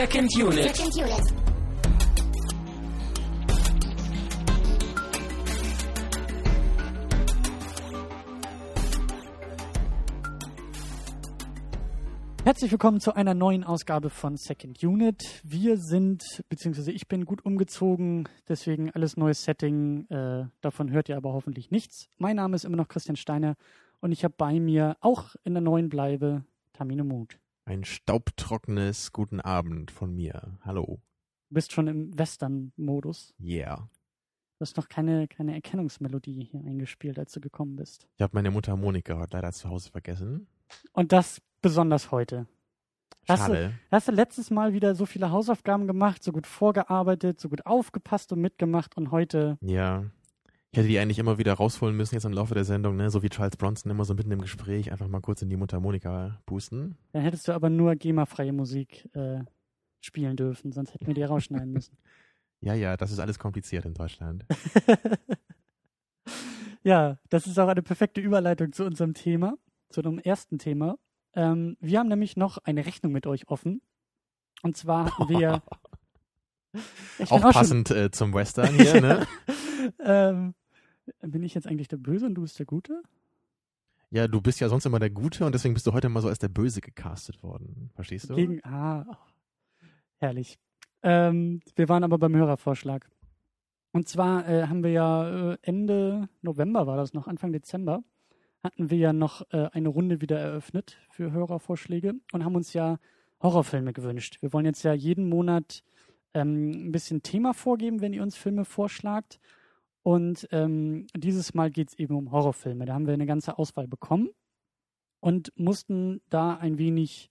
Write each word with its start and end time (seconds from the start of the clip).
Second 0.00 0.34
Unit. 0.34 0.74
Second 0.74 0.96
Unit. 0.96 1.34
Herzlich 12.44 12.70
willkommen 12.70 13.00
zu 13.00 13.14
einer 13.14 13.34
neuen 13.34 13.62
Ausgabe 13.62 14.08
von 14.08 14.38
Second 14.38 14.82
Unit. 14.82 15.42
Wir 15.44 15.76
sind, 15.76 16.24
beziehungsweise 16.48 16.92
ich 16.92 17.06
bin 17.06 17.26
gut 17.26 17.44
umgezogen, 17.44 18.26
deswegen 18.48 18.90
alles 18.92 19.18
neues 19.18 19.44
Setting. 19.44 20.08
Äh, 20.08 20.46
davon 20.62 20.90
hört 20.90 21.10
ihr 21.10 21.18
aber 21.18 21.34
hoffentlich 21.34 21.70
nichts. 21.70 22.08
Mein 22.16 22.36
Name 22.36 22.56
ist 22.56 22.64
immer 22.64 22.78
noch 22.78 22.88
Christian 22.88 23.16
Steiner 23.16 23.54
und 24.00 24.12
ich 24.12 24.24
habe 24.24 24.32
bei 24.38 24.60
mir 24.60 24.96
auch 25.00 25.34
in 25.44 25.52
der 25.52 25.60
neuen 25.60 25.90
Bleibe 25.90 26.46
Tamino 26.72 27.04
Mut. 27.04 27.38
Ein 27.70 27.84
staubtrockenes 27.84 29.12
Guten 29.12 29.40
Abend 29.40 29.92
von 29.92 30.12
mir. 30.12 30.58
Hallo. 30.62 31.00
Du 31.50 31.54
bist 31.54 31.72
schon 31.72 31.86
im 31.86 32.18
Western-Modus. 32.18 33.32
Yeah. 33.40 33.88
Du 34.58 34.62
hast 34.62 34.76
noch 34.76 34.88
keine, 34.88 35.28
keine 35.28 35.54
Erkennungsmelodie 35.54 36.48
hier 36.50 36.64
eingespielt, 36.64 37.16
als 37.16 37.30
du 37.30 37.40
gekommen 37.40 37.76
bist. 37.76 38.08
Ich 38.16 38.22
habe 38.22 38.32
meine 38.34 38.50
Mutter 38.50 38.76
Monika 38.76 39.16
heute 39.20 39.36
leider 39.36 39.52
zu 39.52 39.68
Hause 39.68 39.88
vergessen. 39.88 40.48
Und 40.94 41.12
das 41.12 41.40
besonders 41.62 42.10
heute. 42.10 42.48
Hast 43.28 43.46
du, 43.46 43.52
Schade. 43.52 43.78
hast 43.92 44.08
du 44.08 44.12
letztes 44.12 44.50
Mal 44.50 44.72
wieder 44.72 44.96
so 44.96 45.06
viele 45.06 45.30
Hausaufgaben 45.30 45.86
gemacht, 45.86 46.24
so 46.24 46.32
gut 46.32 46.48
vorgearbeitet, 46.48 47.38
so 47.38 47.48
gut 47.48 47.66
aufgepasst 47.66 48.32
und 48.32 48.40
mitgemacht 48.40 48.96
und 48.96 49.12
heute 49.12 49.58
Ja. 49.60 50.10
Ich 50.72 50.78
hätte 50.78 50.88
die 50.88 50.98
eigentlich 51.00 51.18
immer 51.18 51.36
wieder 51.38 51.54
rausholen 51.54 51.96
müssen 51.96 52.14
jetzt 52.14 52.24
im 52.24 52.32
Laufe 52.32 52.54
der 52.54 52.64
Sendung, 52.64 52.94
ne? 52.96 53.10
So 53.10 53.22
wie 53.24 53.28
Charles 53.28 53.56
Bronson 53.56 53.90
immer 53.90 54.04
so 54.04 54.14
mitten 54.14 54.30
im 54.30 54.40
Gespräch 54.40 54.92
einfach 54.92 55.08
mal 55.08 55.20
kurz 55.20 55.42
in 55.42 55.48
die 55.48 55.56
Mutter 55.56 55.80
Monika 55.80 56.40
boosten. 56.46 56.96
Dann 57.12 57.22
hättest 57.22 57.48
du 57.48 57.52
aber 57.52 57.68
nur 57.70 57.96
GEMA-freie 57.96 58.52
Musik 58.52 59.08
äh, 59.14 59.40
spielen 60.00 60.36
dürfen, 60.36 60.70
sonst 60.70 60.94
hätten 60.94 61.08
wir 61.08 61.14
die 61.14 61.24
rausschneiden 61.24 61.72
müssen. 61.72 61.96
Ja, 62.62 62.74
ja, 62.74 62.94
das 62.98 63.10
ist 63.10 63.18
alles 63.20 63.38
kompliziert 63.38 63.86
in 63.86 63.94
Deutschland. 63.94 64.44
ja, 66.82 67.16
das 67.30 67.46
ist 67.46 67.58
auch 67.58 67.68
eine 67.68 67.80
perfekte 67.80 68.20
Überleitung 68.20 68.74
zu 68.74 68.84
unserem 68.84 69.14
Thema, 69.14 69.54
zu 69.88 70.00
unserem 70.00 70.18
ersten 70.18 70.58
Thema. 70.58 70.98
Ähm, 71.34 71.78
wir 71.80 71.98
haben 71.98 72.08
nämlich 72.08 72.36
noch 72.36 72.58
eine 72.58 72.84
Rechnung 72.84 73.12
mit 73.12 73.26
euch 73.26 73.48
offen. 73.48 73.80
Und 74.62 74.76
zwar 74.76 75.06
hatten 75.06 75.28
wir. 75.30 75.62
Auch 77.30 77.40
schon- 77.40 77.40
passend 77.40 77.90
äh, 77.92 78.10
zum 78.10 78.34
Western 78.34 78.74
hier, 78.74 79.00
ne? 79.00 79.26
Ähm, 79.98 80.54
bin 81.20 81.42
ich 81.42 81.54
jetzt 81.54 81.66
eigentlich 81.66 81.88
der 81.88 81.96
Böse 81.96 82.26
und 82.26 82.34
du 82.34 82.42
bist 82.42 82.58
der 82.58 82.66
Gute? 82.66 83.02
Ja, 84.10 84.26
du 84.26 84.40
bist 84.40 84.60
ja 84.60 84.68
sonst 84.68 84.86
immer 84.86 84.98
der 84.98 85.10
Gute 85.10 85.46
und 85.46 85.54
deswegen 85.54 85.74
bist 85.74 85.86
du 85.86 85.92
heute 85.92 86.08
mal 86.08 86.20
so 86.20 86.28
als 86.28 86.40
der 86.40 86.48
Böse 86.48 86.80
gecastet 86.80 87.42
worden. 87.42 87.90
Verstehst 87.94 88.28
du? 88.28 88.34
Gegen, 88.34 88.60
ah, 88.64 89.06
oh, 89.08 89.16
herrlich. 90.18 90.58
Ähm, 91.02 91.60
wir 91.76 91.88
waren 91.88 92.04
aber 92.04 92.18
beim 92.18 92.34
Hörervorschlag. 92.34 93.08
Und 93.92 94.08
zwar 94.08 94.48
äh, 94.48 94.66
haben 94.66 94.82
wir 94.82 94.90
ja 94.90 95.52
äh, 95.52 95.58
Ende 95.62 96.28
November 96.42 96.86
war 96.86 96.96
das 96.96 97.12
noch, 97.14 97.26
Anfang 97.26 97.52
Dezember, 97.52 98.02
hatten 98.62 98.90
wir 98.90 98.98
ja 98.98 99.12
noch 99.12 99.42
äh, 99.52 99.68
eine 99.72 99.88
Runde 99.88 100.20
wieder 100.20 100.38
eröffnet 100.38 100.98
für 101.08 101.32
Hörervorschläge 101.32 102.14
und 102.32 102.44
haben 102.44 102.54
uns 102.54 102.72
ja 102.72 102.98
Horrorfilme 103.42 103.92
gewünscht. 103.92 104.38
Wir 104.40 104.52
wollen 104.52 104.66
jetzt 104.66 104.82
ja 104.82 104.92
jeden 104.92 105.28
Monat 105.28 105.82
ähm, 106.34 106.88
ein 106.88 106.92
bisschen 106.92 107.22
Thema 107.22 107.54
vorgeben, 107.54 108.00
wenn 108.00 108.12
ihr 108.12 108.22
uns 108.22 108.36
Filme 108.36 108.64
vorschlagt. 108.64 109.40
Und 110.02 110.48
ähm, 110.50 111.06
dieses 111.14 111.54
Mal 111.54 111.70
geht 111.70 111.90
es 111.90 111.98
eben 111.98 112.16
um 112.16 112.32
Horrorfilme. 112.32 112.86
Da 112.86 112.94
haben 112.94 113.06
wir 113.06 113.14
eine 113.14 113.26
ganze 113.26 113.58
Auswahl 113.58 113.86
bekommen 113.86 114.30
und 115.20 115.52
mussten 115.56 116.20
da 116.30 116.56
ein 116.56 116.78
wenig 116.78 117.30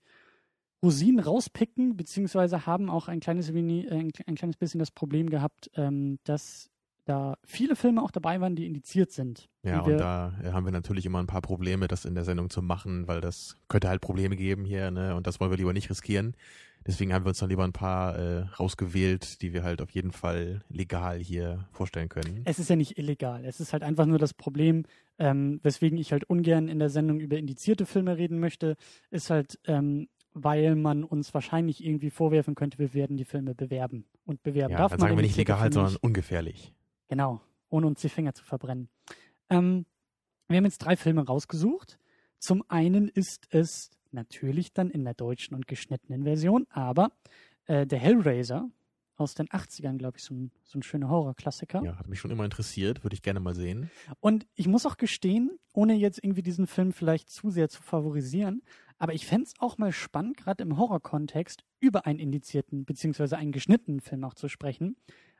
Rosinen 0.84 1.20
rauspicken, 1.20 1.98
beziehungsweise 1.98 2.66
haben 2.66 2.90
auch 2.90 3.08
ein 3.08 3.20
kleines, 3.20 3.54
wenig, 3.54 3.86
äh, 3.86 3.96
ein, 3.96 4.12
ein 4.28 4.36
kleines 4.36 4.56
bisschen 4.56 4.80
das 4.80 4.92
Problem 4.92 5.30
gehabt, 5.30 5.70
ähm, 5.76 6.20
dass 6.24 6.70
da 7.06 7.38
viele 7.44 7.76
Filme 7.76 8.04
auch 8.04 8.12
dabei 8.12 8.40
waren, 8.40 8.56
die 8.56 8.68
indiziert 8.68 9.12
sind. 9.12 9.50
Ja, 9.64 9.82
und 9.82 9.98
da 9.98 10.32
haben 10.44 10.66
wir 10.66 10.72
natürlich 10.72 11.08
immer 11.08 11.20
ein 11.20 11.28
paar 11.28 11.42
Probleme, 11.42 11.88
das 11.88 12.06
in 12.06 12.14
der 12.14 12.24
Sendung 12.24 12.52
zu 12.52 12.62
machen, 12.62 13.08
weil 13.08 13.20
das 13.20 13.56
könnte 13.68 13.90
halt 13.90 14.00
Probleme 14.00 14.36
geben 14.36 14.64
hier, 14.64 14.92
ne? 14.92 15.16
Und 15.16 15.26
das 15.26 15.40
wollen 15.40 15.50
wir 15.50 15.58
lieber 15.58 15.74
nicht 15.74 15.90
riskieren. 15.90 16.36
Deswegen 16.90 17.14
haben 17.14 17.24
wir 17.24 17.30
uns 17.30 17.38
dann 17.38 17.50
lieber 17.50 17.64
ein 17.64 17.72
paar 17.72 18.18
äh, 18.18 18.40
rausgewählt, 18.60 19.44
die 19.44 19.54
wir 19.54 19.62
halt 19.62 19.80
auf 19.80 19.92
jeden 19.92 20.12
Fall 20.12 20.64
legal 20.70 21.20
hier 21.20 21.68
vorstellen 21.72 22.10
können. 22.10 22.42
Es 22.46 22.58
ist 22.58 22.68
ja 22.68 22.76
nicht 22.76 22.98
illegal. 22.98 23.46
Es 23.46 23.60
ist 23.60 23.74
halt 23.74 23.84
einfach 23.84 24.08
nur 24.08 24.18
das 24.18 24.34
Problem, 24.34 24.86
ähm, 25.20 25.60
weswegen 25.62 26.00
ich 26.00 26.12
halt 26.14 26.24
ungern 26.24 26.68
in 26.68 26.80
der 26.80 26.90
Sendung 26.90 27.20
über 27.20 27.38
indizierte 27.38 27.86
Filme 27.86 28.18
reden 28.18 28.40
möchte, 28.40 28.76
ist 29.12 29.30
halt, 29.30 29.60
ähm, 29.66 30.10
weil 30.34 30.76
man 30.76 31.04
uns 31.04 31.32
wahrscheinlich 31.36 31.86
irgendwie 31.86 32.10
vorwerfen 32.10 32.56
könnte, 32.56 32.80
wir 32.80 32.96
werden 32.96 33.18
die 33.18 33.26
Filme 33.26 33.54
bewerben. 33.54 34.06
Und 34.26 34.42
bewerben 34.42 34.72
Ja, 34.72 34.80
darf 34.80 34.92
dann 34.94 35.00
man 35.00 35.10
sagen 35.10 35.18
wir 35.20 35.24
nicht 35.24 35.38
legal, 35.38 35.60
Filme 35.60 35.74
sondern 35.74 35.94
nicht. 35.94 36.04
ungefährlich. 36.04 36.74
Genau, 37.08 37.40
ohne 37.70 37.86
uns 37.86 38.02
die 38.02 38.10
Finger 38.10 38.34
zu 38.34 38.44
verbrennen. 38.44 38.90
Ähm, 39.52 39.86
wir 40.48 40.58
haben 40.58 40.66
jetzt 40.66 40.80
drei 40.80 40.96
Filme 40.96 41.24
rausgesucht. 41.24 42.00
Zum 42.40 42.64
einen 42.68 43.10
ist 43.10 43.46
es 43.52 43.92
natürlich 44.14 44.74
dann 44.74 44.90
in 44.90 45.04
der 45.04 45.14
deutschen 45.14 45.56
und 45.56 45.68
geschnittenen 45.68 46.24
Version, 46.24 46.68
aber 46.70 47.12
äh, 47.66 47.86
der 47.86 48.00
Hellraiser 48.00 48.70
aus 49.20 49.34
den 49.34 49.48
80ern, 49.48 49.98
glaube 49.98 50.18
ich, 50.18 50.24
so 50.24 50.34
ein, 50.34 50.52
so 50.64 50.80
ein 50.80 50.84
schöner 50.84 51.10
Horrorklassiker. 51.10 51.84
Ja, 51.84 51.98
hat 51.98 52.08
mich 52.08 52.20
schon 52.20 52.32
immer 52.32 52.46
interessiert, 52.46 53.04
würde 53.04 53.16
ich 53.16 53.22
gerne 53.22 53.40
mal 53.40 53.54
sehen. 53.54 53.92
Und 54.22 54.48
ich 54.56 54.68
muss 54.68 54.86
auch 54.86 54.98
gestehen, 54.98 55.60
ohne 55.74 55.94
jetzt 55.94 56.24
irgendwie 56.24 56.42
diesen 56.42 56.68
Film 56.68 56.94
vielleicht 56.94 57.30
zu 57.30 57.50
sehr 57.50 57.70
zu 57.70 57.82
favorisieren, 57.82 58.62
aber 58.98 59.14
ich 59.14 59.26
fände 59.26 59.46
es 59.46 59.54
auch 59.60 59.78
mal 59.78 59.92
spannend, 59.92 60.38
gerade 60.38 60.64
im 60.64 60.78
Horrorkontext, 60.78 61.64
über 61.80 62.06
einen 62.06 62.20
indizierten 62.20 62.86
beziehungsweise 62.86 63.38
einen 63.38 63.52
geschnittenen 63.52 64.02
Film 64.02 64.24
auch 64.24 64.34
zu 64.34 64.50
sprechen. 64.50 64.98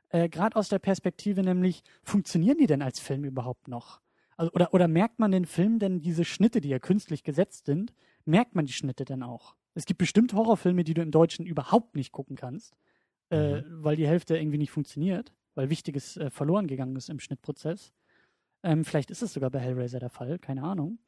Äh, 0.08 0.28
gerade 0.28 0.56
aus 0.56 0.68
der 0.68 0.78
Perspektive 0.78 1.42
nämlich, 1.42 1.82
funktionieren 2.02 2.58
die 2.58 2.66
denn 2.66 2.82
als 2.82 3.00
Film 3.00 3.24
überhaupt 3.24 3.68
noch? 3.68 4.00
Also, 4.36 4.52
oder, 4.52 4.72
oder 4.72 4.88
merkt 4.88 5.18
man 5.18 5.30
den 5.30 5.44
Film 5.44 5.78
denn 5.78 6.00
diese 6.00 6.24
Schnitte, 6.24 6.60
die 6.60 6.70
ja 6.70 6.78
künstlich 6.78 7.22
gesetzt 7.22 7.66
sind, 7.66 7.92
merkt 8.30 8.54
man 8.54 8.66
die 8.66 8.72
Schnitte 8.72 9.04
denn 9.04 9.22
auch? 9.22 9.56
Es 9.74 9.84
gibt 9.84 9.98
bestimmt 9.98 10.32
Horrorfilme, 10.32 10.84
die 10.84 10.94
du 10.94 11.02
im 11.02 11.10
Deutschen 11.10 11.46
überhaupt 11.46 11.94
nicht 11.94 12.12
gucken 12.12 12.36
kannst, 12.36 12.76
äh, 13.30 13.62
weil 13.68 13.96
die 13.96 14.06
Hälfte 14.06 14.36
irgendwie 14.36 14.58
nicht 14.58 14.70
funktioniert, 14.70 15.32
weil 15.54 15.70
Wichtiges 15.70 16.16
äh, 16.16 16.30
verloren 16.30 16.66
gegangen 16.66 16.96
ist 16.96 17.08
im 17.08 17.20
Schnittprozess. 17.20 17.92
Ähm, 18.62 18.84
vielleicht 18.84 19.10
ist 19.10 19.22
es 19.22 19.32
sogar 19.32 19.50
bei 19.50 19.60
Hellraiser 19.60 20.00
der 20.00 20.10
Fall, 20.10 20.38
keine 20.38 20.62
Ahnung. 20.62 20.98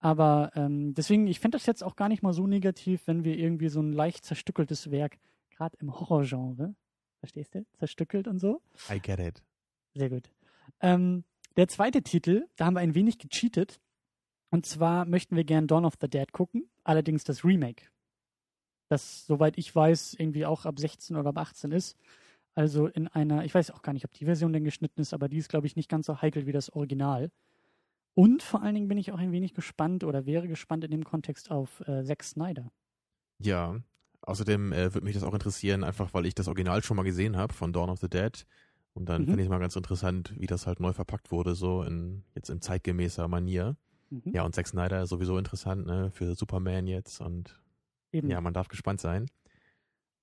Aber 0.00 0.50
ähm, 0.54 0.94
deswegen, 0.94 1.26
ich 1.26 1.40
fände 1.40 1.56
das 1.56 1.66
jetzt 1.66 1.84
auch 1.84 1.94
gar 1.94 2.08
nicht 2.08 2.22
mal 2.22 2.32
so 2.32 2.46
negativ, 2.46 3.06
wenn 3.06 3.22
wir 3.24 3.36
irgendwie 3.38 3.68
so 3.68 3.80
ein 3.80 3.92
leicht 3.92 4.24
zerstückeltes 4.24 4.90
Werk, 4.90 5.18
gerade 5.50 5.76
im 5.78 5.92
Horrorgenre, 5.94 6.74
verstehst 7.18 7.54
du, 7.54 7.66
zerstückelt 7.74 8.26
und 8.26 8.38
so. 8.38 8.62
I 8.90 8.98
get 8.98 9.20
it. 9.20 9.42
Sehr 9.94 10.08
gut. 10.08 10.30
Ähm, 10.80 11.24
der 11.56 11.68
zweite 11.68 12.02
Titel, 12.02 12.46
da 12.56 12.66
haben 12.66 12.74
wir 12.74 12.80
ein 12.80 12.94
wenig 12.94 13.18
gecheatet. 13.18 13.80
Und 14.50 14.66
zwar 14.66 15.04
möchten 15.04 15.36
wir 15.36 15.44
gern 15.44 15.66
Dawn 15.66 15.84
of 15.84 15.94
the 16.00 16.08
Dead 16.08 16.30
gucken, 16.32 16.68
allerdings 16.84 17.24
das 17.24 17.44
Remake. 17.44 17.84
Das, 18.88 19.26
soweit 19.26 19.56
ich 19.58 19.74
weiß, 19.74 20.14
irgendwie 20.18 20.46
auch 20.46 20.66
ab 20.66 20.78
16 20.78 21.16
oder 21.16 21.28
ab 21.30 21.38
18 21.38 21.70
ist. 21.70 21.96
Also 22.56 22.88
in 22.88 23.06
einer, 23.06 23.44
ich 23.44 23.54
weiß 23.54 23.70
auch 23.70 23.82
gar 23.82 23.92
nicht, 23.92 24.04
ob 24.04 24.12
die 24.12 24.24
Version 24.24 24.52
denn 24.52 24.64
geschnitten 24.64 25.00
ist, 25.00 25.14
aber 25.14 25.28
die 25.28 25.38
ist, 25.38 25.48
glaube 25.48 25.66
ich, 25.68 25.76
nicht 25.76 25.88
ganz 25.88 26.06
so 26.06 26.20
heikel 26.20 26.46
wie 26.46 26.52
das 26.52 26.70
Original. 26.70 27.30
Und 28.14 28.42
vor 28.42 28.62
allen 28.62 28.74
Dingen 28.74 28.88
bin 28.88 28.98
ich 28.98 29.12
auch 29.12 29.18
ein 29.18 29.32
wenig 29.32 29.54
gespannt 29.54 30.02
oder 30.02 30.26
wäre 30.26 30.48
gespannt 30.48 30.84
in 30.84 30.90
dem 30.90 31.04
Kontext 31.04 31.50
auf 31.50 31.80
äh, 31.86 32.04
Zack 32.04 32.24
Snyder. 32.24 32.72
Ja. 33.38 33.80
Außerdem 34.22 34.72
äh, 34.72 34.92
würde 34.92 35.04
mich 35.04 35.14
das 35.14 35.22
auch 35.22 35.32
interessieren, 35.32 35.82
einfach 35.84 36.12
weil 36.12 36.26
ich 36.26 36.34
das 36.34 36.48
Original 36.48 36.82
schon 36.82 36.96
mal 36.96 37.04
gesehen 37.04 37.36
habe 37.36 37.54
von 37.54 37.72
Dawn 37.72 37.88
of 37.88 38.00
the 38.00 38.08
Dead. 38.10 38.46
Und 38.92 39.08
dann 39.08 39.22
Mhm. 39.22 39.26
finde 39.26 39.42
ich 39.42 39.46
es 39.46 39.50
mal 39.50 39.58
ganz 39.58 39.76
interessant, 39.76 40.34
wie 40.36 40.46
das 40.46 40.66
halt 40.66 40.80
neu 40.80 40.92
verpackt 40.92 41.30
wurde, 41.30 41.54
so 41.54 41.82
in 41.82 42.24
jetzt 42.34 42.50
in 42.50 42.60
zeitgemäßer 42.60 43.28
Manier. 43.28 43.76
Mhm. 44.10 44.32
Ja, 44.34 44.44
und 44.44 44.54
Zack 44.54 44.66
Snyder 44.66 45.02
ist 45.02 45.10
sowieso 45.10 45.38
interessant, 45.38 45.86
ne, 45.86 46.10
für 46.12 46.34
Superman 46.34 46.86
jetzt. 46.86 47.20
Und 47.20 47.60
Eben. 48.12 48.28
ja, 48.28 48.40
man 48.40 48.52
darf 48.54 48.68
gespannt 48.68 49.00
sein. 49.00 49.26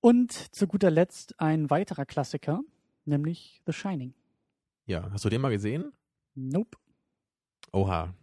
Und 0.00 0.32
zu 0.32 0.66
guter 0.66 0.90
Letzt 0.90 1.38
ein 1.40 1.70
weiterer 1.70 2.04
Klassiker, 2.06 2.60
nämlich 3.04 3.60
The 3.66 3.72
Shining. 3.72 4.14
Ja, 4.86 5.10
hast 5.10 5.24
du 5.24 5.28
den 5.28 5.40
mal 5.40 5.50
gesehen? 5.50 5.92
Nope. 6.34 6.78
Oha. 7.72 8.14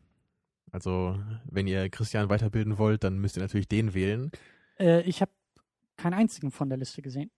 Also, 0.71 1.19
wenn 1.45 1.67
ihr 1.67 1.89
Christian 1.89 2.29
weiterbilden 2.29 2.77
wollt, 2.77 3.03
dann 3.03 3.17
müsst 3.19 3.38
ihr 3.38 3.41
natürlich 3.44 3.67
den 3.67 3.94
wählen. 3.94 4.31
Äh, 4.79 5.01
ich 5.01 5.21
habe 5.21 5.31
keinen 5.97 6.13
einzigen 6.13 6.51
von 6.51 6.69
der 6.69 6.77
Liste 6.77 7.01
gesehen. 7.01 7.31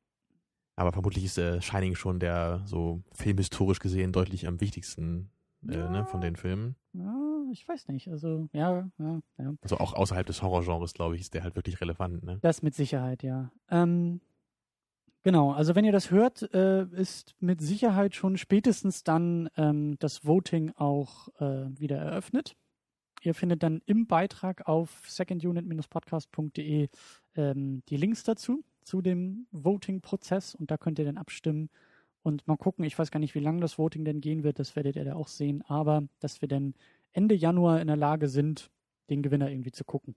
Aber 0.76 0.92
vermutlich 0.92 1.24
ist 1.26 1.38
äh, 1.38 1.62
Shining 1.62 1.96
schon 1.96 2.20
der 2.20 2.62
so 2.66 3.04
filmhistorisch 3.14 3.80
gesehen 3.80 4.12
deutlich 4.12 4.48
am 4.48 4.62
wichtigsten 4.62 5.30
äh, 5.68 5.76
Ja. 5.76 5.90
ne, 5.90 6.06
von 6.06 6.22
den 6.22 6.36
Filmen. 6.36 6.76
Ja, 6.94 7.27
ich 7.52 7.68
weiß 7.68 7.88
nicht. 7.90 8.10
Also, 8.10 8.50
ja, 8.54 8.90
ja, 9.00 9.22
ja. 9.38 9.54
Also 9.62 9.78
auch 9.78 9.94
außerhalb 9.94 10.26
des 10.26 10.42
Horrorgenres, 10.42 10.94
glaube 10.94 11.16
ich, 11.16 11.22
ist 11.22 11.34
der 11.34 11.44
halt 11.44 11.56
wirklich 11.56 11.82
relevant. 11.82 12.24
Ne? 12.24 12.40
Das 12.42 12.62
mit 12.62 12.76
Sicherheit, 12.76 13.24
ja. 13.24 13.52
Ähm, 13.70 14.22
genau, 15.24 15.52
also 15.52 15.76
wenn 15.76 15.86
ihr 15.86 15.92
das 15.92 16.12
hört, 16.12 16.54
äh, 16.54 16.86
ist 16.92 17.36
mit 17.40 17.62
Sicherheit 17.62 18.16
schon 18.16 18.38
spätestens 18.38 19.04
dann 19.04 19.50
ähm, 19.58 19.98
das 20.00 20.26
Voting 20.26 20.72
auch 20.76 21.30
äh, 21.40 21.68
wieder 21.80 21.98
eröffnet. 21.98 22.56
Ihr 23.24 23.34
findet 23.34 23.64
dann 23.64 23.82
im 23.86 24.08
Beitrag 24.08 24.68
auf 24.68 25.02
secondunit-podcast.de 25.08 26.90
ähm, 27.36 27.84
die 27.90 27.98
Links 27.98 28.24
dazu 28.24 28.64
zu 28.84 29.02
dem 29.02 29.48
Voting-Prozess 29.52 30.56
und 30.56 30.72
da 30.72 30.78
könnt 30.78 31.00
ihr 31.00 31.06
dann 31.06 31.18
abstimmen 31.18 31.70
und 32.24 32.48
mal 32.48 32.58
gucken. 32.58 32.86
Ich 32.86 32.98
weiß 32.98 33.12
gar 33.12 33.20
nicht, 33.20 33.36
wie 33.36 33.40
lange 33.40 33.62
das 33.62 33.78
Voting 33.78 34.06
denn 34.06 34.22
gehen 34.22 34.44
wird, 34.44 34.60
das 34.60 34.76
werdet 34.76 34.96
ihr 34.96 35.06
da 35.06 35.16
auch 35.16 35.28
sehen, 35.28 35.64
aber 35.68 36.04
dass 36.20 36.42
wir 36.42 36.48
dann 36.48 36.74
Ende 37.14 37.36
Januar 37.36 37.82
in 37.82 37.88
der 37.88 37.98
Lage 37.98 38.28
sind, 38.30 38.70
den 39.10 39.22
Gewinner 39.22 39.50
irgendwie 39.50 39.72
zu 39.72 39.84
gucken. 39.84 40.16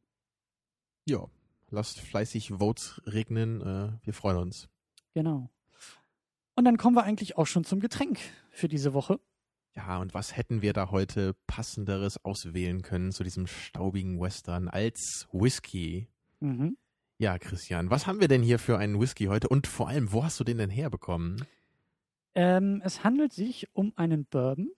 Ja, 1.07 1.27
lasst 1.71 2.01
fleißig 2.01 2.53
Votes 2.59 3.01
regnen. 3.07 3.61
Äh, 3.61 3.93
wir 4.05 4.13
freuen 4.13 4.39
uns. 4.39 4.69
Genau. 5.15 5.51
Und 6.55 6.65
dann 6.65 6.77
kommen 6.77 6.97
wir 6.97 7.05
eigentlich 7.05 7.39
auch 7.39 7.47
schon 7.47 7.65
zum 7.65 7.81
Getränk 7.81 8.19
für 8.51 8.69
diese 8.69 8.93
Woche. 8.93 9.19
Ja, 9.75 9.99
und 9.99 10.15
was 10.15 10.37
hätten 10.37 10.63
wir 10.63 10.73
da 10.73 10.91
heute 10.91 11.35
passenderes 11.47 12.25
auswählen 12.25 12.83
können 12.83 13.13
zu 13.13 13.23
diesem 13.23 13.47
staubigen 13.47 14.21
Western 14.21 14.69
als 14.69 15.29
Whisky? 15.33 16.09
Mhm. 16.41 16.77
Ja, 17.19 17.39
Christian, 17.39 17.91
was 17.91 18.07
haben 18.07 18.21
wir 18.21 18.29
denn 18.29 18.43
hier 18.43 18.59
für 18.59 18.79
einen 18.79 19.01
Whisky 19.01 19.27
heute 19.27 19.49
und 19.49 19.67
vor 19.67 19.89
allem, 19.89 20.13
wo 20.13 20.25
hast 20.25 20.41
du 20.41 20.45
den 20.45 20.59
denn 20.59 20.71
herbekommen? 20.71 21.47
Ähm, 22.35 22.81
es 22.85 23.05
handelt 23.05 23.33
sich 23.33 23.69
um 23.73 23.93
einen 23.97 24.25
Bourbon, 24.25 24.71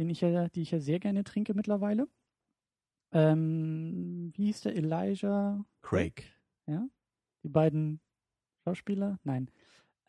den 0.00 0.08
ich 0.08 0.22
ja, 0.22 0.48
die 0.48 0.62
ich 0.62 0.70
ja 0.70 0.80
sehr 0.80 0.98
gerne 0.98 1.24
trinke 1.24 1.52
mittlerweile. 1.54 2.08
Ähm, 3.12 4.32
wie 4.34 4.46
hieß 4.46 4.62
der 4.62 4.74
Elijah? 4.74 5.64
Craig. 5.82 6.24
Ja, 6.66 6.86
die 7.42 7.48
beiden 7.48 8.00
Schauspieler? 8.64 9.18
Nein. 9.24 9.50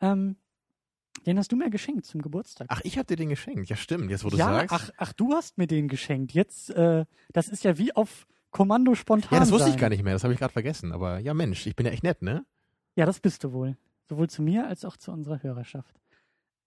Ähm, 0.00 0.36
den 1.26 1.38
hast 1.38 1.52
du 1.52 1.56
mir 1.56 1.68
geschenkt 1.68 2.06
zum 2.06 2.22
Geburtstag. 2.22 2.68
Ach, 2.70 2.80
ich 2.84 2.96
hab 2.98 3.06
dir 3.06 3.16
den 3.16 3.28
geschenkt. 3.28 3.68
Ja, 3.68 3.76
stimmt. 3.76 4.10
Jetzt, 4.10 4.24
wo 4.24 4.30
du 4.30 4.36
ja, 4.36 4.66
sagst. 4.66 4.72
ach, 4.74 4.90
ach, 4.96 5.12
du 5.12 5.34
hast 5.34 5.58
mir 5.58 5.66
den 5.66 5.88
geschenkt. 5.88 6.32
Jetzt, 6.32 6.70
äh, 6.70 7.04
das 7.32 7.48
ist 7.48 7.64
ja 7.64 7.76
wie 7.76 7.94
auf 7.94 8.26
Kommando 8.50 8.94
spontan. 8.94 9.34
ja, 9.34 9.40
das 9.40 9.50
wusste 9.50 9.66
sein. 9.66 9.74
ich 9.74 9.80
gar 9.80 9.90
nicht 9.90 10.02
mehr. 10.02 10.14
Das 10.14 10.24
habe 10.24 10.32
ich 10.32 10.38
gerade 10.38 10.52
vergessen. 10.52 10.92
Aber 10.92 11.18
ja, 11.18 11.34
Mensch, 11.34 11.66
ich 11.66 11.76
bin 11.76 11.84
ja 11.86 11.92
echt 11.92 12.02
nett, 12.02 12.22
ne? 12.22 12.46
Ja, 12.96 13.04
das 13.04 13.20
bist 13.20 13.44
du 13.44 13.52
wohl. 13.52 13.76
Sowohl 14.08 14.30
zu 14.30 14.42
mir 14.42 14.66
als 14.66 14.84
auch 14.84 14.96
zu 14.96 15.12
unserer 15.12 15.42
Hörerschaft. 15.42 16.00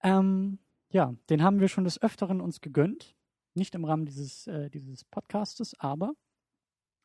Ähm, 0.03 0.59
ja, 0.89 1.13
den 1.29 1.43
haben 1.43 1.59
wir 1.59 1.67
schon 1.67 1.83
des 1.83 2.01
Öfteren 2.01 2.41
uns 2.41 2.61
gegönnt. 2.61 3.15
Nicht 3.53 3.75
im 3.75 3.85
Rahmen 3.85 4.05
dieses, 4.05 4.47
äh, 4.47 4.69
dieses 4.69 5.05
Podcastes, 5.05 5.73
aber 5.79 6.13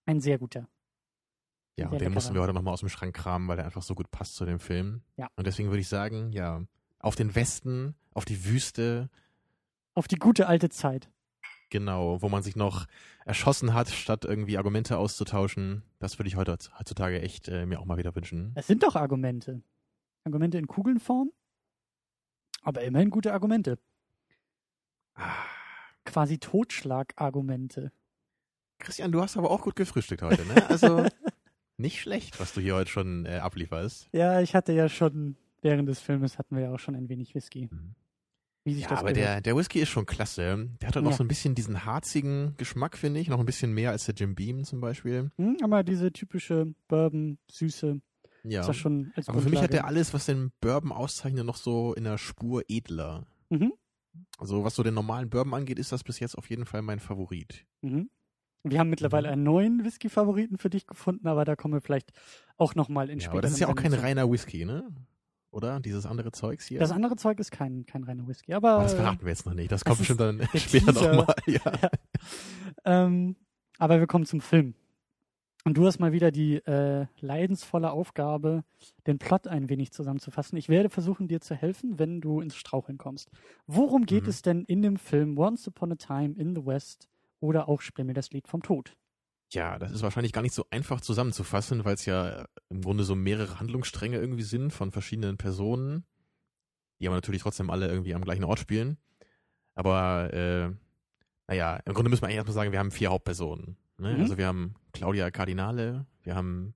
ein 0.07 0.21
sehr 0.21 0.39
guter. 0.39 0.69
Ja, 1.77 1.87
Sehr 1.87 1.93
und 1.93 2.01
den 2.01 2.13
mussten 2.13 2.35
wir 2.35 2.43
heute 2.43 2.53
nochmal 2.53 2.75
aus 2.75 2.81
dem 2.81 2.89
Schrank 2.89 3.15
kramen, 3.15 3.49
weil 3.49 3.57
der 3.57 3.65
einfach 3.65 3.83
so 3.83 3.95
gut 3.95 4.11
passt 4.11 4.35
zu 4.35 4.45
dem 4.45 4.59
Film. 4.59 5.03
Ja. 5.17 5.29
Und 5.37 5.47
deswegen 5.47 5.69
würde 5.71 5.81
ich 5.81 5.89
sagen, 5.89 6.33
ja, 6.33 6.63
auf 6.99 7.15
den 7.15 7.35
Westen, 7.35 7.95
auf 8.13 8.25
die 8.25 8.45
Wüste, 8.45 9.09
Auf 9.95 10.07
die 10.09 10.17
gute 10.17 10.47
alte 10.47 10.69
Zeit. 10.69 11.09
genau, 11.71 12.21
wo 12.21 12.29
man 12.29 12.43
sich 12.43 12.57
noch 12.57 12.87
erschossen 13.25 13.73
hat, 13.73 13.89
statt 13.89 14.25
irgendwie 14.25 14.59
Argumente 14.59 14.99
auszutauschen. 14.99 15.83
Das 16.01 16.19
würde 16.19 16.29
ich 16.29 16.37
heute 16.37 16.53
heutzutage 16.79 17.23
echt 17.23 17.49
äh, 17.49 17.65
mir 17.65 17.79
auch 17.81 17.85
mal 17.87 17.97
wieder 17.97 18.15
wünschen. 18.15 18.53
Es 18.57 18.67
sind 18.67 18.83
doch 18.83 18.97
Argumente. 18.97 19.63
Argumente 20.25 20.59
in 20.59 20.67
Kugelnform, 20.67 21.31
aber 22.63 22.83
immerhin 22.83 23.11
gute 23.11 23.33
Argumente. 23.33 23.79
Ah, 25.15 25.35
Quasi 26.05 26.39
Totschlagargumente. 26.39 27.93
Christian, 28.79 29.13
du 29.13 29.21
hast 29.21 29.37
aber 29.37 29.51
auch 29.51 29.63
gut 29.63 29.77
gefrühstückt 29.77 30.23
heute, 30.23 30.45
ne? 30.47 30.69
Also 30.71 31.05
nicht 31.77 32.01
schlecht, 32.01 32.41
was 32.41 32.55
du 32.55 32.61
hier 32.61 32.75
heute 32.75 32.91
schon 32.91 33.27
äh, 33.27 33.37
ablieferst. 33.39 34.09
Ja, 34.13 34.41
ich 34.41 34.55
hatte 34.55 34.73
ja 34.73 34.89
schon, 34.89 35.37
während 35.63 35.89
des 35.89 36.01
Filmes 36.01 36.39
hatten 36.39 36.57
wir 36.57 36.63
ja 36.65 36.73
auch 36.75 36.79
schon 36.81 36.95
ein 36.97 37.09
wenig 37.09 37.35
Whisky. 37.35 37.69
Mhm. 37.71 37.95
Wie 38.65 38.75
sich 38.75 38.85
Ja, 38.85 38.89
das 38.91 38.99
aber 39.01 39.13
gehört. 39.13 39.29
der, 39.29 39.41
der 39.43 39.57
Whisky 39.57 39.81
ist 39.81 39.89
schon 39.91 40.07
klasse. 40.07 40.69
Der 40.81 40.89
hat 40.89 40.95
halt 40.97 41.05
noch 41.05 41.13
Ja. 41.13 41.17
so 41.19 41.25
ein 41.25 41.29
bisschen 41.29 41.55
diesen 41.55 41.85
harzigen 41.85 42.55
Geschmack, 42.57 42.97
finde 42.99 43.21
ich. 43.21 43.29
Noch 43.29 43.41
ein 43.41 43.47
bisschen 43.47 43.73
mehr 43.73 43.91
als 43.91 44.05
der 44.07 44.15
Jim 44.15 44.35
Beam 44.35 44.65
zum 44.65 44.81
Beispiel. 44.81 45.31
Hm, 45.37 45.59
aber 45.63 45.83
diese 45.83 46.13
typische 46.13 46.75
Bourbon, 46.89 47.39
Süße, 47.51 48.01
Ja. 48.45 48.63
Aber 48.63 48.73
für 48.75 48.89
mich 48.91 49.05
hat 49.61 49.71
Grundlage. 49.71 49.85
alles, 49.85 50.15
was 50.15 50.27
den 50.27 50.53
Bourbon 50.61 50.93
auszeichnet, 50.93 51.45
noch 51.45 51.57
so 51.57 51.95
in 51.95 52.05
der 52.05 52.19
Spur 52.19 52.63
edler. 52.69 53.27
Mhm. 53.51 53.73
Also 54.39 54.65
was 54.65 54.75
so 54.75 54.83
den 54.83 54.95
normalen 54.95 55.31
Bourbon 55.31 55.55
angeht, 55.55 55.79
ist 55.79 55.93
das 55.93 56.03
bis 56.05 56.19
jetzt 56.21 56.37
auf 56.37 56.49
jeden 56.51 56.65
Fall 56.67 56.83
mein 56.83 56.99
Favorit. 57.01 57.67
Mhm. 57.83 58.11
Wir 58.65 58.79
haben 58.79 58.91
mittlerweile 58.91 59.29
Mhm. 59.29 59.33
einen 59.33 59.43
neuen 59.45 59.85
Whisky-Favoriten 59.85 60.59
für 60.59 60.69
dich 60.71 60.87
gefunden, 60.87 61.27
aber 61.29 61.45
da 61.45 61.57
kommen 61.57 61.75
wir 61.75 61.81
vielleicht 61.81 62.13
auch 62.57 62.75
nochmal 62.75 63.09
in 63.09 63.19
Ja, 63.19 63.25
späteren 63.25 63.33
aber 63.39 63.43
das 63.43 63.53
ist 63.53 63.61
ja 63.61 63.69
auch 63.69 63.75
kein 63.75 63.93
reiner 63.95 64.31
Whisky, 64.31 64.65
ne? 64.65 64.87
Oder? 65.53 65.81
Dieses 65.81 66.07
andere 66.07 66.31
Zeugs 66.31 66.67
hier. 66.67 66.79
Das 66.79 66.93
andere 66.93 67.17
Zeug 67.17 67.41
ist 67.41 67.51
kein, 67.51 67.85
kein 67.87 68.05
reiner 68.05 68.27
Whisky, 68.29 68.53
aber 68.55 68.71
Aber 68.75 68.83
das 68.85 68.95
verraten 68.95 69.23
wir 69.23 69.31
jetzt 69.31 69.47
noch 69.47 69.55
nicht. 69.55 69.73
Das 69.73 69.85
kommt 69.85 69.99
bestimmt 69.99 70.21
dann 70.21 70.47
später 70.55 70.93
nochmal. 70.93 71.35
Ja. 71.47 71.61
ähm, 72.85 73.37
aber 73.79 73.99
wir 73.99 74.07
kommen 74.07 74.27
zum 74.27 74.41
Film. 74.41 74.75
Und 75.65 75.77
du 75.77 75.87
hast 75.87 75.99
mal 75.99 76.13
wieder 76.13 76.31
die 76.31 76.57
äh, 76.57 77.07
leidensvolle 77.21 77.91
Aufgabe, 77.91 78.65
den 79.07 79.19
Plot 79.19 79.47
ein 79.47 79.69
wenig 79.69 79.93
zusammenzufassen. 79.93 80.57
Ich 80.57 80.69
werde 80.71 80.89
versuchen, 80.89 81.29
dir 81.29 81.41
zu 81.41 81.55
helfen, 81.55 81.99
wenn 81.99 82.21
du 82.23 82.41
ins 82.41 82.57
Straucheln 82.57 82.97
kommst. 82.99 83.31
Worum 83.67 84.07
geht 84.07 84.25
Mhm. 84.25 84.31
es 84.31 84.41
denn 84.43 84.65
in 84.65 84.81
dem 84.83 84.97
Film 84.97 85.37
Once 85.39 85.69
Upon 85.69 85.93
a 85.93 85.97
Time 85.97 86.35
in 86.39 86.55
the 86.57 86.65
West 86.65 87.09
oder 87.41 87.69
auch 87.69 87.83
Spiel 87.83 88.05
mir 88.07 88.15
das 88.15 88.31
Lied 88.31 88.49
vom 88.49 88.63
Tod? 88.63 88.97
ja, 89.53 89.79
das 89.79 89.91
ist 89.93 90.03
wahrscheinlich 90.03 90.33
gar 90.33 90.43
nicht 90.43 90.55
so 90.55 90.65
einfach 90.71 91.01
zusammenzufassen, 91.01 91.85
weil 91.85 91.95
es 91.95 92.07
ja 92.07 92.47
im 92.69 92.83
Grunde 92.83 93.03
so 93.05 93.17
mehrere 93.17 93.59
Handlungsstränge 93.59 94.17
irgendwie 94.19 94.45
sind 94.45 94.73
von 94.73 94.93
verschiedenen 94.93 95.39
Personen, 95.39 96.05
die 97.01 97.07
aber 97.09 97.17
natürlich 97.17 97.43
trotzdem 97.43 97.71
alle 97.71 97.89
irgendwie 97.89 98.15
am 98.15 98.23
gleichen 98.25 98.45
Ort 98.45 98.61
spielen. 98.61 98.99
Aber 99.75 100.33
äh, 100.35 100.71
naja, 101.49 101.81
im 101.85 101.95
Grunde 101.95 102.11
müssen 102.11 102.23
wir 102.23 102.27
eigentlich 102.29 102.37
erstmal 102.39 102.55
sagen, 102.55 102.73
wir 102.73 102.79
haben 102.79 102.93
vier 102.93 103.11
Hauptpersonen. 103.11 103.77
Ne? 104.01 104.15
Mhm. 104.15 104.21
Also 104.21 104.39
wir 104.39 104.47
haben 104.47 104.75
Claudia 104.93 105.31
Cardinale, 105.31 106.07
wir 106.23 106.35
haben 106.35 106.75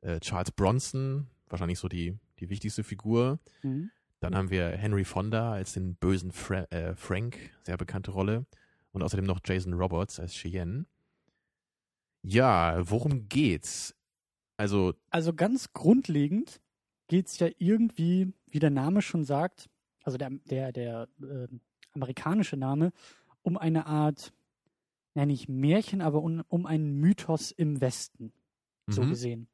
äh, 0.00 0.20
Charles 0.20 0.50
Bronson, 0.50 1.28
wahrscheinlich 1.48 1.78
so 1.78 1.88
die, 1.88 2.18
die 2.38 2.50
wichtigste 2.50 2.82
Figur. 2.82 3.38
Mhm. 3.62 3.90
Dann 4.20 4.36
haben 4.36 4.50
wir 4.50 4.68
Henry 4.68 5.04
Fonda 5.04 5.52
als 5.52 5.72
den 5.72 5.96
bösen 5.96 6.32
Fra 6.32 6.64
äh, 6.70 6.94
Frank, 6.94 7.36
sehr 7.64 7.76
bekannte 7.76 8.12
Rolle. 8.12 8.46
Und 8.92 9.02
außerdem 9.02 9.24
noch 9.24 9.40
Jason 9.44 9.72
Roberts 9.72 10.20
als 10.20 10.34
Cheyenne. 10.34 10.86
Ja, 12.22 12.78
worum 12.88 13.28
geht's? 13.28 13.96
Also, 14.56 14.94
Also 15.10 15.32
ganz 15.32 15.72
grundlegend 15.72 16.60
geht 17.08 17.26
es 17.26 17.38
ja 17.38 17.48
irgendwie, 17.58 18.32
wie 18.46 18.58
der 18.60 18.70
Name 18.70 19.02
schon 19.02 19.24
sagt, 19.24 19.68
also 20.04 20.18
der, 20.18 20.30
der, 20.30 20.72
der 20.72 21.08
äh, 21.20 21.48
amerikanische 21.92 22.56
Name, 22.56 22.92
um 23.42 23.58
eine 23.58 23.86
Art, 23.86 24.32
ja 25.14 25.26
nicht 25.26 25.48
Märchen, 25.48 26.00
aber 26.00 26.22
um, 26.22 26.42
um 26.48 26.66
einen 26.66 26.98
Mythos 27.00 27.50
im 27.50 27.80
Westen, 27.80 28.32
so 28.86 29.02
mhm. 29.02 29.08
gesehen. 29.10 29.48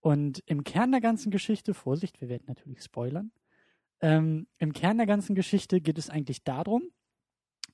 Und 0.00 0.42
im 0.46 0.64
Kern 0.64 0.92
der 0.92 1.00
ganzen 1.00 1.30
Geschichte, 1.30 1.74
Vorsicht, 1.74 2.20
wir 2.20 2.28
werden 2.28 2.44
natürlich 2.46 2.82
spoilern, 2.82 3.32
ähm, 4.00 4.46
im 4.58 4.72
Kern 4.72 4.96
der 4.96 5.06
ganzen 5.06 5.34
Geschichte 5.34 5.80
geht 5.80 5.98
es 5.98 6.08
eigentlich 6.08 6.44
darum, 6.44 6.82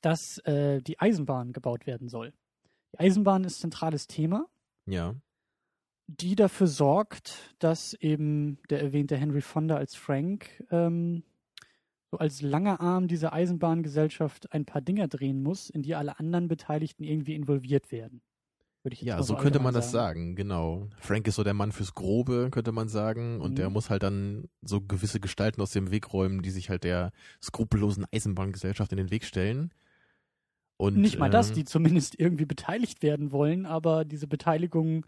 dass 0.01 0.39
äh, 0.39 0.81
die 0.83 0.99
Eisenbahn 0.99 1.53
gebaut 1.53 1.87
werden 1.87 2.09
soll. 2.09 2.33
Die 2.93 3.01
Eisenbahn 3.01 3.45
ist 3.45 3.61
zentrales 3.61 4.07
Thema 4.07 4.49
ja. 4.87 5.15
die 6.07 6.35
dafür 6.35 6.67
sorgt, 6.67 7.55
dass 7.59 7.95
eben 7.95 8.59
der 8.71 8.83
erwähnte 8.83 9.17
Henry 9.17 9.41
Fonda 9.41 9.77
als 9.77 9.95
Frank 9.95 10.65
ähm, 10.71 11.25
so 12.15 12.19
als 12.19 12.43
langer 12.43 12.81
Arm 12.81 13.09
dieser 13.09 13.33
Eisenbahngesellschaft 13.33 14.53
ein 14.53 14.65
paar 14.65 14.81
Dinger 14.81 15.09
drehen 15.09 15.43
muss, 15.43 15.69
in 15.69 15.83
die 15.83 15.97
alle 15.97 16.19
anderen 16.21 16.47
Beteiligten 16.47 17.03
irgendwie 17.03 17.35
involviert 17.35 17.91
werden. 17.91 18.23
Würde 18.85 18.95
ich 18.95 19.01
jetzt 19.01 19.09
Ja, 19.09 19.23
so 19.23 19.35
könnte 19.35 19.59
man 19.59 19.69
allgemein 19.69 19.75
das 19.75 19.91
sagen, 19.91 20.37
genau. 20.37 20.89
Frank 21.01 21.27
ist 21.27 21.35
so 21.37 21.43
der 21.43 21.55
Mann 21.55 21.73
fürs 21.73 21.95
Grobe, 21.95 22.51
könnte 22.53 22.71
man 22.71 22.89
sagen. 22.89 23.41
Und 23.41 23.53
Mhm. 23.53 23.57
der 23.57 23.71
muss 23.71 23.91
halt 23.91 24.05
dann 24.05 24.49
so 24.63 24.81
gewisse 24.81 25.19
Gestalten 25.19 25.61
aus 25.61 25.73
dem 25.73 25.91
Weg 25.91 26.13
räumen, 26.13 26.43
die 26.43 26.51
sich 26.51 26.71
halt 26.71 26.85
der 26.85 27.11
skrupellosen 27.43 28.05
Eisenbahngesellschaft 28.13 28.93
in 28.93 28.99
den 28.99 29.11
Weg 29.11 29.25
stellen. 29.25 29.73
Und, 30.77 30.97
Nicht 30.97 31.19
mal 31.19 31.31
das, 31.31 31.49
ähm, 31.49 31.55
die 31.55 31.65
zumindest 31.65 32.19
irgendwie 32.21 32.45
beteiligt 32.45 33.03
werden 33.03 33.33
wollen, 33.33 33.67
aber 33.67 34.05
diese 34.05 34.27
Beteiligung 34.29 35.05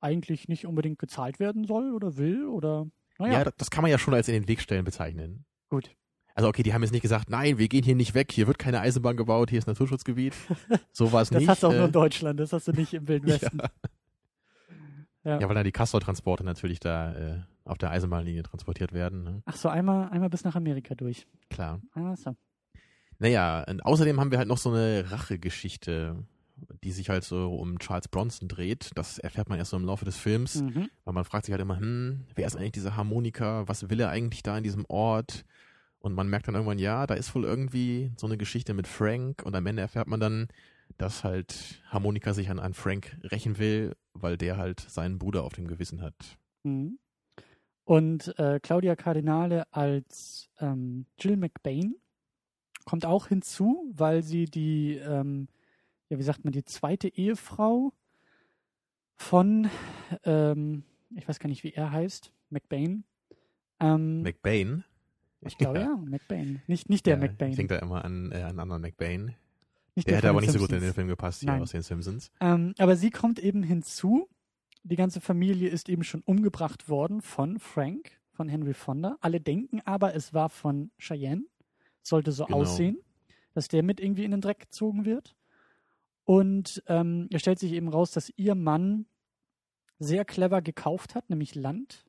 eigentlich 0.00 0.48
nicht 0.48 0.66
unbedingt 0.66 0.98
gezahlt 0.98 1.38
werden 1.38 1.64
soll 1.64 1.92
oder 1.92 2.16
will 2.16 2.46
oder 2.46 2.86
naja, 3.18 3.32
Ja, 3.38 3.44
das- 3.44 3.54
das 3.58 3.70
kann 3.70 3.82
man 3.82 3.90
ja 3.90 3.98
schon 3.98 4.14
als 4.14 4.26
in 4.28 4.34
den 4.34 4.48
Weg 4.48 4.60
stellen 4.60 4.84
bezeichnen. 4.84 5.44
gut. 5.68 5.90
Also 6.38 6.48
okay, 6.50 6.62
die 6.62 6.72
haben 6.72 6.82
jetzt 6.82 6.92
nicht 6.92 7.02
gesagt, 7.02 7.30
nein, 7.30 7.58
wir 7.58 7.66
gehen 7.66 7.82
hier 7.82 7.96
nicht 7.96 8.14
weg, 8.14 8.30
hier 8.30 8.46
wird 8.46 8.60
keine 8.60 8.78
Eisenbahn 8.78 9.16
gebaut, 9.16 9.50
hier 9.50 9.58
ist 9.58 9.66
Naturschutzgebiet. 9.66 10.34
So 10.92 11.10
war 11.10 11.22
es 11.22 11.30
Das 11.30 11.40
nicht. 11.40 11.48
hast 11.48 11.64
du 11.64 11.66
auch 11.66 11.72
nur 11.72 11.82
äh, 11.82 11.86
in 11.86 11.90
Deutschland, 11.92 12.38
das 12.38 12.52
hast 12.52 12.68
du 12.68 12.72
nicht 12.72 12.94
im 12.94 13.08
Wilden 13.08 13.26
Westen. 13.28 13.58
ja. 15.24 15.40
ja, 15.40 15.48
weil 15.48 15.54
dann 15.56 15.64
die 15.64 15.72
Castor-Transporte 15.72 16.44
natürlich 16.44 16.78
da 16.78 17.12
äh, 17.14 17.40
auf 17.64 17.76
der 17.78 17.90
Eisenbahnlinie 17.90 18.44
transportiert 18.44 18.92
werden. 18.92 19.24
Ne? 19.24 19.42
Ach 19.46 19.56
so, 19.56 19.68
einmal, 19.68 20.10
einmal 20.10 20.30
bis 20.30 20.44
nach 20.44 20.54
Amerika 20.54 20.94
durch. 20.94 21.26
Klar. 21.50 21.80
Ah, 21.94 22.14
so. 22.14 22.36
Naja, 23.18 23.64
und 23.68 23.84
außerdem 23.84 24.20
haben 24.20 24.30
wir 24.30 24.38
halt 24.38 24.46
noch 24.46 24.58
so 24.58 24.70
eine 24.70 25.10
Rachegeschichte, 25.10 26.24
die 26.84 26.92
sich 26.92 27.08
halt 27.10 27.24
so 27.24 27.52
um 27.52 27.80
Charles 27.80 28.06
Bronson 28.06 28.46
dreht. 28.46 28.92
Das 28.94 29.18
erfährt 29.18 29.48
man 29.48 29.58
erst 29.58 29.72
so 29.72 29.76
im 29.76 29.84
Laufe 29.84 30.04
des 30.04 30.16
Films, 30.16 30.62
Mhm. 30.62 30.88
weil 31.04 31.14
man 31.14 31.24
fragt 31.24 31.46
sich 31.46 31.52
halt 31.52 31.62
immer, 31.62 31.78
hm, 31.80 32.26
wer 32.36 32.46
ist 32.46 32.56
eigentlich 32.56 32.72
dieser 32.72 32.96
Harmoniker? 32.96 33.66
Was 33.66 33.90
will 33.90 33.98
er 33.98 34.10
eigentlich 34.10 34.44
da 34.44 34.56
in 34.56 34.62
diesem 34.62 34.84
Ort? 34.88 35.44
Und 36.00 36.14
man 36.14 36.28
merkt 36.28 36.46
dann 36.46 36.54
irgendwann, 36.54 36.78
ja, 36.78 37.06
da 37.06 37.14
ist 37.14 37.34
wohl 37.34 37.44
irgendwie 37.44 38.12
so 38.16 38.26
eine 38.26 38.36
Geschichte 38.36 38.72
mit 38.72 38.86
Frank 38.86 39.42
und 39.44 39.54
am 39.54 39.66
Ende 39.66 39.82
erfährt 39.82 40.06
man 40.06 40.20
dann, 40.20 40.48
dass 40.96 41.24
halt 41.24 41.82
Harmonika 41.88 42.32
sich 42.32 42.50
an, 42.50 42.58
an 42.58 42.74
Frank 42.74 43.18
rächen 43.24 43.58
will, 43.58 43.96
weil 44.14 44.36
der 44.36 44.56
halt 44.56 44.80
seinen 44.80 45.18
Bruder 45.18 45.42
auf 45.44 45.52
dem 45.52 45.66
Gewissen 45.66 46.00
hat. 46.00 46.38
Mhm. 46.62 46.98
Und 47.84 48.38
äh, 48.38 48.60
Claudia 48.60 48.96
Cardinale 48.96 49.64
als 49.72 50.50
ähm, 50.60 51.06
Jill 51.18 51.36
McBain 51.36 51.94
kommt 52.84 53.04
auch 53.04 53.28
hinzu, 53.28 53.90
weil 53.94 54.22
sie 54.22 54.44
die, 54.44 54.96
ähm, 54.96 55.48
ja, 56.08 56.18
wie 56.18 56.22
sagt 56.22 56.44
man, 56.44 56.52
die 56.52 56.64
zweite 56.64 57.08
Ehefrau 57.08 57.92
von, 59.16 59.68
ähm, 60.24 60.84
ich 61.14 61.28
weiß 61.28 61.38
gar 61.38 61.48
nicht, 61.48 61.64
wie 61.64 61.72
er 61.72 61.90
heißt, 61.90 62.32
McBain. 62.50 63.04
Ähm, 63.80 64.22
McBain? 64.22 64.84
Ich 65.40 65.56
glaube 65.58 65.78
ja, 65.80 65.84
ja 65.86 65.96
McBain. 65.96 66.62
Nicht, 66.66 66.88
nicht 66.88 67.06
der 67.06 67.16
ja, 67.16 67.20
McBain. 67.20 67.50
Ich 67.50 67.56
denke 67.56 67.74
da 67.74 67.80
immer 67.80 68.04
an 68.04 68.32
äh, 68.32 68.42
einen 68.42 68.60
anderen 68.60 68.82
McBain. 68.82 69.34
Nicht 69.94 70.06
Der 70.06 70.12
der 70.12 70.16
hätte 70.18 70.28
aber 70.30 70.40
nicht 70.40 70.52
so 70.52 70.58
gut 70.58 70.68
in 70.70 70.74
Simpsons. 70.80 70.90
den 70.90 70.94
Film 70.94 71.08
gepasst 71.08 71.40
hier 71.40 71.50
Nein. 71.50 71.62
aus 71.62 71.70
den 71.72 71.82
Simpsons. 71.82 72.30
Ähm, 72.40 72.74
aber 72.78 72.96
sie 72.96 73.10
kommt 73.10 73.38
eben 73.38 73.62
hinzu. 73.62 74.28
Die 74.84 74.96
ganze 74.96 75.20
Familie 75.20 75.68
ist 75.68 75.88
eben 75.88 76.04
schon 76.04 76.22
umgebracht 76.22 76.88
worden 76.88 77.20
von 77.20 77.58
Frank, 77.58 78.12
von 78.32 78.48
Henry 78.48 78.74
Fonda. 78.74 79.16
Alle 79.20 79.40
denken 79.40 79.80
aber, 79.84 80.14
es 80.14 80.32
war 80.32 80.48
von 80.50 80.90
Cheyenne. 80.98 81.42
Sollte 82.02 82.30
so 82.32 82.44
Genau. 82.46 82.58
aussehen, 82.58 82.98
dass 83.54 83.68
der 83.68 83.82
mit 83.82 84.00
irgendwie 84.00 84.24
in 84.24 84.30
den 84.30 84.40
Dreck 84.40 84.60
gezogen 84.60 85.04
wird. 85.04 85.34
Und 86.24 86.82
ähm, 86.86 87.28
es 87.32 87.40
stellt 87.40 87.58
sich 87.58 87.72
eben 87.72 87.88
raus, 87.88 88.12
dass 88.12 88.32
ihr 88.36 88.54
Mann 88.54 89.06
sehr 89.98 90.24
clever 90.24 90.62
gekauft 90.62 91.14
hat, 91.14 91.28
nämlich 91.28 91.54
Land. 91.54 92.04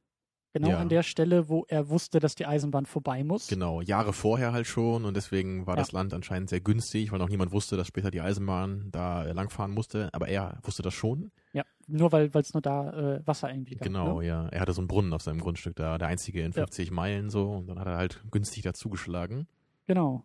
Genau 0.51 0.69
Ja. 0.69 0.79
an 0.79 0.89
der 0.89 1.03
Stelle, 1.03 1.47
wo 1.47 1.65
er 1.67 1.89
wusste, 1.89 2.19
dass 2.19 2.33
die 2.33 2.47
Eisenbahn 2.47 2.87
vorbei 2.87 3.23
muss. 3.23 3.47
Genau, 3.47 3.81
Jahre 3.81 4.13
vorher 4.13 4.51
halt 4.51 4.65
schon 4.65 5.05
und 5.05 5.15
deswegen 5.15 5.67
war 5.67 5.75
Ja. 5.75 5.81
das 5.81 5.91
Land 5.91 6.11
anscheinend 6.13 6.49
sehr 6.49 6.59
günstig, 6.59 7.11
weil 7.11 7.19
noch 7.19 7.29
niemand 7.29 7.51
wusste, 7.51 7.77
dass 7.77 7.85
später 7.87 8.09
die 8.09 8.19
Eisenbahn 8.21 8.89
da 8.91 9.25
äh, 9.25 9.31
langfahren 9.33 9.71
musste. 9.71 10.09
Aber 10.11 10.27
er 10.27 10.57
wusste 10.63 10.81
das 10.81 10.95
schon. 10.95 11.31
Ja, 11.53 11.63
nur 11.87 12.11
weil 12.11 12.31
es 12.33 12.53
nur 12.53 12.61
da 12.61 13.17
äh, 13.17 13.27
Wasser 13.27 13.51
irgendwie 13.51 13.75
gab. 13.75 13.83
Genau, 13.87 14.21
Ne? 14.21 14.27
ja. 14.27 14.47
Er 14.49 14.61
hatte 14.61 14.73
so 14.73 14.81
einen 14.81 14.87
Brunnen 14.87 15.13
auf 15.13 15.21
seinem 15.21 15.39
Grundstück 15.39 15.75
da, 15.75 15.99
der 15.99 16.07
einzige 16.07 16.39
in 16.41 16.51
Ja. 16.51 16.63
50 16.63 16.89
Meilen 16.89 17.29
so. 17.29 17.51
Und 17.51 17.67
dann 17.67 17.77
hat 17.79 17.87
er 17.87 17.97
halt 17.97 18.23
günstig 18.31 18.63
dazugeschlagen. 18.63 19.47
Genau. 19.85 20.23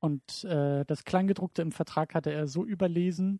Und 0.00 0.44
äh, 0.44 0.84
das 0.86 1.04
Kleingedruckte 1.04 1.62
im 1.62 1.72
Vertrag 1.72 2.14
hatte 2.14 2.32
er 2.32 2.46
so 2.48 2.64
überlesen, 2.64 3.38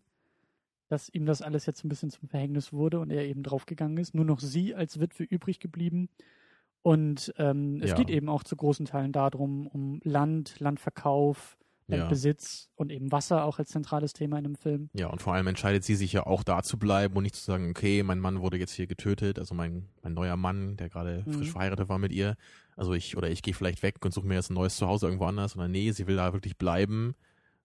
dass 0.91 1.07
ihm 1.09 1.25
das 1.25 1.41
alles 1.41 1.65
jetzt 1.65 1.83
ein 1.85 1.89
bisschen 1.89 2.09
zum 2.09 2.27
Verhängnis 2.27 2.73
wurde 2.73 2.99
und 2.99 3.11
er 3.11 3.25
eben 3.25 3.43
draufgegangen 3.43 3.97
ist. 3.97 4.13
Nur 4.13 4.25
noch 4.25 4.39
sie 4.39 4.75
als 4.75 4.99
Witwe 4.99 5.23
übrig 5.23 5.59
geblieben. 5.59 6.09
Und 6.81 7.33
ähm, 7.37 7.79
es 7.81 7.91
Ja. 7.91 7.95
geht 7.95 8.09
eben 8.09 8.27
auch 8.27 8.43
zu 8.43 8.55
großen 8.55 8.85
Teilen 8.85 9.11
darum, 9.11 9.67
um 9.67 10.01
Land, 10.03 10.59
Landverkauf, 10.59 11.57
Ja. 11.87 11.97
Landbesitz 11.97 12.69
und 12.75 12.91
eben 12.91 13.11
Wasser 13.11 13.43
auch 13.45 13.59
als 13.59 13.69
zentrales 13.69 14.13
Thema 14.13 14.37
in 14.37 14.43
dem 14.45 14.55
Film. 14.55 14.89
Ja, 14.93 15.07
und 15.07 15.21
vor 15.21 15.33
allem 15.33 15.47
entscheidet 15.47 15.83
sie 15.83 15.95
sich 15.95 16.11
ja 16.13 16.25
auch 16.25 16.43
da 16.43 16.63
zu 16.63 16.77
bleiben 16.79 17.15
und 17.15 17.23
nicht 17.23 17.35
zu 17.35 17.43
sagen, 17.43 17.69
okay, 17.69 18.01
mein 18.03 18.19
Mann 18.19 18.41
wurde 18.41 18.57
jetzt 18.57 18.73
hier 18.73 18.87
getötet, 18.87 19.39
also 19.39 19.53
mein, 19.55 19.89
mein 20.01 20.13
neuer 20.13 20.37
Mann, 20.37 20.75
der 20.77 20.89
gerade 20.89 21.23
Mhm. 21.25 21.33
frisch 21.33 21.51
verheiratet 21.51 21.87
war 21.89 21.99
mit 21.99 22.11
ihr. 22.11 22.35
Also 22.75 22.93
ich, 22.93 23.15
oder 23.17 23.29
ich 23.29 23.41
gehe 23.43 23.53
vielleicht 23.53 23.83
weg 23.83 23.95
und 24.03 24.13
suche 24.13 24.25
mir 24.27 24.35
jetzt 24.35 24.49
ein 24.49 24.55
neues 24.55 24.75
Zuhause 24.77 25.05
irgendwo 25.05 25.25
anders, 25.25 25.51
sondern 25.53 25.71
nee, 25.71 25.91
sie 25.91 26.07
will 26.07 26.15
da 26.15 26.33
wirklich 26.33 26.57
bleiben. 26.57 27.13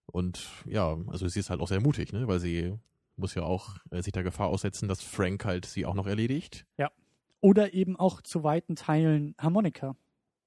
Und 0.05 0.47
ja, 0.65 0.95
also 1.07 1.27
sie 1.27 1.39
ist 1.39 1.49
halt 1.49 1.59
auch 1.59 1.67
sehr 1.67 1.81
mutig, 1.81 2.13
ne? 2.13 2.27
Weil 2.27 2.39
sie 2.39 2.73
muss 3.17 3.35
ja 3.35 3.43
auch 3.43 3.77
äh, 3.91 4.01
sich 4.01 4.13
der 4.13 4.23
Gefahr 4.23 4.47
aussetzen, 4.47 4.87
dass 4.87 5.01
Frank 5.01 5.45
halt 5.45 5.65
sie 5.65 5.85
auch 5.85 5.93
noch 5.95 6.07
erledigt. 6.07 6.65
Oder 7.39 7.73
eben 7.75 7.95
auch 7.95 8.21
zu 8.21 8.43
weiten 8.43 8.75
Teilen 8.75 9.35
Harmonika, 9.37 9.95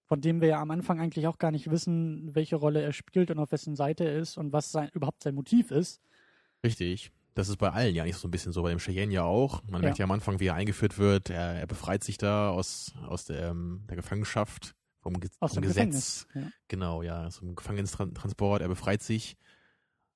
von 0.06 0.20
dem 0.20 0.40
wir 0.40 0.48
ja 0.48 0.60
am 0.60 0.72
Anfang 0.72 0.98
eigentlich 1.00 1.28
auch 1.28 1.38
gar 1.38 1.52
nicht 1.52 1.70
wissen, 1.70 2.34
welche 2.34 2.56
Rolle 2.56 2.82
er 2.82 2.92
spielt 2.92 3.30
und 3.30 3.38
auf 3.38 3.52
wessen 3.52 3.76
Seite 3.76 4.04
er 4.04 4.18
ist 4.18 4.36
und 4.36 4.52
was 4.52 4.72
sein, 4.72 4.88
überhaupt 4.92 5.22
sein 5.22 5.36
Motiv 5.36 5.70
ist. 5.70 6.00
Richtig. 6.64 7.12
Das 7.34 7.48
ist 7.48 7.58
bei 7.58 7.70
allen 7.70 7.94
ja 7.94 8.02
nicht 8.04 8.16
so 8.16 8.26
ein 8.26 8.32
bisschen 8.32 8.52
so, 8.52 8.62
bei 8.62 8.70
dem 8.70 8.80
Cheyenne 8.80 9.12
ja 9.14 9.22
auch. 9.22 9.62
Man 9.68 9.82
Ja. 9.82 9.86
merkt 9.86 9.98
ja 9.98 10.04
am 10.04 10.10
Anfang, 10.10 10.40
wie 10.40 10.46
er 10.48 10.54
eingeführt 10.54 10.98
wird. 10.98 11.30
Er, 11.30 11.60
er 11.60 11.66
befreit 11.68 12.02
sich 12.02 12.18
da 12.18 12.50
aus, 12.50 12.92
aus 13.06 13.24
der, 13.24 13.50
ähm, 13.50 13.84
der 13.88 13.94
Gefangenschaft, 13.96 14.74
vom, 14.98 15.20
Ge 15.20 15.30
Aus 15.38 15.54
vom 15.54 15.62
dem 15.62 15.68
Gesetz. 15.68 16.26
Gefängnis. 16.26 16.26
Ja. 16.34 16.42
Genau, 16.66 17.02
ja, 17.02 17.26
aus 17.28 17.38
dem 17.38 17.54
Gefangenentransport. 17.54 18.62
Er 18.62 18.68
befreit 18.68 19.00
sich. 19.02 19.36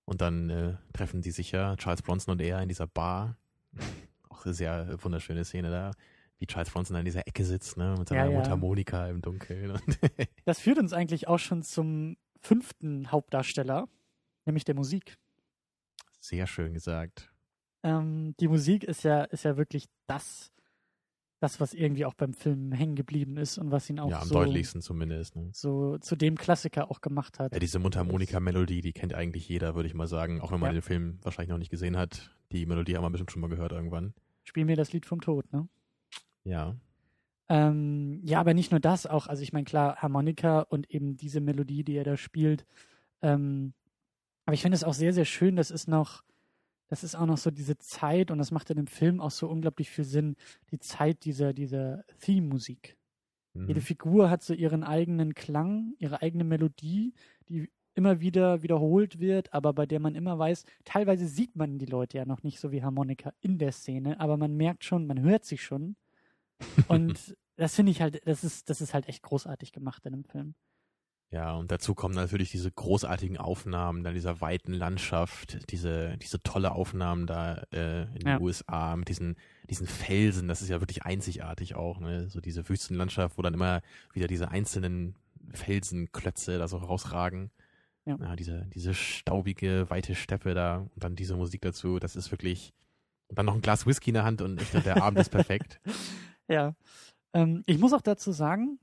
Und 0.04 0.20
dann 0.20 0.50
äh, 0.50 0.74
treffen 0.92 1.22
die 1.22 1.30
sich 1.30 1.52
ja, 1.52 1.76
Charles 1.76 2.02
Bronson 2.02 2.32
und 2.32 2.40
er, 2.42 2.60
in 2.60 2.68
dieser 2.68 2.86
Bar. 2.86 3.36
Auch 4.28 4.44
eine 4.44 4.54
sehr 4.54 5.02
wunderschöne 5.02 5.44
Szene 5.44 5.70
da. 5.70 5.92
Wie 6.38 6.46
Charles 6.46 6.70
Bronson 6.70 6.96
in 6.96 7.04
dieser 7.04 7.26
Ecke 7.26 7.44
sitzt, 7.44 7.76
ne, 7.76 7.94
mit 7.98 8.08
seiner 8.08 8.24
Ja, 8.24 8.30
ja. 8.30 8.36
Mundharmonika 8.36 9.08
im 9.08 9.22
Dunkeln. 9.22 9.78
Das 10.44 10.58
führt 10.60 10.78
uns 10.78 10.92
eigentlich 10.92 11.26
auch 11.28 11.38
schon 11.38 11.62
zum 11.62 12.16
fünften 12.40 13.10
Hauptdarsteller, 13.10 13.88
nämlich 14.44 14.64
der 14.64 14.74
Musik. 14.74 15.16
sehr 16.20 16.46
schön 16.46 16.74
gesagt. 16.74 17.30
Ähm, 17.82 18.34
die 18.40 18.48
Musik 18.48 18.84
ist 18.84 19.04
ja, 19.04 19.24
ist 19.24 19.44
ja 19.44 19.56
wirklich 19.56 19.86
das, 20.06 20.50
das, 21.40 21.60
was 21.60 21.74
irgendwie 21.74 22.04
auch 22.06 22.14
beim 22.14 22.32
Film 22.32 22.72
hängen 22.72 22.94
geblieben 22.94 23.36
ist 23.36 23.58
und 23.58 23.70
was 23.70 23.88
ihn 23.90 23.98
auch 24.00 24.08
ja, 24.10 24.20
am 24.20 24.28
so, 24.28 24.34
deutlichsten 24.34 24.80
zumindest. 24.80 25.36
Ne? 25.36 25.50
so 25.52 25.98
zu 25.98 26.16
dem 26.16 26.36
Klassiker 26.36 26.90
auch 26.90 27.00
gemacht 27.00 27.38
hat. 27.38 27.52
Ja, 27.52 27.58
diese 27.58 27.78
Mundharmonika-Melodie, 27.78 28.80
die 28.80 28.92
kennt 28.92 29.14
eigentlich 29.14 29.48
jeder, 29.48 29.74
würde 29.74 29.88
ich 29.88 29.94
mal 29.94 30.06
sagen. 30.06 30.40
Auch 30.40 30.52
wenn 30.52 30.60
man 30.60 30.70
Ja. 30.70 30.80
den 30.80 30.82
Film 30.82 31.18
wahrscheinlich 31.22 31.50
noch 31.50 31.58
nicht 31.58 31.70
gesehen 31.70 31.96
hat. 31.96 32.30
Die 32.52 32.66
Melodie 32.66 32.96
haben 32.96 33.04
wir 33.04 33.10
bestimmt 33.10 33.32
schon 33.32 33.42
mal 33.42 33.50
gehört 33.50 33.72
irgendwann. 33.72 34.14
Spiel 34.44 34.64
mir 34.64 34.76
das 34.76 34.92
Lied 34.92 35.06
vom 35.06 35.20
Tod, 35.20 35.52
ne? 35.52 35.68
Ja. 36.44 36.76
Ähm, 37.48 38.20
ja, 38.24 38.40
aber 38.40 38.54
nicht 38.54 38.70
nur 38.70 38.80
das, 38.80 39.06
auch, 39.06 39.26
also 39.26 39.42
ich 39.42 39.52
meine, 39.52 39.64
klar, 39.64 39.96
Harmonika 39.96 40.60
und 40.60 40.90
eben 40.90 41.16
diese 41.16 41.40
Melodie, 41.40 41.84
die 41.84 41.96
er 41.96 42.04
da 42.04 42.16
spielt. 42.16 42.64
Ähm, 43.20 43.74
aber 44.46 44.54
ich 44.54 44.62
finde 44.62 44.76
es 44.76 44.84
auch 44.84 44.94
sehr, 44.94 45.12
sehr 45.12 45.24
schön, 45.24 45.56
das 45.56 45.70
ist 45.70 45.88
noch, 45.88 46.22
das 46.88 47.04
ist 47.04 47.14
auch 47.14 47.26
noch 47.26 47.38
so 47.38 47.50
diese 47.50 47.78
Zeit 47.78 48.30
und 48.30 48.38
das 48.38 48.50
macht 48.50 48.70
in 48.70 48.76
dem 48.76 48.86
Film 48.86 49.20
auch 49.20 49.30
so 49.30 49.48
unglaublich 49.48 49.90
viel 49.90 50.04
Sinn, 50.04 50.36
die 50.70 50.78
Zeit 50.78 51.24
dieser, 51.24 51.52
dieser 51.52 52.04
Theme-Musik. 52.20 52.96
Mhm. 53.54 53.68
Jede 53.68 53.80
Figur 53.80 54.30
hat 54.30 54.42
so 54.42 54.54
ihren 54.54 54.84
eigenen 54.84 55.34
Klang, 55.34 55.94
ihre 55.98 56.22
eigene 56.22 56.44
Melodie, 56.44 57.14
die 57.48 57.70
immer 57.94 58.20
wieder 58.20 58.62
wiederholt 58.62 59.20
wird, 59.20 59.54
aber 59.54 59.72
bei 59.72 59.86
der 59.86 60.00
man 60.00 60.14
immer 60.14 60.38
weiß, 60.38 60.64
teilweise 60.84 61.26
sieht 61.28 61.54
man 61.56 61.78
die 61.78 61.86
Leute 61.86 62.18
ja 62.18 62.24
noch 62.24 62.42
nicht 62.42 62.58
so 62.58 62.72
wie 62.72 62.82
Harmonika 62.82 63.32
in 63.40 63.58
der 63.58 63.72
Szene, 63.72 64.18
aber 64.20 64.36
man 64.36 64.56
merkt 64.56 64.84
schon, 64.84 65.06
man 65.06 65.20
hört 65.20 65.44
sie 65.44 65.58
schon. 65.58 65.96
Und 66.88 67.36
das 67.56 67.76
finde 67.76 67.92
ich 67.92 68.02
halt, 68.02 68.20
das 68.26 68.42
ist, 68.42 68.68
das 68.68 68.80
ist 68.80 68.94
halt 68.94 69.08
echt 69.08 69.22
großartig 69.22 69.72
gemacht 69.72 70.04
in 70.06 70.12
dem 70.12 70.24
Film. 70.24 70.54
Ja, 71.34 71.54
und 71.56 71.72
dazu 71.72 71.96
kommen 71.96 72.14
natürlich 72.14 72.52
diese 72.52 72.70
großartigen 72.70 73.38
Aufnahmen 73.38 74.04
dann 74.04 74.14
dieser 74.14 74.40
weiten 74.40 74.72
Landschaft, 74.72 75.68
diese, 75.72 76.16
diese 76.18 76.40
tolle 76.44 76.70
Aufnahmen 76.70 77.26
da 77.26 77.56
äh, 77.72 78.02
in 78.02 78.20
den 78.20 78.28
Ja. 78.28 78.40
USA 78.40 78.94
mit 78.94 79.08
diesen, 79.08 79.34
diesen 79.68 79.88
Felsen, 79.88 80.46
das 80.46 80.62
ist 80.62 80.68
ja 80.68 80.80
wirklich 80.80 81.02
einzigartig 81.02 81.74
auch, 81.74 81.98
ne? 81.98 82.30
So 82.30 82.40
diese 82.40 82.68
Wüstenlandschaft, 82.68 83.36
wo 83.36 83.42
dann 83.42 83.52
immer 83.52 83.82
wieder 84.12 84.28
diese 84.28 84.52
einzelnen 84.52 85.16
Felsenklötze 85.52 86.56
da 86.56 86.68
so 86.68 86.76
rausragen. 86.76 87.50
Ja. 88.06 88.36
diese, 88.36 88.66
diese 88.72 88.94
staubige, 88.94 89.90
weite 89.90 90.14
Steppe 90.14 90.54
da 90.54 90.86
und 90.94 91.02
dann 91.02 91.16
diese 91.16 91.34
Musik 91.34 91.62
dazu, 91.62 91.98
das 91.98 92.14
ist 92.14 92.30
wirklich. 92.30 92.72
Und 93.26 93.38
dann 93.40 93.46
noch 93.46 93.54
ein 93.54 93.62
Glas 93.62 93.86
Whisky 93.88 94.10
in 94.10 94.14
der 94.14 94.24
Hand 94.24 94.40
und 94.40 94.62
ich 94.62 94.70
glaube, 94.70 94.84
der 94.84 95.02
Abend 95.02 95.18
ist 95.18 95.30
perfekt. 95.30 95.80
Ja. 96.46 96.76
Ähm, 97.32 97.64
ich 97.66 97.78
muss 97.78 97.94
auch 97.94 98.02
dazu 98.02 98.30
sagen, 98.30 98.78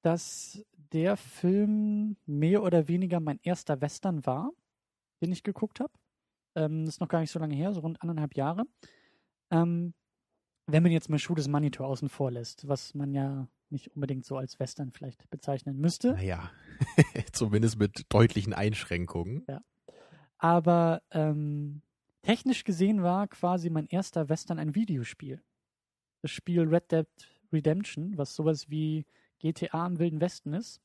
dass 0.00 0.64
der 0.92 1.16
Film 1.16 2.16
mehr 2.26 2.62
oder 2.62 2.88
weniger 2.88 3.20
mein 3.20 3.40
erster 3.42 3.80
Western 3.80 4.24
war, 4.26 4.52
den 5.20 5.32
ich 5.32 5.42
geguckt 5.42 5.80
habe. 5.80 5.92
Ähm, 6.54 6.84
das 6.84 6.96
ist 6.96 7.00
noch 7.00 7.08
gar 7.08 7.20
nicht 7.20 7.30
so 7.30 7.38
lange 7.38 7.54
her, 7.54 7.72
so 7.72 7.80
rund 7.80 8.02
anderthalb 8.02 8.36
Jahre. 8.36 8.64
Ähm, 9.50 9.94
wenn 10.66 10.82
man 10.82 10.92
jetzt 10.92 11.08
mal 11.08 11.18
Schuh 11.18 11.34
des 11.34 11.48
Manitou 11.48 11.84
außen 11.84 12.08
vor 12.08 12.30
lässt, 12.30 12.68
was 12.68 12.94
man 12.94 13.12
ja 13.12 13.48
nicht 13.70 13.94
unbedingt 13.94 14.24
so 14.24 14.36
als 14.36 14.60
Western 14.60 14.92
vielleicht 14.92 15.28
bezeichnen 15.30 15.78
müsste. 15.78 16.12
Naja, 16.12 16.50
zumindest 17.32 17.78
mit 17.78 18.04
deutlichen 18.10 18.52
Einschränkungen. 18.52 19.44
Aber 20.38 21.02
ähm, 21.10 21.82
technisch 22.22 22.64
gesehen 22.64 23.02
war 23.02 23.28
quasi 23.28 23.70
mein 23.70 23.86
erster 23.86 24.28
Western 24.28 24.58
ein 24.58 24.74
Videospiel. 24.74 25.42
Das 26.20 26.30
Spiel 26.30 26.62
Red 26.62 26.92
Dead 26.92 27.06
Redemption, 27.52 28.16
was 28.16 28.34
sowas 28.34 28.68
wie 28.70 29.06
GTA 29.42 29.86
im 29.86 29.98
Wilden 29.98 30.20
Westen 30.20 30.54
ist 30.54 30.80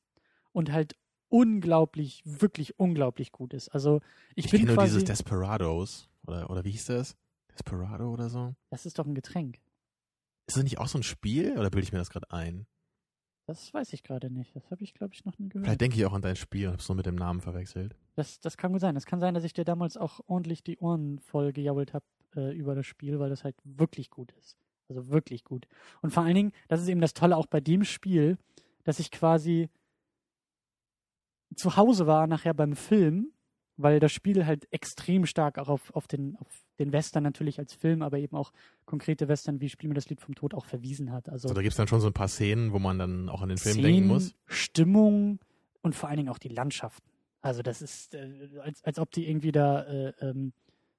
und 0.52 0.70
halt 0.70 0.96
unglaublich, 1.28 2.22
wirklich 2.24 2.78
unglaublich 2.78 3.32
gut 3.32 3.54
ist. 3.54 3.68
Also 3.70 4.00
ich, 4.34 4.46
Ich 4.46 4.50
bin 4.50 4.60
kenne 4.60 4.74
nur 4.74 4.84
dieses 4.84 5.04
Desperados. 5.04 6.08
Oder, 6.26 6.50
oder 6.50 6.64
wie 6.64 6.70
hieß 6.72 6.86
das? 6.86 7.16
Desperado 7.52 8.12
oder 8.12 8.28
so? 8.28 8.54
das 8.70 8.86
ist 8.86 8.98
doch 8.98 9.06
ein 9.06 9.14
Getränk. 9.14 9.58
Ist 10.46 10.56
das 10.56 10.64
nicht 10.64 10.78
auch 10.78 10.88
so 10.88 10.98
ein 10.98 11.02
Spiel? 11.02 11.52
Oder 11.58 11.70
bilde 11.70 11.84
ich 11.84 11.92
mir 11.92 11.98
das 11.98 12.10
gerade 12.10 12.30
ein? 12.30 12.66
Das 13.46 13.72
weiß 13.72 13.92
ich 13.94 14.02
gerade 14.02 14.30
nicht. 14.30 14.54
Das 14.54 14.70
habe 14.70 14.84
ich, 14.84 14.92
glaube 14.94 15.14
ich, 15.14 15.24
noch 15.24 15.38
nie 15.38 15.48
gehört. 15.48 15.66
Vielleicht 15.66 15.80
denke 15.80 15.96
ich 15.96 16.04
auch 16.04 16.12
an 16.12 16.22
dein 16.22 16.36
Spiel 16.36 16.66
und 16.66 16.72
habe 16.72 16.82
es 16.82 16.88
nur 16.88 16.96
mit 16.96 17.06
dem 17.06 17.14
Namen 17.14 17.40
verwechselt. 17.40 17.96
Das, 18.14 18.40
das 18.40 18.56
kann 18.58 18.72
gut 18.72 18.80
sein. 18.80 18.94
Das 18.94 19.06
kann 19.06 19.20
sein, 19.20 19.34
dass 19.34 19.44
ich 19.44 19.54
dir 19.54 19.64
damals 19.64 19.96
auch 19.96 20.20
ordentlich 20.26 20.62
die 20.62 20.78
Ohren 20.78 21.18
voll 21.18 21.52
gejault 21.52 21.94
habe 21.94 22.04
äh, 22.36 22.54
über 22.54 22.74
das 22.74 22.86
Spiel, 22.86 23.18
weil 23.18 23.30
das 23.30 23.44
halt 23.44 23.56
wirklich 23.64 24.10
gut 24.10 24.32
ist. 24.32 24.58
Also 24.88 25.08
wirklich 25.08 25.44
gut. 25.44 25.66
Und 26.02 26.12
vor 26.12 26.22
allen 26.22 26.34
Dingen, 26.34 26.52
das 26.68 26.80
ist 26.80 26.88
eben 26.88 27.00
das 27.00 27.14
Tolle 27.14 27.36
auch 27.36 27.46
bei 27.46 27.60
dem 27.60 27.84
Spiel, 27.84 28.38
dass 28.84 28.98
ich 28.98 29.10
quasi 29.10 29.68
zu 31.56 31.76
Hause 31.76 32.06
war 32.06 32.26
nachher 32.26 32.54
beim 32.54 32.74
Film 32.74 33.32
weil 33.78 34.00
das 34.00 34.12
Spiel 34.12 34.44
halt 34.44 34.66
extrem 34.72 35.24
stark 35.24 35.56
auch 35.56 35.68
auf, 35.68 35.94
auf, 35.94 36.08
den, 36.08 36.36
auf 36.36 36.48
den 36.78 36.92
Western 36.92 37.22
natürlich 37.22 37.58
als 37.58 37.72
Film, 37.72 38.02
aber 38.02 38.18
eben 38.18 38.36
auch 38.36 38.52
konkrete 38.84 39.28
Western 39.28 39.60
wie 39.60 39.68
Spiel 39.68 39.88
mir 39.88 39.94
das 39.94 40.08
Lied 40.10 40.20
vom 40.20 40.34
Tod 40.34 40.52
auch 40.52 40.66
verwiesen 40.66 41.12
hat. 41.12 41.28
Also, 41.28 41.48
Also 41.48 41.54
da 41.54 41.62
gibt's 41.62 41.76
dann 41.76 41.86
schon 41.86 42.00
so 42.00 42.08
ein 42.08 42.12
paar 42.12 42.28
Szenen, 42.28 42.72
wo 42.72 42.80
man 42.80 42.98
dann 42.98 43.28
auch 43.28 43.40
an 43.40 43.48
den 43.48 43.56
Film 43.56 43.74
Szenen, 43.74 43.92
denken 43.92 44.08
muss. 44.08 44.34
Stimmung 44.46 45.38
und 45.80 45.94
vor 45.94 46.08
allen 46.08 46.18
Dingen 46.18 46.28
auch 46.28 46.38
die 46.38 46.48
Landschaften. 46.48 47.08
Also 47.40 47.62
das 47.62 47.80
ist, 47.80 48.14
äh, 48.14 48.48
als, 48.60 48.82
als 48.82 48.98
ob 48.98 49.12
die 49.12 49.30
irgendwie 49.30 49.52
da 49.52 49.82
äh, 49.84 50.12
ähm, 50.20 50.52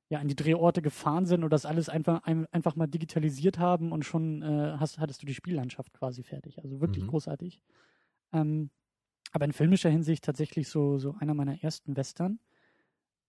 ja, 0.10 0.20
an 0.20 0.28
die 0.28 0.36
Drehorte 0.36 0.82
gefahren 0.82 1.26
sind 1.26 1.44
und 1.44 1.52
das 1.52 1.66
alles 1.66 1.90
einfach, 1.90 2.24
ein, 2.24 2.48
einfach 2.52 2.76
mal 2.76 2.88
digitalisiert 2.88 3.60
haben 3.60 3.92
und 3.92 4.06
schon 4.06 4.42
äh, 4.42 4.76
hast, 4.80 5.00
hattest 5.00 5.22
du 5.22 5.28
die 5.28 5.36
Spiellandschaft 5.36 5.94
quasi 5.94 6.24
fertig. 6.24 6.64
Also 6.64 6.82
wirklich 6.82 7.06
Mhm. 7.06 7.08
großartig. 7.08 7.62
Ähm, 8.34 8.72
aber 9.34 9.46
in 9.46 9.54
filmischer 9.54 9.90
Hinsicht 9.90 10.24
tatsächlich 10.26 10.70
so, 10.70 11.00
so 11.00 11.16
einer 11.20 11.34
meiner 11.36 11.64
ersten 11.64 11.98
Western. 11.98 12.40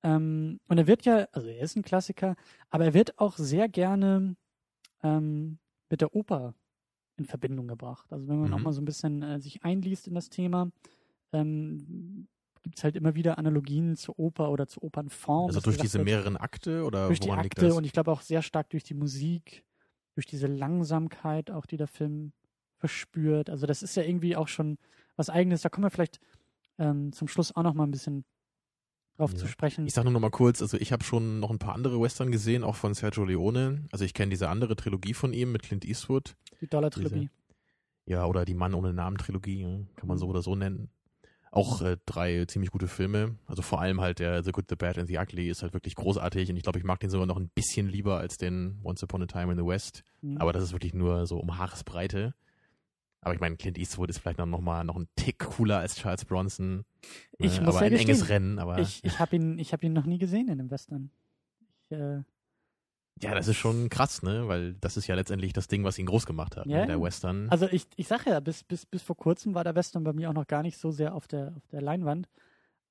Ähm, 0.03 0.61
und 0.69 0.79
er 0.79 0.87
wird 0.87 1.05
ja, 1.05 1.29
also 1.33 1.49
er 1.49 1.63
ist 1.63 1.77
ein 1.77 1.83
Klassiker, 1.83 2.37
aber 2.71 2.85
er 2.87 2.95
wird 2.95 3.19
auch 3.19 3.37
sehr 3.37 3.69
gerne 3.69 4.37
ähm, 5.03 5.59
mit 5.91 6.01
der 6.03 6.15
Oper 6.15 6.55
in 7.19 7.27
Verbindung 7.27 7.69
gebracht. 7.69 8.13
Also 8.13 8.29
wenn 8.29 8.41
man 8.41 8.53
Mhm. 8.53 8.55
auch 8.55 8.65
mal 8.65 8.73
so 8.73 8.83
ein 8.83 8.87
bisschen 8.87 9.23
äh, 9.23 9.41
sich 9.41 9.65
einliest 9.65 10.09
in 10.09 10.15
das 10.15 10.31
Thema, 10.31 10.71
ähm, 11.33 12.29
gibt 12.63 12.79
es 12.79 12.85
halt 12.85 12.97
immer 12.97 13.15
wieder 13.15 13.39
Analogien 13.39 13.97
zur 13.97 14.19
Oper 14.19 14.51
oder 14.51 14.67
zur 14.67 14.83
Opernform. 14.85 15.47
Also 15.47 15.61
durch 15.61 15.79
diese 15.79 15.99
wird, 15.99 16.05
mehreren 16.07 16.37
Akte 16.37 16.85
oder 16.85 17.07
durch 17.07 17.21
die 17.21 17.29
woran 17.29 17.43
liegt 17.43 17.57
Akte 17.57 17.69
das? 17.69 17.77
und 17.77 17.85
ich 17.85 17.93
glaube 17.93 18.11
auch 18.13 18.21
sehr 18.21 18.43
stark 18.43 18.71
durch 18.71 18.85
die 18.85 18.95
Musik, 18.95 19.65
durch 20.15 20.27
diese 20.27 20.47
Langsamkeit 20.47 21.51
auch, 21.51 21.67
die 21.67 21.77
der 21.77 21.87
Film 21.89 22.33
verspürt. 22.77 23.51
Also 23.51 23.67
das 23.67 23.83
ist 23.83 23.95
ja 23.97 24.03
irgendwie 24.03 24.37
auch 24.37 24.49
schon 24.49 24.79
was 25.17 25.31
Eigenes. 25.31 25.63
Da 25.63 25.69
kommen 25.69 25.85
wir 25.87 25.91
vielleicht 25.91 26.21
ähm, 26.79 27.13
zum 27.13 27.29
Schluss 27.29 27.55
auch 27.55 27.63
noch 27.63 27.75
mal 27.75 27.85
ein 27.85 27.91
bisschen 27.91 28.25
drauf 29.17 29.33
Ja. 29.33 29.39
zu 29.39 29.47
sprechen. 29.49 29.87
Ich 29.87 29.93
sag 29.95 30.05
nur 30.05 30.13
noch 30.13 30.21
mal 30.21 30.31
kurz, 30.31 30.63
also 30.63 30.77
ich 30.79 30.93
habe 30.93 31.05
schon 31.05 31.41
noch 31.41 31.51
ein 31.51 31.59
paar 31.59 31.75
andere 31.75 32.01
Western 32.01 32.31
gesehen, 32.33 32.65
auch 32.65 32.77
von 32.77 32.95
Sergio 32.95 33.25
Leone. 33.25 33.87
Also 33.93 34.05
ich 34.05 34.15
kenne 34.15 34.31
diese 34.31 34.49
andere 34.49 34.77
Trilogie 34.77 35.15
von 35.15 35.33
ihm 35.33 35.53
mit 35.53 35.63
Clint 35.63 35.85
Eastwood. 35.85 36.37
die 36.61 36.67
Dollar-Trilogie. 36.69 37.31
Ja, 38.07 38.25
oder 38.27 38.45
die 38.45 38.55
Mann 38.55 38.75
ohne 38.75 38.93
Namen 38.93 39.19
Trilogie, 39.19 39.61
ja, 39.63 39.79
kann 39.97 40.09
man 40.09 40.19
so 40.19 40.25
Mhm. 40.27 40.31
oder 40.31 40.43
so 40.43 40.55
nennen. 40.57 40.91
Auch 41.53 41.83
äh, 41.83 41.97
drei 42.07 42.45
ziemlich 42.45 42.71
gute 42.71 42.87
Filme. 42.87 43.37
Also 43.47 43.63
vor 43.63 43.81
allem 43.81 44.01
halt 44.01 44.21
der 44.21 44.45
The 44.45 44.53
Good, 44.53 44.67
The 44.69 44.77
Bad 44.77 44.99
and 44.99 45.09
The 45.09 45.19
Ugly 45.19 45.49
ist 45.49 45.63
halt 45.63 45.73
wirklich 45.73 45.97
großartig 45.97 46.49
und 46.49 46.57
ich 46.57 46.63
glaube, 46.63 46.79
ich 46.79 46.85
mag 46.85 47.01
den 47.01 47.11
sogar 47.11 47.27
noch 47.27 47.37
ein 47.37 47.49
bisschen 47.49 47.89
lieber 47.89 48.19
als 48.19 48.37
den 48.37 48.79
Once 48.85 49.03
Upon 49.03 49.23
a 49.23 49.27
Time 49.27 49.53
in 49.53 49.59
the 49.59 49.67
West. 49.67 50.05
Mhm. 50.23 50.39
Aber 50.39 50.53
das 50.53 50.63
ist 50.63 50.73
wirklich 50.73 50.95
nur 50.95 51.27
so 51.27 51.39
um 51.39 51.59
Haaresbreite. 51.59 52.35
Aber 53.23 53.35
ich 53.35 53.41
meine, 53.41 53.57
Clint 53.57 53.79
Eastwood 53.79 54.11
ist 54.11 54.19
vielleicht 54.19 54.39
noch 54.39 54.61
mal 54.61 54.85
noch 54.85 54.97
ein 54.97 55.09
Tick 55.17 55.41
cooler 55.41 55.79
als 55.79 55.97
Charles 55.97 56.25
Bronson. 56.25 56.85
Ich 57.37 57.59
ne? 57.59 57.67
muss 57.67 57.77
aber 57.77 57.87
ja 57.87 57.93
ein 57.93 57.99
enges 57.99 58.21
gestehen, 58.21 58.27
Rennen. 58.27 58.59
Aber 58.59 58.79
ich 58.79 59.05
ich 59.05 59.19
habe 59.19 59.37
ihn, 59.37 59.59
ich 59.59 59.73
hab 59.73 59.83
ihn 59.83 59.93
noch 59.93 60.07
nie 60.07 60.19
gesehen 60.19 60.47
in 60.47 60.61
einem 60.61 60.71
Western. 60.71 61.11
Ich, 61.91 61.97
äh, 61.97 62.23
ja, 63.23 63.35
das 63.35 63.49
ist 63.49 63.57
schon 63.57 63.89
krass, 63.89 64.23
ne? 64.23 64.49
Weil 64.49 64.75
das 64.75 64.97
ist 64.97 65.07
ja 65.07 65.15
letztendlich 65.15 65.53
das 65.53 65.69
Ding, 65.69 65.85
was 65.85 65.99
ihn 65.99 66.07
groß 66.07 66.27
gemacht 66.27 66.57
hat, 66.57 66.67
Ja, 66.67 66.81
ne? 66.81 66.87
der. 66.87 67.01
Western. 67.03 67.49
Also 67.51 67.67
ich, 67.71 67.87
ich 67.97 68.09
sage 68.09 68.31
ja, 68.31 68.41
bis, 68.41 68.65
bis, 68.65 68.87
bis 68.87 69.03
vor 69.03 69.17
kurzem 69.17 69.55
war 69.55 69.65
der 69.65 69.75
Western 69.75 70.05
bei 70.05 70.13
mir 70.13 70.31
auch 70.31 70.35
noch 70.35 70.47
gar 70.47 70.63
nicht 70.63 70.79
so 70.79 70.91
sehr 70.91 71.15
auf 71.15 71.29
der, 71.29 71.55
auf 71.57 71.67
der 71.69 71.83
Leinwand. 71.83 72.29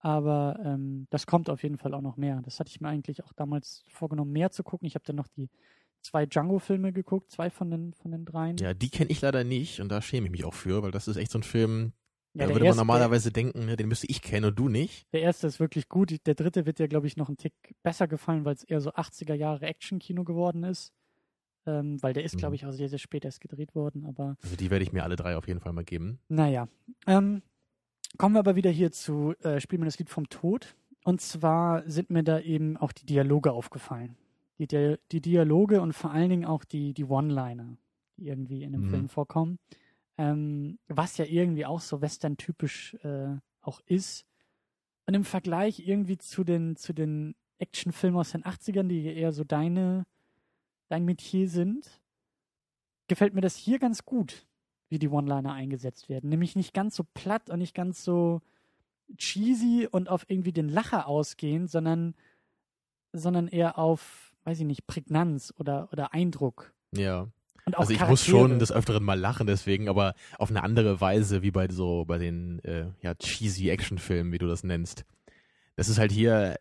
Aber 0.01 0.57
ähm, 0.63 1.07
das 1.09 1.25
kommt 1.25 1.49
auf 1.49 1.61
jeden 1.63 1.77
Fall 1.77 1.93
auch 1.93 2.01
noch 2.01 2.15
mehr. 2.15 2.41
Das 2.43 2.59
hatte 2.59 2.69
ich 2.69 2.79
mir 2.79 2.87
eigentlich 2.87 3.23
auch 3.23 3.33
damals 3.33 3.83
vorgenommen, 3.89 4.31
mehr 4.31 4.49
zu 4.49 4.63
gucken. 4.63 4.87
Ich 4.87 4.95
habe 4.95 5.03
dann 5.05 5.17
noch 5.17 5.27
die 5.27 5.49
zwei 6.01 6.25
Django-Filme 6.25 6.93
geguckt, 6.93 7.31
zwei 7.31 7.49
von 7.49 7.69
den, 7.69 7.93
von 7.93 8.11
den 8.11 8.23
dreien. 8.23 8.55
ja, 8.57 8.73
die 8.73 8.89
kenne 8.89 9.09
ich 9.11 9.19
leider 9.19 9.43
nicht 9.43 9.81
und 9.81 9.89
da 9.89 10.01
schäme 10.01 10.27
ich 10.27 10.31
mich 10.31 10.45
auch 10.45 10.53
für, 10.53 10.81
weil 10.83 10.91
das 10.91 11.09
ist 11.09 11.17
echt 11.17 11.31
so 11.31 11.39
ein 11.39 11.43
Film, 11.43 11.91
Ja, 12.39 12.45
da 12.47 12.53
würde 12.53 12.59
man 12.59 12.65
erste- 12.67 12.79
normalerweise 12.79 13.31
denken, 13.31 13.65
ne, 13.65 13.75
den 13.75 13.87
müsste 13.87 14.07
ich 14.07 14.21
kennen 14.21 14.45
und 14.45 14.57
du 14.59 14.69
nicht. 14.69 15.07
Der 15.13 15.21
erste 15.21 15.47
ist 15.47 15.59
wirklich 15.59 15.89
gut. 15.89 16.15
Der 16.25 16.35
dritte 16.35 16.65
wird 16.65 16.79
dir, 16.79 16.87
glaube 16.87 17.07
ich, 17.07 17.17
noch 17.17 17.29
ein 17.29 17.37
Tick 17.37 17.53
besser 17.83 18.07
gefallen, 18.07 18.45
weil 18.45 18.55
es 18.55 18.63
eher 18.63 18.81
so 18.81 18.91
80er 18.91 19.33
Jahre 19.35 19.65
Action-Kino 19.65 20.23
geworden 20.23 20.63
ist. 20.63 20.93
Ähm, 21.65 22.01
weil 22.01 22.13
der 22.13 22.23
ist, 22.23 22.35
Mhm. 22.35 22.39
glaube 22.39 22.55
ich, 22.55 22.65
auch 22.65 22.71
sehr, 22.71 22.89
sehr 22.89 22.97
spät 22.99 23.25
erst 23.25 23.41
gedreht 23.41 23.75
worden. 23.75 24.05
Aber 24.05 24.37
Also 24.41 24.55
die 24.55 24.71
werde 24.71 24.83
ich 24.83 24.93
mir 24.93 25.03
alle 25.03 25.15
drei 25.17 25.35
auf 25.37 25.47
jeden 25.47 25.59
Fall 25.59 25.73
mal 25.73 25.83
geben. 25.83 26.19
naja. 26.29 26.67
Ähm, 27.05 27.41
kommen 28.17 28.33
wir 28.35 28.39
aber 28.39 28.55
wieder 28.55 28.69
hier 28.71 28.91
zu 28.91 29.33
äh, 29.43 29.59
Spiel 29.59 29.77
mir 29.77 29.85
das 29.85 29.99
Lied 29.99 30.09
vom 30.09 30.29
Tod. 30.29 30.75
Und 31.03 31.21
zwar 31.21 31.83
sind 31.89 32.09
mir 32.09 32.23
da 32.23 32.39
eben 32.39 32.77
auch 32.77 32.91
die 32.91 33.05
Dialoge 33.05 33.51
aufgefallen. 33.51 34.15
Die, 34.57 34.67
Di 34.67 34.95
die 35.11 35.21
Dialoge 35.21 35.79
und 35.81 35.93
vor 35.93 36.11
allen 36.11 36.29
Dingen 36.29 36.45
auch 36.45 36.63
die, 36.65 36.93
die 36.93 37.05
One-Liner, 37.05 37.77
die 38.17 38.27
irgendwie 38.27 38.63
in 38.63 38.71
dem 38.73 38.85
Mhm. 38.85 38.89
Film 38.89 39.09
vorkommen. 39.09 39.59
Ähm, 40.19 40.79
was 40.89 41.15
ja 41.17 41.23
irgendwie 41.23 41.65
auch 41.65 41.79
so 41.79 42.01
Western-typisch 42.01 42.95
äh, 43.05 43.37
auch 43.61 43.79
ist. 43.85 44.25
Und 45.05 45.13
im 45.13 45.23
Vergleich 45.23 45.87
irgendwie 45.87 46.17
zu 46.17 46.43
den, 46.43 46.75
zu 46.75 46.91
den 46.91 47.35
Actionfilmen 47.57 48.19
aus 48.19 48.33
den 48.33 48.43
80ern, 48.43 48.89
die 48.89 49.05
eher 49.05 49.31
so 49.31 49.45
deine, 49.45 50.05
dein 50.89 51.05
Metier 51.05 51.47
sind, 51.47 52.01
gefällt 53.07 53.33
mir 53.33 53.39
das 53.39 53.55
hier 53.55 53.79
ganz 53.79 54.03
gut, 54.03 54.45
wie 54.89 54.99
die 54.99 55.07
One-Liner 55.07 55.53
eingesetzt 55.53 56.09
werden. 56.09 56.29
Nämlich 56.29 56.57
nicht 56.57 56.73
ganz 56.73 56.97
so 56.97 57.05
platt 57.13 57.49
und 57.49 57.59
nicht 57.59 57.73
ganz 57.73 58.03
so 58.03 58.41
cheesy 59.17 59.87
und 59.89 60.09
auf 60.09 60.29
irgendwie 60.29 60.51
den 60.51 60.67
Lacher 60.67 61.07
ausgehend, 61.07 61.71
sondern, 61.71 62.13
sondern 63.13 63.47
eher 63.47 63.79
auf, 63.79 64.35
weiß 64.43 64.59
ich 64.59 64.65
nicht, 64.65 64.85
Prägnanz 64.85 65.53
oder, 65.57 65.87
oder 65.93 66.13
Eindruck. 66.13 66.73
Ja. 66.91 67.29
Und 67.69 67.75
auch 67.75 67.81
Also 67.81 67.91
ich 67.93 67.99
Charaktere. 67.99 68.11
muss 68.11 68.25
schon 68.49 68.59
des 68.59 68.71
Öfteren 68.71 69.03
mal 69.03 69.19
lachen 69.19 69.47
deswegen, 69.47 69.89
aber 69.89 70.13
auf 70.37 70.49
eine 70.49 70.63
andere 70.63 70.99
Weise 71.01 71.41
wie 71.41 71.51
bei 71.51 71.67
so, 71.69 72.05
bei 72.05 72.17
den 72.17 72.59
äh, 72.63 72.85
ja, 73.01 73.15
cheesy 73.15 73.69
Actionfilmen, 73.69 74.31
wie 74.33 74.37
du 74.37 74.47
das 74.47 74.63
nennst. 74.63 75.05
Das 75.75 75.87
ist 75.89 75.97
halt 75.97 76.11
hier, 76.11 76.59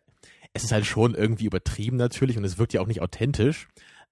es 0.53 0.63
ist 0.63 0.71
halt 0.71 0.85
schon 0.85 1.13
irgendwie 1.15 1.45
übertrieben 1.45 1.97
natürlich 1.97 2.37
und 2.37 2.43
es 2.45 2.57
wirkt 2.57 2.73
ja 2.73 2.81
auch 2.81 2.87
nicht 2.87 3.01
authentisch, 3.01 3.67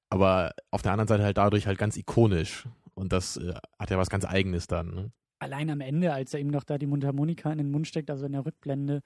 aber 0.09 0.53
auf 0.71 0.81
der 0.81 0.91
anderen 0.91 1.07
Seite 1.07 1.23
halt 1.23 1.37
dadurch 1.37 1.67
halt 1.67 1.77
ganz 1.77 1.97
ikonisch. 1.97 2.65
Und 2.93 3.13
das 3.13 3.37
äh, 3.37 3.53
hat 3.79 3.89
ja 3.91 3.97
was 3.97 4.09
ganz 4.09 4.25
Eigenes 4.25 4.67
dann. 4.67 4.93
Ne? 4.93 5.11
allein 5.39 5.69
am 5.69 5.81
Ende, 5.81 6.11
als 6.13 6.33
er 6.33 6.39
ihm 6.39 6.47
noch 6.47 6.63
da 6.63 6.79
die 6.79 6.87
Mundharmonika 6.87 7.51
in 7.51 7.59
den 7.59 7.69
Mund 7.69 7.87
steckt, 7.87 8.09
also 8.09 8.25
in 8.25 8.31
der 8.31 8.43
Rückblende 8.43 9.03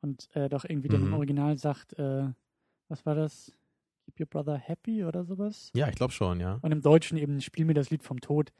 und 0.00 0.34
äh, 0.34 0.48
doch 0.48 0.64
irgendwie 0.64 0.88
dann 0.88 1.02
im 1.02 1.08
Mhm. 1.08 1.12
Original 1.14 1.58
sagt, 1.58 1.92
äh, 1.98 2.24
was 2.88 3.04
war 3.04 3.14
das? 3.14 3.52
Keep 4.04 4.20
your 4.20 4.26
brother 4.26 4.56
happy 4.58 5.04
oder 5.04 5.24
sowas? 5.24 5.70
Ja, 5.74 5.88
ich 5.88 5.94
glaube 5.96 6.12
schon, 6.12 6.40
ja. 6.40 6.58
Und 6.62 6.72
im 6.72 6.80
Deutschen 6.82 7.16
eben 7.18 7.40
Spiel 7.40 7.64
mir 7.64 7.74
das 7.74 7.90
Lied 7.90 8.02
vom 8.02 8.20
Tod. 8.20 8.52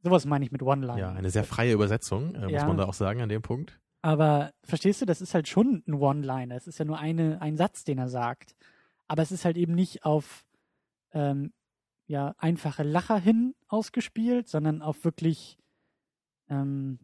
Sowas 0.00 0.24
meine 0.26 0.44
ich 0.44 0.52
mit 0.52 0.62
One-Line. 0.62 0.98
Ja, 1.00 1.12
eine 1.12 1.30
sehr 1.30 1.44
freie 1.44 1.72
Übersetzung, 1.72 2.34
äh, 2.34 2.42
muss 2.42 2.52
Ja. 2.52 2.66
man 2.66 2.76
da 2.76 2.84
auch 2.84 2.94
sagen 2.94 3.20
an 3.20 3.28
dem 3.28 3.42
Punkt. 3.42 3.80
Aber 4.00 4.52
verstehst 4.64 5.00
du, 5.00 5.06
das 5.06 5.20
ist 5.20 5.32
halt 5.34 5.46
schon 5.48 5.82
ein 5.86 5.94
One-Liner. 5.94 6.56
Es 6.56 6.66
ist 6.66 6.78
ja 6.78 6.84
nur 6.84 6.98
eine, 6.98 7.40
ein 7.40 7.56
Satz, 7.56 7.84
den 7.84 7.98
er 7.98 8.08
sagt. 8.08 8.56
Aber 9.06 9.22
es 9.22 9.30
ist 9.30 9.44
halt 9.44 9.56
eben 9.56 9.74
nicht 9.74 10.04
auf 10.04 10.44
ähm, 11.12 11.52
ja, 12.06 12.34
einfache 12.38 12.82
Lacher 12.82 13.18
hin 13.18 13.54
ausgespielt, 13.68 14.48
sondern 14.48 14.82
auf 14.82 15.04
wirklich 15.04 15.56
ähm, 16.48 16.98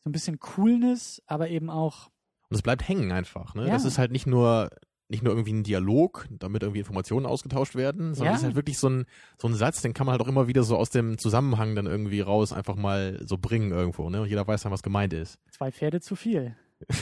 so 0.00 0.08
ein 0.10 0.12
bisschen 0.12 0.38
Coolness, 0.38 1.22
aber 1.26 1.48
eben 1.48 1.70
auch 1.70 2.06
Und 2.50 2.56
es 2.56 2.62
bleibt 2.62 2.86
hängen 2.86 3.10
einfach, 3.10 3.54
ne? 3.54 3.66
Ja. 3.66 3.72
Das 3.72 3.84
ist 3.84 3.98
halt 3.98 4.12
nicht 4.12 4.26
nur 4.26 4.70
nicht 5.14 5.22
nur 5.22 5.32
irgendwie 5.32 5.52
ein 5.52 5.62
Dialog, 5.62 6.26
damit 6.30 6.62
irgendwie 6.62 6.80
Informationen 6.80 7.24
ausgetauscht 7.26 7.74
werden, 7.76 8.14
sondern 8.14 8.32
Ja. 8.32 8.36
es 8.36 8.40
ist 8.40 8.44
halt 8.46 8.56
wirklich 8.56 8.78
so 8.78 8.88
ein, 8.88 9.04
so 9.40 9.48
ein 9.48 9.54
Satz, 9.54 9.80
den 9.80 9.94
kann 9.94 10.06
man 10.06 10.12
halt 10.12 10.22
auch 10.22 10.28
immer 10.28 10.48
wieder 10.48 10.62
so 10.64 10.76
aus 10.76 10.90
dem 10.90 11.16
Zusammenhang 11.18 11.74
dann 11.74 11.86
irgendwie 11.86 12.20
raus 12.20 12.52
einfach 12.52 12.76
mal 12.76 13.20
so 13.24 13.38
bringen 13.38 13.70
irgendwo, 13.70 14.10
ne? 14.10 14.20
Und 14.22 14.28
jeder 14.28 14.46
weiß 14.46 14.62
dann, 14.62 14.72
was 14.72 14.82
gemeint 14.82 15.12
ist. 15.12 15.38
zwei 15.50 15.70
Pferde 15.72 16.00
zu 16.00 16.16
viel. 16.16 16.56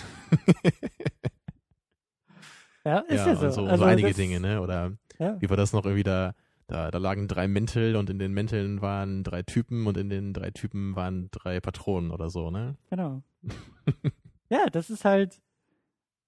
ja, 2.85 2.99
ist 3.01 3.17
ja, 3.27 3.27
ja, 3.29 3.37
so. 3.37 3.47
und 3.47 3.53
so, 3.53 3.65
also 3.67 3.77
so 3.85 3.85
einige 3.85 4.13
Dinge, 4.13 4.41
ne? 4.41 4.61
Oder 4.61 4.93
Ja. 5.19 5.41
wie 5.41 5.49
war 5.49 5.57
das 5.57 5.73
noch 5.73 5.85
irgendwie 5.85 6.03
da, 6.03 6.35
da, 6.67 6.91
da 6.91 6.99
lagen 6.99 7.29
drei 7.29 7.49
Mäntel 7.49 7.97
und 7.97 8.11
in 8.11 8.19
den 8.19 8.33
Mänteln 8.33 8.83
waren 8.83 9.23
drei 9.25 9.43
Typen 9.43 9.87
und 9.87 9.97
in 9.97 10.09
den 10.09 10.33
drei 10.33 10.51
Typen 10.51 10.97
waren 10.97 11.29
drei 11.31 11.61
Patronen 11.61 12.11
oder 12.11 12.29
so, 12.31 12.51
ne? 12.51 12.77
Genau. 12.91 13.23
ja, 14.51 14.67
das 14.71 14.91
ist 14.91 15.05
halt, 15.05 15.41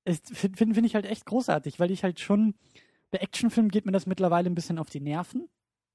finde 0.07 0.57
find, 0.57 0.75
find 0.75 0.87
ich 0.87 0.95
halt 0.95 1.07
echt 1.07 1.25
großartig, 1.27 1.81
weil 1.81 1.91
ich 1.91 2.05
halt 2.05 2.21
schon, 2.21 2.55
bei 3.11 3.19
Actionfilmen 3.19 3.71
geht 3.71 3.87
mir 3.87 3.93
das 3.93 4.07
mittlerweile 4.07 4.49
ein 4.51 4.55
bisschen 4.55 4.79
auf 4.79 4.91
die 4.91 5.01
Nerven. 5.01 5.49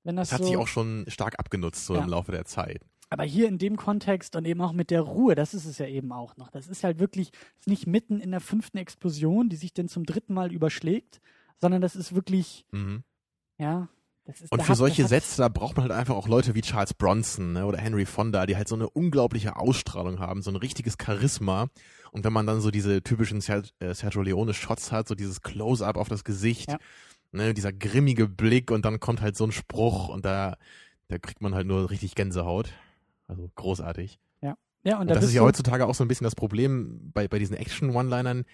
Wenn 0.03 0.15
das, 0.15 0.29
Das 0.29 0.39
hat 0.39 0.45
so, 0.45 0.47
sich 0.47 0.57
auch 0.57 0.67
schon 0.67 1.05
stark 1.07 1.37
abgenutzt 1.39 1.85
so 1.85 1.95
Ja. 1.95 2.01
im 2.03 2.09
Laufe 2.09 2.31
der 2.31 2.45
Zeit. 2.45 2.85
Aber 3.11 3.23
hier 3.23 3.47
in 3.47 3.57
dem 3.57 3.75
Kontext 3.75 4.35
und 4.35 4.45
eben 4.45 4.61
auch 4.61 4.71
mit 4.71 4.91
der 4.91 5.01
Ruhe, 5.01 5.33
das 5.35 5.53
ist 5.53 5.65
es 5.65 5.79
ja 5.79 5.87
eben 5.87 6.11
auch 6.11 6.37
noch. 6.37 6.49
Das 6.51 6.67
ist 6.67 6.83
halt 6.83 6.99
wirklich 6.99 7.31
ist 7.59 7.67
nicht 7.67 7.87
mitten 7.87 8.19
in 8.21 8.31
der 8.31 8.39
fünften 8.39 8.77
Explosion, 8.77 9.49
die 9.49 9.55
sich 9.55 9.73
dann 9.73 9.87
zum 9.89 10.05
dritten 10.05 10.33
Mal 10.33 10.53
überschlägt, 10.53 11.19
sondern 11.57 11.81
das 11.81 11.95
ist 11.95 12.13
wirklich, 12.13 12.65
Mhm. 12.71 13.03
ja, 13.57 13.89
ist 14.29 14.51
Und 14.51 14.61
für 14.63 14.69
hat- 14.69 14.77
solche 14.77 15.03
hat- 15.03 15.09
Sätze, 15.09 15.37
da 15.41 15.47
braucht 15.49 15.75
man 15.77 15.83
halt 15.83 15.91
einfach 15.99 16.15
auch 16.15 16.27
Leute 16.27 16.55
wie 16.55 16.61
Charles 16.61 16.93
Bronson 16.93 17.53
ne, 17.53 17.65
oder 17.65 17.77
Henry 17.77 18.05
Fonda, 18.05 18.45
die 18.45 18.55
halt 18.57 18.67
so 18.67 18.75
eine 18.75 18.89
unglaubliche 18.89 19.55
Ausstrahlung 19.57 20.19
haben, 20.19 20.41
so 20.41 20.51
ein 20.51 20.55
richtiges 20.55 20.95
Charisma. 21.01 21.67
Und 22.11 22.23
wenn 22.23 22.33
man 22.33 22.47
dann 22.47 22.61
so 22.61 22.71
diese 22.71 23.01
typischen 23.03 23.39
äh, 23.39 23.93
Sergio 23.93 24.21
Leone-Shots 24.21 24.91
hat, 24.91 25.07
so 25.07 25.15
dieses 25.15 25.41
Close-up 25.41 25.97
auf 25.97 26.09
das 26.09 26.23
Gesicht, 26.23 26.71
Ja. 26.71 26.77
ne, 27.31 27.53
dieser 27.53 27.71
grimmige 27.73 28.27
Blick 28.27 28.71
und 28.71 28.85
dann 28.85 28.99
kommt 28.99 29.21
halt 29.21 29.37
so 29.37 29.43
ein 29.45 29.51
Spruch 29.51 30.09
und 30.09 30.25
da, 30.25 30.57
da 31.07 31.17
kriegt 31.19 31.41
man 31.41 31.53
halt 31.55 31.67
nur 31.67 31.89
richtig 31.89 32.15
Gänsehaut. 32.15 32.73
Also 33.27 33.49
großartig. 33.55 34.19
Ja, 34.85 34.95
und, 34.95 35.01
Und 35.01 35.07
da 35.09 35.15
das 35.15 35.25
ist 35.25 35.33
ja 35.33 35.41
heutzutage 35.41 35.85
auch 35.85 35.93
so 35.93 36.05
ein 36.05 36.07
bisschen 36.07 36.23
das 36.23 36.35
Problem 36.35 37.11
bei, 37.13 37.27
bei 37.27 37.37
diesen 37.37 37.57
Action-One-Linern. 37.57 38.45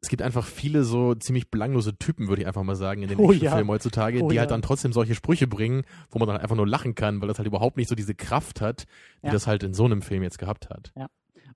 Es 0.00 0.08
gibt 0.08 0.22
einfach 0.22 0.46
viele 0.46 0.84
so 0.84 1.14
ziemlich 1.14 1.50
belanglose 1.50 1.96
Typen, 1.98 2.28
würde 2.28 2.42
ich 2.42 2.46
einfach 2.48 2.62
mal 2.62 2.76
sagen, 2.76 3.02
in 3.02 3.08
den 3.08 3.18
Oh 3.18 3.32
ja. 3.32 3.66
heutzutage, 3.66 4.22
Oh 4.22 4.28
die 4.30 4.38
halt 4.38 4.48
ja. 4.50 4.54
dann 4.54 4.62
trotzdem 4.62 4.92
solche 4.92 5.14
Sprüche 5.14 5.46
bringen, 5.48 5.82
wo 6.10 6.18
man 6.18 6.28
dann 6.28 6.36
einfach 6.36 6.54
nur 6.56 6.68
lachen 6.68 6.94
kann, 6.94 7.20
weil 7.20 7.28
das 7.28 7.38
halt 7.38 7.48
überhaupt 7.48 7.76
nicht 7.76 7.88
so 7.88 7.94
diese 7.96 8.14
Kraft 8.14 8.60
hat, 8.60 8.86
die 9.22 9.26
Ja. 9.26 9.32
das 9.32 9.46
halt 9.46 9.62
in 9.64 9.74
so 9.74 9.84
einem 9.84 10.02
Film 10.02 10.22
jetzt 10.22 10.38
gehabt 10.38 10.70
hat. 10.70 10.92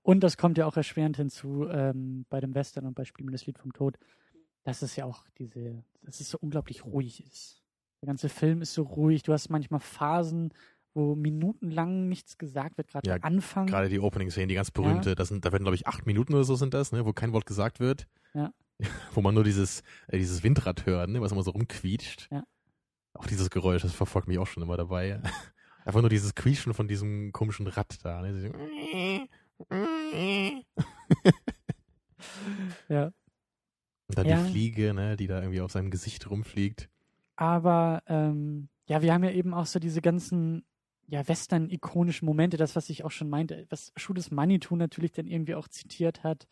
Und 0.01 0.21
das 0.21 0.35
kommt 0.35 0.57
ja 0.57 0.65
auch 0.65 0.75
erschwerend 0.75 1.15
hinzu 1.15 1.67
ähm, 1.69 2.25
bei 2.29 2.41
dem 2.41 2.53
Western 2.53 2.85
und 2.85 2.95
bei 2.95 3.05
Spielen 3.05 3.31
das 3.31 3.45
Lied 3.45 3.57
vom 3.57 3.71
Tod, 3.71 3.97
dass 4.63 4.81
es 4.81 4.95
ja 4.97 5.05
auch 5.05 5.23
diese, 5.37 5.83
dass 6.01 6.19
es 6.19 6.29
so 6.29 6.37
unglaublich 6.41 6.83
ruhig 6.83 7.23
ist. 7.25 7.61
Der 8.01 8.07
ganze 8.07 8.27
Film 8.27 8.61
ist 8.61 8.73
so 8.73 8.83
ruhig. 8.83 9.23
Du 9.23 9.31
hast 9.31 9.49
manchmal 9.49 9.79
Phasen, 9.79 10.53
wo 10.93 11.15
minutenlang 11.15 12.09
nichts 12.09 12.37
gesagt 12.37 12.77
wird, 12.77 12.89
gerade 12.89 13.07
Ja, 13.07 13.15
am 13.15 13.23
Anfang. 13.23 13.67
Gerade 13.67 13.87
die 13.87 13.99
Opening-Szene, 14.01 14.47
die 14.47 14.55
ganz 14.55 14.71
berühmte, 14.71 15.15
das 15.15 15.29
sind, 15.29 15.45
da 15.45 15.53
werden, 15.53 15.63
glaube 15.63 15.75
ich, 15.75 15.87
acht 15.87 16.05
Minuten 16.05 16.33
oder 16.33 16.43
so 16.43 16.55
sind 16.55 16.73
das, 16.73 16.91
ne, 16.91 17.05
wo 17.05 17.13
kein 17.13 17.31
Wort 17.31 17.45
gesagt 17.45 17.79
wird. 17.79 18.05
Ja. 18.33 18.53
Wo 19.13 19.21
man 19.21 19.33
nur 19.35 19.43
dieses, 19.43 19.81
äh, 20.07 20.17
dieses 20.17 20.43
Windrad 20.43 20.85
hört, 20.85 21.09
ne, 21.09 21.21
was 21.21 21.31
immer 21.31 21.43
so 21.43 21.51
rumquietscht. 21.51 22.29
Ja. 22.31 22.43
Auch 23.13 23.27
dieses 23.27 23.49
Geräusch, 23.49 23.83
das 23.83 23.93
verfolgt 23.93 24.27
mich 24.27 24.39
auch 24.39 24.47
schon 24.47 24.63
immer 24.63 24.77
dabei. 24.77 25.21
Einfach 25.85 26.01
nur 26.01 26.09
dieses 26.09 26.33
Quietschen 26.33 26.73
von 26.73 26.87
diesem 26.87 27.31
komischen 27.31 27.67
Rad 27.67 28.03
da. 28.03 28.21
Ne? 28.21 29.27
Ja. 32.89 33.11
Und 34.07 34.17
dann 34.17 34.25
Ja. 34.25 34.41
die 34.43 34.49
Fliege, 34.51 34.93
ne, 34.93 35.15
die 35.17 35.27
da 35.27 35.41
irgendwie 35.41 35.61
auf 35.61 35.71
seinem 35.71 35.91
Gesicht 35.91 36.29
rumfliegt. 36.29 36.89
Aber 37.35 38.01
ähm, 38.07 38.69
ja, 38.87 39.01
wir 39.01 39.13
haben 39.13 39.23
ja 39.23 39.31
eben 39.31 39.53
auch 39.53 39.65
so 39.65 39.79
diese 39.79 40.01
ganzen 40.01 40.65
ja, 41.07 41.27
Western-ikonischen 41.27 42.25
Momente, 42.25 42.57
das, 42.57 42.75
was 42.75 42.89
ich 42.89 43.03
auch 43.03 43.11
schon 43.11 43.29
meinte, 43.29 43.65
was 43.69 43.91
Schules 43.97 44.31
Manitou 44.31 44.75
natürlich 44.75 45.11
dann 45.11 45.27
irgendwie 45.27 45.55
auch 45.55 45.67
zitiert 45.67 46.23
hat, 46.23 46.47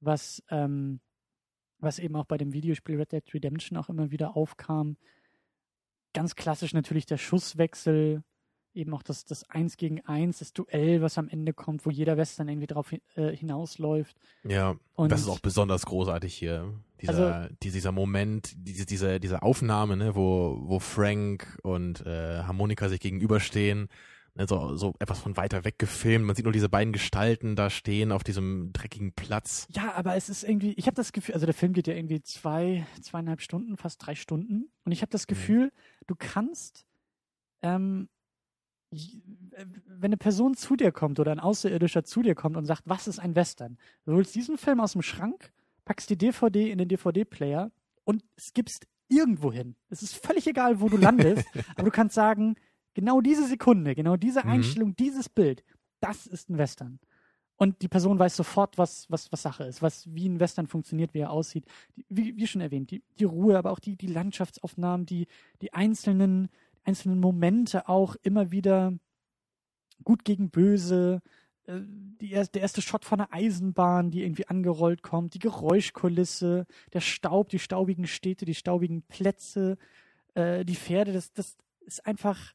was, 0.00 0.42
ähm, 0.50 1.00
was 1.84 1.98
eben 1.98 2.16
auch 2.16 2.24
bei 2.26 2.36
dem 2.38 2.52
Videospiel 2.52 2.96
Red 2.96 3.12
Dead 3.12 3.34
Redemption 3.34 3.76
auch 3.78 3.88
immer 3.88 4.10
wieder 4.10 4.36
aufkam. 4.36 4.96
Ganz 6.12 6.36
klassisch 6.36 6.74
natürlich 6.74 7.06
der 7.06 7.18
Schusswechsel, 7.18 8.22
eben 8.72 8.92
auch 8.94 9.02
das, 9.02 9.24
das 9.24 9.48
Eins 9.50 9.76
gegen 9.76 10.00
Eins, 10.02 10.38
das 10.38 10.52
Duell, 10.52 11.00
was 11.02 11.18
am 11.18 11.28
Ende 11.28 11.52
kommt, 11.52 11.86
wo 11.86 11.90
jeder 11.90 12.16
Western 12.16 12.48
irgendwie 12.48 12.66
drauf 12.66 12.90
hin- 12.90 13.00
äh, 13.14 13.34
hinausläuft. 13.34 14.16
Ja, 14.44 14.76
Und 14.94 15.10
das 15.12 15.20
ist 15.22 15.28
auch 15.28 15.40
besonders 15.40 15.86
großartig 15.86 16.34
hier. 16.34 16.72
Dieser, 17.00 17.50
die- 17.62 17.70
dieser 17.70 17.92
Moment, 17.92 18.52
diese, 18.56 18.86
diese, 18.86 19.20
diese 19.20 19.42
Aufnahme, 19.42 19.96
ne, 19.96 20.14
wo, 20.14 20.58
wo 20.64 20.78
Frank 20.78 21.58
und 21.62 22.04
äh, 22.06 22.42
Harmonika 22.42 22.88
sich 22.88 23.00
gegenüberstehen, 23.00 23.88
ne, 24.34 24.46
so, 24.46 24.76
so 24.76 24.94
etwas 24.98 25.20
von 25.20 25.36
weiter 25.36 25.64
weg 25.64 25.78
gefilmt. 25.78 26.24
Man 26.24 26.36
sieht 26.36 26.44
nur 26.44 26.52
diese 26.52 26.68
beiden 26.68 26.92
Gestalten 26.92 27.56
da 27.56 27.70
stehen 27.70 28.12
auf 28.12 28.24
diesem 28.24 28.72
dreckigen 28.72 29.12
Platz. 29.12 29.66
Ja, 29.70 29.92
aber 29.94 30.16
es 30.16 30.28
ist 30.28 30.44
irgendwie, 30.44 30.72
ich 30.72 30.86
habe 30.86 30.96
das 30.96 31.12
Gefühl, 31.12 31.34
also 31.34 31.46
der 31.46 31.54
Film 31.54 31.72
geht 31.72 31.86
ja 31.86 31.94
irgendwie 31.94 32.22
zwei, 32.22 32.86
zweieinhalb 33.02 33.40
Stunden, 33.40 33.76
fast 33.76 34.04
drei 34.04 34.14
Stunden. 34.14 34.70
Und 34.84 34.92
ich 34.92 35.02
habe 35.02 35.10
das 35.10 35.26
Gefühl, 35.26 35.72
du 36.06 36.14
kannst, 36.16 36.84
ähm, 37.62 38.08
äh, 38.92 39.66
wenn 39.86 40.08
eine 40.08 40.16
Person 40.16 40.54
zu 40.54 40.76
dir 40.76 40.92
kommt 40.92 41.20
oder 41.20 41.32
ein 41.32 41.40
Außerirdischer 41.40 42.04
zu 42.04 42.22
dir 42.22 42.34
kommt 42.34 42.56
und 42.56 42.64
sagt, 42.64 42.82
was 42.84 43.08
ist 43.08 43.18
ein 43.18 43.34
Western? 43.34 43.78
Du 44.04 44.12
holst 44.12 44.34
diesen 44.34 44.58
Film 44.58 44.80
aus 44.80 44.92
dem 44.92 45.02
Schrank, 45.02 45.52
packst 45.84 46.10
die 46.10 46.18
DVD 46.18 46.70
in 46.70 46.78
den 46.78 46.88
DVD-Player 46.88 47.70
und 48.04 48.24
es 48.36 48.52
gibst 48.52 48.86
irgendwo 49.08 49.52
hin. 49.52 49.76
Es 49.90 50.02
ist 50.02 50.14
völlig 50.16 50.46
egal, 50.46 50.80
wo 50.80 50.88
du 50.88 50.96
landest, 50.96 51.46
aber 51.76 51.84
du 51.84 51.90
kannst 51.90 52.14
sagen, 52.14 52.56
genau 52.94 53.20
diese 53.20 53.46
Sekunde, 53.46 53.94
genau 53.94 54.16
diese 54.16 54.44
Mhm. 54.44 54.50
Einstellung, 54.50 54.96
dieses 54.96 55.28
Bild, 55.28 55.64
das 56.00 56.26
ist 56.26 56.50
ein 56.50 56.58
Western. 56.58 56.98
Und 57.56 57.82
die 57.82 57.88
Person 57.88 58.18
weiß 58.18 58.34
sofort, 58.34 58.78
was, 58.78 59.08
was, 59.10 59.30
was 59.30 59.42
Sache 59.42 59.64
ist, 59.64 59.80
was, 59.80 60.12
wie 60.12 60.28
ein 60.28 60.40
Western 60.40 60.66
funktioniert, 60.66 61.14
wie 61.14 61.20
er 61.20 61.30
aussieht. 61.30 61.66
Die, 61.96 62.04
wie, 62.08 62.36
wie 62.36 62.46
schon 62.46 62.60
erwähnt, 62.60 62.90
die, 62.90 63.02
die 63.18 63.24
Ruhe, 63.24 63.56
aber 63.56 63.70
auch 63.70 63.78
die, 63.78 63.96
die 63.96 64.08
Landschaftsaufnahmen, 64.08 65.06
die, 65.06 65.28
die 65.62 65.72
einzelnen, 65.72 66.48
einzelnen 66.82 67.20
Momente 67.20 67.88
auch 67.88 68.16
immer 68.22 68.50
wieder 68.50 68.92
gut 70.02 70.24
gegen 70.24 70.50
böse, 70.50 71.22
äh, 71.66 71.80
die 72.20 72.32
erst, 72.32 72.56
der 72.56 72.62
erste 72.62 72.82
Shot 72.82 73.04
von 73.04 73.20
einer 73.20 73.32
Eisenbahn, 73.32 74.10
die 74.10 74.22
irgendwie 74.22 74.48
angerollt 74.48 75.02
kommt, 75.02 75.34
die 75.34 75.38
Geräuschkulisse, 75.38 76.66
der 76.92 77.00
Staub, 77.00 77.50
die 77.50 77.60
staubigen 77.60 78.06
Städte, 78.06 78.44
die 78.44 78.54
staubigen 78.54 79.02
Plätze, 79.02 79.78
äh, 80.34 80.64
die 80.64 80.76
Pferde, 80.76 81.12
das, 81.12 81.32
das 81.32 81.56
ist 81.80 82.04
einfach, 82.04 82.52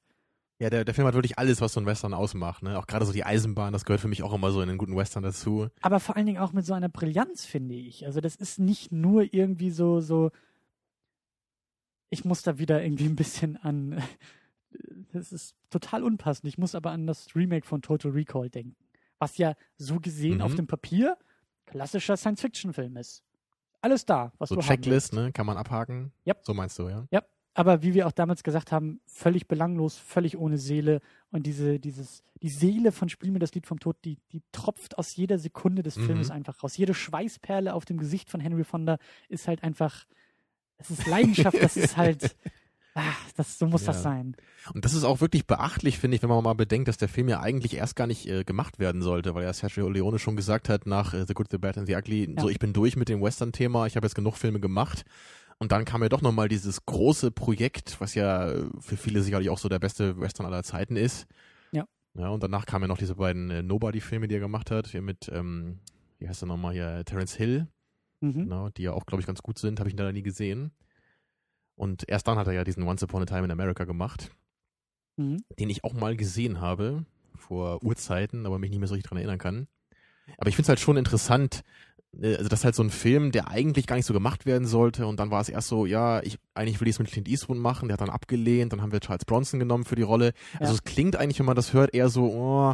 Ja, 0.59 0.69
der, 0.69 0.83
der 0.83 0.93
Film 0.93 1.07
hat 1.07 1.13
wirklich 1.13 1.39
alles, 1.39 1.61
was 1.61 1.71
so 1.73 1.79
ein 1.79 1.85
Western 1.85 2.13
ausmacht. 2.13 2.63
Ne? 2.63 2.77
Auch 2.77 2.85
gerade 2.85 3.05
so 3.05 3.13
die 3.13 3.23
Eisenbahn, 3.23 3.71
das 3.71 3.85
gehört 3.85 4.01
für 4.01 4.09
mich 4.09 4.23
auch 4.23 4.33
immer 4.33 4.51
so 4.51 4.61
in 4.61 4.67
einen 4.69 4.77
guten 4.77 4.95
Western 4.95 5.23
dazu. 5.23 5.69
aber 5.81 5.99
vor 6.01 6.17
allen 6.17 6.25
Dingen 6.25 6.37
auch 6.39 6.51
mit 6.51 6.65
so 6.65 6.73
einer 6.73 6.89
Brillanz, 6.89 7.45
finde 7.45 7.75
ich. 7.75 8.05
Also 8.05 8.19
das 8.19 8.35
ist 8.35 8.59
nicht 8.59 8.91
nur 8.91 9.33
irgendwie 9.33 9.71
so, 9.71 10.01
so, 10.01 10.31
ich 12.09 12.25
muss 12.25 12.41
da 12.41 12.57
wieder 12.57 12.83
irgendwie 12.83 13.05
ein 13.05 13.15
bisschen 13.15 13.55
an, 13.57 14.01
das 15.13 15.31
ist 15.31 15.55
total 15.69 16.03
unpassend, 16.03 16.47
ich 16.49 16.57
muss 16.57 16.75
aber 16.75 16.91
an 16.91 17.07
das 17.07 17.35
Remake 17.35 17.65
von 17.65 17.81
Total 17.81 18.11
Recall 18.11 18.49
denken, 18.49 18.75
was 19.17 19.37
ja 19.37 19.55
so 19.77 19.99
gesehen 19.99 20.35
Mhm. 20.37 20.41
auf 20.41 20.55
dem 20.55 20.67
Papier 20.67 21.17
klassischer 21.67 22.17
Science-Fiction-Film 22.17 22.97
ist. 22.97 23.23
Alles 23.81 24.05
da, 24.05 24.33
was 24.39 24.49
So 24.49 24.55
du 24.55 24.61
Checklist, 24.61 25.13
ne? 25.13 25.31
Kann 25.31 25.45
man 25.45 25.55
abhaken. 25.55 26.11
Yep. 26.27 26.39
So 26.43 26.53
meinst 26.53 26.77
du, 26.79 26.89
ja? 26.89 27.07
Ja, 27.11 27.21
aber 27.53 27.81
wie 27.81 27.93
wir 27.93 28.07
auch 28.07 28.11
damals 28.11 28.43
gesagt 28.43 28.71
haben, 28.71 29.01
völlig 29.05 29.47
belanglos, 29.47 29.97
völlig 29.97 30.37
ohne 30.37 30.57
Seele. 30.57 31.01
Und 31.31 31.45
diese, 31.45 31.79
dieses, 31.79 32.23
die 32.41 32.49
Seele 32.49 32.91
von 32.91 33.09
Spiel 33.09 33.31
mir 33.31 33.39
das 33.39 33.53
Lied 33.53 33.67
vom 33.67 33.79
Tod, 33.79 33.97
die, 34.05 34.17
die 34.31 34.41
tropft 34.51 34.97
aus 34.97 35.15
jeder 35.15 35.39
Sekunde 35.39 35.83
des 35.83 35.97
Mhm. 35.97 36.05
Filmes 36.05 36.31
einfach 36.31 36.63
raus. 36.63 36.77
Jede 36.77 36.93
Schweißperle 36.93 37.73
auf 37.73 37.85
dem 37.85 37.97
Gesicht 37.97 38.29
von 38.29 38.39
Henry 38.39 38.63
Fonda 38.63 38.97
ist 39.27 39.47
halt 39.47 39.63
einfach, 39.63 40.05
es 40.77 40.89
ist 40.91 41.05
Leidenschaft, 41.07 41.61
das 41.61 41.75
ist 41.75 41.97
halt, 41.97 42.35
ah, 42.95 43.01
das, 43.35 43.59
so 43.59 43.65
muss 43.65 43.83
das 43.83 43.97
Ja. 43.97 44.01
sein. 44.03 44.37
Und 44.73 44.85
das 44.85 44.93
ist 44.93 45.03
auch 45.03 45.19
wirklich 45.19 45.45
beachtlich, 45.45 45.97
finde 45.99 46.15
ich, 46.15 46.21
wenn 46.23 46.29
man 46.29 46.43
mal 46.43 46.53
bedenkt, 46.53 46.87
dass 46.87 46.97
der 46.97 47.09
Film 47.09 47.27
ja 47.27 47.41
eigentlich 47.41 47.75
erst 47.75 47.95
gar 47.95 48.07
nicht 48.07 48.27
äh, 48.27 48.43
gemacht 48.45 48.79
werden 48.79 49.01
sollte, 49.01 49.35
weil 49.35 49.43
ja 49.43 49.51
Sergio 49.53 49.89
Leone 49.89 50.19
schon 50.19 50.35
gesagt 50.37 50.69
hat 50.69 50.85
nach 50.85 51.13
äh, 51.13 51.25
The 51.27 51.33
Good, 51.33 51.47
The 51.51 51.57
Bad 51.57 51.77
and 51.77 51.87
The 51.87 51.95
Ugly, 51.95 52.35
Ja. 52.35 52.41
so 52.41 52.47
ich 52.49 52.59
bin 52.59 52.71
durch 52.73 52.95
mit 52.95 53.09
dem 53.09 53.21
Western-Thema, 53.21 53.85
ich 53.87 53.95
habe 53.97 54.05
jetzt 54.05 54.15
genug 54.15 54.37
Filme 54.37 54.59
gemacht. 54.59 55.03
Und 55.59 55.71
dann 55.73 55.83
kam 55.85 56.01
ja 56.01 56.09
doch 56.09 56.21
nochmal 56.21 56.47
dieses 56.47 56.85
große 56.85 57.31
Projekt, 57.31 57.99
was 57.99 58.15
ja 58.15 58.53
für 58.79 58.95
viele 58.97 59.21
sicherlich 59.21 59.49
auch 59.49 59.57
so 59.57 59.67
der 59.69 59.79
beste 59.79 60.19
Western 60.19 60.45
aller 60.45 60.63
Zeiten 60.63 60.95
ist. 60.95 61.27
Ja. 61.71 61.85
Ja, 62.17 62.29
und 62.29 62.41
danach 62.41 62.65
kamen 62.65 62.83
ja 62.83 62.87
noch 62.87 62.97
diese 62.97 63.15
beiden 63.15 63.49
äh, 63.51 63.61
Nobody-Filme, 63.61 64.27
die 64.27 64.35
er 64.35 64.39
gemacht 64.39 64.71
hat, 64.71 64.87
hier 64.87 65.01
mit, 65.01 65.29
ähm, 65.33 65.79
wie 66.17 66.27
heißt 66.29 66.41
er 66.43 66.47
nochmal 66.47 66.73
hier, 66.73 67.03
Terence 67.05 67.35
Hill, 67.35 67.67
Mhm. 68.21 68.43
genau, 68.43 68.69
die 68.69 68.83
ja 68.83 68.91
auch, 68.93 69.05
glaube 69.05 69.21
ich, 69.21 69.27
ganz 69.27 69.41
gut 69.41 69.57
sind, 69.59 69.79
habe 69.79 69.89
ich 69.89 69.95
leider 69.97 70.11
nie 70.11 70.23
gesehen. 70.23 70.71
Und 71.75 72.07
erst 72.09 72.27
dann 72.27 72.37
hat 72.37 72.47
er 72.47 72.53
ja 72.53 72.63
diesen 72.65 72.83
Once 72.83 73.03
Upon 73.03 73.21
a 73.21 73.25
Time 73.25 73.45
in 73.45 73.51
America 73.51 73.85
gemacht 73.85 74.31
Mhm. 75.17 75.43
den 75.57 75.69
ich 75.69 75.83
auch 75.83 75.93
mal 75.93 76.15
gesehen 76.15 76.61
habe, 76.61 77.05
vor 77.35 77.83
Urzeiten, 77.83 78.45
aber 78.45 78.59
mich 78.59 78.69
nicht 78.69 78.79
mehr 78.79 78.87
so 78.87 78.93
richtig 78.93 79.09
dran 79.09 79.17
erinnern 79.17 79.37
kann. 79.37 79.67
Aber 80.37 80.47
ich 80.49 80.55
finde 80.55 80.63
es 80.65 80.69
halt 80.69 80.79
schon 80.79 80.95
interessant, 80.97 81.63
also 82.15 82.47
das 82.49 82.59
ist 82.61 82.65
halt 82.65 82.75
so 82.75 82.83
ein 82.83 82.89
Film, 82.89 83.31
der 83.31 83.49
eigentlich 83.49 83.85
gar 83.87 83.95
nicht 83.95 84.05
so 84.05 84.13
gemacht 84.13 84.45
werden 84.45 84.65
sollte 84.67 85.05
und 85.05 85.19
dann 85.19 85.31
war 85.31 85.41
es 85.41 85.49
erst 85.49 85.67
so, 85.67 85.85
ja, 85.85 86.21
ich 86.23 86.37
eigentlich 86.55 86.81
will 86.81 86.87
ich 86.87 86.95
es 86.95 86.99
mit 86.99 87.11
Clint 87.11 87.27
Eastwood 87.27 87.57
machen, 87.57 87.87
der 87.87 87.93
hat 87.93 88.01
dann 88.01 88.09
abgelehnt, 88.09 88.73
dann 88.73 88.81
haben 88.81 88.91
wir 88.91 88.99
Charles 88.99 89.25
Bronson 89.25 89.59
genommen 89.59 89.85
für 89.85 89.95
die 89.95 90.01
Rolle. 90.01 90.33
Also 90.59 90.73
Ja. 90.73 90.75
es 90.75 90.83
klingt 90.83 91.15
eigentlich, 91.15 91.39
wenn 91.39 91.45
man 91.45 91.55
das 91.55 91.73
hört, 91.73 91.93
eher 91.93 92.09
so, 92.09 92.25
oh, 92.25 92.73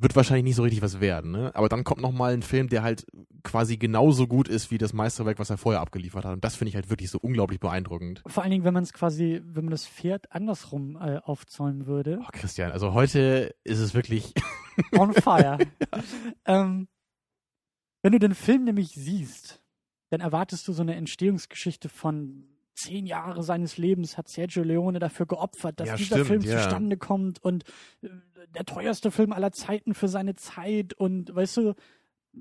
wird 0.00 0.14
wahrscheinlich 0.14 0.44
nicht 0.44 0.54
so 0.54 0.62
richtig 0.62 0.80
was 0.80 1.00
werden, 1.00 1.32
ne? 1.32 1.50
Aber 1.56 1.68
dann 1.68 1.82
kommt 1.82 2.00
noch 2.00 2.12
mal 2.12 2.32
ein 2.32 2.42
Film, 2.42 2.68
der 2.68 2.84
halt 2.84 3.04
quasi 3.42 3.78
genauso 3.78 4.28
gut 4.28 4.46
ist 4.46 4.70
wie 4.70 4.78
das 4.78 4.92
Meisterwerk, 4.92 5.40
was 5.40 5.50
er 5.50 5.58
vorher 5.58 5.80
abgeliefert 5.80 6.24
hat 6.24 6.34
und 6.34 6.44
das 6.44 6.54
finde 6.54 6.68
ich 6.68 6.76
halt 6.76 6.88
wirklich 6.88 7.10
so 7.10 7.18
unglaublich 7.20 7.58
beeindruckend. 7.58 8.22
Vor 8.28 8.44
allen 8.44 8.52
Dingen, 8.52 8.62
wenn 8.64 8.74
man 8.74 8.84
es 8.84 8.92
quasi, 8.92 9.40
wenn 9.44 9.64
man 9.64 9.72
das 9.72 9.86
Pferd 9.88 10.30
andersrum 10.30 10.96
äh, 11.02 11.16
aufzäumen 11.24 11.86
würde. 11.86 12.20
Oh, 12.22 12.28
Christian, 12.32 12.70
also 12.70 12.94
heute 12.94 13.56
ist 13.64 13.80
es 13.80 13.92
wirklich 13.92 14.34
On 14.96 15.12
fire. 15.14 15.58
ähm, 16.46 16.86
wenn 18.02 18.12
du 18.12 18.18
den 18.18 18.34
Film 18.34 18.64
nämlich 18.64 18.90
siehst, 18.90 19.62
dann 20.10 20.20
erwartest 20.20 20.66
du 20.68 20.72
so 20.72 20.82
eine 20.82 20.94
Entstehungsgeschichte 20.94 21.88
von 21.88 22.44
zehn 22.74 23.06
Jahre 23.06 23.42
seines 23.42 23.76
Lebens 23.76 24.16
hat 24.16 24.28
Sergio 24.28 24.62
Leone 24.62 25.00
dafür 25.00 25.26
geopfert, 25.26 25.80
dass 25.80 25.88
Ja, 25.88 25.96
dieser 25.96 26.16
stimmt, 26.16 26.26
Film 26.28 26.42
ja. 26.42 26.58
zustande 26.62 26.96
kommt 26.96 27.42
und 27.42 27.64
äh, 28.02 28.08
der 28.54 28.64
teuerste 28.64 29.10
Film 29.10 29.32
aller 29.32 29.50
Zeiten 29.50 29.94
für 29.94 30.06
seine 30.08 30.36
Zeit 30.36 30.94
und 30.94 31.34
weißt 31.34 31.56
du, 31.56 31.74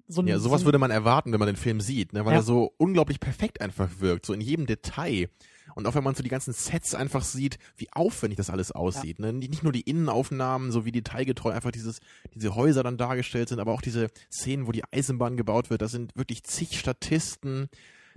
so 0.08 0.22
ein, 0.22 0.28
Ja, 0.28 0.38
sowas 0.38 0.62
so 0.62 0.64
ein, 0.64 0.68
würde 0.68 0.78
man 0.78 0.92
erwarten, 0.92 1.32
wenn 1.32 1.40
man 1.40 1.48
den 1.48 1.56
Film 1.56 1.82
sieht, 1.82 2.14
ne? 2.14 2.24
weil 2.24 2.34
Ja. 2.34 2.40
er 2.40 2.44
so 2.44 2.72
unglaublich 2.78 3.20
perfekt 3.20 3.62
einfach 3.62 3.90
wirkt, 4.00 4.26
so 4.28 4.34
in 4.34 4.42
jedem 4.42 4.68
Detail. 4.68 5.30
Und 5.78 5.86
auch 5.86 5.94
wenn 5.94 6.04
man 6.04 6.16
so 6.16 6.24
die 6.24 6.30
ganzen 6.30 6.54
Sets 6.54 6.96
einfach 6.96 7.24
sieht, 7.24 7.60
wie 7.76 7.88
aufwendig 7.92 8.38
das 8.38 8.50
alles 8.50 8.72
aussieht. 8.72 9.20
Ne? 9.20 9.32
Nicht 9.32 9.62
nur 9.62 9.72
die 9.72 9.82
Innenaufnahmen, 9.82 10.72
so 10.72 10.86
wie 10.86 10.92
detailgetreu 10.92 11.52
einfach 11.52 11.70
dieses, 11.70 12.00
diese 12.34 12.56
Häuser 12.56 12.82
dann 12.82 12.98
dargestellt 12.98 13.50
sind, 13.50 13.60
aber 13.60 13.74
auch 13.74 13.82
diese 13.84 14.08
Szenen, 14.34 14.66
wo 14.66 14.72
die 14.72 14.84
Eisenbahn 14.92 15.38
gebaut 15.38 15.70
wird, 15.70 15.84
da 15.84 15.88
sind 15.88 16.18
wirklich 16.18 16.44
zig 16.44 16.80
Statisten, 16.80 17.70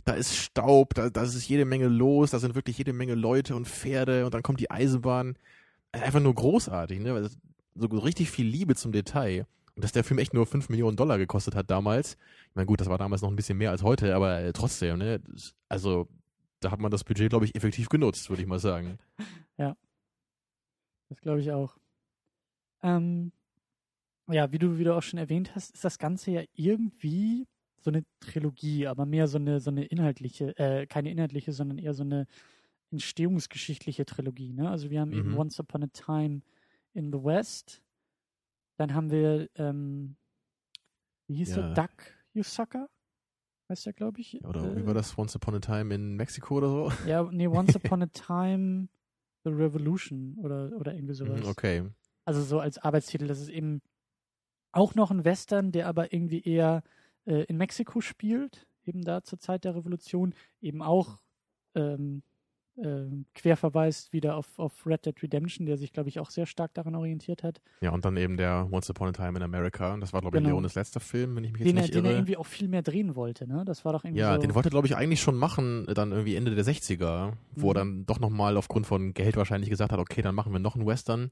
da 0.07 0.14
ist 0.14 0.35
Staub, 0.37 0.94
da, 0.94 1.11
da 1.11 1.23
ist 1.23 1.49
jede 1.49 1.66
Menge 1.66 1.88
los, 1.88 2.31
da 2.31 2.38
sind 2.38 2.55
wirklich 2.55 2.79
jede 2.79 2.94
Menge 2.94 3.14
Leute 3.14 3.55
und 3.55 3.68
Pferde 3.68 4.25
und 4.25 4.33
dann 4.33 4.42
kommt 4.42 4.61
die 4.61 4.70
Eisenbahn. 4.70 5.37
Einfach 5.92 6.20
nur 6.20 6.35
großartig, 6.35 6.99
ne? 7.01 7.29
So 7.75 7.87
richtig 7.88 8.31
viel 8.31 8.46
Liebe 8.46 8.75
zum 8.75 8.90
Detail. 8.90 9.40
Und 9.40 9.81
Und 9.81 9.85
dass 9.85 9.92
der 9.92 10.05
Film 10.05 10.18
echt 10.18 10.35
nur 10.35 10.44
5 10.46 10.68
Millionen 10.68 10.99
Dollar 10.99 11.16
gekostet 11.16 11.55
hat 11.55 11.70
damals. 11.70 12.18
Ich 12.49 12.55
meine, 12.55 12.66
gut, 12.66 12.83
das 12.83 12.88
war 12.88 12.99
damals 12.99 13.23
noch 13.23 13.31
ein 13.31 13.37
bisschen 13.37 13.57
mehr 13.57 13.70
als 13.70 13.83
heute, 13.83 14.14
aber 14.14 14.40
äh, 14.40 14.53
trotzdem, 14.53 14.99
ne? 14.99 15.23
Also, 15.70 16.09
da 16.61 16.70
hat 16.70 16.81
man 16.81 16.90
das 16.90 17.05
Budget, 17.05 17.31
glaube 17.31 17.44
ich, 17.44 17.55
effektiv 17.55 17.88
genutzt, 17.88 18.29
würde 18.31 18.42
ich 18.42 18.49
mal 18.49 18.61
sagen. 18.61 18.99
Ja. 19.59 19.77
Das 21.11 21.20
glaube 21.20 21.40
ich 21.40 21.53
auch. 21.53 21.77
Ähm, 22.83 23.31
ja, 24.31 24.51
wie 24.53 24.59
du, 24.59 24.79
wie 24.79 24.85
du 24.85 24.96
auch 24.96 25.03
schon 25.03 25.18
erwähnt 25.18 25.55
hast, 25.55 25.75
ist 25.75 25.85
das 25.85 25.99
Ganze 25.99 26.31
ja 26.31 26.42
irgendwie 26.55 27.46
so 27.81 27.90
eine 27.90 28.05
Trilogie, 28.20 28.87
aber 28.87 29.05
mehr 29.05 29.29
so 29.29 29.37
eine, 29.37 29.61
so 29.61 29.70
eine 29.70 29.85
inhaltliche, 29.85 30.57
äh, 30.57 30.87
keine 30.87 31.11
inhaltliche, 31.11 31.53
sondern 31.53 31.77
eher 31.77 31.92
so 31.92 32.05
eine 32.05 32.27
entstehungsgeschichtliche 32.90 34.07
Trilogie. 34.07 34.55
Ne? 34.55 34.70
Also 34.70 34.88
wir 34.88 35.01
haben 35.01 35.11
mhm. 35.11 35.18
eben 35.18 35.37
Once 35.37 35.61
Upon 35.61 35.85
a 35.85 35.88
Time 35.88 36.40
in 36.94 37.12
the 37.12 37.23
West, 37.23 37.83
dann 38.77 38.94
haben 38.94 39.11
wir, 39.11 39.49
ähm, 39.57 40.16
wie 41.27 41.37
hieß 41.37 41.57
ja. 41.57 41.62
der? 41.62 41.75
Duck, 41.75 42.14
You 42.33 42.42
Sucker? 42.42 42.88
Heißt 43.70 43.87
der, 43.87 43.92
glaube 43.92 44.20
ich. 44.20 44.44
Oder 44.44 44.64
äh, 44.64 44.76
wie 44.76 44.85
war 44.85 44.94
das? 44.94 45.16
Once 45.16 45.37
Upon 45.37 45.54
a 45.54 45.61
Time 45.61 45.94
in 45.94 46.16
Mexiko 46.16 46.56
oder 46.56 46.68
so? 46.68 46.92
Ja, 47.06 47.22
nee, 47.30 47.46
Once 47.46 47.76
Upon 47.76 48.02
a 48.02 48.06
Time 48.06 48.88
The 49.44 49.50
Revolution 49.50 50.37
oder, 50.42 50.72
oder 50.76 50.92
irgendwie 50.92 51.12
mhm, 51.12 51.28
sowas. 51.28 51.44
Okay. 51.46 51.85
Also 52.24 52.42
so 52.42 52.59
als 52.59 52.78
Arbeitstitel. 52.78 53.28
Das 53.28 53.40
ist 53.40 53.48
eben 53.48 53.80
auch 54.72 54.96
noch 54.96 55.12
ein 55.12 55.24
Western, 55.24 55.70
der 55.70 55.87
aber 55.87 56.12
irgendwie 56.12 56.42
eher 56.42 56.83
äh, 57.26 57.44
in 57.44 57.59
Mexiko 57.59 58.00
spielt, 58.00 58.66
eben 58.85 59.02
da 59.02 59.22
zur 59.22 59.38
Zeit 59.38 59.62
der 59.62 59.76
Revolution, 59.76 60.35
eben 60.61 60.83
auch 60.83 61.20
ähm, 61.76 62.24
äh, 62.24 62.30
Querverweis 63.35 64.12
wieder 64.12 64.37
auf, 64.37 64.59
auf 64.59 64.87
Red 64.87 65.04
Dead 65.04 65.22
Redemption, 65.22 65.66
der 65.66 65.76
sich, 65.76 65.92
glaube 65.92 66.09
ich, 66.09 66.18
auch 66.18 66.30
sehr 66.30 66.46
stark 66.46 66.72
daran 66.74 66.94
orientiert 66.94 67.42
hat. 67.42 67.61
Ja, 67.80 67.90
und 67.90 68.04
dann 68.04 68.16
eben 68.16 68.37
der 68.37 68.68
Once 68.70 68.88
Upon 68.90 69.09
a 69.09 69.12
Time 69.12 69.38
in 69.38 69.42
America. 69.42 69.96
Das 69.98 70.12
war, 70.12 70.20
glaube 70.20 70.38
ich, 70.38 70.42
genau. 70.42 70.54
Leones 70.54 70.74
letzter 70.74 71.00
Film, 71.00 71.37
wenn 71.37 71.44
ich 71.44 71.52
mich 71.52 71.62
den 71.62 71.76
jetzt 71.76 71.87
nicht 71.87 71.90
er, 71.90 71.96
irre. 71.96 72.02
Den 72.02 72.11
er 72.12 72.18
irgendwie 72.18 72.37
auch 72.37 72.46
viel 72.46 72.68
mehr 72.68 72.83
drehen 72.83 73.16
wollte, 73.16 73.46
ne? 73.46 73.64
Das 73.66 73.85
war 73.85 73.92
doch 73.92 74.04
irgendwie 74.04 74.20
Ja, 74.20 74.35
so 74.35 74.40
den 74.40 74.54
wollte 74.54 74.68
er, 74.68 74.70
glaube 74.70 74.87
ich, 74.87 74.96
eigentlich 74.96 75.20
schon 75.20 75.37
machen, 75.37 75.87
dann 75.94 76.12
irgendwie 76.12 76.37
Ende 76.37 76.54
der 76.54 76.64
60er, 76.64 77.33
wo 77.54 77.66
mhm. 77.66 77.70
er 77.70 77.74
dann 77.74 78.06
doch 78.06 78.20
nochmal 78.20 78.56
aufgrund 78.56 78.87
von 78.87 79.12
Geld 79.14 79.37
wahrscheinlich 79.37 79.68
gesagt 79.68 79.92
hat, 79.92 79.98
okay, 79.98 80.22
dann 80.22 80.35
machen 80.35 80.52
wir 80.52 80.61
noch 80.61 80.74
einen 80.74 80.87
Western. 80.87 81.30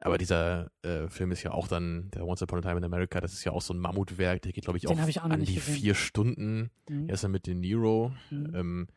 Aber 0.00 0.18
dieser 0.18 0.70
äh, 0.82 1.08
Film 1.08 1.30
ist 1.30 1.44
ja 1.44 1.52
auch 1.52 1.68
dann, 1.68 2.10
der 2.10 2.26
Once 2.26 2.42
Upon 2.42 2.58
a 2.58 2.62
Time 2.62 2.78
in 2.78 2.84
America, 2.84 3.20
das 3.20 3.32
ist 3.34 3.44
ja 3.44 3.52
auch 3.52 3.62
so 3.62 3.72
ein 3.72 3.78
Mammutwerk, 3.78 4.42
der 4.42 4.52
geht, 4.52 4.64
glaube 4.64 4.78
ich, 4.78 4.88
auch, 4.88 5.08
ich 5.08 5.20
auch 5.20 5.24
an 5.24 5.44
die 5.44 5.54
gesehen. 5.54 5.74
vier 5.74 5.94
Stunden. 5.94 6.70
Mhm. 6.88 7.08
Er 7.08 7.14
ist 7.14 7.22
ja 7.22 7.28
mit 7.28 7.46
De 7.46 7.54
Niro. 7.54 8.12
Mhm. 8.30 8.52
Ähm, 8.54 8.88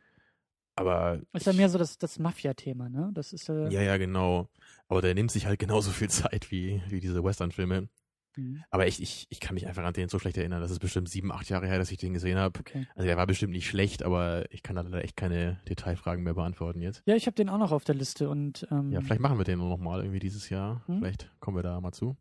aber. 0.76 1.22
Ist 1.34 1.46
ja 1.46 1.54
mehr 1.54 1.70
so 1.70 1.78
das, 1.78 1.98
das 1.98 2.20
Mafia-Thema, 2.20 2.90
ne? 2.90 3.12
Das 3.14 3.34
ist 3.34 3.50
äh 3.50 3.70
Ja, 3.70 3.82
ja, 3.82 3.98
genau. 3.98 4.50
Aber 4.88 5.02
der 5.02 5.14
nimmt 5.14 5.32
sich 5.32 5.46
halt 5.46 5.60
genauso 5.60 5.92
viel 5.92 6.10
Zeit 6.10 6.52
wie, 6.52 6.82
wie 6.90 7.00
diese 7.00 7.24
Western-Filme. 7.24 7.90
Mhm. 8.38 8.64
Aber 8.70 8.86
echt, 8.86 9.00
ich, 9.00 9.28
ich 9.30 9.40
kann 9.40 9.54
mich 9.54 9.68
einfach 9.68 9.84
an 9.84 9.94
den 9.94 10.10
so 10.10 10.20
schlecht 10.20 10.38
erinnern. 10.38 10.62
Das 10.62 10.72
ist 10.72 10.80
bestimmt 10.80 11.10
sieben, 11.10 11.32
acht 11.32 11.50
Jahre 11.50 11.68
her, 11.68 11.78
dass 11.78 11.92
ich 11.92 11.98
den 11.98 12.14
gesehen 12.14 12.38
habe. 12.38 12.60
Okay. 12.60 12.88
Also 12.96 13.08
der 13.08 13.18
war 13.18 13.28
bestimmt 13.28 13.54
nicht 13.54 13.68
schlecht, 13.68 14.04
aber 14.04 14.52
ich 14.52 14.64
kann 14.64 14.76
da 14.76 14.82
leider 14.82 15.04
echt 15.04 15.16
keine 15.16 15.62
Detailfragen 15.68 16.24
mehr 16.24 16.34
beantworten 16.34 16.82
jetzt. 16.82 17.04
Ja, 17.06 17.16
ich 17.16 17.28
habe 17.28 17.36
den 17.36 17.50
auch 17.50 17.58
noch 17.58 17.72
auf 17.72 17.84
der 17.84 17.96
Liste 17.96 18.30
und 18.30 18.68
ähm, 18.72 18.92
Ja, 18.92 19.02
vielleicht 19.02 19.22
machen 19.22 19.38
wir 19.38 19.46
den 19.46 19.60
noch 19.60 19.78
mal 19.78 20.02
irgendwie 20.02 20.20
dieses 20.20 20.50
Jahr. 20.50 20.84
Mhm. 20.88 21.00
Vielleicht 21.00 21.32
kommen 21.40 21.58
wir 21.58 21.64
da 21.64 21.80
mal 21.80 21.94
zu. 21.94 22.18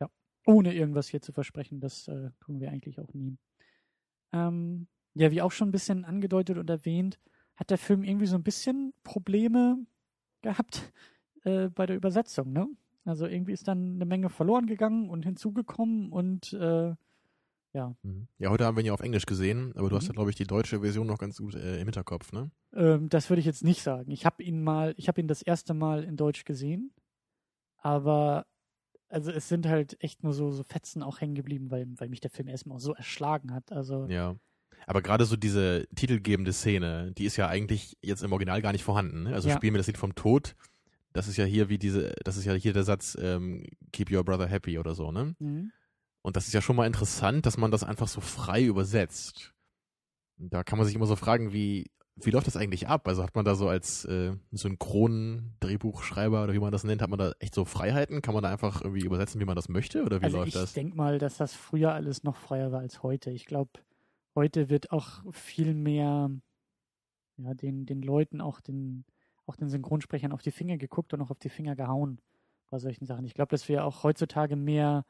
Ja, 0.00 0.08
ohne 0.46 0.74
irgendwas 0.74 1.08
hier 1.08 1.22
zu 1.22 1.32
versprechen, 1.32 1.80
das 1.80 2.08
äh, 2.08 2.30
tun 2.40 2.60
wir 2.60 2.70
eigentlich 2.70 2.98
auch 2.98 3.12
nie. 3.14 3.38
Ähm, 4.32 4.86
ja, 5.14 5.30
wie 5.30 5.42
auch 5.42 5.52
schon 5.52 5.68
ein 5.68 5.72
bisschen 5.72 6.04
angedeutet 6.04 6.56
und 6.56 6.70
erwähnt, 6.70 7.18
hat 7.60 7.68
der 7.70 7.78
Film 7.78 8.02
irgendwie 8.02 8.26
so 8.26 8.36
ein 8.36 8.42
bisschen 8.42 8.94
Probleme 9.04 9.78
gehabt 10.40 10.92
äh, 11.44 11.68
bei 11.68 11.86
der 11.86 11.94
Übersetzung, 11.94 12.52
ne? 12.52 12.66
Also 13.04 13.26
irgendwie 13.26 13.52
ist 13.52 13.68
dann 13.68 13.94
eine 13.94 14.04
Menge 14.06 14.30
verloren 14.30 14.66
gegangen 14.66 15.08
und 15.10 15.24
hinzugekommen 15.24 16.10
und 16.10 16.52
äh, 16.54 16.94
ja. 17.72 17.94
Mhm. 18.02 18.28
Ja, 18.38 18.50
heute 18.50 18.64
haben 18.64 18.76
wir 18.76 18.82
ihn 18.82 18.86
ja 18.86 18.94
auf 18.94 19.00
Englisch 19.00 19.26
gesehen, 19.26 19.72
aber 19.76 19.88
du 19.88 19.94
mhm. 19.94 19.98
hast 19.98 20.06
ja, 20.08 20.12
glaube 20.12 20.30
ich, 20.30 20.36
die 20.36 20.46
deutsche 20.46 20.80
Version 20.80 21.06
noch 21.06 21.18
ganz 21.18 21.36
gut 21.38 21.54
äh, 21.54 21.80
im 21.80 21.86
Hinterkopf, 21.86 22.32
ne? 22.32 22.50
Ähm, 22.74 23.08
das 23.10 23.28
würde 23.28 23.40
ich 23.40 23.46
jetzt 23.46 23.62
nicht 23.62 23.82
sagen. 23.82 24.10
Ich 24.10 24.24
habe 24.24 24.42
ihn 24.42 24.62
mal, 24.62 24.94
ich 24.96 25.08
habe 25.08 25.20
ihn 25.20 25.28
das 25.28 25.42
erste 25.42 25.74
Mal 25.74 26.02
in 26.04 26.16
Deutsch 26.16 26.44
gesehen, 26.44 26.92
aber 27.76 28.46
also 29.08 29.30
es 29.30 29.48
sind 29.48 29.66
halt 29.66 30.02
echt 30.02 30.22
nur 30.22 30.32
so, 30.32 30.50
so 30.50 30.62
Fetzen 30.62 31.02
auch 31.02 31.20
hängen 31.20 31.34
geblieben, 31.34 31.70
weil, 31.70 31.86
weil 31.96 32.08
mich 32.08 32.20
der 32.20 32.30
Film 32.30 32.48
erstmal 32.48 32.76
auch 32.76 32.80
so 32.80 32.94
erschlagen 32.94 33.52
hat. 33.52 33.70
Also 33.72 34.06
ja. 34.06 34.36
Aber 34.86 35.02
gerade 35.02 35.24
so 35.24 35.36
diese 35.36 35.86
titelgebende 35.94 36.52
Szene, 36.52 37.12
die 37.16 37.24
ist 37.24 37.36
ja 37.36 37.48
eigentlich 37.48 37.96
jetzt 38.02 38.22
im 38.22 38.32
Original 38.32 38.60
gar 38.62 38.72
nicht 38.72 38.84
vorhanden. 38.84 39.24
Ne? 39.24 39.34
Also 39.34 39.48
ja. 39.48 39.56
spielen 39.56 39.74
wir 39.74 39.78
das 39.78 39.86
Lied 39.86 39.98
vom 39.98 40.14
Tod 40.14 40.56
das 41.12 41.28
ist 41.28 41.36
ja 41.36 41.44
hier 41.44 41.68
wie 41.68 41.78
diese, 41.78 42.14
das 42.24 42.36
ist 42.36 42.44
ja 42.44 42.52
hier 42.54 42.72
der 42.72 42.84
Satz, 42.84 43.16
ähm, 43.20 43.64
keep 43.92 44.10
your 44.10 44.24
brother 44.24 44.46
happy 44.46 44.78
oder 44.78 44.94
so, 44.94 45.10
ne? 45.10 45.34
Mhm. 45.38 45.72
Und 46.22 46.36
das 46.36 46.46
ist 46.46 46.52
ja 46.52 46.60
schon 46.60 46.76
mal 46.76 46.86
interessant, 46.86 47.46
dass 47.46 47.56
man 47.56 47.70
das 47.70 47.82
einfach 47.82 48.06
so 48.06 48.20
frei 48.20 48.62
übersetzt. 48.62 49.54
Da 50.36 50.62
kann 50.64 50.78
man 50.78 50.86
sich 50.86 50.94
immer 50.94 51.06
so 51.06 51.16
fragen, 51.16 51.52
wie, 51.52 51.90
wie 52.16 52.30
läuft 52.30 52.46
das 52.46 52.58
eigentlich 52.58 52.88
ab? 52.88 53.08
Also 53.08 53.22
hat 53.22 53.34
man 53.34 53.46
da 53.46 53.54
so 53.54 53.68
als 53.68 54.04
äh, 54.04 54.32
Synchron-Drehbuchschreiber 54.52 56.44
oder 56.44 56.52
wie 56.52 56.58
man 56.58 56.72
das 56.72 56.84
nennt, 56.84 57.00
hat 57.00 57.08
man 57.08 57.18
da 57.18 57.32
echt 57.38 57.54
so 57.54 57.64
Freiheiten? 57.64 58.20
Kann 58.20 58.34
man 58.34 58.42
da 58.42 58.50
einfach 58.50 58.82
irgendwie 58.82 59.04
übersetzen, 59.04 59.40
wie 59.40 59.46
man 59.46 59.56
das 59.56 59.70
möchte? 59.70 60.04
Oder 60.04 60.20
wie 60.20 60.26
also 60.26 60.38
läuft 60.38 60.48
ich 60.48 60.54
das? 60.54 60.70
Ich 60.70 60.74
denke 60.74 60.96
mal, 60.96 61.18
dass 61.18 61.38
das 61.38 61.54
früher 61.54 61.94
alles 61.94 62.22
noch 62.22 62.36
freier 62.36 62.70
war 62.70 62.80
als 62.80 63.02
heute. 63.02 63.30
Ich 63.30 63.46
glaube, 63.46 63.70
heute 64.34 64.68
wird 64.68 64.92
auch 64.92 65.22
viel 65.32 65.74
mehr 65.74 66.30
ja, 67.36 67.54
den, 67.54 67.86
den 67.86 68.02
Leuten 68.02 68.40
auch 68.40 68.60
den, 68.60 69.04
auch 69.46 69.56
den 69.56 69.68
Synchronsprechern 69.68 70.32
auf 70.32 70.42
die 70.42 70.50
Finger 70.50 70.76
geguckt 70.76 71.12
und 71.14 71.22
auch 71.22 71.30
auf 71.30 71.38
die 71.38 71.48
Finger 71.48 71.76
gehauen 71.76 72.20
bei 72.70 72.78
solchen 72.78 73.06
Sachen. 73.06 73.24
Ich 73.24 73.34
glaube, 73.34 73.50
dass 73.50 73.68
wir 73.68 73.84
auch 73.84 74.04
heutzutage 74.04 74.56
mehr 74.56 75.04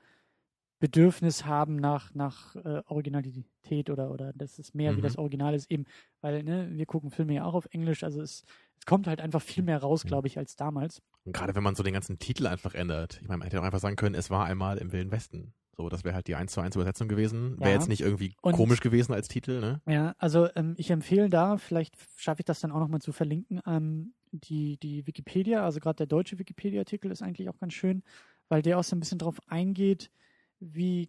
Bedürfnis 0.81 1.45
haben 1.45 1.77
nach, 1.77 2.15
nach 2.15 2.57
äh, 2.57 2.83
Originalität 2.87 3.91
oder, 3.91 4.11
oder 4.11 4.33
dass 4.33 4.59
es 4.59 4.73
mehr 4.73 4.93
mhm. 4.93 4.97
wie 4.97 5.03
das 5.03 5.19
Original 5.19 5.55
ist, 5.55 5.71
eben, 5.71 5.85
weil 6.23 6.43
ne, 6.43 6.71
wir 6.73 6.87
gucken 6.87 7.11
Filme 7.11 7.35
ja 7.35 7.45
auch 7.45 7.53
auf 7.55 7.67
Englisch, 7.71 8.03
also 8.03 8.23
es, 8.23 8.45
es 8.79 8.87
kommt 8.87 9.07
halt 9.07 9.21
einfach 9.21 9.43
viel 9.43 9.63
mehr 9.63 9.79
raus, 9.79 10.05
glaube 10.05 10.27
ich, 10.27 10.39
als 10.39 10.57
damals. 10.57 11.03
Und 11.25 11.35
gerade 11.35 11.55
wenn 11.55 11.63
man 11.63 11.75
so 11.75 11.83
den 11.83 11.93
ganzen 11.93 12.19
Titel 12.19 12.47
einfach 12.47 12.75
ändert. 12.75 13.19
Ich 13.21 13.29
meine, 13.29 13.39
man 13.39 13.47
hätte 13.47 13.61
auch 13.61 13.65
einfach 13.65 13.79
sagen 13.79 13.97
können, 13.97 14.15
es 14.15 14.31
war 14.31 14.47
einmal 14.47 14.79
im 14.79 14.91
Wilden 14.91 15.13
Westen. 15.13 15.53
So, 15.81 15.89
das 15.89 16.05
wäre 16.05 16.15
halt 16.15 16.27
die 16.27 16.35
1 16.35 16.53
zu 16.53 16.61
1 16.61 16.77
Übersetzung 16.77 17.09
gewesen. 17.09 17.59
Wäre 17.59 17.71
ja. 17.71 17.77
jetzt 17.77 17.89
nicht 17.89 18.03
irgendwie 18.03 18.35
und, 18.43 18.53
komisch 18.53 18.81
gewesen 18.81 19.15
als 19.15 19.29
Titel, 19.29 19.61
ne? 19.61 19.81
Ja, 19.87 20.15
also 20.19 20.47
ähm, 20.55 20.75
ich 20.77 20.91
empfehle 20.91 21.31
da, 21.31 21.57
vielleicht 21.57 21.97
schaffe 22.17 22.43
ich 22.43 22.45
das 22.45 22.61
dann 22.61 22.71
auch 22.71 22.81
nochmal 22.81 23.01
zu 23.01 23.13
verlinken, 23.13 23.63
ähm, 23.67 24.13
die, 24.31 24.77
die 24.77 25.07
Wikipedia, 25.07 25.65
also 25.65 25.81
gerade 25.81 25.97
der 25.97 26.07
deutsche 26.07 26.39
Wikipedia-Artikel 26.39 27.11
ist 27.11 27.23
eigentlich 27.23 27.49
auch 27.49 27.59
ganz 27.59 27.73
schön, 27.73 28.03
weil 28.51 28.61
der 28.61 28.79
auch 28.79 28.85
so 28.85 28.95
ein 28.95 29.01
bisschen 29.01 29.19
drauf 29.19 29.41
eingeht, 29.47 30.11
wie 30.59 31.09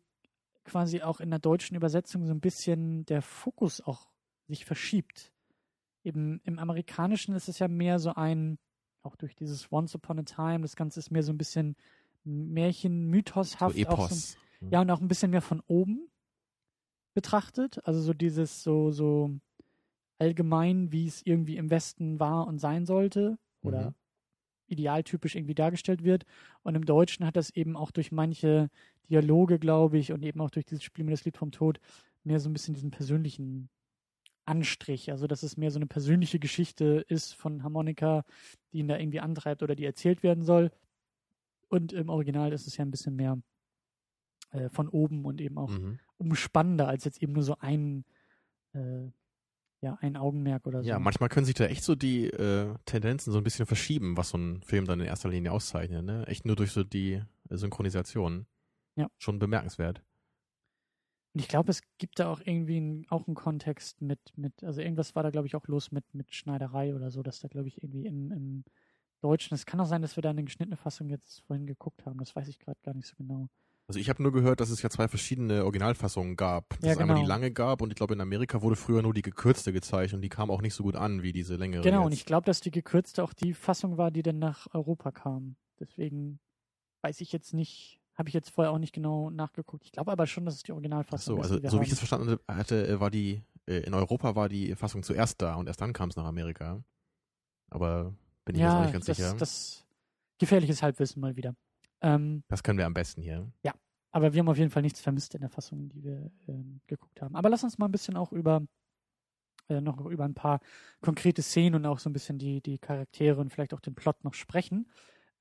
quasi 0.63 1.01
auch 1.01 1.19
in 1.19 1.31
der 1.31 1.39
deutschen 1.39 1.75
Übersetzung 1.75 2.25
so 2.25 2.31
ein 2.31 2.39
bisschen 2.39 3.05
der 3.07 3.21
Fokus 3.21 3.81
auch 3.81 4.07
sich 4.47 4.63
verschiebt. 4.63 5.34
Eben 6.05 6.39
im 6.45 6.60
Amerikanischen 6.60 7.36
ist 7.36 7.49
es 7.49 7.60
ja 7.60 7.67
mehr 7.67 7.99
so 7.99 8.13
ein, 8.15 8.57
auch 9.01 9.17
durch 9.17 9.36
dieses 9.36 9.69
Once 9.69 9.93
Upon 9.95 10.19
a 10.19 10.23
Time, 10.23 10.62
das 10.62 10.77
Ganze 10.77 11.01
ist 11.01 11.12
mehr 11.12 11.23
so 11.23 11.34
ein 11.34 11.38
bisschen 11.38 11.75
Märchen, 12.23 13.10
Mythoshaft. 13.10 13.75
So 13.75 13.81
Epos. 13.81 14.31
So, 14.31 14.38
ja, 14.69 14.82
und 14.82 14.91
auch 14.91 15.02
ein 15.02 15.08
bisschen 15.08 15.32
mehr 15.32 15.41
von 15.41 15.62
oben 15.67 16.10
betrachtet. 17.13 17.86
Also 17.86 18.02
so 18.02 18.13
dieses 18.13 18.63
so, 18.63 18.91
so 18.91 19.32
allgemein, 20.19 20.91
wie 20.91 21.08
es 21.08 21.26
irgendwie 21.26 21.58
im 21.58 21.69
Westen 21.69 22.19
war 22.19 22.47
und 22.47 22.60
sein 22.60 22.86
sollte. 22.86 23.38
Oder 23.63 23.89
mhm. 23.89 23.95
idealtypisch 24.67 25.36
irgendwie 25.36 25.56
dargestellt 25.56 26.04
wird. 26.04 26.26
Und 26.63 26.76
im 26.76 26.86
Deutschen 26.86 27.26
hat 27.26 27.36
das 27.36 27.50
eben 27.52 27.76
auch 27.76 27.91
durch 27.91 28.12
manche 28.12 28.69
Dialoge, 29.10 29.60
glaube 29.60 29.97
ich, 29.97 30.12
und 30.12 30.24
eben 30.24 30.41
auch 30.41 30.52
durch 30.52 30.65
dieses 30.65 30.84
Spiel 30.84 31.06
mit 31.06 31.13
das 31.13 31.26
Lied 31.26 31.38
vom 31.38 31.52
Tod 31.52 31.80
mehr 32.24 32.39
so 32.39 32.50
ein 32.50 32.54
bisschen 32.54 32.74
diesen 32.74 32.91
persönlichen 32.91 33.69
Anstrich. 34.45 35.12
Also, 35.12 35.28
dass 35.28 35.43
es 35.43 35.58
mehr 35.58 35.71
so 35.71 35.80
eine 35.80 35.88
persönliche 35.88 36.39
Geschichte 36.39 37.06
ist 37.08 37.34
von 37.34 37.63
Harmonika, 37.63 38.24
die 38.71 38.80
ihn 38.80 38.88
da 38.88 38.97
irgendwie 38.97 39.19
antreibt 39.19 39.63
oder 39.63 39.76
die 39.76 39.86
erzählt 39.86 40.24
werden 40.24 40.43
soll. 40.43 40.71
Und 41.67 41.93
im 41.93 42.10
Original 42.10 42.52
ist 42.54 42.67
es 42.67 42.78
ja 42.78 42.86
ein 42.86 42.91
bisschen 42.91 43.15
mehr 43.15 43.41
äh, 44.51 44.69
von 44.69 44.89
oben 44.89 45.25
und 45.25 45.41
eben 45.41 45.57
auch 45.57 45.69
mhm. 45.69 45.99
umspannender 46.17 46.87
als 46.87 47.03
jetzt 47.05 47.21
eben 47.21 47.33
nur 47.33 47.43
so 47.43 47.57
ein, 47.59 48.05
äh, 48.73 49.07
ja, 49.81 49.97
ein 50.01 50.15
Augenmerk 50.15 50.67
oder 50.67 50.83
so. 50.83 50.89
Ja, 50.89 50.99
manchmal 50.99 51.29
können 51.29 51.45
sich 51.45 51.55
da 51.55 51.65
echt 51.65 51.83
so 51.83 51.95
die 51.95 52.27
äh, 52.27 52.75
Tendenzen 52.85 53.33
so 53.33 53.39
ein 53.39 53.43
bisschen 53.43 53.65
verschieben, 53.65 54.15
was 54.17 54.29
so 54.29 54.37
ein 54.37 54.61
Film 54.61 54.85
dann 54.85 54.99
in 54.99 55.07
erster 55.07 55.29
Linie 55.29 55.51
auszeichnet. 55.51 56.05
Ne? 56.05 56.27
Echt 56.27 56.45
nur 56.45 56.55
durch 56.55 56.71
so 56.71 56.83
die 56.83 57.21
Synchronisation. 57.49 58.45
Ja. 58.95 59.09
Schon 59.17 59.39
bemerkenswert. 59.39 60.03
Und 61.33 61.39
ich 61.39 61.47
glaube, 61.47 61.71
es 61.71 61.81
gibt 61.97 62.19
da 62.19 62.29
auch 62.29 62.41
irgendwie 62.43 62.79
ein, 62.79 63.05
auch 63.09 63.25
einen 63.25 63.35
Kontext 63.35 64.01
mit, 64.01 64.19
mit, 64.35 64.63
also 64.63 64.81
irgendwas 64.81 65.15
war 65.15 65.23
da, 65.23 65.29
glaube 65.29 65.47
ich, 65.47 65.55
auch 65.55 65.65
los 65.67 65.91
mit, 65.91 66.03
mit 66.13 66.33
Schneiderei 66.35 66.93
oder 66.93 67.09
so, 67.09 67.23
dass 67.23 67.39
da, 67.39 67.47
glaube 67.47 67.69
ich, 67.69 67.81
irgendwie 67.81 68.05
im, 68.05 68.31
im 68.31 68.63
Deutschen, 69.21 69.53
es 69.53 69.65
kann 69.65 69.79
auch 69.79 69.85
sein, 69.85 70.01
dass 70.01 70.17
wir 70.17 70.23
da 70.23 70.31
eine 70.31 70.43
geschnittene 70.43 70.75
Fassung 70.75 71.09
jetzt 71.09 71.41
vorhin 71.41 71.67
geguckt 71.67 72.05
haben, 72.05 72.19
das 72.19 72.35
weiß 72.35 72.49
ich 72.49 72.59
gerade 72.59 72.79
gar 72.83 72.93
nicht 72.93 73.07
so 73.07 73.15
genau. 73.15 73.47
Also 73.87 73.99
ich 73.99 74.09
habe 74.09 74.23
nur 74.23 74.31
gehört, 74.31 74.61
dass 74.61 74.69
es 74.69 74.81
ja 74.81 74.89
zwei 74.89 75.07
verschiedene 75.07 75.63
Originalfassungen 75.63 76.37
gab. 76.37 76.69
Dass 76.69 76.79
ja, 76.81 76.91
es 76.91 76.97
genau. 76.97 77.13
einmal 77.13 77.23
die 77.23 77.27
lange 77.27 77.51
gab 77.51 77.81
und 77.81 77.89
ich 77.89 77.95
glaube 77.95 78.13
in 78.13 78.21
Amerika 78.21 78.61
wurde 78.61 78.75
früher 78.77 79.01
nur 79.01 79.13
die 79.13 79.21
gekürzte 79.21 79.73
gezeigt 79.73 80.13
und 80.13 80.21
die 80.21 80.29
kam 80.29 80.49
auch 80.49 80.61
nicht 80.61 80.73
so 80.73 80.83
gut 80.83 80.95
an 80.95 81.23
wie 81.23 81.33
diese 81.33 81.55
längere. 81.55 81.81
Genau, 81.83 81.99
jetzt. 81.99 82.05
und 82.05 82.13
ich 82.13 82.25
glaube, 82.25 82.45
dass 82.45 82.61
die 82.61 82.71
gekürzte 82.71 83.23
auch 83.23 83.33
die 83.33 83.53
Fassung 83.53 83.97
war, 83.97 84.11
die 84.11 84.21
dann 84.21 84.39
nach 84.39 84.67
Europa 84.73 85.11
kam. 85.11 85.57
Deswegen 85.79 86.39
weiß 87.01 87.19
ich 87.21 87.31
jetzt 87.31 87.53
nicht, 87.53 87.99
Habe 88.15 88.29
ich 88.29 88.33
jetzt 88.33 88.51
vorher 88.51 88.71
auch 88.71 88.77
nicht 88.77 88.93
genau 88.93 89.29
nachgeguckt. 89.29 89.85
Ich 89.85 89.91
glaube 89.91 90.11
aber 90.11 90.27
schon, 90.27 90.45
dass 90.45 90.55
es 90.55 90.63
die 90.63 90.71
Ach 90.71 90.75
Originalfassung 90.75 91.37
so, 91.37 91.41
ist. 91.41 91.51
also 91.51 91.55
so 91.55 91.61
wie 91.61 91.75
haben. 91.77 91.83
ich 91.83 91.91
es 91.91 91.97
verstanden 91.99 92.37
hatte, 92.47 92.87
äh, 92.87 92.99
war 92.99 93.09
die, 93.09 93.41
äh, 93.67 93.79
in 93.79 93.93
Europa 93.93 94.35
war 94.35 94.47
die 94.47 94.75
Fassung 94.75 95.01
zuerst 95.01 95.41
da 95.41 95.55
und 95.55 95.67
erst 95.67 95.81
dann 95.81 95.93
kam 95.93 96.09
es 96.09 96.15
nach 96.15 96.25
Amerika. 96.25 96.83
Aber 97.69 98.13
bin 98.45 98.55
ich 98.55 98.61
mir 98.61 98.67
jetzt 98.67 98.73
auch 98.73 98.79
ja, 98.79 98.81
nicht 98.83 98.93
ganz 98.93 99.05
das, 99.05 99.17
sicher. 99.17 99.35
das 99.37 99.85
gefährliches 100.37 100.83
Halbwissen 100.83 101.21
mal 101.21 101.35
wieder. 101.35 101.55
Ähm, 102.01 102.43
Das 102.47 102.63
können 102.63 102.77
wir 102.79 102.85
am 102.85 102.93
besten 102.93 103.21
hier. 103.21 103.51
aber 104.13 104.33
wir 104.33 104.39
haben 104.39 104.49
auf 104.49 104.57
jeden 104.57 104.71
Fall 104.71 104.81
nichts 104.81 104.99
vermisst 104.99 105.35
in 105.35 105.41
der 105.41 105.49
Fassung, 105.49 105.87
die 105.89 106.03
wir 106.03 106.31
ähm, 106.47 106.81
geguckt 106.87 107.21
haben. 107.21 107.35
Aber 107.35 107.49
lass 107.49 107.63
uns 107.63 107.77
mal 107.77 107.85
ein 107.87 107.91
bisschen 107.91 108.17
auch 108.17 108.31
über 108.33 108.61
äh, 109.69 109.79
noch 109.79 110.03
über 110.05 110.25
ein 110.25 110.33
paar 110.33 110.59
konkrete 111.01 111.41
Szenen 111.41 111.75
und 111.75 111.85
auch 111.85 111.99
so 111.99 112.09
ein 112.09 112.13
bisschen 112.13 112.37
die, 112.37 112.61
die 112.61 112.77
Charaktere 112.77 113.39
und 113.39 113.51
vielleicht 113.51 113.73
auch 113.73 113.79
den 113.79 113.95
Plot 113.95 114.23
noch 114.23 114.33
sprechen. 114.33 114.89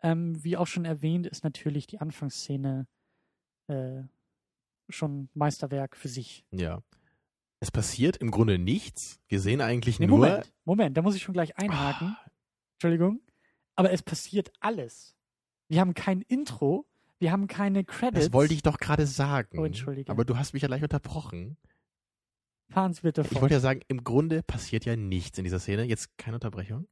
Ähm, 0.02 0.42
wie 0.44 0.56
auch 0.56 0.66
schon 0.66 0.84
erwähnt, 0.84 1.26
ist 1.26 1.42
natürlich 1.44 1.86
die 1.86 1.98
Anfangsszene 2.00 2.86
äh, 3.66 4.02
schon 4.88 5.28
Meisterwerk 5.34 5.96
für 5.96 6.08
sich. 6.08 6.44
Ja. 6.50 6.82
Es 7.60 7.70
passiert 7.70 8.16
im 8.16 8.30
Grunde 8.30 8.58
nichts. 8.58 9.20
Wir 9.28 9.40
sehen 9.40 9.60
eigentlich 9.60 9.98
Nee, 9.98 10.06
nur. 10.06 10.18
Moment, 10.18 10.52
Moment, 10.64 10.96
da 10.96 11.02
muss 11.02 11.14
ich 11.14 11.22
schon 11.22 11.34
gleich 11.34 11.58
einhaken. 11.58 12.16
Entschuldigung. 12.76 13.20
Aber 13.74 13.90
es 13.92 14.02
passiert 14.02 14.50
alles. 14.60 15.16
Wir 15.70 15.80
haben 15.80 15.94
kein 15.94 16.20
Intro, 16.22 16.84
wir 17.20 17.30
haben 17.30 17.46
keine 17.46 17.84
Credits. 17.84 18.26
Das 18.26 18.32
wollte 18.32 18.54
ich 18.54 18.62
doch 18.62 18.78
gerade 18.78 19.06
sagen. 19.06 19.58
Oh, 19.58 19.64
entschuldige. 19.64 20.10
Aber 20.10 20.24
du 20.24 20.36
hast 20.36 20.52
mich 20.52 20.62
ja 20.62 20.66
gleich 20.68 20.82
unterbrochen. 20.82 21.56
Fahren 22.70 22.92
Sie 22.92 23.02
bitte 23.02 23.20
Ich 23.20 23.28
fort. 23.28 23.42
wollte 23.42 23.54
ja 23.54 23.60
sagen, 23.60 23.80
im 23.86 24.02
Grunde 24.02 24.42
passiert 24.42 24.84
ja 24.84 24.96
nichts 24.96 25.38
in 25.38 25.44
dieser 25.44 25.60
Szene. 25.60 25.84
Jetzt 25.84 26.18
keine 26.18 26.36
Unterbrechung. 26.36 26.88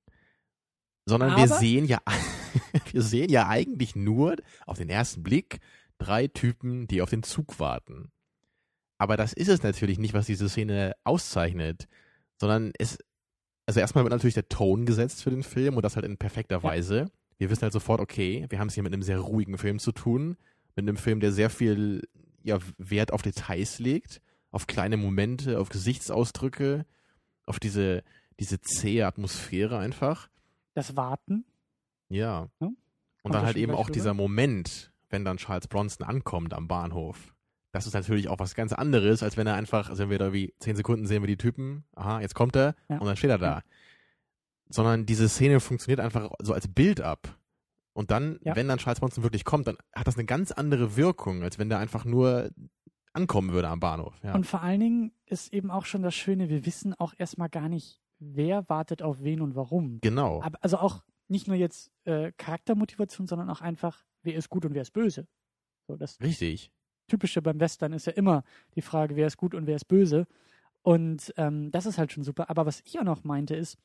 Sondern 1.06 1.36
wir 1.36 1.48
sehen 1.48 1.86
ja, 1.86 1.98
wir 2.92 3.02
sehen 3.02 3.30
ja 3.30 3.48
eigentlich 3.48 3.96
nur 3.96 4.36
auf 4.64 4.78
den 4.78 4.90
ersten 4.90 5.24
Blick 5.24 5.58
drei 5.98 6.28
Typen, 6.28 6.86
die 6.86 7.02
auf 7.02 7.10
den 7.10 7.24
Zug 7.24 7.58
warten. 7.58 8.12
Aber 8.98 9.16
das 9.16 9.32
ist 9.32 9.48
es 9.48 9.62
natürlich 9.64 9.98
nicht, 9.98 10.14
was 10.14 10.26
diese 10.26 10.48
Szene 10.48 10.94
auszeichnet, 11.02 11.88
sondern 12.40 12.72
es, 12.78 12.98
also 13.66 13.80
erstmal 13.80 14.04
wird 14.04 14.12
natürlich 14.12 14.34
der 14.34 14.48
Ton 14.48 14.86
gesetzt 14.86 15.24
für 15.24 15.30
den 15.30 15.42
Film 15.42 15.76
und 15.76 15.82
das 15.82 15.96
halt 15.96 16.06
in 16.06 16.16
perfekter 16.16 16.62
Weise. 16.62 17.10
Wir 17.38 17.50
wissen 17.50 17.62
halt 17.62 17.72
sofort, 17.72 18.00
okay, 18.00 18.46
wir 18.48 18.58
haben 18.58 18.68
es 18.68 18.74
hier 18.74 18.82
mit 18.82 18.92
einem 18.92 19.02
sehr 19.02 19.18
ruhigen 19.20 19.58
Film 19.58 19.78
zu 19.78 19.92
tun, 19.92 20.36
mit 20.76 20.84
einem 20.88 20.96
Film, 20.96 21.20
der 21.20 21.32
sehr 21.32 21.50
viel 21.50 22.06
ja, 22.42 22.58
Wert 22.78 23.12
auf 23.12 23.22
Details 23.22 23.78
legt, 23.78 24.20
auf 24.50 24.66
kleine 24.66 24.96
Momente, 24.96 25.58
auf 25.60 25.68
Gesichtsausdrücke, 25.68 26.84
auf 27.46 27.60
diese, 27.60 28.02
diese 28.40 28.60
zähe 28.60 29.06
Atmosphäre 29.06 29.78
einfach. 29.78 30.28
das 30.74 30.96
Warten. 30.96 31.44
Ja. 32.08 32.48
Ja, 32.60 32.66
Und 32.66 32.76
kommt 33.22 33.34
dann 33.34 33.42
da 33.42 33.46
halt 33.46 33.56
eben 33.56 33.72
auch 33.74 33.90
dieser. 33.90 34.14
Moment, 34.14 34.92
wenn 35.10 35.24
dann 35.24 35.36
Charles 35.36 35.68
Bronson 35.68 36.06
ankommt 36.06 36.54
am 36.54 36.68
Bahnhof. 36.68 37.34
Das 37.72 37.86
ist 37.86 37.92
natürlich 37.92 38.28
auch 38.28 38.38
was 38.38 38.54
ganz 38.54 38.72
anderes, 38.72 39.22
als 39.22 39.36
wenn 39.36 39.46
er 39.46 39.54
einfach, 39.54 39.90
also 39.90 40.04
wenn 40.04 40.10
wir 40.10 40.18
da 40.18 40.32
wie 40.32 40.54
zehn 40.58 40.74
Sekunden 40.76 41.06
sehen 41.06 41.22
wir 41.22 41.26
die 41.26 41.36
Typen, 41.36 41.84
aha, 41.94 42.20
jetzt 42.22 42.34
kommt 42.34 42.56
er 42.56 42.74
Ja. 42.88 42.98
und 42.98 43.06
dann 43.06 43.16
steht 43.16 43.30
er 43.30 43.38
da. 43.38 43.46
Ja. 43.58 43.62
Sondern 44.70 45.06
diese 45.06 45.28
Szene 45.28 45.60
funktioniert 45.60 46.00
einfach 46.00 46.30
so 46.40 46.52
als 46.52 46.68
Bild 46.68 47.00
ab. 47.00 47.36
Und 47.92 48.10
dann, 48.10 48.38
Ja. 48.44 48.54
wenn 48.54 48.68
dann 48.68 48.78
Charles 48.78 49.00
Bronson 49.00 49.24
wirklich 49.24 49.44
kommt, 49.44 49.66
dann 49.66 49.76
hat 49.94 50.06
das 50.06 50.16
eine 50.16 50.24
ganz 50.26 50.52
andere 50.52 50.96
Wirkung, 50.96 51.42
als 51.42 51.58
wenn 51.58 51.68
der 51.68 51.78
einfach 51.78 52.04
nur 52.04 52.50
ankommen 53.12 53.52
würde 53.52 53.68
am 53.68 53.80
Bahnhof. 53.80 54.14
Ja. 54.22 54.34
Und 54.34 54.46
vor 54.46 54.62
allen 54.62 54.80
Dingen 54.80 55.12
ist 55.26 55.52
eben 55.52 55.70
auch 55.70 55.84
schon 55.86 56.02
das 56.02 56.14
Schöne, 56.14 56.48
wir 56.48 56.64
wissen 56.66 56.94
auch 56.94 57.14
erstmal 57.16 57.48
gar 57.48 57.68
nicht, 57.68 58.00
wer 58.20 58.68
wartet 58.68 59.02
auf 59.02 59.22
wen 59.22 59.40
und 59.40 59.56
warum. 59.56 59.98
genau. 60.00 60.42
Aber, 60.42 60.58
also 60.62 60.78
auch 60.78 61.02
nicht 61.28 61.48
nur 61.48 61.56
jetzt 61.56 61.90
äh, 62.04 62.32
Charaktermotivation, 62.36 63.26
sondern 63.26 63.50
auch 63.50 63.60
einfach, 63.60 64.04
wer 64.22 64.34
ist 64.34 64.48
gut 64.48 64.64
und 64.64 64.74
wer 64.74 64.82
ist 64.82 64.92
böse. 64.92 65.26
So, 65.88 65.96
das 65.96 66.20
Richtig. 66.20 66.70
Typische 67.08 67.42
beim 67.42 67.58
Western 67.58 67.92
ist 67.94 68.06
ja 68.06 68.12
immer 68.12 68.44
die 68.74 68.82
Frage, 68.82 69.16
wer 69.16 69.26
ist 69.26 69.36
gut 69.38 69.54
und 69.54 69.66
wer 69.66 69.76
ist 69.76 69.86
böse. 69.86 70.26
Und 70.82 71.32
ähm, 71.36 71.70
das 71.70 71.86
ist 71.86 71.98
halt 71.98 72.12
schon 72.12 72.22
super. 72.22 72.48
Aber 72.50 72.66
was 72.66 72.80
ich 72.84 72.98
auch 72.98 73.04
noch 73.04 73.24
meinte 73.24 73.56
ist, 73.56 73.76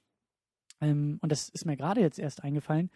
ähm, 0.81 1.17
und 1.21 1.31
das 1.31 1.49
ist 1.49 1.65
mir 1.65 1.77
gerade 1.77 2.01
jetzt 2.01 2.19
erst 2.19 2.43
eingefallen, 2.43 2.89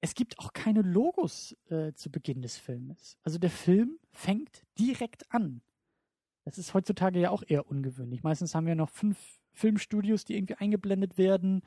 es 0.00 0.14
gibt 0.14 0.38
auch 0.38 0.52
keine 0.52 0.82
Logos 0.82 1.56
äh, 1.70 1.92
zu 1.92 2.10
Beginn 2.10 2.42
des 2.42 2.56
Filmes. 2.56 3.18
Also 3.22 3.38
der 3.38 3.50
Film 3.50 3.98
fängt 4.12 4.62
direkt 4.78 5.32
an. 5.32 5.60
Das 6.44 6.56
ist 6.56 6.72
heutzutage 6.72 7.20
ja 7.20 7.30
auch 7.30 7.42
eher 7.46 7.68
ungewöhnlich. 7.68 8.22
Meistens 8.22 8.54
haben 8.54 8.66
wir 8.66 8.74
noch 8.74 8.90
fünf 8.90 9.18
Filmstudios, 9.52 10.24
die 10.24 10.36
irgendwie 10.36 10.54
eingeblendet 10.54 11.18
werden. 11.18 11.62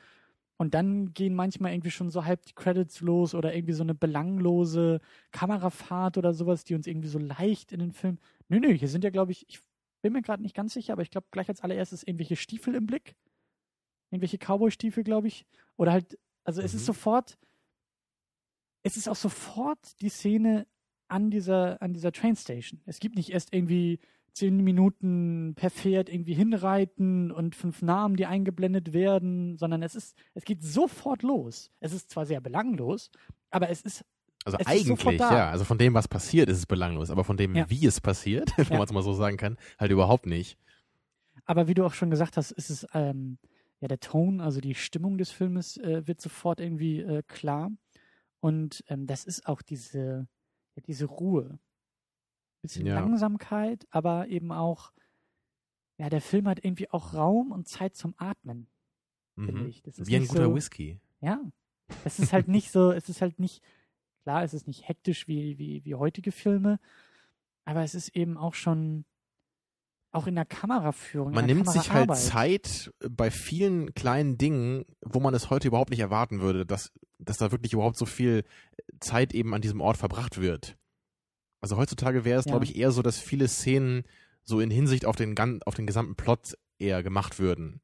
Und 0.57 0.73
dann 0.73 1.13
gehen 1.13 1.35
manchmal 1.35 1.73
irgendwie 1.73 1.91
schon 1.91 2.09
so 2.09 2.23
halb 2.23 2.45
die 2.45 2.53
Credits 2.53 3.01
los 3.01 3.35
oder 3.35 3.53
irgendwie 3.53 3.73
so 3.73 3.83
eine 3.83 3.95
belanglose 3.95 5.01
Kamerafahrt 5.31 6.17
oder 6.17 6.33
sowas, 6.33 6.63
die 6.63 6.75
uns 6.75 6.87
irgendwie 6.87 7.09
so 7.09 7.19
leicht 7.19 7.71
in 7.71 7.79
den 7.79 7.91
Film. 7.91 8.19
Nö, 8.47 8.59
nö, 8.59 8.71
hier 8.71 8.87
sind 8.87 9.03
ja, 9.03 9.09
glaube 9.09 9.31
ich, 9.31 9.45
ich 9.49 9.59
bin 10.01 10.13
mir 10.13 10.21
gerade 10.21 10.41
nicht 10.41 10.55
ganz 10.55 10.73
sicher, 10.73 10.93
aber 10.93 11.01
ich 11.01 11.11
glaube 11.11 11.27
gleich 11.31 11.49
als 11.49 11.61
allererstes 11.61 12.03
irgendwelche 12.03 12.35
Stiefel 12.35 12.75
im 12.75 12.85
Blick. 12.85 13.15
Irgendwelche 14.11 14.37
Cowboy-Stiefel, 14.37 15.03
glaube 15.03 15.27
ich. 15.27 15.45
Oder 15.77 15.91
halt, 15.93 16.19
also 16.43 16.61
es 16.61 16.73
Mhm. 16.73 16.77
ist 16.79 16.85
sofort, 16.85 17.37
es 18.83 18.97
ist 18.97 19.07
auch 19.07 19.15
sofort 19.15 19.99
die 20.01 20.09
Szene 20.09 20.67
an 21.07 21.29
dieser, 21.29 21.81
an 21.81 21.93
dieser 21.93 22.11
Trainstation. 22.11 22.81
Es 22.85 22.99
gibt 22.99 23.15
nicht 23.15 23.29
erst 23.31 23.53
irgendwie 23.53 23.99
zehn 24.33 24.57
Minuten 24.63 25.53
per 25.55 25.69
Pferd 25.69 26.07
irgendwie 26.09 26.33
hinreiten 26.33 27.31
und 27.31 27.53
fünf 27.55 27.81
Namen, 27.81 28.15
die 28.15 28.25
eingeblendet 28.25 28.93
werden, 28.93 29.57
sondern 29.57 29.83
es 29.83 29.93
ist, 29.93 30.15
es 30.33 30.45
geht 30.45 30.63
sofort 30.63 31.21
los. 31.21 31.69
Es 31.81 31.91
ist 31.91 32.09
zwar 32.09 32.25
sehr 32.25 32.39
belanglos, 32.39 33.11
aber 33.49 33.69
es 33.69 33.81
ist, 33.81 34.05
Also 34.45 34.57
es 34.57 34.67
eigentlich, 34.67 35.19
ja. 35.19 35.49
Also 35.51 35.65
von 35.65 35.77
dem, 35.77 35.93
was 35.93 36.07
passiert, 36.07 36.49
ist 36.49 36.57
es 36.57 36.65
belanglos. 36.65 37.11
Aber 37.11 37.25
von 37.25 37.35
dem, 37.37 37.55
Ja. 37.55 37.69
wie 37.69 37.85
es 37.85 37.99
passiert, 37.99 38.49
wenn 38.57 38.67
Ja. 38.67 38.77
man 38.77 38.85
es 38.85 38.93
mal 38.93 39.03
so 39.03 39.13
sagen 39.13 39.35
kann, 39.37 39.57
halt 39.77 39.91
überhaupt 39.91 40.25
nicht. 40.25 40.57
aber 41.45 41.67
wie 41.67 41.73
du 41.73 41.85
auch 41.85 41.93
schon 41.93 42.09
gesagt 42.09 42.37
hast, 42.37 42.51
ist 42.51 42.69
es, 42.69 42.87
ähm, 42.93 43.37
ja, 43.81 43.87
der 43.87 43.99
Ton, 43.99 44.41
also 44.41 44.61
die 44.61 44.75
Stimmung 44.75 45.17
des 45.17 45.31
Filmes 45.31 45.77
äh, 45.77 46.07
wird 46.07 46.21
sofort 46.21 46.59
irgendwie 46.59 47.01
äh, 47.01 47.23
klar. 47.27 47.71
Und 48.39 48.83
ähm, 48.87 49.07
das 49.07 49.25
ist 49.25 49.45
auch 49.47 49.61
diese, 49.61 50.27
ja, 50.75 50.83
diese 50.87 51.05
Ruhe. 51.05 51.59
Bisschen 52.61 52.85
Ja. 52.85 52.95
Langsamkeit, 52.99 53.87
aber 53.89 54.27
eben 54.27 54.51
auch, 54.51 54.93
ja, 55.97 56.09
der 56.09 56.21
Film 56.21 56.47
hat 56.47 56.63
irgendwie 56.63 56.89
auch 56.91 57.13
Raum 57.13 57.51
und 57.51 57.67
Zeit 57.67 57.95
zum 57.95 58.13
Atmen, 58.17 58.67
finde 59.35 59.61
Mhm. 59.63 59.67
ich. 59.67 59.81
Das 59.81 59.97
ist 59.97 60.07
Wie 60.07 60.15
ein 60.15 60.27
guter 60.27 60.45
so, 60.45 60.55
Whisky. 60.55 60.99
Ja. 61.21 61.41
Es 62.05 62.19
ist 62.19 62.33
halt 62.33 62.47
nicht 62.47 62.71
so, 62.71 62.91
es 62.91 63.09
ist 63.09 63.21
halt 63.21 63.39
nicht, 63.39 63.63
klar, 64.23 64.43
es 64.43 64.53
ist 64.53 64.67
nicht 64.67 64.87
hektisch 64.87 65.27
wie, 65.27 65.57
wie, 65.57 65.83
wie 65.85 65.95
heutige 65.95 66.31
Filme, 66.31 66.79
aber 67.65 67.83
es 67.83 67.95
ist 67.95 68.15
eben 68.15 68.37
auch 68.37 68.53
schon, 68.53 69.05
auch 70.11 70.27
in 70.27 70.35
der 70.35 70.45
Kameraführung. 70.45 71.33
Man 71.33 71.47
der 71.47 71.55
nimmt 71.55 71.69
sich 71.69 71.91
halt. 71.91 72.15
Zeit 72.15 72.91
bei 73.09 73.31
vielen 73.31 73.93
kleinen 73.93 74.37
Dingen, 74.37 74.85
wo 75.01 75.19
man 75.19 75.33
es 75.33 75.49
heute 75.49 75.67
überhaupt 75.69 75.89
nicht 75.89 75.99
erwarten 75.99 76.41
würde, 76.41 76.65
dass, 76.65 76.91
dass 77.19 77.37
da 77.37 77.51
wirklich 77.51 77.73
überhaupt 77.73 77.97
so 77.97 78.05
viel 78.05 78.43
Zeit 78.99 79.33
eben 79.33 79.53
an 79.53 79.61
diesem 79.61 79.81
Ort 79.81 79.97
verbracht 79.97 80.39
wird. 80.39 80.77
Also 81.61 81.77
heutzutage 81.77 82.25
wäre 82.25 82.39
es, 82.39 82.45
Ja. 82.45 82.51
glaube 82.51 82.65
ich, 82.65 82.75
eher 82.75 82.91
so, 82.91 83.01
dass 83.01 83.19
viele 83.19 83.47
Szenen 83.47 84.03
so 84.43 84.59
in 84.59 84.71
Hinsicht 84.71 85.05
auf 85.05 85.15
den, 85.15 85.35
auf 85.65 85.75
den 85.75 85.87
gesamten 85.87 86.15
Plot 86.15 86.57
eher 86.79 87.03
gemacht 87.03 87.39
würden. 87.39 87.81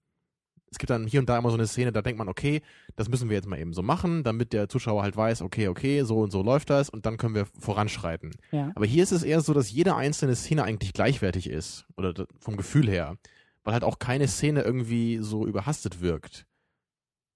Es 0.70 0.78
gibt 0.78 0.90
dann 0.90 1.08
hier 1.08 1.20
und 1.20 1.30
da 1.30 1.38
immer 1.38 1.50
so 1.50 1.56
eine 1.56 1.68
Szene, 1.68 1.92
da 1.92 2.02
denkt 2.02 2.18
man, 2.18 2.28
okay, 2.28 2.62
das 2.96 3.10
müssen 3.10 3.30
wir 3.30 3.36
jetzt 3.36 3.48
mal 3.48 3.60
eben 3.60 3.74
so 3.74 3.82
machen, 3.82 4.24
damit 4.24 4.52
der 4.54 4.68
Zuschauer 4.68 5.04
halt 5.04 5.16
weiß, 5.16 5.42
okay, 5.42 5.70
okay, 5.70 6.04
so 6.04 6.20
und 6.20 6.32
so 6.32 6.44
läuft 6.44 6.70
das 6.70 6.90
und 6.90 7.06
dann 7.06 7.18
können 7.18 7.36
wir 7.36 7.46
voranschreiten. 7.60 8.32
Ja. 8.52 8.72
Aber 8.76 8.86
hier 8.86 9.04
ist 9.04 9.12
es 9.12 9.24
eher 9.24 9.42
so, 9.42 9.54
dass 9.54 9.72
jede 9.72 9.96
einzelne 9.96 10.36
Szene 10.36 10.64
eigentlich 10.64 10.94
gleichwertig 10.94 11.50
ist. 11.50 11.86
Oder 11.96 12.14
vom 12.40 12.58
Gefühl 12.58 12.90
her. 12.90 13.18
Weil 13.64 13.74
halt 13.74 13.84
auch 13.84 14.00
keine 14.00 14.28
Szene 14.28 14.62
irgendwie 14.62 15.20
so 15.22 15.46
überhastet 15.46 16.02
wirkt. 16.02 16.46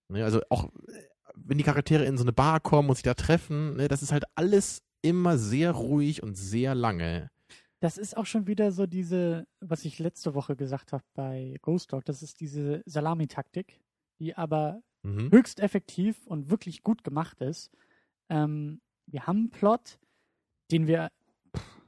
Ne, 0.09 0.23
also 0.23 0.41
auch, 0.49 0.65
äh, 0.65 0.69
wenn 1.35 1.57
die 1.57 1.63
Charaktere 1.63 2.05
in 2.05 2.17
so 2.17 2.23
eine 2.23 2.33
Bar 2.33 2.59
kommen 2.59 2.89
und 2.89 2.95
sich 2.95 3.03
da 3.03 3.13
treffen, 3.13 3.77
ne, 3.77 3.87
das 3.87 4.01
ist 4.01 4.11
halt 4.11 4.25
alles 4.35 4.81
immer 5.01 5.37
sehr 5.37 5.71
ruhig 5.71 6.21
und 6.21 6.35
sehr 6.35 6.75
lange. 6.75 7.29
Das 7.81 7.97
ist 7.97 8.15
auch 8.15 8.27
schon 8.27 8.45
wieder 8.45 8.71
so 8.71 8.85
diese, 8.85 9.47
was 9.59 9.85
ich 9.85 9.97
letzte 9.97 10.35
Woche 10.35 10.55
gesagt 10.55 10.93
habe 10.93 11.03
bei 11.15 11.57
Ghost 11.63 11.91
Dog, 11.91 12.05
das 12.05 12.21
ist 12.21 12.39
diese 12.39 12.83
Salami-Taktik, 12.85 13.81
die 14.19 14.35
aber 14.35 14.83
Mhm. 15.03 15.31
höchst 15.31 15.59
effektiv 15.59 16.27
und 16.27 16.51
wirklich 16.51 16.83
gut 16.83 17.03
gemacht 17.03 17.41
ist. 17.41 17.71
Ähm, 18.29 18.81
wir 19.07 19.25
haben 19.25 19.37
einen 19.37 19.49
Plot, 19.49 19.99
den 20.71 20.87
wir 20.87 21.11
pff, 21.57 21.81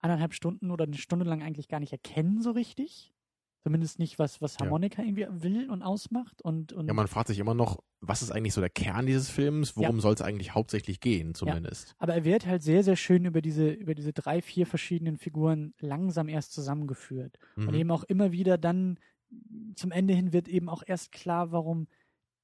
anderthalb 0.00 0.34
Stunden 0.34 0.70
oder 0.70 0.84
eine 0.84 0.96
Stunde 0.96 1.24
lang 1.24 1.42
eigentlich 1.42 1.68
gar 1.68 1.80
nicht 1.80 1.92
erkennen 1.92 2.42
so 2.42 2.52
richtig. 2.52 3.13
Zumindest 3.64 3.98
nicht, 3.98 4.18
was, 4.18 4.42
was 4.42 4.54
Ja. 4.54 4.60
Harmonika 4.60 5.02
irgendwie 5.02 5.26
will 5.30 5.70
und 5.70 5.82
ausmacht. 5.82 6.42
Und, 6.42 6.72
und 6.74 6.86
Ja, 6.86 6.92
man 6.92 7.08
fragt 7.08 7.28
sich 7.28 7.38
immer 7.38 7.54
noch, 7.54 7.82
was 8.00 8.20
ist 8.20 8.30
eigentlich 8.30 8.52
so 8.52 8.60
der 8.60 8.68
Kern 8.70 9.06
dieses 9.06 9.30
Films? 9.30 9.74
Worum 9.76 10.00
soll 10.00 10.12
es 10.14 10.20
eigentlich 10.20 10.54
hauptsächlich 10.54 11.00
gehen, 11.00 11.34
zumindest? 11.34 11.94
Aber 11.98 12.14
er 12.14 12.24
wird 12.24 12.46
halt 12.46 12.62
sehr, 12.62 12.82
sehr 12.84 12.96
schön 12.96 13.24
über 13.24 13.40
diese, 13.40 13.70
über 13.70 13.94
diese 13.94 14.12
drei, 14.12 14.42
vier 14.42 14.66
verschiedenen 14.66 15.16
Figuren 15.16 15.72
langsam 15.80 16.28
erst 16.28 16.52
zusammengeführt. 16.52 17.38
Und 17.56 17.70
Mhm. 17.70 17.74
eben 17.74 17.90
auch 17.90 18.04
immer 18.04 18.32
wieder 18.32 18.58
dann 18.58 18.98
zum 19.74 19.90
Ende 19.90 20.14
hin 20.14 20.32
wird 20.34 20.46
eben 20.46 20.68
auch 20.68 20.82
erst 20.86 21.10
klar, 21.10 21.50
warum 21.50 21.88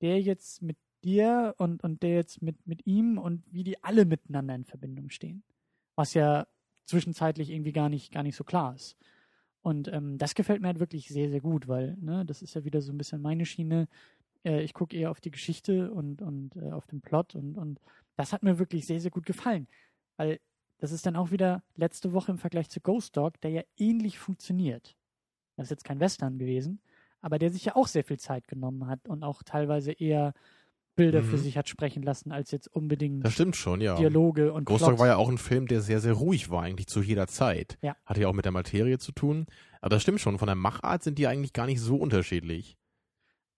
der 0.00 0.20
jetzt 0.22 0.62
mit 0.62 0.78
dir 1.04 1.54
und, 1.58 1.84
und 1.84 2.02
der 2.02 2.14
jetzt 2.14 2.42
mit, 2.42 2.66
mit 2.66 2.86
ihm 2.86 3.18
und 3.18 3.44
wie 3.52 3.62
die 3.64 3.82
alle 3.84 4.06
miteinander 4.06 4.54
in 4.54 4.64
Verbindung 4.64 5.10
stehen. 5.10 5.44
was 5.96 6.14
ja 6.14 6.46
zwischenzeitlich 6.86 7.50
irgendwie 7.50 7.72
gar 7.72 7.90
nicht, 7.90 8.10
gar 8.12 8.22
nicht 8.22 8.36
so 8.36 8.44
klar 8.44 8.74
ist. 8.74 8.96
Und 9.62 9.88
ähm, 9.88 10.16
das 10.18 10.34
gefällt 10.34 10.62
mir 10.62 10.68
halt 10.68 10.80
wirklich 10.80 11.08
sehr, 11.08 11.28
sehr 11.30 11.40
gut, 11.40 11.68
weil, 11.68 11.96
ne, 12.00 12.24
das 12.24 12.42
ist 12.42 12.54
ja 12.54 12.64
wieder 12.64 12.80
so 12.80 12.92
ein 12.92 12.98
bisschen 12.98 13.20
meine 13.20 13.44
Schiene. 13.44 13.88
Äh, 14.44 14.62
ich 14.62 14.72
gucke 14.72 14.96
eher 14.96 15.10
auf 15.10 15.20
die 15.20 15.30
Geschichte 15.30 15.90
und, 15.92 16.22
und 16.22 16.56
äh, 16.56 16.72
auf 16.72 16.86
den 16.86 17.02
Plot 17.02 17.34
und, 17.34 17.56
und 17.56 17.80
das 18.16 18.32
hat 18.32 18.42
mir 18.42 18.58
wirklich 18.58 18.86
sehr, 18.86 19.00
sehr 19.00 19.10
gut 19.10 19.26
gefallen. 19.26 19.66
Weil 20.16 20.40
das 20.78 20.92
ist 20.92 21.04
dann 21.04 21.16
auch 21.16 21.30
wieder 21.30 21.62
letzte 21.76 22.12
Woche 22.12 22.32
im 22.32 22.38
Vergleich 22.38 22.70
zu 22.70 22.80
Ghost 22.80 23.16
Dog, 23.16 23.40
der 23.42 23.50
ja 23.50 23.62
ähnlich 23.76 24.18
funktioniert. 24.18 24.96
Das 25.56 25.66
ist 25.66 25.70
jetzt 25.70 25.84
kein 25.84 26.00
Western 26.00 26.38
gewesen, 26.38 26.80
aber 27.20 27.38
der 27.38 27.50
sich 27.50 27.66
ja 27.66 27.76
auch 27.76 27.86
sehr 27.86 28.04
viel 28.04 28.18
Zeit 28.18 28.48
genommen 28.48 28.86
hat 28.86 29.08
und 29.08 29.22
auch 29.24 29.42
teilweise 29.42 29.92
eher 29.92 30.32
Bilder 31.00 31.22
für 31.22 31.36
Mhm. 31.36 31.40
sich 31.42 31.56
hat 31.56 31.68
sprechen 31.68 32.02
lassen, 32.02 32.32
als 32.32 32.50
jetzt 32.50 32.68
unbedingt 32.68 33.24
Das 33.24 33.32
stimmt 33.32 33.56
schon, 33.56 33.80
ja. 33.80 33.96
Dialoge 33.96 34.52
und 34.52 34.64
Ghost 34.64 34.80
Plot. 34.84 34.92
Dog 34.92 34.98
war 35.00 35.06
ja 35.06 35.16
auch 35.16 35.28
ein 35.28 35.38
Film, 35.38 35.66
der 35.66 35.80
sehr, 35.80 36.00
sehr 36.00 36.12
ruhig 36.12 36.50
war, 36.50 36.62
eigentlich 36.62 36.86
zu 36.86 37.00
jeder 37.02 37.26
Zeit. 37.26 37.78
Ja. 37.82 37.96
Hatte 38.04 38.20
ja 38.20 38.28
auch 38.28 38.32
mit 38.34 38.44
der 38.44 38.52
Materie 38.52 38.98
zu 38.98 39.12
tun. 39.12 39.46
Aber 39.80 39.90
das 39.90 40.02
stimmt 40.02 40.20
schon, 40.20 40.38
von 40.38 40.46
der 40.46 40.54
Machart 40.56 41.02
sind 41.02 41.18
die 41.18 41.26
eigentlich 41.26 41.52
gar 41.52 41.66
nicht 41.66 41.80
so 41.80 41.96
unterschiedlich. 41.96 42.76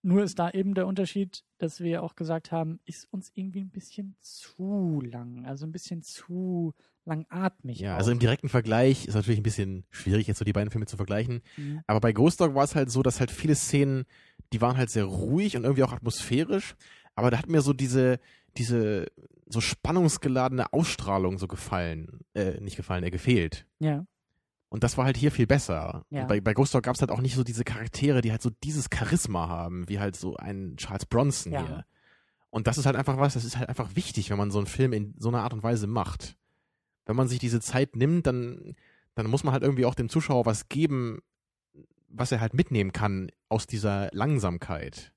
Nur 0.05 0.25
ist 0.25 0.39
da 0.41 0.51
eben 0.51 0.75
der 0.75 0.89
Unterschied, 0.89 1.45
dass 1.59 1.79
wir 1.81 2.03
auch 2.03 2.17
gesagt 2.17 2.51
haben, 2.51 2.81
ist 2.87 3.07
uns 3.13 3.31
irgendwie 3.35 3.61
ein 3.61 3.71
bisschen 3.71 4.17
zu 4.21 5.01
lang, 5.01 5.47
also 5.47 5.65
ein 5.65 5.71
bisschen 5.71 6.03
zu 6.03 6.75
langatmig. 7.05 7.79
Ja, 7.79 7.95
auch. 7.95 7.99
also 7.99 8.11
im 8.11 8.19
direkten 8.19 8.49
Vergleich 8.49 9.07
ist 9.07 9.15
natürlich 9.15 9.39
ein 9.39 9.45
bisschen 9.45 9.85
schwierig, 9.91 10.27
jetzt 10.27 10.39
so 10.39 10.45
die 10.45 10.53
beiden 10.53 10.71
Filme 10.71 10.87
zu 10.87 10.97
vergleichen. 10.97 11.41
Mhm. 11.57 11.83
Aber 11.87 12.01
bei 12.01 12.13
Ghost 12.13 12.41
Dog 12.41 12.55
war 12.57 12.65
es 12.65 12.75
halt 12.75 12.91
so, 12.91 13.03
dass 13.03 13.21
halt 13.21 13.31
viele 13.31 13.55
Szenen, 13.55 14.05
die 14.53 14.61
waren 14.61 14.77
halt 14.77 14.91
sehr 14.91 15.05
ruhig 15.05 15.57
und 15.57 15.63
irgendwie 15.63 15.85
auch 15.85 15.93
atmosphärisch. 15.93 16.75
Aber 17.15 17.31
da 17.31 17.39
hat 17.39 17.49
mir 17.49 17.61
so 17.61 17.73
diese, 17.73 18.19
diese 18.57 19.07
so 19.47 19.61
spannungsgeladene 19.61 20.73
Ausstrahlung 20.73 21.39
so 21.39 21.47
gefallen, 21.47 22.21
äh, 22.35 22.61
nicht 22.61 22.77
gefallen, 22.77 23.05
äh, 23.05 23.11
gefehlt. 23.11 23.67
Ja, 23.81 24.07
Und 24.71 24.83
das 24.85 24.97
war 24.97 25.05
halt 25.05 25.19
hier 25.19 25.31
viel 25.31 25.47
besser. 25.47 26.07
Ja. 26.09 26.25
Bei, 26.25 26.41
bei 26.41 26.55
Ghost 26.55 26.75
Dog 26.75 26.85
gab 26.85 26.95
es 26.95 27.03
halt 27.03 27.11
auch 27.11 27.21
nicht 27.21 27.35
so 27.35 27.45
diese 27.45 27.65
Charaktere, 27.65 28.23
die 28.23 28.31
halt 28.31 28.41
so 28.41 28.51
dieses 28.65 28.89
Charisma 28.93 29.49
haben, 29.49 29.87
wie 29.89 30.01
halt 30.01 30.17
so 30.17 30.37
ein 30.37 30.77
Charles 30.79 31.05
Bronson 31.05 31.53
Ja. 31.53 31.67
hier. 31.67 31.85
Und 32.49 32.67
das 32.67 32.79
ist 32.79 32.87
halt 32.87 32.97
einfach 32.97 33.19
was, 33.19 33.35
das 33.35 33.45
ist 33.45 33.59
halt 33.59 33.69
einfach 33.69 33.95
wichtig, 33.97 34.31
wenn 34.31 34.39
man 34.39 34.51
so 34.51 34.59
einen 34.59 34.67
Film 34.67 34.93
in 34.95 35.15
so 35.19 35.29
einer 35.29 35.43
Art 35.43 35.53
und 35.55 35.63
Weise 35.63 35.87
macht. 35.87 36.37
Wenn 37.05 37.17
man 37.17 37.29
sich 37.29 37.39
diese 37.39 37.61
Zeit 37.61 37.97
nimmt, 37.97 38.27
dann, 38.27 38.75
dann 39.15 39.27
muss 39.29 39.45
man 39.45 39.53
halt 39.53 39.63
irgendwie 39.63 39.85
auch 39.85 39.95
dem 39.95 40.09
Zuschauer 40.09 40.47
was 40.47 40.69
geben, 40.69 41.21
was 42.09 42.33
er 42.33 42.41
halt 42.41 42.55
mitnehmen 42.55 42.93
kann 42.93 43.31
aus 43.49 43.67
dieser 43.67 44.09
Langsamkeit. 44.13 45.13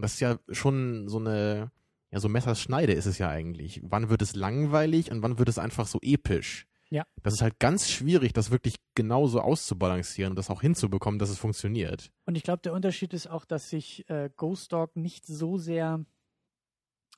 Und 0.00 0.04
das 0.04 0.14
ist 0.14 0.20
ja 0.20 0.38
schon 0.48 1.08
so 1.08 1.18
eine, 1.18 1.70
ja, 2.10 2.20
so 2.20 2.30
Messerschneide 2.30 2.94
ist 2.94 3.04
es 3.04 3.18
ja 3.18 3.28
eigentlich. 3.28 3.82
Wann 3.84 4.08
wird 4.08 4.22
es 4.22 4.34
langweilig 4.34 5.10
und 5.10 5.22
wann 5.22 5.38
wird 5.38 5.50
es 5.50 5.58
einfach 5.58 5.86
so 5.86 5.98
episch? 6.00 6.66
Ja. 6.88 7.04
Das 7.22 7.34
ist 7.34 7.42
halt 7.42 7.58
ganz 7.58 7.90
schwierig, 7.90 8.32
das 8.32 8.50
wirklich 8.50 8.76
genauso 8.94 9.42
auszubalancieren 9.42 10.32
und 10.32 10.36
das 10.36 10.48
auch 10.48 10.62
hinzubekommen, 10.62 11.18
dass 11.18 11.28
es 11.28 11.38
funktioniert. 11.38 12.10
und 12.24 12.34
ich 12.34 12.42
glaube, 12.44 12.62
der 12.62 12.72
Unterschied 12.72 13.12
ist 13.12 13.26
auch, 13.26 13.44
dass 13.44 13.68
sich 13.68 14.08
äh, 14.08 14.30
Ghost 14.34 14.72
Dog 14.72 14.96
nicht 14.96 15.26
so 15.26 15.58
sehr 15.58 16.02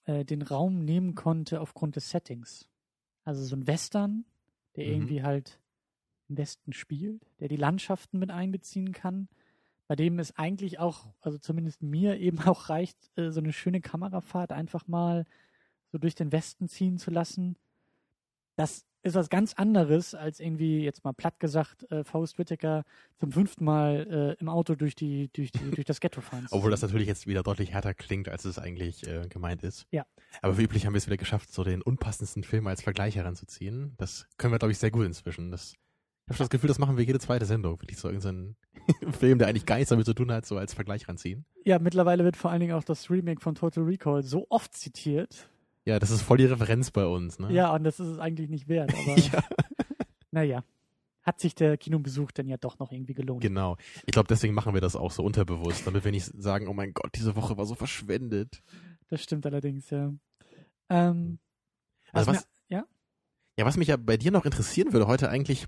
äh, 0.07 0.25
den 0.25 0.43
Raum 0.43 0.85
nehmen 0.85 1.15
konnte 1.15 1.61
aufgrund 1.61 1.95
des 1.95 2.11
Settings. 2.11 2.69
Also 3.23 3.45
so 3.45 3.55
ein 3.55 3.69
Western, 3.69 4.25
der 4.75 4.87
Mhm. 4.87 4.91
irgendwie 4.93 5.23
halt 5.23 5.61
im 6.29 6.37
Westen 6.37 6.73
spielt, 6.73 7.31
der 7.39 7.47
die 7.47 7.57
Landschaften 7.57 8.19
mit 8.19 8.33
einbeziehen 8.33 8.91
kann, 8.93 9.29
bei 9.93 9.97
dem 9.97 10.19
es 10.21 10.35
eigentlich 10.39 10.79
auch, 10.79 11.13
also 11.21 11.37
zumindest 11.37 11.83
mir 11.83 12.17
eben 12.19 12.41
auch 12.41 12.71
reicht, 12.71 12.97
äh, 13.17 13.31
so 13.31 13.41
eine 13.41 13.53
schöne 13.53 13.83
Kamerafahrt 13.83 14.51
einfach 14.51 14.89
mal 14.89 15.27
so 15.91 15.99
durch 15.99 16.15
den 16.15 16.33
Westen 16.33 16.67
ziehen 16.67 16.97
zu 16.97 17.11
lassen. 17.11 17.57
Das 18.57 18.87
ist 19.03 19.15
was 19.15 19.29
ganz 19.29 19.53
anderes, 19.53 20.15
als 20.15 20.41
irgendwie, 20.41 20.83
jetzt 20.83 21.05
mal 21.05 21.13
platt 21.13 21.39
gesagt, 21.41 21.91
äh, 21.91 22.05
Faust 22.05 22.39
Whittaker 22.39 22.85
zum 23.19 23.33
fünften 23.33 23.67
Mal 23.67 24.37
äh, 24.39 24.41
im 24.41 24.49
Auto 24.49 24.77
durch 24.77 24.95
die, 24.95 25.29
durch 25.35 25.53
die, 25.53 25.71
durch 25.71 25.85
das 25.85 26.01
Ghetto 26.01 26.23
fahren. 26.23 26.47
zu 26.49 26.57
Obwohl 26.57 26.71
das 26.71 26.81
natürlich 26.81 27.09
jetzt 27.09 27.27
wieder 27.27 27.43
deutlich 27.43 27.73
härter 27.73 27.93
klingt, 27.93 28.31
als 28.31 28.47
es 28.47 28.59
eigentlich 28.59 29.07
äh, 29.07 29.29
gemeint 29.29 29.63
ist. 29.63 29.87
Ja. 29.91 30.07
Aber 30.41 30.57
wie 30.57 30.63
üblich 30.63 30.87
haben 30.87 30.95
wir 30.95 30.99
es 30.99 31.07
wieder 31.07 31.19
geschafft, 31.19 31.53
so 31.53 31.65
den 31.65 31.83
unpassendsten 31.83 32.45
Film 32.45 32.67
als 32.67 32.81
Vergleich 32.81 33.17
heranzuziehen. 33.17 33.93
Das 33.99 34.27
können 34.39 34.55
wir, 34.55 34.59
glaube 34.59 34.73
ich, 34.73 34.79
sehr 34.79 34.91
gut 34.91 35.05
inzwischen. 35.05 35.51
Das, 35.51 35.75
habe 36.29 36.37
schon 36.37 36.45
das 36.45 36.51
Gefühl, 36.51 36.69
das 36.69 36.79
machen 36.79 36.97
wir 36.97 37.05
jede 37.05 37.19
zweite 37.19 37.45
Sendung. 37.45 37.81
Wirklich 37.81 37.99
so 37.99 38.09
irgendeinen 38.09 38.57
Film, 39.19 39.39
der 39.39 39.49
eigentlich 39.49 39.67
gar 39.67 39.77
nichts 39.77 39.91
damit 39.91 40.07
zu 40.07 40.15
tun 40.15 40.31
hat, 40.33 40.47
so 40.47 40.57
als 40.57 40.75
Vergleich 40.75 41.09
ranziehen. 41.09 41.45
Ja, 41.65 41.79
mittlerweile 41.79 42.25
wird 42.25 42.37
vor 42.37 42.51
allen 42.51 42.61
Dingen 42.61 42.75
auch 42.75 42.85
das 42.85 43.11
Remake 43.11 43.41
von 43.41 43.55
Total 43.55 43.85
Recall 43.85 44.23
so 44.23 44.47
oft 44.49 44.75
zitiert. 44.75 45.49
Ja, 45.85 45.99
das 45.99 46.11
ist 46.11 46.23
voll 46.23 46.39
die 46.39 46.45
Referenz 46.45 46.91
bei 46.91 47.05
uns, 47.07 47.39
ne? 47.39 47.53
Ja, 47.53 47.75
und 47.75 47.85
das 47.85 47.99
ist 47.99 48.07
es 48.07 48.19
eigentlich 48.19 48.49
nicht 48.49 48.69
wert. 48.69 48.95
Aber 49.07 49.19
ja. 49.19 49.43
naja, 50.31 50.65
hat 51.23 51.41
sich 51.41 51.55
der 51.55 51.77
Kinobesuch 51.77 52.31
dann 52.33 52.49
ja 52.49 52.57
doch 52.57 52.79
noch 52.79 52.93
irgendwie 52.93 53.15
gelohnt. 53.15 53.43
Genau. 53.43 53.77
Ich 54.07 54.13
glaube, 54.13 54.29
deswegen 54.29 54.55
machen 54.55 54.75
wir 54.75 54.81
das 54.81 54.97
auch 54.97 55.11
so 55.11 55.25
unterbewusst, 55.25 55.87
damit 55.87 56.05
wir 56.05 56.13
nicht 56.13 56.27
sagen, 56.27 56.69
oh 56.69 56.75
mein 56.75 56.93
Gott, 56.93 57.13
diese 57.15 57.37
Woche 57.37 57.57
war 57.57 57.67
so 57.67 57.75
verschwendet. 57.75 58.63
Das 59.09 59.23
stimmt 59.23 59.45
allerdings, 59.45 59.91
ja. 59.91 60.13
Ähm, 60.89 61.39
Also 62.13 62.31
was 62.31 62.37
was, 62.39 62.49
mir, 62.69 62.77
ja? 62.77 62.85
Ja, 63.59 63.65
was 63.65 63.77
mich 63.77 63.89
ja 63.89 63.97
bei 63.97 64.17
dir 64.17 64.31
noch 64.31 64.45
interessieren 64.45 64.93
würde 64.93 65.07
heute 65.07 65.29
eigentlich, 65.29 65.67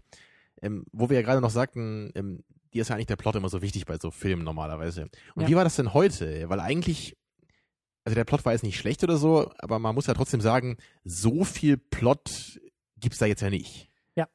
ähm, 0.65 0.85
wo 0.93 1.09
wir 1.11 1.17
ja 1.17 1.23
gerade 1.23 1.41
noch 1.41 1.51
sagten, 1.51 2.11
ähm, 2.15 2.43
dir 2.73 2.83
ist 2.83 2.89
ja 2.89 2.95
eigentlich 2.97 3.07
der 3.07 3.17
Plot 3.17 3.37
immer 3.37 3.49
so 3.49 3.63
wichtig 3.63 3.87
bei 3.87 3.99
so 3.99 4.11
Filmen 4.11 4.43
normalerweise. 4.45 5.09
Und 5.35 5.43
Ja. 5.43 5.49
wie 5.49 5.57
war 5.57 5.65
das 5.65 5.77
denn 5.77 5.95
heute? 5.95 6.49
Weil 6.49 6.61
eigentlich, 6.61 7.17
also 8.05 8.15
der 8.15 8.25
Plot 8.25 8.45
war 8.45 8.53
jetzt 8.53 8.63
nicht 8.65 8.79
schlecht 8.79 9.05
oder 9.05 9.17
so, 9.17 9.51
aber 9.59 9.79
man 9.79 9.95
muss 9.95 10.07
ja 10.07 10.15
trotzdem 10.15 10.41
sagen, 10.41 10.77
so 11.05 11.45
viel 11.45 11.77
Plot 11.77 12.61
gibt's 12.97 13.19
da 13.19 13.27
jetzt 13.27 13.43
ja 13.43 13.51
nicht. 13.51 13.91
Ja. 14.17 14.29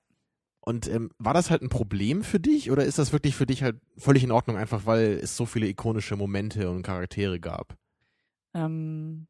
Und 0.62 0.88
ähm, 0.88 1.12
war 1.18 1.34
das 1.34 1.50
halt 1.50 1.62
ein 1.64 1.70
Problem 1.70 2.24
für 2.24 2.40
dich 2.40 2.72
oder 2.72 2.86
ist 2.86 3.00
das 3.00 3.12
wirklich 3.12 3.36
für 3.36 3.46
dich 3.46 3.64
halt 3.64 3.82
völlig 3.98 4.24
in 4.24 4.32
Ordnung, 4.32 4.56
einfach 4.58 4.86
weil 4.86 5.20
es 5.22 5.36
so 5.36 5.46
viele 5.46 5.68
ikonische 5.68 6.16
Momente 6.16 6.70
und 6.70 6.84
Charaktere 6.84 7.40
gab? 7.40 7.78
Ähm, 8.54 9.28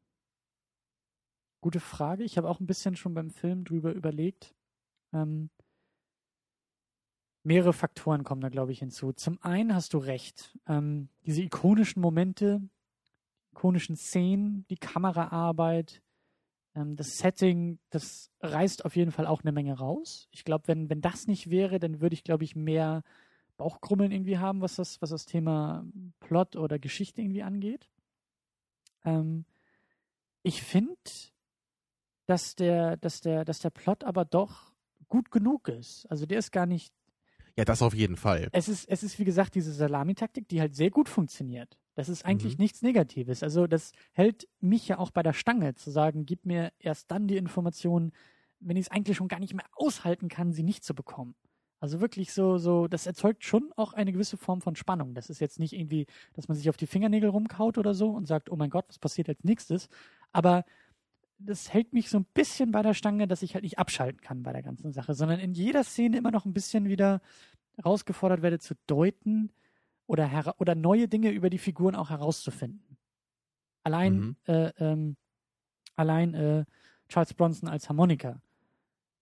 gute 1.60 1.80
Frage. 1.80 2.24
Ich 2.24 2.36
habe 2.38 2.48
auch 2.48 2.60
ein 2.60 2.66
bisschen 2.66 2.96
schon 2.96 3.14
beim 3.14 3.30
Film 3.30 3.64
drüber 3.64 3.92
überlegt. 3.92 4.54
Ähm, 5.12 5.50
mehrere 7.50 7.72
Faktoren 7.72 8.22
kommen 8.22 8.40
da, 8.40 8.48
glaube 8.48 8.70
ich, 8.70 8.78
hinzu. 8.78 9.12
Zum 9.12 9.42
einen 9.42 9.74
hast 9.74 9.92
du 9.92 9.98
recht. 9.98 10.56
Ähm, 10.68 11.08
diese 11.26 11.42
ikonischen 11.42 12.00
Momente, 12.00 12.62
ikonischen 13.50 13.96
Szenen, 13.96 14.64
die 14.70 14.76
Kameraarbeit, 14.76 16.00
ähm, 16.76 16.94
das 16.94 17.18
Setting, 17.18 17.80
das 17.90 18.30
reißt 18.40 18.84
auf 18.84 18.94
jeden 18.94 19.10
Fall 19.10 19.26
auch 19.26 19.42
eine 19.42 19.50
Menge 19.50 19.76
raus. 19.76 20.28
Ich 20.30 20.44
glaube, 20.44 20.68
wenn, 20.68 20.88
wenn 20.90 21.00
das 21.00 21.26
nicht 21.26 21.50
wäre, 21.50 21.80
dann 21.80 22.00
würde 22.00 22.14
ich, 22.14 22.22
glaube 22.22 22.44
ich, 22.44 22.54
mehr 22.54 23.02
Bauchkrummeln 23.56 24.12
irgendwie 24.12 24.38
haben, 24.38 24.60
was 24.60 24.76
das, 24.76 25.02
was 25.02 25.10
das 25.10 25.26
Thema 25.26 25.84
Plot 26.20 26.54
oder 26.54 26.78
Geschichte 26.78 27.20
irgendwie 27.20 27.42
angeht. 27.42 27.90
Ähm, 29.04 29.44
ich 30.44 30.62
finde, 30.62 30.94
dass 32.26 32.54
der, 32.54 32.96
dass 32.96 33.20
der, 33.22 33.44
dass 33.44 33.58
der 33.58 33.70
Plot 33.70 34.04
aber 34.04 34.24
doch 34.24 34.70
gut 35.08 35.32
genug 35.32 35.66
ist. 35.66 36.06
Also 36.06 36.26
der 36.26 36.38
ist 36.38 36.52
gar 36.52 36.66
nicht. 36.66 36.94
Ja, 37.60 37.64
das 37.66 37.82
auf 37.82 37.92
jeden 37.92 38.16
Fall. 38.16 38.48
Es 38.52 38.68
ist, 38.70 38.88
es 38.88 39.02
ist 39.02 39.18
wie 39.18 39.24
gesagt 39.26 39.54
diese 39.54 39.70
Salamitaktik, 39.72 40.48
die 40.48 40.60
halt 40.62 40.74
sehr 40.74 40.90
gut 40.90 41.10
funktioniert. 41.10 41.76
Das 41.94 42.08
ist 42.08 42.24
eigentlich 42.24 42.56
Mhm. 42.56 42.62
nichts 42.62 42.80
Negatives. 42.80 43.42
Also 43.42 43.66
das 43.66 43.92
hält 44.12 44.48
mich 44.60 44.88
ja 44.88 44.96
auch 44.98 45.10
bei 45.10 45.22
der 45.22 45.34
Stange, 45.34 45.74
zu 45.74 45.90
sagen, 45.90 46.24
gib 46.24 46.46
mir 46.46 46.72
erst 46.78 47.10
dann 47.10 47.28
die 47.28 47.36
Informationen, 47.36 48.12
wenn 48.60 48.78
ich 48.78 48.86
es 48.86 48.90
eigentlich 48.90 49.18
schon 49.18 49.28
gar 49.28 49.40
nicht 49.40 49.52
mehr 49.52 49.66
aushalten 49.74 50.28
kann, 50.28 50.52
sie 50.52 50.62
nicht 50.62 50.84
zu 50.84 50.94
bekommen. 50.94 51.34
Also 51.80 52.00
wirklich 52.00 52.32
so, 52.32 52.56
so, 52.56 52.88
das 52.88 53.06
erzeugt 53.06 53.44
schon 53.44 53.72
auch 53.76 53.92
eine 53.92 54.12
gewisse 54.12 54.38
Form 54.38 54.62
von 54.62 54.74
Spannung. 54.74 55.12
Das 55.14 55.28
ist 55.28 55.40
jetzt 55.40 55.58
nicht 55.58 55.74
irgendwie, 55.74 56.06
dass 56.32 56.48
man 56.48 56.56
sich 56.56 56.70
auf 56.70 56.78
die 56.78 56.86
Fingernägel 56.86 57.28
rumkaut 57.28 57.76
oder 57.76 57.92
so 57.92 58.08
und 58.08 58.26
sagt, 58.26 58.50
oh 58.50 58.56
mein 58.56 58.70
Gott, 58.70 58.86
was 58.88 58.98
passiert 58.98 59.28
als 59.28 59.44
nächstes? 59.44 59.88
Aber 60.32 60.64
das 61.42 61.72
hält 61.72 61.92
mich 61.92 62.10
so 62.10 62.18
ein 62.18 62.26
bisschen 62.34 62.70
bei 62.70 62.82
der 62.82 62.94
Stange, 62.94 63.26
dass 63.26 63.42
ich 63.42 63.54
halt 63.54 63.64
nicht 63.64 63.78
abschalten 63.78 64.20
kann 64.20 64.42
bei 64.42 64.52
der 64.52 64.62
ganzen 64.62 64.92
Sache, 64.92 65.14
sondern 65.14 65.40
in 65.40 65.52
jeder 65.54 65.84
Szene 65.84 66.18
immer 66.18 66.30
noch 66.30 66.44
ein 66.44 66.52
bisschen 66.52 66.88
wieder 66.88 67.20
herausgefordert 67.76 68.42
werde 68.42 68.58
zu 68.58 68.74
deuten 68.86 69.50
oder, 70.06 70.54
oder 70.58 70.74
neue 70.74 71.08
Dinge 71.08 71.30
über 71.30 71.50
die 71.50 71.58
Figuren 71.58 71.94
auch 71.94 72.10
herauszufinden. 72.10 72.96
Allein, 73.82 74.14
Mhm. 74.14 74.36
äh, 74.46 74.72
ähm, 74.78 75.16
allein 75.96 76.34
äh, 76.34 76.64
Charles 77.08 77.34
Bronson 77.34 77.68
als 77.68 77.88
Harmonika, 77.88 78.40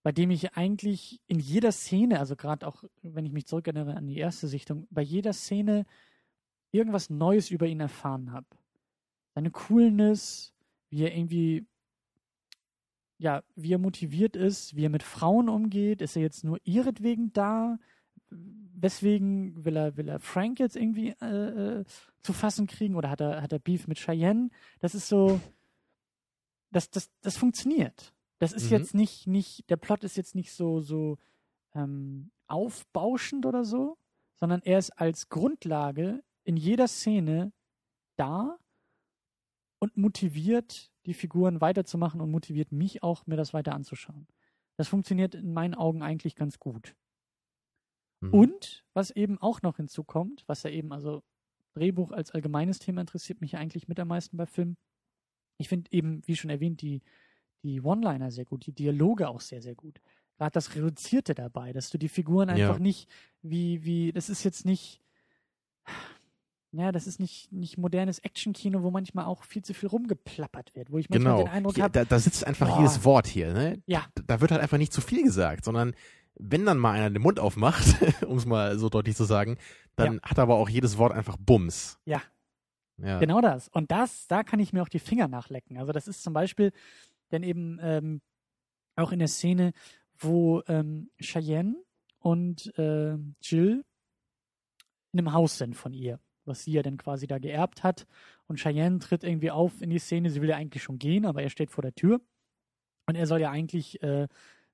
bei 0.02 0.12
dem 0.12 0.30
ich 0.30 0.54
eigentlich 0.56 1.20
in 1.26 1.38
jeder 1.38 1.72
Szene, 1.72 2.18
also 2.18 2.34
gerade 2.36 2.66
auch, 2.66 2.84
wenn 3.02 3.26
ich 3.26 3.32
mich 3.32 3.46
zurückerinnere 3.46 3.94
an 3.96 4.06
die 4.06 4.18
erste 4.18 4.48
Sichtung, 4.48 4.86
bei 4.90 5.02
jeder 5.02 5.32
Szene 5.32 5.86
irgendwas 6.72 7.10
Neues 7.10 7.50
über 7.50 7.66
ihn 7.66 7.80
erfahren 7.80 8.32
habe. 8.32 8.46
Seine 9.34 9.50
Coolness, 9.50 10.52
wie 10.90 11.02
er 11.02 11.16
irgendwie, 11.16 11.66
ja, 13.18 13.42
wie 13.56 13.72
er 13.72 13.78
motiviert 13.78 14.36
ist, 14.36 14.76
wie 14.76 14.84
er 14.84 14.90
mit 14.90 15.02
Frauen 15.02 15.48
umgeht. 15.48 16.00
Ist 16.02 16.16
er 16.16 16.22
jetzt 16.22 16.44
nur 16.44 16.58
ihretwegen 16.64 17.32
da? 17.32 17.78
Weswegen 18.30 19.64
will 19.64 19.76
er, 19.76 19.96
will 19.96 20.08
er 20.08 20.20
Frank 20.20 20.60
jetzt 20.60 20.76
irgendwie 20.76 21.14
äh, 21.20 21.80
äh, 21.80 21.84
zu 22.22 22.32
fassen 22.32 22.66
kriegen 22.66 22.94
oder 22.94 23.10
hat 23.10 23.20
er, 23.20 23.42
hat 23.42 23.52
er 23.52 23.58
Beef 23.58 23.88
mit 23.88 23.98
Cheyenne? 23.98 24.50
Das 24.80 24.94
ist 24.94 25.08
so, 25.08 25.40
das, 26.70 26.90
das, 26.90 27.10
das 27.22 27.36
funktioniert. 27.36 28.12
Das 28.38 28.52
ist 28.52 28.66
Mhm. 28.70 28.76
jetzt 28.76 28.94
nicht, 28.94 29.26
nicht, 29.26 29.68
der 29.70 29.76
Plot 29.76 30.04
ist 30.04 30.16
jetzt 30.16 30.34
nicht 30.34 30.52
so, 30.52 30.80
so 30.80 31.18
ähm, 31.74 32.30
aufbauschend 32.46 33.46
oder 33.46 33.64
so, 33.64 33.98
sondern 34.36 34.62
er 34.62 34.78
ist 34.78 34.90
als 34.90 35.28
Grundlage 35.28 36.22
in 36.44 36.56
jeder 36.56 36.86
Szene 36.86 37.52
da 38.16 38.58
und 39.78 39.96
motiviert 39.96 40.90
die 41.06 41.14
Figuren 41.14 41.60
weiterzumachen 41.60 42.20
und 42.20 42.30
motiviert 42.30 42.72
mich 42.72 43.02
auch, 43.02 43.26
mir 43.26 43.36
das 43.36 43.54
weiter 43.54 43.74
anzuschauen. 43.74 44.26
Das 44.76 44.88
funktioniert 44.88 45.34
in 45.34 45.52
meinen 45.52 45.74
Augen 45.74 46.02
eigentlich 46.02 46.34
ganz 46.36 46.58
gut. 46.58 46.94
Mhm. 48.20 48.34
Und 48.34 48.84
was 48.94 49.10
eben 49.10 49.38
auch 49.38 49.62
noch 49.62 49.76
hinzukommt, 49.76 50.44
was 50.46 50.62
ja 50.62 50.70
eben, 50.70 50.92
also 50.92 51.22
Drehbuch 51.74 52.10
als 52.10 52.32
allgemeines 52.32 52.78
Thema 52.78 53.00
interessiert 53.00 53.40
mich 53.40 53.56
eigentlich 53.56 53.88
mit 53.88 54.00
am 54.00 54.08
meisten 54.08 54.36
bei 54.36 54.46
Filmen. 54.46 54.76
Ich 55.58 55.68
finde 55.68 55.90
eben, 55.92 56.26
wie 56.26 56.36
schon 56.36 56.50
erwähnt, 56.50 56.82
die, 56.82 57.02
die 57.62 57.80
One-Liner 57.80 58.30
sehr 58.30 58.44
gut, 58.44 58.66
die 58.66 58.72
Dialoge 58.72 59.28
auch 59.28 59.40
sehr, 59.40 59.62
sehr 59.62 59.74
gut. 59.74 60.00
Gerade 60.36 60.52
das 60.52 60.74
Reduzierte 60.74 61.34
dabei, 61.34 61.72
dass 61.72 61.90
du 61.90 61.98
die 61.98 62.08
Figuren 62.08 62.48
einfach 62.50 62.76
Ja. 62.76 62.78
nicht 62.78 63.10
wie, 63.42 63.84
wie, 63.84 64.12
das 64.12 64.28
ist 64.28 64.44
jetzt 64.44 64.64
nicht, 64.64 65.00
ja, 66.72 66.92
das 66.92 67.06
ist 67.06 67.18
nicht, 67.18 67.50
nicht 67.50 67.78
modernes 67.78 68.18
Actionkino, 68.18 68.82
wo 68.82 68.90
manchmal 68.90 69.24
auch 69.24 69.44
viel 69.44 69.62
zu 69.62 69.72
viel 69.74 69.88
rumgeplappert 69.88 70.74
wird, 70.74 70.90
wo 70.90 70.98
ich 70.98 71.08
manchmal 71.08 71.34
Genau. 71.36 71.44
den 71.44 71.52
Eindruck 71.52 71.80
habe, 71.80 71.92
da, 71.92 72.04
da 72.04 72.18
sitzt 72.18 72.46
einfach 72.46 72.68
Boah. 72.68 72.78
jedes 72.78 73.04
Wort 73.04 73.26
hier, 73.26 73.52
ne? 73.54 73.82
Ja. 73.86 74.06
Da, 74.26 74.40
wird 74.40 74.50
halt 74.50 74.60
einfach 74.60 74.78
nicht 74.78 74.92
zu 74.92 75.00
viel 75.00 75.22
gesagt, 75.22 75.64
sondern 75.64 75.94
wenn 76.38 76.66
dann 76.66 76.78
mal 76.78 76.92
einer 76.92 77.10
den 77.10 77.22
Mund 77.22 77.40
aufmacht, 77.40 77.84
um 78.26 78.36
es 78.36 78.46
mal 78.46 78.78
so 78.78 78.88
deutlich 78.88 79.16
zu 79.16 79.24
sagen, 79.24 79.56
dann 79.96 80.20
hat 80.22 80.38
aber 80.38 80.56
auch 80.56 80.68
jedes 80.68 80.98
Wort 80.98 81.12
einfach 81.12 81.36
Bums. 81.38 81.98
Ja. 82.04 82.22
Ja. 82.98 83.18
Genau 83.18 83.40
das. 83.40 83.68
Und 83.68 83.90
das, 83.90 84.26
da 84.26 84.42
kann 84.42 84.60
ich 84.60 84.72
mir 84.72 84.82
auch 84.82 84.88
die 84.88 84.98
Finger 84.98 85.28
nachlecken. 85.28 85.78
Also 85.78 85.92
das 85.92 86.08
ist 86.08 86.22
zum 86.22 86.32
Beispiel 86.32 86.72
dann 87.30 87.42
eben 87.42 87.78
ähm, 87.80 88.20
auch 88.96 89.12
in 89.12 89.20
der 89.20 89.28
Szene, 89.28 89.72
wo 90.18 90.62
ähm, 90.66 91.10
Cheyenne 91.20 91.76
und 92.18 92.76
äh, 92.78 93.16
Jill 93.40 93.84
in 95.12 95.20
einem 95.20 95.32
Haus 95.32 95.58
sind 95.58 95.74
von 95.76 95.92
ihr, 95.94 96.20
was 96.48 96.64
sie 96.64 96.72
ja 96.72 96.82
dann 96.82 96.96
quasi 96.96 97.26
da 97.26 97.38
geerbt 97.38 97.84
hat. 97.84 98.06
Und 98.46 98.58
Cheyenne 98.58 98.98
tritt 98.98 99.24
irgendwie 99.24 99.50
auf 99.50 99.80
in 99.80 99.90
die 99.90 99.98
Szene. 99.98 100.30
Sie 100.30 100.42
will 100.42 100.48
ja 100.48 100.56
eigentlich 100.56 100.82
schon 100.82 100.98
gehen, 100.98 101.26
aber 101.26 101.42
er 101.42 101.50
steht 101.50 101.70
vor 101.70 101.82
der 101.82 101.94
Tür. 101.94 102.20
Und 103.06 103.14
er 103.14 103.26
soll 103.26 103.40
ja 103.40 103.50
eigentlich 103.50 104.02
äh, 104.02 104.26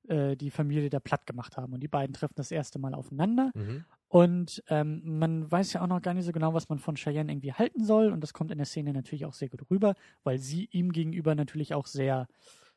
äh, 0.09 0.37
die 0.37 0.51
Familie 0.51 0.91
da 0.91 1.01
platt 1.01 1.27
gemacht 1.27 1.57
haben. 1.57 1.73
Und 1.73 1.81
die 1.81 1.89
beiden 1.89 2.15
treffen 2.15 2.35
das 2.37 2.51
erste 2.51 2.79
Mal 2.79 2.95
aufeinander. 2.95 3.51
Mhm. 3.55 3.85
Und 4.09 4.63
ähm, 4.69 5.19
man 5.19 5.51
weiß 5.51 5.73
ja 5.73 5.83
auch 5.83 5.87
noch 5.87 6.01
gar 6.01 6.15
nicht 6.15 6.25
so 6.25 6.33
genau, 6.33 6.55
was 6.55 6.69
man 6.69 6.79
von 6.79 6.95
Cheyenne 6.95 7.31
irgendwie 7.31 7.53
halten 7.53 7.85
soll. 7.85 8.13
Und 8.13 8.21
das 8.21 8.33
kommt 8.33 8.51
in 8.51 8.59
der 8.59 8.67
Szene 8.67 8.93
natürlich 8.93 9.27
auch 9.27 9.35
sehr 9.35 9.49
gut 9.49 9.69
rüber, 9.71 9.95
weil 10.23 10.39
sie 10.39 10.69
ihm 10.71 10.93
gegenüber 10.93 11.35
natürlich 11.35 11.75
auch 11.75 11.87
sehr 11.87 12.29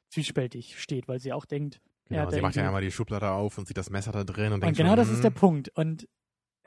zwiespältig 0.09 0.79
steht, 0.79 1.07
weil 1.07 1.19
sie 1.19 1.33
auch 1.33 1.45
denkt, 1.45 1.81
Genau, 2.09 2.29
sie 2.29 2.41
macht 2.41 2.55
ja 2.55 2.65
einmal 2.65 2.81
die 2.81 2.91
Schublade 2.91 3.29
auf 3.29 3.57
und 3.57 3.67
sieht 3.67 3.77
das 3.77 3.89
Messer 3.89 4.11
da 4.11 4.23
drin 4.23 4.47
und, 4.47 4.53
und 4.53 4.63
denkt 4.63 4.77
genau 4.77 4.91
schon, 4.91 4.97
das 4.97 5.09
ist 5.09 5.23
der 5.23 5.31
hm, 5.31 5.35
Punkt. 5.35 5.69
Und 5.75 6.07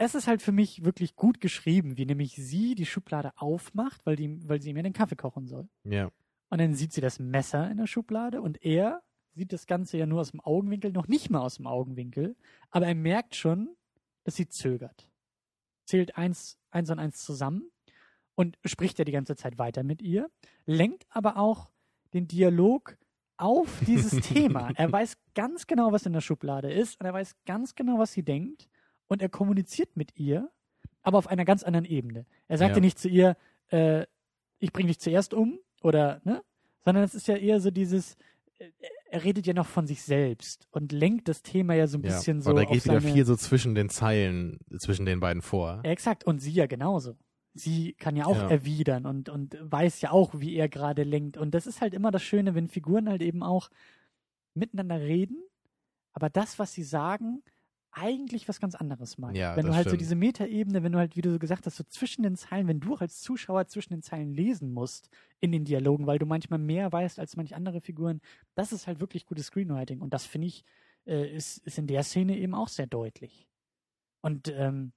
es 0.01 0.15
ist 0.15 0.27
halt 0.27 0.41
für 0.41 0.51
mich 0.51 0.83
wirklich 0.83 1.15
gut 1.15 1.43
geschrieben, 1.43 1.99
wie 1.99 2.07
nämlich 2.07 2.35
sie 2.35 2.75
die 2.75 2.87
Schublade 2.87 3.33
aufmacht, 3.37 4.07
weil, 4.07 4.17
die, 4.17 4.49
weil 4.49 4.63
sie 4.63 4.73
ja 4.73 4.81
den 4.81 4.95
Kaffee 4.95 5.15
kochen 5.15 5.47
soll. 5.47 5.69
Ja, 5.85 6.11
Und 6.49 6.59
dann 6.59 6.75
sieht 6.75 6.95
sie 6.95 7.03
das 7.03 7.19
Messer 7.19 7.71
in 7.71 7.77
der 7.77 7.87
Schublade 7.87 8.41
und 8.41 8.65
er 8.65 9.03
sieht 9.35 9.53
das 9.53 9.67
Ganze 9.67 9.99
ja 9.99 10.07
nur 10.07 10.23
aus 10.23 10.31
dem 10.31 10.41
Augenwinkel, 10.41 10.91
noch 10.91 11.07
nicht 11.07 11.29
mal 11.29 11.41
aus 11.41 11.57
dem 11.57 11.67
Augenwinkel, 11.67 12.35
aber 12.71 12.87
er 12.87 12.95
merkt 12.95 13.35
schon, 13.35 13.77
dass 14.25 14.37
sie 14.37 14.49
zögert. 14.49 15.11
Zählt 15.85 16.17
eins, 16.17 16.59
eins 16.71 16.89
und 16.89 16.99
eins 16.99 17.23
zusammen 17.23 17.71
und 18.37 18.59
spricht 18.65 18.99
ja 18.99 19.05
die 19.05 19.13
ganze 19.13 19.37
Zeit 19.37 19.59
weiter 19.59 19.83
mit 19.83 20.01
ihr, 20.01 20.31
lenkt 20.65 21.05
aber 21.11 21.37
auch 21.37 21.73
den 22.15 22.27
Dialog 22.27 22.97
auf 23.37 23.83
dieses 23.87 24.13
Thema. 24.27 24.71
Er 24.77 24.91
weiß 24.91 25.19
ganz 25.35 25.67
genau, 25.67 25.93
was 25.93 26.07
in 26.07 26.15
der 26.15 26.23
Schublade 26.23 26.73
ist 26.73 26.99
und 26.99 27.07
er 27.07 27.13
weiß 27.13 27.37
ganz 27.45 27.75
genau, 27.75 27.99
was 27.99 28.13
sie 28.13 28.23
denkt 28.23 28.70
und 29.11 29.21
er 29.21 29.29
kommuniziert 29.29 29.97
mit 29.97 30.17
ihr, 30.19 30.49
aber 31.03 31.19
auf 31.19 31.27
einer 31.27 31.45
ganz 31.45 31.63
anderen 31.65 31.85
Ebene. 31.85 32.27
Er 32.49 32.59
sagt 32.59 32.71
ja, 32.71 32.77
Ja. 32.77 32.81
nicht 32.81 32.99
zu 32.99 33.09
ihr, 33.09 33.37
äh, 33.71 34.07
ich 34.61 34.73
bringe 34.73 34.89
dich 34.89 35.01
zuerst 35.01 35.35
um 35.35 35.59
oder, 35.83 36.21
ne? 36.25 36.43
Sondern 36.85 37.05
es 37.05 37.15
ist 37.15 37.27
ja 37.29 37.37
eher 37.37 37.61
so 37.61 37.71
dieses, 37.71 38.17
äh, 38.59 38.71
er 39.11 39.25
redet 39.25 39.47
ja 39.47 39.53
noch 39.53 39.67
von 39.67 39.87
sich 39.87 40.03
selbst 40.03 40.69
und 40.71 40.93
lenkt 40.93 41.29
das 41.29 41.43
Thema 41.43 41.75
ja 41.75 41.87
so 41.89 41.99
ein 41.99 42.03
ja. 42.05 42.11
bisschen 42.15 42.41
so 42.41 42.51
Aber 42.51 42.61
da 42.61 42.71
geht 42.71 42.85
wieder 42.85 43.01
viel 43.01 43.27
so 43.27 43.35
zwischen 43.37 43.75
den 43.75 43.89
Zeilen, 43.89 44.61
zwischen 44.79 45.05
den 45.07 45.19
beiden 45.21 45.43
vor. 45.43 45.81
Exakt, 45.83 46.25
und 46.25 46.39
sie 46.39 46.53
ja 46.53 46.67
genauso. 46.67 47.17
Sie 47.53 47.95
kann 47.95 48.15
ja 48.15 48.27
auch 48.27 48.37
Ja. 48.37 48.49
erwidern 48.49 49.07
und, 49.07 49.29
und 49.29 49.59
weiß 49.61 50.01
ja 50.03 50.13
auch, 50.13 50.35
wie 50.39 50.55
er 50.55 50.69
gerade 50.69 51.03
lenkt. 51.03 51.37
Und 51.37 51.53
das 51.53 51.67
ist 51.67 51.81
halt 51.81 51.95
immer 51.95 52.13
das 52.13 52.23
Schöne, 52.23 52.55
wenn 52.55 52.69
Figuren 52.69 53.09
halt 53.09 53.23
eben 53.23 53.43
auch 53.43 53.71
miteinander 54.55 55.01
reden, 55.01 55.37
aber 56.13 56.31
das, 56.31 56.59
was 56.61 56.73
sie 56.73 56.85
sagen, 56.85 57.43
eigentlich 57.93 58.49
was 58.49 58.61
ganz 58.61 58.75
anderes 58.75 59.19
meint. 59.19 59.37
Ja, 59.37 59.57
wenn 59.57 59.67
du 59.67 59.75
halt 59.75 59.85
so 59.85 59.91
stimmt. 59.91 60.03
diese 60.03 60.15
Metaebene, 60.15 60.83
wenn 60.83 60.93
du 60.93 60.99
halt, 60.99 61.17
wie 61.17 61.23
du 61.23 61.33
so 61.33 61.39
gesagt 61.39 61.67
hast, 61.67 61.77
so 61.77 61.85
zwischen 61.85 62.23
den 62.23 62.37
Zeilen, 62.37 62.69
wenn 62.69 62.81
du 62.81 62.95
auch 62.95 63.01
als 63.01 63.21
Zuschauer 63.21 63.67
zwischen 63.67 63.93
den 63.93 64.03
Zeilen 64.03 64.33
lesen 64.33 64.73
musst 64.73 65.11
in 65.41 65.53
den 65.53 65.65
Dialogen, 65.65 66.07
weil 66.07 66.19
du 66.19 66.27
manchmal 66.27 66.59
mehr 66.59 66.93
weißt 66.93 67.19
als 67.19 67.37
manche 67.37 67.57
andere 67.57 67.81
Figuren, 67.81 68.21
das 68.55 68.73
ist 68.73 68.87
halt 68.87 69.01
wirklich 69.01 69.27
gutes 69.27 69.47
Screenwriting. 69.47 70.01
Und 70.01 70.15
das 70.15 70.25
finde 70.25 70.47
ich, 70.47 70.65
äh, 71.07 71.35
ist, 71.35 71.59
ist 71.67 71.79
in 71.79 71.87
der 71.87 72.03
Szene 72.05 72.39
eben 72.39 72.55
auch 72.55 72.69
sehr 72.69 72.87
deutlich. 72.87 73.49
Und 74.23 74.49
ähm, 74.49 74.93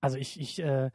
also 0.00 0.16
ich, 0.16 0.40
ich, 0.40 0.58
äh, 0.60 0.90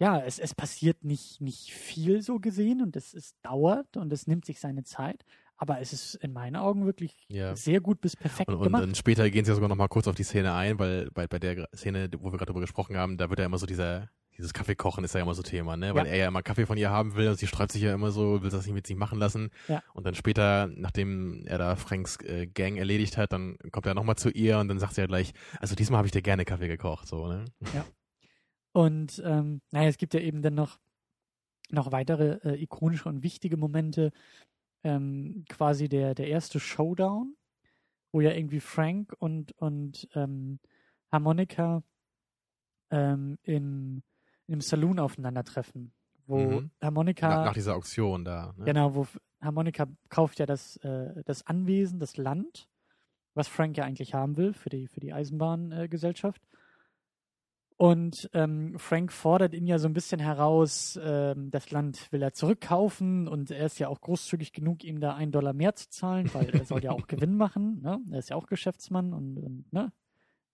ja, 0.00 0.20
es, 0.20 0.38
es 0.38 0.54
passiert 0.54 1.04
nicht, 1.04 1.40
nicht 1.40 1.72
viel 1.72 2.20
so 2.22 2.40
gesehen 2.40 2.82
und 2.82 2.96
es, 2.96 3.14
es 3.14 3.38
dauert 3.42 3.96
und 3.96 4.12
es 4.12 4.26
nimmt 4.26 4.44
sich 4.44 4.58
seine 4.58 4.82
Zeit, 4.82 5.24
aber 5.56 5.80
es 5.80 5.92
ist 5.92 6.14
in 6.16 6.32
meinen 6.32 6.56
Augen 6.56 6.84
wirklich 6.86 7.16
Ja. 7.28 7.54
sehr 7.56 7.80
gut 7.80 8.00
bis 8.00 8.16
perfekt 8.16 8.48
Und, 8.48 8.56
und 8.56 8.62
gemacht. 8.64 8.82
dann 8.82 8.94
später 8.94 9.28
gehen 9.30 9.44
sie 9.44 9.50
ja 9.50 9.54
sogar 9.54 9.68
noch 9.68 9.76
mal 9.76 9.88
kurz 9.88 10.08
auf 10.08 10.14
die 10.14 10.24
Szene 10.24 10.52
ein, 10.54 10.78
weil 10.78 11.10
bei, 11.12 11.26
bei 11.26 11.38
der 11.38 11.68
Szene, 11.74 12.08
wo 12.18 12.32
wir 12.32 12.38
gerade 12.38 12.46
drüber 12.46 12.60
gesprochen 12.60 12.96
haben, 12.96 13.16
da 13.18 13.30
wird 13.30 13.38
ja 13.38 13.46
immer 13.46 13.58
so 13.58 13.66
dieser, 13.66 14.10
dieses 14.36 14.52
Kaffeekochen 14.52 15.04
ist 15.04 15.14
ja 15.14 15.20
immer 15.22 15.34
so 15.34 15.42
Thema, 15.42 15.76
ne? 15.76 15.94
Weil 15.94 16.06
Ja. 16.06 16.12
er 16.12 16.18
ja 16.18 16.28
immer 16.28 16.42
Kaffee 16.42 16.66
von 16.66 16.76
ihr 16.76 16.90
haben 16.90 17.14
will 17.14 17.28
und 17.28 17.38
sie 17.38 17.46
sträubt 17.46 17.70
sich 17.70 17.82
ja 17.82 17.94
immer 17.94 18.10
so, 18.10 18.42
will 18.42 18.50
das 18.50 18.66
nicht 18.66 18.74
mit 18.74 18.84
sich 18.84 18.96
machen 18.96 19.18
lassen. 19.20 19.50
Ja. 19.68 19.80
Und 19.92 20.04
dann 20.06 20.16
später, 20.16 20.66
nachdem 20.74 21.44
er 21.46 21.58
da 21.58 21.76
Franks 21.76 22.16
äh, 22.22 22.48
Gang 22.48 22.76
erledigt 22.76 23.16
hat, 23.16 23.32
dann 23.32 23.56
kommt 23.70 23.86
er 23.86 23.94
nochmal 23.94 24.16
zu 24.16 24.30
ihr 24.30 24.58
und 24.58 24.66
dann 24.66 24.80
sagt 24.80 24.94
sie 24.96 25.02
ja 25.02 25.06
gleich, 25.06 25.32
also 25.60 25.76
diesmal 25.76 25.98
habe 25.98 26.08
ich 26.08 26.12
dir 26.12 26.22
gerne 26.22 26.44
Kaffee 26.44 26.66
gekocht, 26.66 27.06
so, 27.06 27.28
ne? 27.28 27.44
Und 28.72 29.22
ähm, 29.24 29.60
naja, 29.70 29.88
es 29.88 29.98
gibt 29.98 30.14
ja 30.14 30.20
eben 30.20 30.42
dann 30.42 30.54
noch, 30.54 30.80
noch 31.70 31.92
weitere 31.92 32.38
äh, 32.42 32.60
ikonische 32.60 33.08
und 33.08 33.22
wichtige 33.22 33.56
Momente. 33.56 34.10
Ähm, 34.84 35.44
quasi 35.48 35.88
der, 35.88 36.14
der 36.14 36.28
erste 36.28 36.60
Showdown, 36.60 37.36
wo 38.12 38.20
ja 38.20 38.32
irgendwie 38.32 38.60
Frank 38.60 39.14
und, 39.18 39.52
und 39.52 40.08
ähm, 40.14 40.60
Harmonica 41.10 41.82
ähm, 42.90 43.38
im, 43.42 44.02
im 44.46 44.60
Saloon 44.60 44.98
aufeinandertreffen. 44.98 45.92
Wo 46.26 46.38
Mhm. 46.38 46.70
Harmonica. 46.82 47.28
Nach, 47.28 47.44
nach 47.46 47.54
dieser 47.54 47.74
Auktion 47.74 48.24
da. 48.24 48.54
Ne? 48.56 48.64
Genau, 48.64 48.94
wo 48.94 49.06
Harmonica 49.40 49.86
kauft 50.08 50.38
ja 50.38 50.46
das, 50.46 50.76
äh, 50.78 51.22
das 51.24 51.46
Anwesen, 51.46 51.98
das 51.98 52.16
Land, 52.16 52.68
was 53.34 53.48
Frank 53.48 53.76
ja 53.76 53.84
eigentlich 53.84 54.14
haben 54.14 54.36
will 54.36 54.52
für 54.52 54.70
die, 54.70 54.86
für 54.86 55.00
die 55.00 55.12
Eisenbahngesellschaft. 55.12 56.42
Äh. 56.42 56.56
Und 57.76 58.30
ähm, 58.34 58.74
Frank 58.78 59.12
fordert 59.12 59.52
ihn 59.54 59.66
ja 59.66 59.78
so 59.78 59.88
ein 59.88 59.94
bisschen 59.94 60.20
heraus, 60.20 60.98
ähm, 61.02 61.50
das 61.50 61.70
Land 61.70 62.12
will 62.12 62.22
er 62.22 62.32
zurückkaufen 62.32 63.26
und 63.28 63.50
er 63.50 63.66
ist 63.66 63.78
ja 63.78 63.88
auch 63.88 64.00
großzügig 64.00 64.52
genug, 64.52 64.84
ihm 64.84 65.00
da 65.00 65.14
einen 65.14 65.32
Dollar 65.32 65.52
mehr 65.52 65.74
zu 65.74 65.88
zahlen, 65.90 66.32
weil 66.32 66.50
er 66.50 66.64
soll 66.64 66.84
ja 66.84 66.92
auch 66.92 67.06
Gewinn 67.08 67.36
machen. 67.36 67.80
Ne? 67.82 68.00
Er 68.12 68.18
ist 68.20 68.30
ja 68.30 68.36
auch 68.36 68.46
Geschäftsmann 68.46 69.12
und, 69.12 69.38
und 69.38 69.72
ne? 69.72 69.92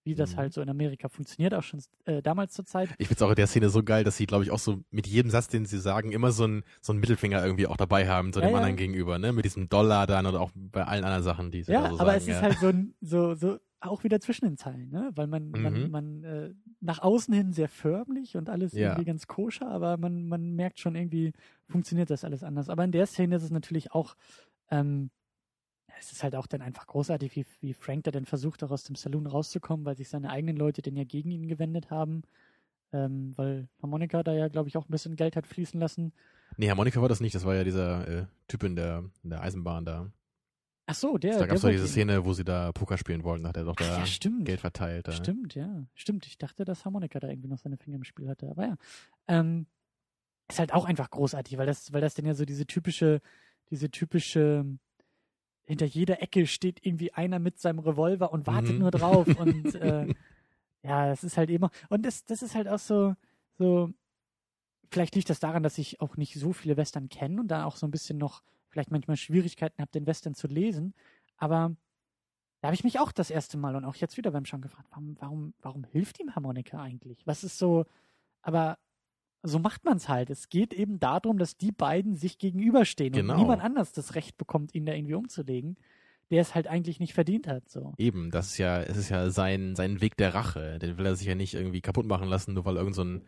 wie 0.03 0.15
das 0.15 0.31
Mhm. 0.33 0.37
halt 0.37 0.53
so 0.53 0.61
in 0.61 0.69
Amerika 0.69 1.09
funktioniert, 1.09 1.53
auch 1.53 1.61
schon 1.61 1.79
äh, 2.05 2.23
damals 2.23 2.53
zur 2.53 2.65
Zeit. 2.65 2.89
Ich 2.97 3.07
find's 3.07 3.21
auch 3.21 3.29
in 3.29 3.35
der 3.35 3.45
Szene 3.45 3.69
so 3.69 3.83
geil, 3.83 4.03
dass 4.03 4.17
sie, 4.17 4.25
glaube 4.25 4.43
ich, 4.43 4.49
auch 4.49 4.57
so 4.57 4.79
mit 4.89 5.05
jedem 5.05 5.29
Satz, 5.29 5.47
den 5.47 5.65
sie 5.67 5.77
sagen, 5.79 6.11
immer 6.11 6.31
so 6.31 6.45
einen 6.45 6.63
so 6.81 6.91
einen 6.91 7.01
Mittelfinger 7.01 7.45
irgendwie 7.45 7.67
auch 7.67 7.77
dabei 7.77 8.07
haben, 8.09 8.33
so 8.33 8.39
Ja, 8.39 8.47
dem 8.47 8.53
ja. 8.53 8.57
anderen 8.57 8.77
gegenüber, 8.77 9.19
ne? 9.19 9.31
Mit 9.31 9.45
diesem 9.45 9.69
Dollar 9.69 10.07
dann 10.07 10.25
oder 10.25 10.41
auch 10.41 10.49
bei 10.55 10.83
allen 10.85 11.03
anderen 11.03 11.23
Sachen, 11.23 11.51
die 11.51 11.61
sie 11.61 11.71
Ja, 11.71 11.83
da 11.83 11.89
so 11.91 11.99
aber 11.99 12.05
sagen. 12.13 12.17
es 12.17 12.23
ist 12.23 12.29
ja. 12.29 12.41
halt 12.41 12.57
so, 12.57 12.67
ein- 12.69 12.95
so, 12.99 13.35
so 13.35 13.59
auch 13.81 14.03
wieder 14.03 14.19
zwischen 14.19 14.45
den 14.45 14.57
Zeilen, 14.57 14.89
ne? 14.89 15.11
Weil 15.15 15.27
man, 15.27 15.51
man, 15.51 15.83
Mhm. 15.85 15.91
man 15.91 16.23
äh, 16.23 16.53
nach 16.79 16.99
außen 16.99 17.33
hin 17.33 17.51
sehr 17.51 17.67
förmlich 17.67 18.37
und 18.37 18.49
alles 18.49 18.73
Ja. 18.73 18.89
irgendwie 18.91 19.05
ganz 19.05 19.27
koscher, 19.27 19.67
aber 19.69 19.97
man, 19.97 20.27
man 20.27 20.55
merkt 20.55 20.79
schon 20.79 20.95
irgendwie, 20.95 21.33
funktioniert 21.67 22.09
das 22.09 22.23
alles 22.23 22.43
anders. 22.43 22.69
Aber 22.69 22.83
in 22.83 22.91
der 22.91 23.07
Szene 23.07 23.35
ist 23.35 23.43
es 23.43 23.51
natürlich 23.51 23.91
auch, 23.91 24.15
ähm, 24.69 25.09
es 25.99 26.11
ist 26.11 26.23
halt 26.23 26.35
auch 26.35 26.47
dann 26.47 26.61
einfach 26.61 26.87
großartig, 26.87 27.35
wie, 27.35 27.45
wie 27.59 27.73
Frank 27.73 28.05
da 28.05 28.11
dann 28.11 28.25
versucht, 28.25 28.63
auch 28.63 28.71
aus 28.71 28.83
dem 28.83 28.95
Saloon 28.95 29.27
rauszukommen, 29.27 29.85
weil 29.85 29.97
sich 29.97 30.09
seine 30.09 30.29
eigenen 30.29 30.55
Leute 30.57 30.81
denn 30.81 30.95
ja 30.95 31.03
gegen 31.03 31.31
ihn 31.31 31.47
gewendet 31.47 31.91
haben. 31.91 32.23
Ähm, 32.93 33.33
weil 33.37 33.67
Harmonica 33.81 34.21
da 34.23 34.33
ja, 34.33 34.47
glaube 34.47 34.67
ich, 34.69 34.77
auch 34.77 34.85
ein 34.87 34.91
bisschen 34.91 35.15
Geld 35.15 35.35
hat 35.35 35.47
fließen 35.47 35.79
lassen. 35.79 36.11
Nee, 36.57 36.69
Harmonika 36.69 37.01
war 37.01 37.09
das 37.09 37.21
nicht, 37.21 37.33
das 37.35 37.45
war 37.45 37.55
ja 37.55 37.63
dieser 37.63 38.07
äh, 38.07 38.25
Typ 38.47 38.63
in 38.63 38.75
der, 38.75 39.05
in 39.23 39.29
der 39.29 39.41
Eisenbahn 39.41 39.85
da. 39.85 40.11
Ach 40.91 40.95
so, 40.95 41.17
der. 41.17 41.39
da 41.39 41.45
gab 41.45 41.55
es 41.55 41.61
doch 41.61 41.69
diese 41.69 41.87
Szene, 41.87 42.25
wo 42.25 42.33
sie 42.33 42.43
da 42.43 42.71
Poker 42.73 42.97
spielen 42.97 43.23
wollten, 43.23 43.47
hat 43.47 43.55
er 43.57 43.63
doch 43.63 43.75
Ach, 43.79 43.85
da 43.85 44.03
ja. 44.03 44.43
Geld 44.43 44.59
verteilt. 44.59 45.07
Da. 45.07 45.11
Stimmt, 45.13 45.55
ja. 45.55 45.85
Stimmt. 45.95 46.25
Ich 46.27 46.37
dachte, 46.37 46.65
dass 46.65 46.83
Harmonika 46.85 47.19
da 47.19 47.29
irgendwie 47.29 47.47
noch 47.47 47.57
seine 47.57 47.77
Finger 47.77 47.95
im 47.97 48.03
Spiel 48.03 48.27
hatte. 48.27 48.49
Aber 48.49 48.65
ja. 48.65 48.75
Ähm, 49.27 49.67
ist 50.49 50.59
halt 50.59 50.73
auch 50.73 50.85
einfach 50.85 51.09
großartig, 51.09 51.57
weil 51.57 51.65
das, 51.65 51.93
weil 51.93 52.01
das 52.01 52.13
dann 52.13 52.25
ja 52.25 52.33
so 52.33 52.43
diese 52.43 52.65
typische, 52.67 53.21
diese 53.69 53.89
typische 53.89 54.65
hinter 55.63 55.85
jeder 55.85 56.21
Ecke 56.21 56.45
steht 56.47 56.85
irgendwie 56.85 57.13
einer 57.13 57.39
mit 57.39 57.57
seinem 57.59 57.79
Revolver 57.79 58.33
und 58.33 58.47
wartet 58.47 58.73
Mhm. 58.73 58.79
nur 58.79 58.91
drauf. 58.91 59.27
Und 59.39 59.75
äh, 59.75 60.13
ja, 60.83 61.07
das 61.07 61.23
ist 61.23 61.37
halt 61.37 61.49
eben. 61.49 61.69
Und 61.87 62.05
das, 62.05 62.25
das 62.25 62.41
ist 62.41 62.55
halt 62.55 62.67
auch 62.67 62.79
so, 62.79 63.15
so, 63.57 63.93
vielleicht 64.91 65.15
liegt 65.15 65.29
das 65.29 65.39
daran, 65.39 65.63
dass 65.63 65.77
ich 65.77 66.01
auch 66.01 66.17
nicht 66.17 66.33
so 66.33 66.51
viele 66.51 66.75
Western 66.75 67.07
kenne 67.07 67.39
und 67.39 67.47
da 67.47 67.63
auch 67.63 67.77
so 67.77 67.87
ein 67.87 67.91
bisschen 67.91 68.17
noch 68.17 68.43
vielleicht 68.71 68.91
manchmal 68.91 69.17
Schwierigkeiten 69.17 69.81
habe, 69.81 69.91
den 69.91 70.07
Western 70.07 70.33
zu 70.33 70.47
lesen. 70.47 70.93
Aber 71.37 71.75
da 72.61 72.67
habe 72.67 72.75
ich 72.75 72.83
mich 72.83 72.99
auch 72.99 73.11
das 73.11 73.29
erste 73.29 73.57
Mal 73.57 73.75
und 73.75 73.85
auch 73.85 73.95
jetzt 73.95 74.17
wieder 74.17 74.31
beim 74.31 74.45
Schauen 74.45 74.61
gefragt, 74.61 74.87
warum, 74.91 75.17
warum, 75.19 75.53
warum 75.61 75.83
hilft 75.83 76.19
ihm 76.19 76.35
Harmonika 76.35 76.81
eigentlich? 76.81 77.25
Was 77.25 77.43
ist 77.43 77.57
so, 77.57 77.85
aber 78.41 78.77
so 79.43 79.57
macht 79.57 79.83
man 79.83 79.97
es 79.97 80.07
halt. 80.07 80.29
Es 80.29 80.49
geht 80.49 80.71
eben 80.73 80.99
darum, 80.99 81.37
dass 81.39 81.57
die 81.57 81.71
beiden 81.71 82.15
sich 82.15 82.37
gegenüberstehen 82.37 83.13
Genau. 83.13 83.33
und 83.33 83.39
niemand 83.39 83.63
anders 83.63 83.91
das 83.91 84.13
Recht 84.15 84.37
bekommt, 84.37 84.75
ihn 84.75 84.85
da 84.85 84.93
irgendwie 84.93 85.15
umzulegen, 85.15 85.77
der 86.29 86.41
es 86.41 86.53
halt 86.53 86.67
eigentlich 86.67 86.99
nicht 86.99 87.13
verdient 87.13 87.47
hat. 87.47 87.67
So. 87.67 87.93
Eben, 87.97 88.29
das 88.29 88.51
ist 88.51 88.57
ja, 88.59 88.81
es 88.83 88.97
ist 88.97 89.09
ja 89.09 89.31
sein, 89.31 89.75
sein 89.75 89.99
Weg 89.99 90.15
der 90.17 90.35
Rache. 90.35 90.77
Den 90.77 90.97
will 90.99 91.07
er 91.07 91.15
sich 91.15 91.25
ja 91.27 91.33
nicht 91.35 91.55
irgendwie 91.55 91.81
kaputt 91.81 92.05
machen 92.05 92.27
lassen, 92.29 92.53
nur 92.53 92.65
weil 92.65 92.75
irgend 92.77 92.93
so 92.95 93.03
ein 93.03 93.25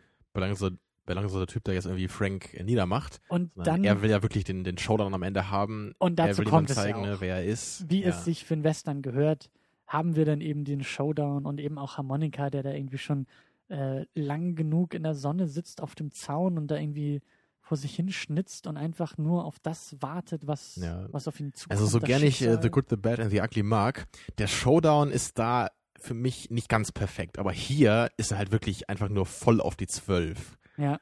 belangloser, 1.04 1.34
belangloser 1.34 1.46
Typ 1.46 1.64
da 1.64 1.72
jetzt 1.72 1.86
irgendwie 1.86 2.08
Frank 2.08 2.60
niedermacht. 2.64 3.20
Und 3.28 3.50
dann, 3.56 3.84
er 3.84 4.02
will 4.02 4.10
ja 4.10 4.22
wirklich 4.22 4.44
den, 4.44 4.64
den 4.64 4.78
Showdown 4.78 5.14
am 5.14 5.22
Ende 5.22 5.50
haben. 5.50 5.94
und 5.98 6.18
er 6.18 6.28
dazu 6.28 6.38
will 6.38 6.44
kommt 6.46 6.68
jemandem 6.68 6.70
es 6.72 6.76
ja 6.76 6.82
zeigen, 6.82 6.98
auch. 7.00 7.06
ne, 7.06 7.16
wer 7.20 7.36
er 7.36 7.44
ist. 7.44 7.88
wie 7.88 8.02
ja. 8.02 8.08
es 8.10 8.24
sich 8.24 8.44
für 8.44 8.54
einen 8.54 8.64
Western 8.64 9.02
gehört, 9.02 9.50
haben 9.86 10.16
wir 10.16 10.24
dann 10.24 10.40
eben 10.40 10.64
den 10.64 10.82
Showdown 10.82 11.46
und 11.46 11.60
eben 11.60 11.78
auch 11.78 11.98
Harmonika, 11.98 12.50
der 12.50 12.62
da 12.62 12.70
irgendwie 12.72 12.98
schon 12.98 13.26
äh, 13.68 14.04
lang 14.14 14.54
genug 14.56 14.94
in 14.94 15.02
der 15.02 15.14
Sonne 15.14 15.46
sitzt 15.46 15.82
auf 15.82 15.94
dem 15.94 16.10
Zaun 16.10 16.58
und 16.58 16.68
da 16.68 16.76
irgendwie 16.76 17.22
vor 17.60 17.78
sich 17.78 17.96
hin 17.96 18.10
schnitzt 18.12 18.66
und 18.66 18.76
einfach 18.76 19.16
nur 19.16 19.44
auf 19.46 19.58
das 19.58 19.96
wartet, 20.00 20.46
was, 20.46 20.76
Ja. 20.76 21.06
was 21.12 21.26
auf 21.26 21.40
ihn 21.40 21.54
zukommt. 21.54 21.72
Also 21.80 21.86
so 21.86 21.98
gerne 21.98 22.26
ich 22.26 22.42
äh. 22.42 22.58
The 22.60 22.68
Good, 22.68 22.90
The 22.90 22.96
Bad 22.96 23.20
and 23.20 23.30
The 23.30 23.40
Ugly 23.40 23.62
mag, 23.62 24.06
der 24.38 24.48
Showdown 24.48 25.10
ist 25.10 25.38
da 25.38 25.70
für 25.98 26.12
mich 26.14 26.50
nicht 26.50 26.68
ganz 26.68 26.92
perfekt, 26.92 27.38
aber 27.38 27.52
hier 27.52 28.10
ist 28.18 28.32
er 28.32 28.38
halt 28.38 28.52
wirklich 28.52 28.90
einfach 28.90 29.08
nur 29.08 29.24
voll 29.24 29.60
auf 29.62 29.76
die 29.76 29.86
Zwölf. 29.86 30.58
Ja, 30.76 30.98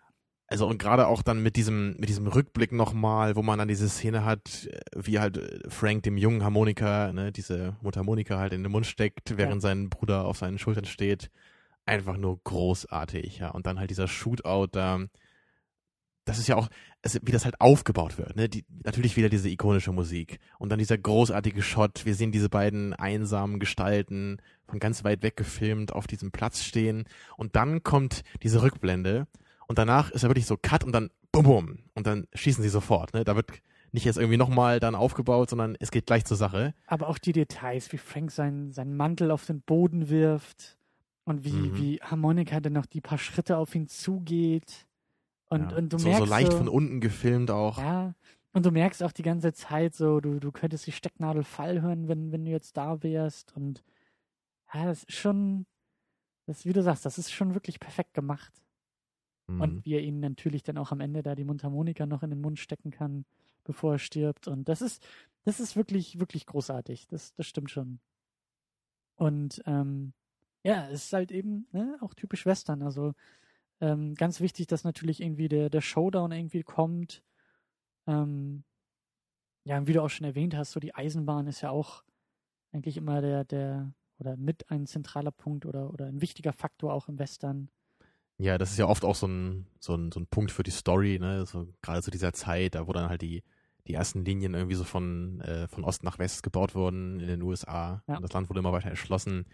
Also 0.49 0.67
und 0.67 0.79
gerade 0.79 1.07
auch 1.07 1.23
dann 1.23 1.43
mit 1.43 1.57
diesem 1.57 1.97
mit 1.99 2.11
diesem 2.11 2.27
Rückblick 2.27 2.73
nochmal, 2.73 3.37
wo 3.37 3.43
man 3.43 3.59
dann 3.59 3.69
diese 3.69 3.89
Szene 3.89 4.25
hat, 4.25 4.67
äh, 4.71 4.81
wie 4.95 5.19
halt 5.19 5.39
äh, 5.39 5.61
Frank 5.71 6.03
dem 6.03 6.19
jungen 6.19 6.45
Harmonika, 6.45 7.13
ne, 7.13 7.33
diese 7.33 7.77
Mundharmonika 7.81 8.39
halt 8.39 8.53
in 8.53 8.63
den 8.63 8.71
Mund 8.73 8.87
steckt, 8.87 9.39
während 9.39 9.63
sein 9.63 9.89
Bruder 9.89 10.27
auf 10.27 10.37
seinen 10.39 10.59
Schultern 10.59 10.85
steht, 10.85 11.31
einfach 11.87 12.19
nur 12.19 12.39
großartig, 12.45 13.39
ja. 13.39 13.51
Und 13.51 13.67
dann 13.67 13.79
halt 13.79 13.91
dieser 13.91 14.09
Shootout 14.09 14.69
da, 14.73 15.01
das 16.25 16.39
ist 16.39 16.47
ja 16.49 16.57
auch, 16.57 16.69
es, 17.03 17.19
wie 17.23 17.33
das 17.33 17.45
halt 17.45 17.61
aufgebaut 17.61 18.19
wird, 18.19 18.37
ne? 18.37 18.49
Die, 18.49 18.65
natürlich 18.85 19.17
wieder 19.17 19.29
diese 19.29 19.49
ikonische 19.49 19.93
Musik. 19.93 20.39
Und 20.59 20.69
dann 20.71 20.79
dieser 20.79 20.99
großartige 20.99 21.63
Shot. 21.63 22.05
Wir 22.05 22.15
sehen 22.15 22.31
diese 22.31 22.49
beiden 22.49 22.93
einsamen 22.93 23.59
Gestalten 23.59 24.37
von 24.69 24.79
ganz 24.79 25.03
weit 25.03 25.23
weg 25.23 25.37
gefilmt 25.37 25.93
auf 25.93 26.07
diesem 26.07 26.31
Platz 26.31 26.63
stehen. 26.63 27.05
Und 27.37 27.57
dann 27.57 27.83
kommt 27.83 28.23
diese 28.43 28.63
Rückblende 28.63 29.27
und 29.69 29.79
danach 29.79 30.11
ist 30.11 30.23
er 30.23 30.29
wirklich 30.31 30.47
so 30.47 30.57
Cut 30.61 30.85
und 30.85 30.93
dann 30.93 31.11
bum 31.33 31.45
bum 31.45 31.79
und 31.95 32.07
dann 32.07 32.27
schießen 32.35 32.63
sie 32.63 32.69
sofort, 32.69 33.15
ne? 33.15 33.25
Da 33.25 33.37
wird 33.37 33.51
nicht 33.93 34.05
jetzt 34.05 34.17
irgendwie 34.17 34.39
nochmal 34.39 34.81
dann 34.81 34.95
aufgebaut, 34.95 35.51
sondern 35.51 35.77
es 35.79 35.91
geht 35.91 36.07
gleich 36.07 36.25
zur 36.25 36.37
Sache. 36.37 36.75
aber 36.87 37.09
auch 37.09 37.19
die 37.19 37.33
Details, 37.33 37.93
wie 37.93 37.99
Frank 37.99 38.31
seinen, 38.31 38.73
seinen 38.73 38.97
Mantel 38.97 39.31
auf 39.31 39.45
den 39.47 39.61
Boden 39.61 40.09
wirft 40.09 40.79
und 41.25 41.45
wie, 41.45 41.53
Mhm. 41.53 41.77
wie 41.77 42.01
Harmonika 42.03 42.61
dann 42.61 42.73
noch 42.73 42.87
die 42.87 43.01
paar 43.03 43.19
Schritte 43.19 43.57
auf 43.59 43.75
ihn 43.75 43.89
zugeht. 43.89 44.87
Und, 45.51 45.71
ja. 45.73 45.77
und 45.77 45.93
du 45.93 45.99
so, 45.99 46.09
merkst 46.09 46.25
so 46.27 46.31
leicht 46.31 46.53
so, 46.53 46.59
von 46.59 46.69
unten 46.69 47.01
gefilmt 47.01 47.51
auch. 47.51 47.77
Ja, 47.79 48.15
und 48.55 48.65
du 48.65 48.71
merkst 48.71 49.03
auch 49.03 49.13
die 49.13 49.23
ganze 49.23 49.53
Zeit 49.53 49.95
so, 49.95 50.21
du, 50.21 50.41
du 50.41 50.51
könntest 50.53 50.87
die 50.87 50.93
Stecknadel 50.93 51.45
Fall 51.45 51.83
hören, 51.83 52.09
wenn, 52.09 52.33
wenn 52.33 52.45
du 52.47 52.51
jetzt 52.51 52.77
da 52.79 53.03
wärst. 53.03 53.55
Und 53.55 53.83
ja, 54.73 54.87
das 54.87 55.05
ist 55.05 55.13
schon, 55.13 55.67
das, 56.47 56.65
wie 56.65 56.73
du 56.73 56.83
sagst, 56.83 57.05
das 57.05 57.19
ist 57.19 57.31
schon 57.31 57.53
wirklich 57.53 57.79
perfekt 57.79 58.15
gemacht. 58.15 58.62
Mhm. 59.47 59.61
Und 59.61 59.85
wie 59.85 59.95
er 59.95 60.03
ihn 60.03 60.21
natürlich 60.21 60.63
dann 60.63 60.79
auch 60.79 60.93
am 60.93 61.01
Ende 61.01 61.23
da 61.23 61.35
die 61.35 61.45
Mundharmonika 61.45 62.07
noch 62.07 62.23
in 62.23 62.31
den 62.31 62.41
Mund 62.41 62.59
stecken 62.59 62.91
kann, 62.91 63.25
bevor 63.65 63.95
er 63.95 63.99
stirbt. 63.99 64.49
Und 64.49 64.69
das 64.69 64.83
ist, 64.83 65.07
das 65.45 65.61
ist 65.61 65.77
wirklich, 65.77 66.19
wirklich 66.19 66.47
großartig. 66.47 67.07
Das, 67.09 67.35
das 67.35 67.47
stimmt 67.47 67.71
schon. 67.71 68.01
Und 69.17 69.63
ähm, 69.67 70.13
ja, 70.65 70.89
es 70.89 71.05
ist 71.05 71.13
halt 71.13 71.33
eben 71.33 71.67
ne, 71.73 71.97
auch 72.01 72.15
typisch 72.15 72.47
Western. 72.47 72.83
Also 72.83 73.15
ähm, 73.81 74.15
ganz 74.15 74.41
wichtig, 74.41 74.69
dass 74.69 74.85
natürlich 74.85 75.21
irgendwie 75.21 75.49
der, 75.49 75.71
der 75.71 75.81
Showdown 75.81 76.33
irgendwie 76.33 76.63
kommt. 76.63 77.23
Ähm, 78.07 78.65
ja, 79.65 79.87
wie 79.87 79.93
du 79.93 80.03
auch 80.03 80.09
schon 80.09 80.27
erwähnt 80.27 80.57
hast, 80.57 80.73
so 80.73 80.81
die 80.81 80.95
Eisenbahn 80.95 81.47
ist 81.47 81.61
ja 81.61 81.71
auch 81.71 82.05
eigentlich 82.73 82.97
immer 82.97 83.21
der, 83.21 83.45
der, 83.45 83.93
oder 84.19 84.37
mit 84.37 84.71
ein 84.71 84.87
zentraler 84.87 85.31
Punkt 85.31 85.67
oder, 85.67 85.93
oder 85.93 86.07
ein 86.07 86.21
wichtiger 86.21 86.53
Faktor 86.53 86.93
auch 86.93 87.09
im 87.09 87.19
Western. 87.19 87.69
Ja, 88.43 88.59
das 88.59 88.73
ist 88.73 88.79
ja 88.79 88.87
oft 88.87 89.05
auch 89.05 89.15
so 89.15 89.29
ein, 89.29 89.67
so 89.79 89.95
ein, 89.95 90.11
so 90.11 90.19
ein 90.19 90.27
Punkt 90.27 90.51
für 90.51 90.65
die 90.65 90.73
Story, 90.73 91.21
ne? 91.21 91.47
So, 91.47 91.69
gerade 91.81 92.03
zu 92.03 92.11
dieser 92.11 92.33
Zeit, 92.33 92.75
da 92.75 92.89
wo 92.89 92.93
dann 92.93 93.09
halt 93.09 93.23
die, 93.23 93.45
die 93.87 93.95
ersten 93.95 94.25
Linien 94.25 94.55
irgendwie 94.55 94.75
so 94.75 94.83
von, 94.83 95.41
äh, 95.43 95.69
von 95.69 95.85
Ost 95.85 96.03
nach 96.03 96.19
West 96.19 96.43
gebaut 96.43 96.75
wurden 96.75 97.21
in 97.21 97.29
den 97.29 97.43
USA. 97.43 98.03
Ja. 98.09 98.17
Und 98.17 98.23
das 98.23 98.33
Land 98.33 98.49
wurde 98.49 98.59
immer 98.59 98.73
weiter 98.73 98.91
erschlossen. 98.91 99.47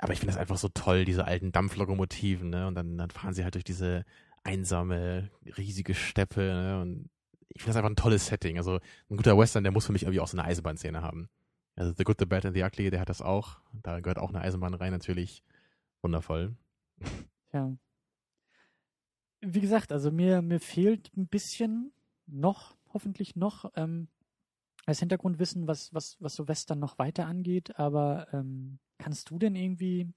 Aber 0.00 0.12
ich 0.12 0.18
finde 0.18 0.32
das 0.32 0.40
einfach 0.40 0.56
so 0.56 0.68
toll, 0.68 1.04
diese 1.04 1.26
alten 1.26 1.52
Dampflokomotiven, 1.52 2.50
ne? 2.50 2.66
Und 2.66 2.74
dann, 2.74 2.98
dann 2.98 3.10
fahren 3.10 3.34
sie 3.34 3.44
halt 3.44 3.54
durch 3.54 3.62
diese 3.62 4.04
einsame, 4.42 5.30
riesige 5.56 5.94
Steppe, 5.94 6.40
ne? 6.40 6.80
Und 6.80 7.10
ich 7.50 7.62
finde 7.62 7.70
das 7.70 7.76
einfach 7.76 7.90
ein 7.90 7.96
tolles 7.96 8.26
Setting. 8.26 8.58
Also 8.58 8.80
ein 9.10 9.16
guter 9.16 9.38
Western, 9.38 9.62
der 9.62 9.72
muss 9.72 9.86
für 9.86 9.92
mich 9.92 10.02
irgendwie 10.02 10.18
auch 10.18 10.26
so 10.26 10.36
eine 10.36 10.48
Eisenbahnszene 10.48 11.02
haben. 11.02 11.28
Also 11.76 11.92
The 11.96 12.02
Good, 12.02 12.16
The 12.18 12.26
Bad 12.26 12.46
and 12.46 12.56
The 12.56 12.64
Ugly, 12.64 12.90
der 12.90 12.98
hat 12.98 13.08
das 13.08 13.22
auch. 13.22 13.60
Da 13.72 14.00
gehört 14.00 14.18
auch 14.18 14.30
eine 14.30 14.40
Eisenbahn 14.40 14.74
rein, 14.74 14.90
natürlich. 14.90 15.44
Wundervoll. 16.02 16.56
Ja. 17.52 17.72
Wie 19.46 19.60
gesagt, 19.60 19.92
also 19.92 20.10
mir, 20.10 20.42
mir 20.42 20.60
fehlt 20.60 21.10
ein 21.16 21.26
bisschen 21.26 21.92
noch, 22.26 22.76
hoffentlich 22.92 23.36
noch, 23.36 23.70
ähm, 23.76 24.08
als 24.86 25.00
Hintergrundwissen, 25.00 25.66
was, 25.66 25.92
was, 25.94 26.16
was 26.20 26.34
so 26.34 26.48
Western 26.48 26.78
noch 26.78 26.98
weiter 26.98 27.26
angeht, 27.26 27.78
aber 27.78 28.28
ähm, 28.32 28.78
kannst 28.98 29.30
du 29.30 29.38
denn 29.38 29.56
irgendwie, 29.56 30.12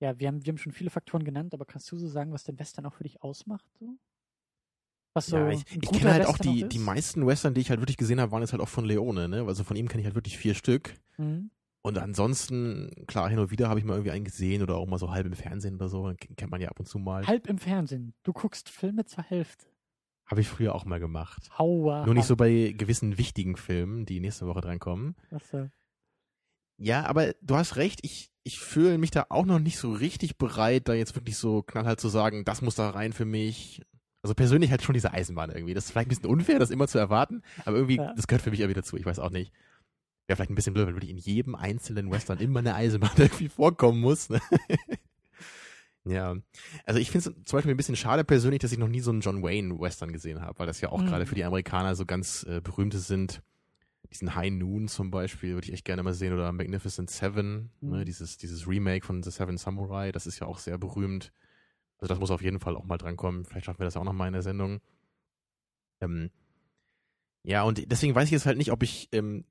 ja, 0.00 0.18
wir 0.18 0.28
haben, 0.28 0.44
wir 0.44 0.52
haben 0.52 0.58
schon 0.58 0.72
viele 0.72 0.90
Faktoren 0.90 1.24
genannt, 1.24 1.54
aber 1.54 1.64
kannst 1.64 1.90
du 1.90 1.96
so 1.96 2.06
sagen, 2.06 2.32
was 2.32 2.44
den 2.44 2.58
Western 2.58 2.86
auch 2.86 2.94
für 2.94 3.04
dich 3.04 3.22
ausmacht? 3.22 3.66
So? 3.78 3.98
Was 5.14 5.26
so 5.26 5.36
ja, 5.36 5.50
ich, 5.50 5.64
ich 5.70 5.90
kenne 5.90 6.12
halt 6.12 6.26
auch 6.26 6.38
die, 6.38 6.68
die 6.68 6.78
meisten 6.78 7.26
Western, 7.26 7.54
die 7.54 7.60
ich 7.60 7.70
halt 7.70 7.80
wirklich 7.80 7.96
gesehen 7.96 8.20
habe, 8.20 8.30
waren 8.30 8.42
jetzt 8.42 8.52
halt 8.52 8.62
auch 8.62 8.68
von 8.68 8.84
Leone, 8.84 9.28
ne? 9.28 9.44
Also 9.44 9.64
von 9.64 9.76
ihm 9.76 9.88
kenne 9.88 10.02
ich 10.02 10.06
halt 10.06 10.14
wirklich 10.14 10.38
vier 10.38 10.54
Stück. 10.54 10.94
Mhm. 11.16 11.50
Und 11.82 11.96
ansonsten, 11.98 12.90
klar, 13.06 13.28
hin 13.30 13.38
und 13.38 13.50
wieder 13.50 13.68
habe 13.68 13.78
ich 13.78 13.86
mal 13.86 13.94
irgendwie 13.94 14.10
einen 14.10 14.24
gesehen 14.24 14.62
oder 14.62 14.76
auch 14.76 14.86
mal 14.86 14.98
so 14.98 15.10
halb 15.10 15.26
im 15.26 15.32
Fernsehen 15.34 15.76
oder 15.76 15.88
so. 15.88 16.12
Kennt 16.36 16.50
man 16.50 16.60
ja 16.60 16.68
ab 16.68 16.78
und 16.80 16.86
zu 16.86 16.98
mal. 16.98 17.26
Halb 17.26 17.46
im 17.48 17.58
Fernsehen. 17.58 18.14
Du 18.24 18.32
guckst 18.32 18.68
Filme 18.68 19.04
zur 19.04 19.22
Hälfte. 19.24 19.66
Habe 20.26 20.40
ich 20.42 20.48
früher 20.48 20.74
auch 20.74 20.84
mal 20.84 21.00
gemacht. 21.00 21.48
Hauer. 21.58 22.04
Nur 22.04 22.14
nicht 22.14 22.26
so 22.26 22.36
bei 22.36 22.74
gewissen 22.76 23.16
wichtigen 23.16 23.56
Filmen, 23.56 24.04
die 24.04 24.20
nächste 24.20 24.46
Woche 24.46 24.60
drankommen. 24.60 25.14
Achso. 25.30 25.70
Ja, 26.76 27.06
aber 27.06 27.32
du 27.42 27.56
hast 27.56 27.76
recht, 27.76 28.00
ich, 28.02 28.30
ich 28.44 28.60
fühle 28.60 28.98
mich 28.98 29.10
da 29.10 29.26
auch 29.30 29.46
noch 29.46 29.58
nicht 29.58 29.78
so 29.78 29.90
richtig 29.90 30.36
bereit, 30.36 30.88
da 30.88 30.94
jetzt 30.94 31.14
wirklich 31.16 31.36
so 31.36 31.62
knallhart 31.62 32.00
zu 32.00 32.08
sagen, 32.08 32.44
das 32.44 32.60
muss 32.62 32.74
da 32.74 32.90
rein 32.90 33.12
für 33.12 33.24
mich. 33.24 33.82
Also 34.22 34.34
persönlich 34.34 34.70
halt 34.70 34.82
schon 34.82 34.92
diese 34.94 35.12
Eisenbahn 35.12 35.50
irgendwie. 35.50 35.74
Das 35.74 35.86
ist 35.86 35.92
vielleicht 35.92 36.08
ein 36.08 36.10
bisschen 36.10 36.26
unfair, 36.26 36.58
das 36.58 36.70
immer 36.70 36.88
zu 36.88 36.98
erwarten, 36.98 37.42
aber 37.64 37.76
irgendwie, 37.76 37.96
Ja. 37.96 38.12
das 38.14 38.26
gehört 38.26 38.42
für 38.42 38.50
mich 38.50 38.60
irgendwie 38.60 38.74
dazu, 38.80 38.96
ich 38.96 39.06
weiß 39.06 39.20
auch 39.20 39.30
nicht. 39.30 39.52
Wäre 40.28 40.36
vielleicht 40.36 40.50
ein 40.50 40.54
bisschen 40.54 40.74
blöd, 40.74 40.86
wenn 40.86 40.94
wirklich 40.94 41.10
in 41.10 41.18
jedem 41.18 41.54
einzelnen 41.56 42.10
Western 42.10 42.38
immer 42.38 42.60
eine 42.60 42.74
Eisenbahn 42.76 43.10
irgendwie 43.16 43.48
vorkommen 43.48 44.00
muss. 44.00 44.28
Ne? 44.28 44.40
ja. 46.04 46.36
Also 46.84 47.00
ich 47.00 47.10
finde 47.10 47.30
es 47.30 47.44
zum 47.44 47.56
Beispiel 47.56 47.72
ein 47.72 47.76
bisschen 47.76 47.96
schade 47.96 48.24
persönlich, 48.24 48.60
dass 48.60 48.70
ich 48.72 48.78
noch 48.78 48.88
nie 48.88 49.00
so 49.00 49.10
einen 49.10 49.20
John 49.22 49.42
Wayne 49.42 49.78
Western 49.80 50.12
gesehen 50.12 50.40
habe, 50.40 50.58
weil 50.58 50.66
das 50.66 50.80
ja 50.80 50.90
auch 50.90 51.00
Mhm. 51.02 51.06
gerade 51.06 51.26
für 51.26 51.34
die 51.34 51.44
Amerikaner 51.44 51.94
so 51.96 52.06
ganz 52.06 52.44
äh, 52.44 52.60
berühmte 52.60 52.98
sind. 52.98 53.42
Diesen 54.12 54.34
High 54.34 54.52
Noon 54.52 54.88
zum 54.88 55.10
Beispiel 55.10 55.54
würde 55.54 55.66
ich 55.66 55.72
echt 55.72 55.84
gerne 55.84 56.02
mal 56.02 56.14
sehen 56.14 56.32
oder 56.32 56.50
Magnificent 56.52 57.10
Seven, 57.10 57.70
ne, 57.80 57.98
Mhm. 58.00 58.04
dieses, 58.04 58.38
dieses 58.38 58.66
Remake 58.66 59.04
von 59.04 59.22
The 59.22 59.30
Seven 59.30 59.58
Samurai, 59.58 60.12
das 60.12 60.26
ist 60.26 60.38
ja 60.38 60.46
auch 60.46 60.58
sehr 60.58 60.78
berühmt. 60.78 61.32
Also 61.98 62.12
das 62.12 62.20
muss 62.20 62.30
auf 62.30 62.42
jeden 62.42 62.60
Fall 62.60 62.76
auch 62.76 62.84
mal 62.84 62.96
drankommen. 62.96 63.44
Vielleicht 63.44 63.66
schaffen 63.66 63.80
wir 63.80 63.84
das 63.86 63.96
auch 63.96 64.04
noch 64.04 64.12
mal 64.12 64.26
in 64.28 64.32
der 64.34 64.42
Sendung. 64.42 64.80
Ähm, 66.00 66.30
ja, 67.42 67.62
und 67.64 67.90
deswegen 67.90 68.14
weiß 68.14 68.26
ich 68.26 68.30
jetzt 68.32 68.46
halt 68.46 68.56
nicht, 68.58 68.70
ob 68.72 68.82
ich 68.82 69.08
ähm, 69.12 69.44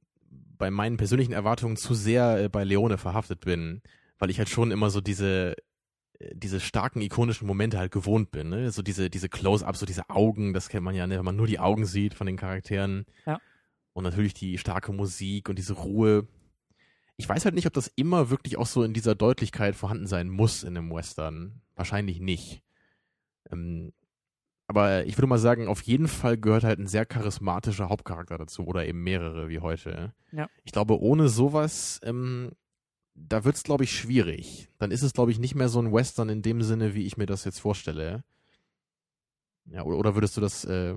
bei 0.58 0.72
meinen 0.72 0.98
persönlichen 0.98 1.34
Erwartungen 1.34 1.78
zu 1.78 1.94
sehr 1.94 2.44
äh, 2.44 2.50
bei 2.50 2.64
Leone 2.64 2.98
verhaftet 2.98 3.42
bin, 3.42 3.82
weil 4.20 4.30
ich 4.30 4.38
halt 4.40 4.50
schon 4.50 4.72
immer 4.72 4.90
so 4.90 5.02
diese 5.02 5.56
äh, 6.20 6.36
diese 6.36 6.60
starken 6.60 7.02
ikonischen 7.02 7.48
Momente 7.48 7.78
halt 7.78 7.92
gewohnt 7.92 8.32
bin, 8.32 8.50
ne? 8.50 8.72
So 8.72 8.82
diese 8.82 9.10
diese 9.10 9.30
Close-ups, 9.30 9.80
so 9.80 9.86
diese 9.86 10.10
Augen, 10.10 10.54
das 10.54 10.70
kennt 10.70 10.84
man 10.84 10.96
ja, 10.96 11.08
ne? 11.08 11.18
wenn 11.18 11.26
man 11.26 11.36
nur 11.36 11.48
die 11.48 11.60
Augen 11.60 11.86
sieht 11.86 12.14
von 12.14 12.28
den 12.28 12.38
Charakteren. 12.38 13.06
Ja. 13.26 13.40
Und 13.94 14.04
natürlich 14.04 14.34
die 14.34 14.58
starke 14.58 14.94
Musik 14.94 15.50
und 15.50 15.58
diese 15.58 15.74
Ruhe. 15.74 16.28
Ich 17.20 17.28
weiß 17.28 17.46
halt 17.46 17.56
nicht, 17.56 17.66
ob 17.66 17.74
das 17.74 17.92
immer 17.96 18.30
wirklich 18.30 18.58
auch 18.58 18.68
so 18.68 18.84
in 18.84 18.94
dieser 18.94 19.16
Deutlichkeit 19.16 19.76
vorhanden 19.76 20.06
sein 20.06 20.30
muss 20.30 20.62
in 20.62 20.78
einem 20.78 20.92
Western. 20.92 21.62
Wahrscheinlich 21.76 22.20
nicht. 22.20 22.62
Ähm, 23.52 23.94
Aber 24.68 25.06
ich 25.06 25.18
würde 25.18 25.28
mal 25.28 25.38
sagen, 25.38 25.68
auf 25.68 25.82
jeden 25.84 26.08
Fall 26.10 26.38
gehört 26.38 26.64
halt 26.64 26.80
ein 26.80 26.88
sehr 26.88 27.06
charismatischer 27.06 27.90
Hauptcharakter 27.90 28.38
dazu 28.38 28.66
oder 28.66 28.86
eben 28.86 29.02
mehrere 29.02 29.48
wie 29.50 29.60
heute. 29.60 30.14
Ja. 30.32 30.50
Ich 30.66 30.74
glaube, 30.74 31.00
ohne 31.02 31.30
sowas, 31.30 32.02
ähm, 32.04 32.52
da 33.16 33.46
wird's 33.46 33.64
glaube 33.64 33.86
ich 33.86 33.92
schwierig. 33.98 34.70
Dann 34.80 34.92
ist 34.92 35.04
es 35.04 35.14
glaube 35.14 35.32
ich 35.32 35.40
nicht 35.40 35.56
mehr 35.56 35.70
so 35.70 35.80
ein 35.82 35.94
Western 35.94 36.30
in 36.30 36.42
dem 36.42 36.62
Sinne, 36.64 36.96
wie 36.96 37.06
ich 37.06 37.18
mir 37.18 37.28
das 37.28 37.46
jetzt 37.46 37.60
vorstelle. 37.60 38.24
Ja, 39.66 39.84
oder, 39.84 39.98
oder 39.98 40.16
würdest 40.16 40.36
du 40.38 40.42
das, 40.42 40.66
äh, 40.66 40.96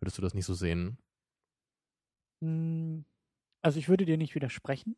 würdest 0.00 0.18
du 0.18 0.22
das 0.22 0.34
nicht 0.34 0.46
so 0.46 0.54
sehen? 0.54 0.98
Hm, 2.42 3.04
Also 3.62 3.78
ich 3.78 3.88
würde 3.88 4.06
dir 4.06 4.16
nicht 4.18 4.34
widersprechen. 4.34 4.96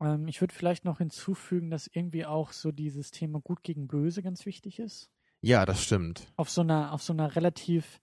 Ähm, 0.00 0.28
ich 0.28 0.40
würde 0.40 0.54
vielleicht 0.54 0.84
noch 0.84 0.98
hinzufügen, 0.98 1.70
dass 1.70 1.86
irgendwie 1.92 2.26
auch 2.26 2.52
so 2.52 2.72
dieses 2.72 3.10
Thema 3.10 3.40
Gut 3.40 3.62
gegen 3.62 3.88
Böse 3.88 4.22
ganz 4.22 4.44
wichtig 4.46 4.78
ist. 4.78 5.10
Ja, 5.42 5.66
das 5.66 5.82
stimmt. 5.82 6.26
Auf 6.36 6.50
so 6.50 6.60
einer, 6.62 6.92
auf 6.92 7.02
so 7.02 7.12
einer 7.12 7.34
relativ 7.36 8.00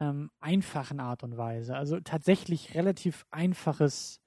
ähm, 0.00 0.30
einfachen 0.40 1.00
Art 1.00 1.22
und 1.22 1.36
Weise. 1.36 1.76
Also 1.76 2.00
tatsächlich 2.00 2.74
relativ 2.74 3.26
einfaches 3.30 4.20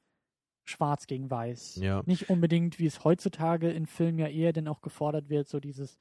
Schwarz 0.66 1.08
gegen 1.08 1.30
Weiß. 1.32 1.76
Ja. 1.78 2.04
Nicht 2.06 2.30
unbedingt, 2.30 2.80
wie 2.80 2.86
es 2.86 3.04
heutzutage 3.04 3.72
in 3.72 3.88
Filmen 3.88 4.20
ja 4.20 4.28
eher 4.28 4.54
denn 4.54 4.68
auch 4.68 4.82
gefordert 4.82 5.30
wird, 5.30 5.48
so 5.48 5.60
dieses 5.60 5.98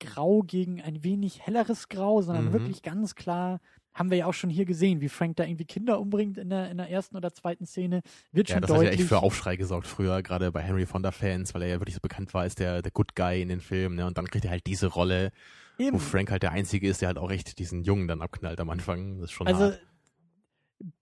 Grau 0.00 0.42
gegen 0.42 0.80
ein 0.80 1.02
wenig 1.02 1.44
helleres 1.46 1.88
Grau, 1.88 2.20
sondern 2.22 2.46
Mhm. 2.46 2.52
wirklich 2.52 2.82
ganz 2.82 3.14
klar, 3.14 3.60
haben 3.98 4.10
wir 4.10 4.18
ja 4.18 4.26
auch 4.26 4.34
schon 4.34 4.50
hier 4.50 4.64
gesehen, 4.66 5.00
wie 5.00 5.08
Frank 5.08 5.36
da 5.36 5.44
irgendwie 5.44 5.64
Kinder 5.64 5.98
umbringt 5.98 6.38
in 6.38 6.50
der, 6.50 6.70
in 6.70 6.76
der 6.76 6.88
ersten 6.90 7.16
oder 7.16 7.32
zweiten 7.32 7.66
Szene, 7.66 8.02
wird 8.30 8.48
Ja, 8.48 8.54
schon 8.56 8.62
das 8.62 8.70
hat 8.70 8.76
ja 8.76 8.82
deutlich. 8.84 9.00
echt 9.00 9.08
für 9.08 9.18
Aufschrei 9.22 9.56
gesorgt 9.56 9.86
früher, 9.86 10.22
gerade 10.22 10.52
bei 10.52 10.62
Henry 10.62 10.86
Fonda-Fans, 10.86 11.54
weil 11.54 11.62
er 11.62 11.68
ja 11.68 11.80
wirklich 11.80 11.94
so 11.94 12.00
bekannt 12.00 12.32
war 12.34 12.42
als 12.42 12.54
der, 12.54 12.82
der 12.82 12.92
Good 12.92 13.16
Guy 13.16 13.40
in 13.42 13.48
den 13.48 13.60
Filmen, 13.60 13.96
ne? 13.96 14.06
Und 14.06 14.18
dann 14.18 14.26
kriegt 14.28 14.44
er 14.44 14.50
halt 14.50 14.66
diese 14.66 14.86
Rolle, 14.88 15.32
wo 15.78 15.84
Eben. 15.84 15.98
Frank 15.98 16.30
halt 16.30 16.42
der 16.42 16.52
Einzige 16.52 16.88
ist, 16.88 17.00
der 17.00 17.08
halt 17.08 17.18
auch 17.18 17.30
echt 17.30 17.58
diesen 17.58 17.82
Jungen 17.84 18.06
dann 18.08 18.22
abknallt 18.22 18.60
am 18.60 18.70
Anfang. 18.70 19.16
Das 19.20 19.30
ist 19.30 19.32
schon 19.32 19.46
Also 19.46 19.64
hart. 19.64 19.80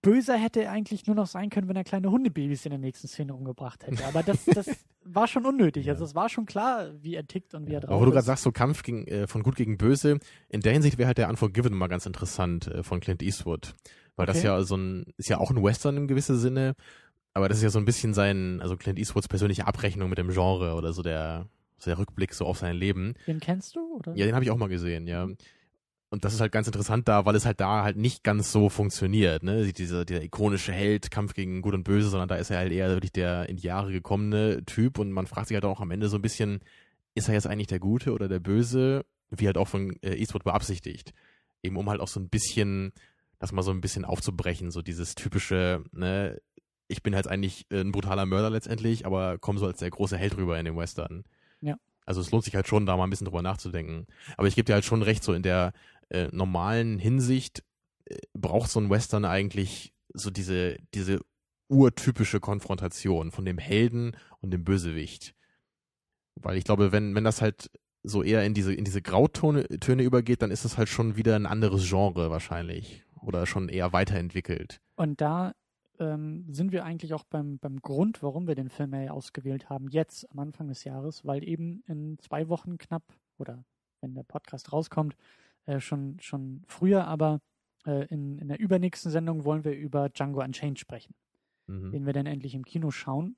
Böser 0.01 0.37
hätte 0.37 0.63
er 0.63 0.71
eigentlich 0.71 1.05
nur 1.05 1.15
noch 1.15 1.27
sein 1.27 1.49
können, 1.49 1.67
wenn 1.67 1.75
er 1.75 1.83
kleine 1.83 2.09
Hundebabys 2.09 2.65
in 2.65 2.71
der 2.71 2.79
nächsten 2.79 3.07
Szene 3.07 3.33
umgebracht 3.33 3.85
hätte. 3.85 4.05
Aber 4.05 4.23
das, 4.23 4.45
das 4.45 4.67
war 5.03 5.27
schon 5.27 5.45
unnötig. 5.45 5.89
Also 5.89 6.05
es 6.05 6.15
war 6.15 6.29
schon 6.29 6.45
klar, 6.45 6.91
wie 7.01 7.15
er 7.15 7.27
tickt 7.27 7.53
und 7.53 7.67
wie 7.67 7.73
er 7.73 7.81
drauf 7.81 7.91
Aber 7.91 8.01
wo 8.01 8.05
du 8.05 8.11
gerade 8.11 8.25
sagst, 8.25 8.43
so 8.43 8.51
Kampf 8.51 8.83
gegen, 8.83 9.05
äh, 9.07 9.27
von 9.27 9.43
Gut 9.43 9.55
gegen 9.55 9.77
Böse, 9.77 10.19
in 10.49 10.61
der 10.61 10.73
Hinsicht 10.73 10.97
wäre 10.97 11.07
halt 11.07 11.17
der 11.17 11.29
Unforgiven 11.29 11.73
mal 11.73 11.87
ganz 11.87 12.05
interessant 12.05 12.67
äh, 12.67 12.83
von 12.83 12.99
Clint 12.99 13.21
Eastwood. 13.21 13.75
Weil 14.15 14.25
das 14.25 14.37
Okay. 14.37 14.47
ja 14.47 14.61
so 14.63 14.77
ein, 14.77 15.05
ist 15.17 15.29
ja 15.29 15.39
auch 15.39 15.51
ein 15.51 15.61
Western 15.61 15.97
im 15.97 16.07
gewissen 16.07 16.37
Sinne, 16.37 16.73
aber 17.33 17.49
das 17.49 17.57
ist 17.57 17.63
ja 17.63 17.69
so 17.69 17.79
ein 17.79 17.85
bisschen 17.85 18.13
sein, 18.13 18.61
also 18.61 18.77
Clint 18.77 18.97
Eastwoods 18.97 19.27
persönliche 19.27 19.67
Abrechnung 19.67 20.07
mit 20.09 20.17
dem 20.17 20.29
Genre 20.29 20.73
oder 20.75 20.93
so 20.93 21.01
der, 21.01 21.47
so 21.77 21.89
der 21.91 21.97
Rückblick 21.97 22.33
so 22.33 22.45
auf 22.45 22.59
sein 22.59 22.77
Leben. 22.77 23.15
Den 23.27 23.41
kennst 23.41 23.75
du? 23.75 23.97
Oder? 23.97 24.15
Ja, 24.15 24.25
den 24.25 24.33
habe 24.35 24.45
ich 24.45 24.51
auch 24.51 24.57
mal 24.57 24.69
gesehen, 24.69 25.05
ja. 25.05 25.27
Und 26.09 26.23
das 26.23 26.33
ist 26.33 26.39
halt 26.39 26.51
ganz 26.51 26.67
interessant 26.67 27.07
da, 27.07 27.25
weil 27.25 27.35
es 27.35 27.45
halt 27.45 27.59
da 27.59 27.83
halt 27.83 27.97
nicht 27.97 28.23
ganz 28.23 28.51
so 28.51 28.69
funktioniert, 28.69 29.43
ne? 29.43 29.71
Dieser, 29.73 30.05
dieser 30.05 30.23
ikonische 30.23 30.71
Held, 30.71 31.11
Kampf 31.11 31.33
gegen 31.33 31.61
Gut 31.61 31.73
und 31.73 31.83
Böse, 31.83 32.09
sondern 32.09 32.29
da 32.29 32.35
ist 32.35 32.51
er 32.51 32.59
halt 32.59 32.71
eher 32.71 32.89
wirklich 32.89 33.11
der 33.11 33.49
in 33.49 33.57
die 33.57 33.67
Jahre 33.67 33.91
gekommene 33.91 34.63
Typ 34.65 34.99
und 34.99 35.11
man 35.11 35.27
fragt 35.27 35.47
sich 35.47 35.55
halt 35.55 35.65
auch 35.65 35.81
am 35.81 35.91
Ende 35.91 36.07
so 36.07 36.17
ein 36.17 36.21
bisschen, 36.21 36.59
ist 37.15 37.27
er 37.27 37.33
jetzt 37.33 37.47
eigentlich 37.47 37.67
der 37.67 37.79
Gute 37.79 38.13
oder 38.13 38.27
der 38.27 38.39
Böse? 38.39 39.05
Wie 39.31 39.47
halt 39.47 39.57
auch 39.57 39.67
von 39.67 39.97
äh, 40.03 40.15
Eastwood 40.15 40.43
beabsichtigt. 40.43 41.13
Eben 41.63 41.77
um 41.77 41.89
halt 41.89 41.99
auch 41.99 42.07
so 42.07 42.19
ein 42.19 42.29
bisschen, 42.29 42.93
das 43.39 43.51
mal 43.51 43.63
so 43.63 43.71
ein 43.71 43.81
bisschen 43.81 44.05
aufzubrechen, 44.05 44.69
so 44.69 44.81
dieses 44.81 45.15
typische, 45.15 45.83
ne? 45.91 46.39
Ich 46.87 47.01
bin 47.01 47.15
halt 47.15 47.27
eigentlich 47.27 47.65
äh, 47.71 47.81
ein 47.81 47.91
brutaler 47.91 48.27
Mörder 48.27 48.51
letztendlich, 48.51 49.07
aber 49.07 49.39
komm 49.39 49.57
so 49.57 49.65
als 49.65 49.79
der 49.79 49.89
große 49.89 50.17
Held 50.17 50.37
rüber 50.37 50.59
in 50.59 50.65
dem 50.65 50.77
Western. 50.77 51.23
Ja. 51.61 51.77
Also 52.05 52.21
es 52.21 52.31
lohnt 52.31 52.43
sich 52.43 52.55
halt 52.55 52.67
schon, 52.67 52.85
da 52.85 52.95
mal 52.95 53.05
ein 53.05 53.09
bisschen 53.09 53.25
drüber 53.25 53.41
nachzudenken. 53.41 54.05
Aber 54.37 54.47
ich 54.47 54.55
gebe 54.55 54.65
dir 54.65 54.73
halt 54.73 54.85
schon 54.85 55.01
recht, 55.01 55.23
so 55.23 55.33
in 55.33 55.41
der 55.41 55.73
äh, 56.09 56.29
normalen 56.31 56.99
Hinsicht 56.99 57.63
äh, 58.05 58.17
braucht 58.33 58.69
so 58.69 58.79
ein 58.79 58.89
Western 58.89 59.25
eigentlich 59.25 59.93
so 60.13 60.29
diese, 60.29 60.77
diese 60.93 61.19
urtypische 61.67 62.39
Konfrontation 62.39 63.31
von 63.31 63.45
dem 63.45 63.57
Helden 63.57 64.15
und 64.39 64.51
dem 64.51 64.63
Bösewicht. 64.63 65.35
Weil 66.35 66.57
ich 66.57 66.63
glaube, 66.63 66.91
wenn, 66.91 67.15
wenn 67.15 67.23
das 67.23 67.41
halt 67.41 67.71
so 68.03 68.21
eher 68.21 68.45
in 68.45 68.53
diese, 68.53 68.73
in 68.73 68.85
diese 68.85 69.01
Grautöne 69.01 69.67
Töne 69.79 70.03
übergeht, 70.03 70.41
dann 70.41 70.51
ist 70.51 70.65
es 70.65 70.77
halt 70.77 70.89
schon 70.89 71.15
wieder 71.15 71.35
ein 71.35 71.45
anderes 71.45 71.87
Genre 71.89 72.29
wahrscheinlich. 72.29 73.03
Oder 73.21 73.47
schon 73.47 73.69
eher 73.69 73.91
weiterentwickelt. 73.91 74.79
Und 74.95 75.19
da 75.21 75.55
ähm, 75.99 76.45
sind 76.53 76.71
wir 76.71 76.85
eigentlich 76.85 77.13
auch 77.13 77.23
beim, 77.23 77.57
beim 77.57 77.81
Grund, 77.81 78.21
warum 78.21 78.47
wir 78.47 78.55
den 78.55 78.69
Film 78.69 78.93
ja 78.93 79.11
ausgewählt 79.11 79.69
haben, 79.69 79.89
jetzt 79.89 80.29
am 80.31 80.39
Anfang 80.39 80.67
des 80.67 80.83
Jahres, 80.83 81.25
weil 81.25 81.47
eben 81.47 81.83
in 81.87 82.19
zwei 82.19 82.49
Wochen 82.49 82.77
knapp, 82.77 83.03
oder 83.37 83.65
wenn 84.01 84.13
der 84.13 84.23
Podcast 84.23 84.71
rauskommt, 84.71 85.15
äh, 85.65 85.79
schon, 85.79 86.17
schon 86.21 86.63
früher, 86.67 87.05
aber 87.07 87.39
äh, 87.85 88.05
in, 88.07 88.37
in 88.39 88.47
der 88.47 88.59
übernächsten 88.59 89.11
Sendung 89.11 89.43
wollen 89.45 89.63
wir 89.63 89.73
über 89.75 90.09
Django 90.09 90.41
Unchained 90.43 90.79
sprechen, 90.79 91.13
Mhm. 91.67 91.91
den 91.91 92.05
wir 92.05 92.13
dann 92.13 92.25
endlich 92.27 92.53
im 92.55 92.63
Kino 92.65 92.91
schauen, 92.91 93.35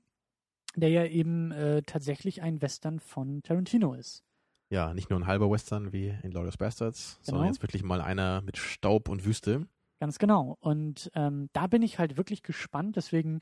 der 0.76 0.90
ja 0.90 1.04
eben 1.06 1.50
äh, 1.52 1.82
tatsächlich 1.82 2.42
ein 2.42 2.60
Western 2.60 3.00
von 3.00 3.42
Tarantino 3.42 3.94
ist. 3.94 4.22
Ja, 4.70 4.92
nicht 4.92 5.08
nur 5.08 5.18
ein 5.18 5.26
halber 5.26 5.50
Western 5.50 5.92
wie 5.94 6.14
in 6.22 6.30
Glorious 6.30 6.58
Bastards, 6.58 7.18
sondern 7.22 7.44
Genau. 7.44 7.52
jetzt 7.54 7.62
wirklich 7.62 7.82
mal 7.82 8.02
einer 8.02 8.42
mit 8.42 8.58
Staub 8.58 9.08
und 9.08 9.24
Wüste. 9.24 9.66
Ganz 9.98 10.18
genau. 10.18 10.56
Und 10.60 11.10
ähm, 11.14 11.48
da 11.54 11.66
bin 11.66 11.80
ich 11.82 11.98
halt 11.98 12.18
wirklich 12.18 12.42
gespannt. 12.42 12.96
Deswegen 12.96 13.40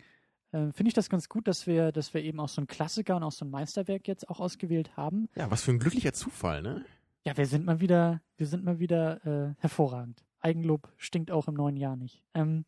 äh, 0.53 0.70
finde 0.72 0.87
ich 0.89 0.95
das 0.95 1.11
ganz 1.11 1.28
gut, 1.28 1.49
dass 1.49 1.66
wir, 1.66 1.91
dass 1.91 2.14
wir 2.14 2.22
eben 2.22 2.39
auch 2.39 2.49
so 2.49 2.61
ein 2.62 2.68
Klassiker 2.68 3.16
und 3.16 3.24
auch 3.24 3.32
so 3.32 3.45
ein 3.45 3.51
Meisterwerk 3.51 4.07
jetzt 4.07 4.28
auch 4.30 4.39
ausgewählt 4.39 4.97
haben. 4.97 5.28
Ja, 5.34 5.51
was 5.51 5.64
für 5.64 5.72
ein 5.72 5.80
glücklicher 5.80 6.12
Zufall, 6.12 6.62
ne? 6.62 6.84
Ja, 7.27 7.37
wir 7.37 7.47
sind 7.47 7.66
mal 7.66 7.81
wieder, 7.81 8.22
wir 8.37 8.47
sind 8.47 8.62
mal 8.62 8.79
wieder 8.79 9.27
äh, 9.27 9.55
hervorragend. 9.59 10.24
Eigenlob 10.39 10.93
stinkt 10.97 11.33
auch 11.33 11.49
im 11.49 11.55
neuen 11.55 11.77
Jahr 11.77 11.97
nicht. 11.97 12.22
Ähm, 12.35 12.64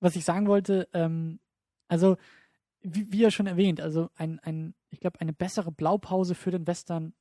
was 0.00 0.16
ich 0.16 0.24
sagen 0.24 0.46
wollte, 0.46 0.88
ähm, 0.94 1.40
also 1.86 2.16
wie, 2.80 3.12
wie 3.12 3.18
ja 3.18 3.30
schon 3.30 3.46
erwähnt, 3.46 3.82
also 3.82 4.08
ein, 4.14 4.38
ein, 4.40 4.74
ich 4.88 4.98
glaube, 4.98 5.20
eine 5.20 5.34
bessere 5.34 5.70
Blaupause 5.70 6.34
für 6.34 6.52
den 6.52 6.66
Western 6.66 7.12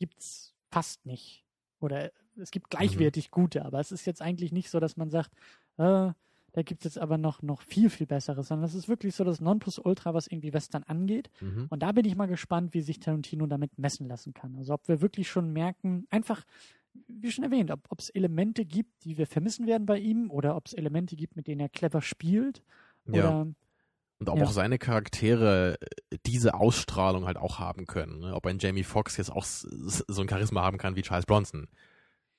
gibt's 0.00 0.52
fast 0.72 1.06
nicht. 1.06 1.44
Oder 1.78 2.10
es 2.34 2.50
gibt 2.50 2.68
gleichwertig 2.68 3.30
gute, 3.30 3.64
aber 3.64 3.78
es 3.78 3.92
ist 3.92 4.04
jetzt 4.04 4.20
eigentlich 4.20 4.50
nicht 4.50 4.68
so, 4.68 4.80
dass 4.80 4.96
man 4.96 5.10
sagt, 5.10 5.30
äh, 5.76 6.10
da 6.52 6.62
gibt 6.62 6.80
es 6.80 6.94
jetzt 6.94 6.98
aber 6.98 7.18
noch, 7.18 7.42
noch 7.42 7.62
viel, 7.62 7.88
viel 7.90 8.06
Besseres, 8.06 8.48
sondern 8.48 8.66
es 8.66 8.74
ist 8.74 8.88
wirklich 8.88 9.14
so 9.14 9.24
das 9.24 9.40
Nonplusultra, 9.40 10.12
was 10.14 10.26
irgendwie 10.26 10.52
Western 10.52 10.82
angeht. 10.84 11.30
Mhm. 11.40 11.66
Und 11.70 11.82
da 11.82 11.92
bin 11.92 12.04
ich 12.04 12.14
mal 12.16 12.26
gespannt, 12.28 12.74
wie 12.74 12.82
sich 12.82 13.00
Tarantino 13.00 13.46
damit 13.46 13.78
messen 13.78 14.06
lassen 14.08 14.34
kann. 14.34 14.56
Also 14.56 14.74
ob 14.74 14.86
wir 14.88 15.00
wirklich 15.00 15.30
schon 15.30 15.52
merken, 15.52 16.06
einfach, 16.10 16.44
wie 17.08 17.32
schon 17.32 17.44
erwähnt, 17.44 17.70
ob 17.70 17.98
es 17.98 18.10
Elemente 18.10 18.64
gibt, 18.66 19.04
die 19.04 19.16
wir 19.16 19.26
vermissen 19.26 19.66
werden 19.66 19.86
bei 19.86 19.98
ihm 19.98 20.30
oder 20.30 20.56
ob 20.56 20.66
es 20.66 20.74
Elemente 20.74 21.16
gibt, 21.16 21.36
mit 21.36 21.46
denen 21.46 21.60
er 21.60 21.68
clever 21.70 22.02
spielt. 22.02 22.62
Ja. 23.06 23.12
Oder 23.14 23.40
Und 24.18 24.28
ob 24.28 24.38
Ja. 24.38 24.44
auch 24.44 24.52
seine 24.52 24.78
Charaktere 24.78 25.78
äh, 26.10 26.18
diese 26.26 26.52
Ausstrahlung 26.54 27.24
halt 27.26 27.38
auch 27.38 27.58
haben 27.58 27.86
können. 27.86 28.20
Ne? 28.20 28.34
Ob 28.34 28.46
ein 28.46 28.58
Jamie 28.58 28.84
Foxx 28.84 29.16
jetzt 29.16 29.32
auch 29.32 29.44
so 29.44 30.20
ein 30.20 30.28
Charisma 30.28 30.62
haben 30.62 30.76
kann 30.78 30.96
wie 30.96 31.02
Charles 31.02 31.24
Bronson. 31.26 31.66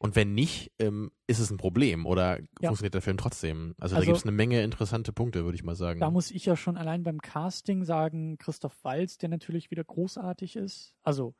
Und 0.04 0.16
wenn 0.18 0.34
nicht, 0.34 0.72
ähm, 0.80 1.12
ist 1.28 1.39
es 1.39 1.49
ein 1.49 1.58
Problem 1.58 2.06
oder 2.06 2.39
Ja. 2.60 2.68
funktioniert 2.70 2.93
der 2.93 3.01
Film 3.01 3.18
trotzdem? 3.18 3.74
Also, 3.80 3.95
Also- 3.95 4.06
da 4.06 4.06
gibt 4.06 4.18
es 4.18 4.24
eine 4.24 4.34
Menge 4.34 4.62
interessante 4.62 5.14
Punkte, 5.14 5.45
würde 5.45 5.56
ich 5.56 5.64
mal 5.64 5.76
sagen. 5.76 5.99
da 6.01 6.12
muss 6.12 6.30
ich 6.30 6.45
ja 6.45 6.58
schon 6.58 6.76
allein 6.78 7.04
beim 7.04 7.22
Casting 7.22 7.86
sagen, 7.86 8.38
Christoph 8.38 8.84
Walz, 8.84 9.18
der 9.18 9.30
natürlich 9.30 9.72
wieder 9.72 9.84
großartig 9.84 10.58
ist. 10.58 10.93
Also 11.04 11.34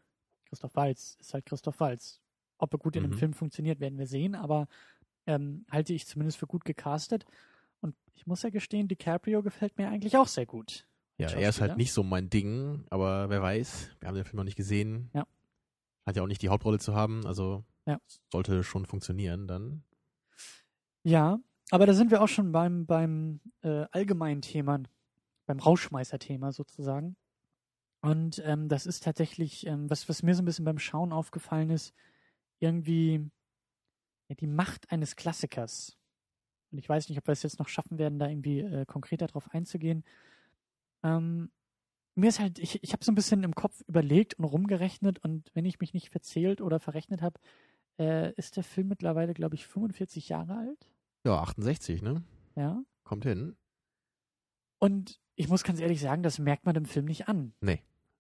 Christoph 0.48 0.76
Walz 0.76 1.18
ist 1.20 1.34
halt 1.34 1.46
Christoph 1.46 1.80
Walz. 1.82 2.22
Ob 2.58 2.74
er 2.74 2.78
gut 2.80 2.96
in 2.96 3.04
dem 3.04 3.12
Mhm. 3.12 3.18
Film 3.18 3.34
funktioniert, 3.34 3.80
werden 3.82 4.00
wir 4.00 4.08
sehen, 4.08 4.34
aber 4.36 4.68
ähm, 5.26 5.66
halte 5.70 5.94
ich 5.94 6.06
zumindest 6.08 6.38
für 6.38 6.48
gut 6.48 6.64
gecastet. 6.66 7.26
Und 7.82 7.96
ich 8.14 8.28
muss 8.28 8.44
ja 8.44 8.50
gestehen, 8.50 8.88
DiCaprio 8.88 9.42
gefällt 9.44 9.78
mir 9.78 9.90
eigentlich 9.90 10.16
auch 10.18 10.28
sehr 10.28 10.46
gut. 10.46 10.88
ja, 11.18 11.30
er 11.30 11.50
ist 11.50 11.62
halt 11.62 11.78
nicht 11.78 11.94
so 11.94 12.02
mein 12.04 12.30
Ding, 12.30 12.84
aber 12.90 13.30
wer 13.30 13.42
weiß, 13.42 13.90
wir 14.00 14.08
haben 14.08 14.16
den 14.16 14.26
Film 14.26 14.38
noch 14.38 14.44
nicht 14.46 14.56
gesehen. 14.58 15.10
Ja. 15.14 15.26
Hat 16.06 16.16
ja 16.18 16.24
auch 16.24 16.28
nicht 16.28 16.42
die 16.42 16.50
Hauptrolle 16.50 16.80
zu 16.80 16.94
haben, 16.96 17.26
also 17.26 17.64
Ja. 17.86 18.00
sollte 18.32 18.64
schon 18.64 18.86
funktionieren 18.86 19.48
dann. 19.48 19.84
Ja, 21.04 21.40
aber 21.70 21.86
da 21.86 21.94
sind 21.94 22.12
wir 22.12 22.22
auch 22.22 22.28
schon 22.28 22.52
beim, 22.52 22.86
beim 22.86 23.42
äh, 23.62 23.86
allgemeinen 23.92 24.42
Thema, 24.42 24.82
beim 25.46 25.60
Rauschmeißer-Thema 25.60 26.52
sozusagen. 26.52 27.18
Und 28.02 28.42
ähm, 28.46 28.68
das 28.70 28.86
ist 28.86 29.04
tatsächlich, 29.04 29.66
ähm, 29.66 29.90
was, 29.90 30.08
was 30.10 30.24
mir 30.24 30.36
so 30.36 30.42
ein 30.42 30.46
bisschen 30.46 30.66
beim 30.66 30.80
Schauen 30.80 31.14
aufgefallen 31.14 31.70
ist, 31.70 31.94
irgendwie 32.60 33.30
ja, 34.30 34.36
die 34.36 34.48
Macht 34.48 34.92
eines 34.92 35.16
Klassikers. 35.16 35.98
Und 36.72 36.80
ich 36.80 36.90
weiß 36.90 37.10
nicht, 37.10 37.18
ob 37.18 37.28
wir 37.28 37.34
es 37.34 37.44
jetzt 37.44 37.60
noch 37.60 37.70
schaffen 37.70 37.98
werden, 37.98 38.20
da 38.20 38.28
irgendwie 38.28 38.60
äh, 38.60 38.86
konkreter 38.86 39.28
drauf 39.28 39.50
einzugehen. 39.52 40.04
Ähm, 41.04 41.52
mir 42.16 42.30
ist 42.30 42.40
halt, 42.40 42.60
ich, 42.60 42.84
ich 42.84 42.94
habe 42.94 43.04
so 43.04 43.12
ein 43.12 43.16
bisschen 43.16 43.44
im 43.44 43.56
Kopf 43.56 43.82
überlegt 43.88 44.36
und 44.36 44.46
rumgerechnet 44.46 45.20
und 45.20 45.50
wenn 45.54 45.66
ich 45.66 45.80
mich 45.80 45.94
nicht 45.94 46.10
verzählt 46.10 46.62
oder 46.62 46.80
verrechnet 46.80 47.22
habe, 47.22 47.40
äh, 48.00 48.32
ist 48.34 48.58
der 48.58 48.64
Film 48.64 48.88
mittlerweile, 48.88 49.34
glaube 49.34 49.56
ich, 49.56 49.66
45 49.68 50.30
Jahre 50.30 50.56
alt. 50.58 50.90
Ja, 51.26 51.40
68, 51.42 52.02
ne? 52.02 52.24
Ja. 52.56 52.84
Kommt 53.04 53.24
hin. 53.26 53.56
Und 54.80 55.20
ich 55.36 55.48
muss 55.50 55.64
ganz 55.64 55.80
ehrlich 55.80 56.02
sagen, 56.02 56.24
das 56.24 56.40
merkt 56.40 56.66
man 56.66 56.74
dem 56.74 56.86
Film 56.86 57.06
nicht 57.06 57.28
an. 57.28 57.54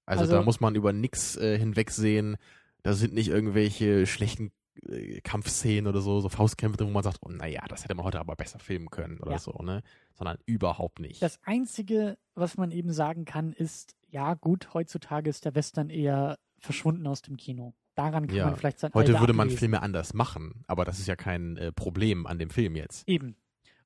Also, 0.06 0.22
Also- 0.22 0.34
da 0.34 0.42
muss 0.42 0.60
man 0.60 0.76
über 0.76 0.94
nix 0.94 1.36
äh, 1.36 1.58
hinwegsehen. 1.58 2.38
Da 2.84 2.94
sind 2.94 3.14
nicht 3.14 3.30
irgendwelche 3.30 4.06
schlechten 4.06 4.52
äh, 4.88 5.22
Kampfszenen 5.22 5.88
oder 5.88 6.02
so, 6.02 6.20
so 6.20 6.30
Faustkämpfe, 6.30 6.78
drin, 6.78 6.88
wo 6.88 6.92
man 6.94 7.04
sagt, 7.04 7.20
oh 7.22 7.30
naja, 7.30 7.64
das 7.70 7.84
hätte 7.84 7.94
man 7.96 8.06
heute 8.06 8.20
aber 8.20 8.36
besser 8.36 8.60
filmen 8.60 8.90
können 8.90 9.20
oder 9.20 9.34
Ja. 9.34 9.40
so, 9.40 9.52
ne? 9.62 9.84
Sondern 10.14 10.38
überhaupt 10.46 11.00
nicht. 11.00 11.22
Das 11.22 11.40
Einzige, 11.44 12.18
was 12.36 12.58
man 12.58 12.72
eben 12.72 12.92
sagen 12.92 13.24
kann, 13.26 13.54
ist, 13.54 13.96
ja 14.08 14.34
gut, 14.34 14.74
heutzutage 14.74 15.30
ist 15.30 15.46
der 15.46 15.54
Western 15.56 15.90
eher 15.90 16.40
verschwunden 16.58 17.06
aus 17.08 17.22
dem 17.22 17.38
Kino. 17.38 17.74
Daran 17.96 18.28
kann 18.28 18.36
Ja. 18.36 18.46
man 18.48 18.56
vielleicht 18.56 18.80
sein 18.80 18.92
heute 18.94 19.12
Alter 19.12 19.20
würde 19.22 19.34
man 19.34 19.48
ablesen. 19.48 19.60
Filme 19.60 19.82
anders 19.82 20.14
machen, 20.14 20.64
aber 20.68 20.84
das 20.86 21.00
ist 21.00 21.08
ja 21.08 21.16
kein 21.16 21.58
äh, 21.58 21.72
Problem 21.72 22.26
an 22.26 22.40
dem 22.40 22.50
Film 22.50 22.76
jetzt. 22.76 23.08
Eben. 23.08 23.36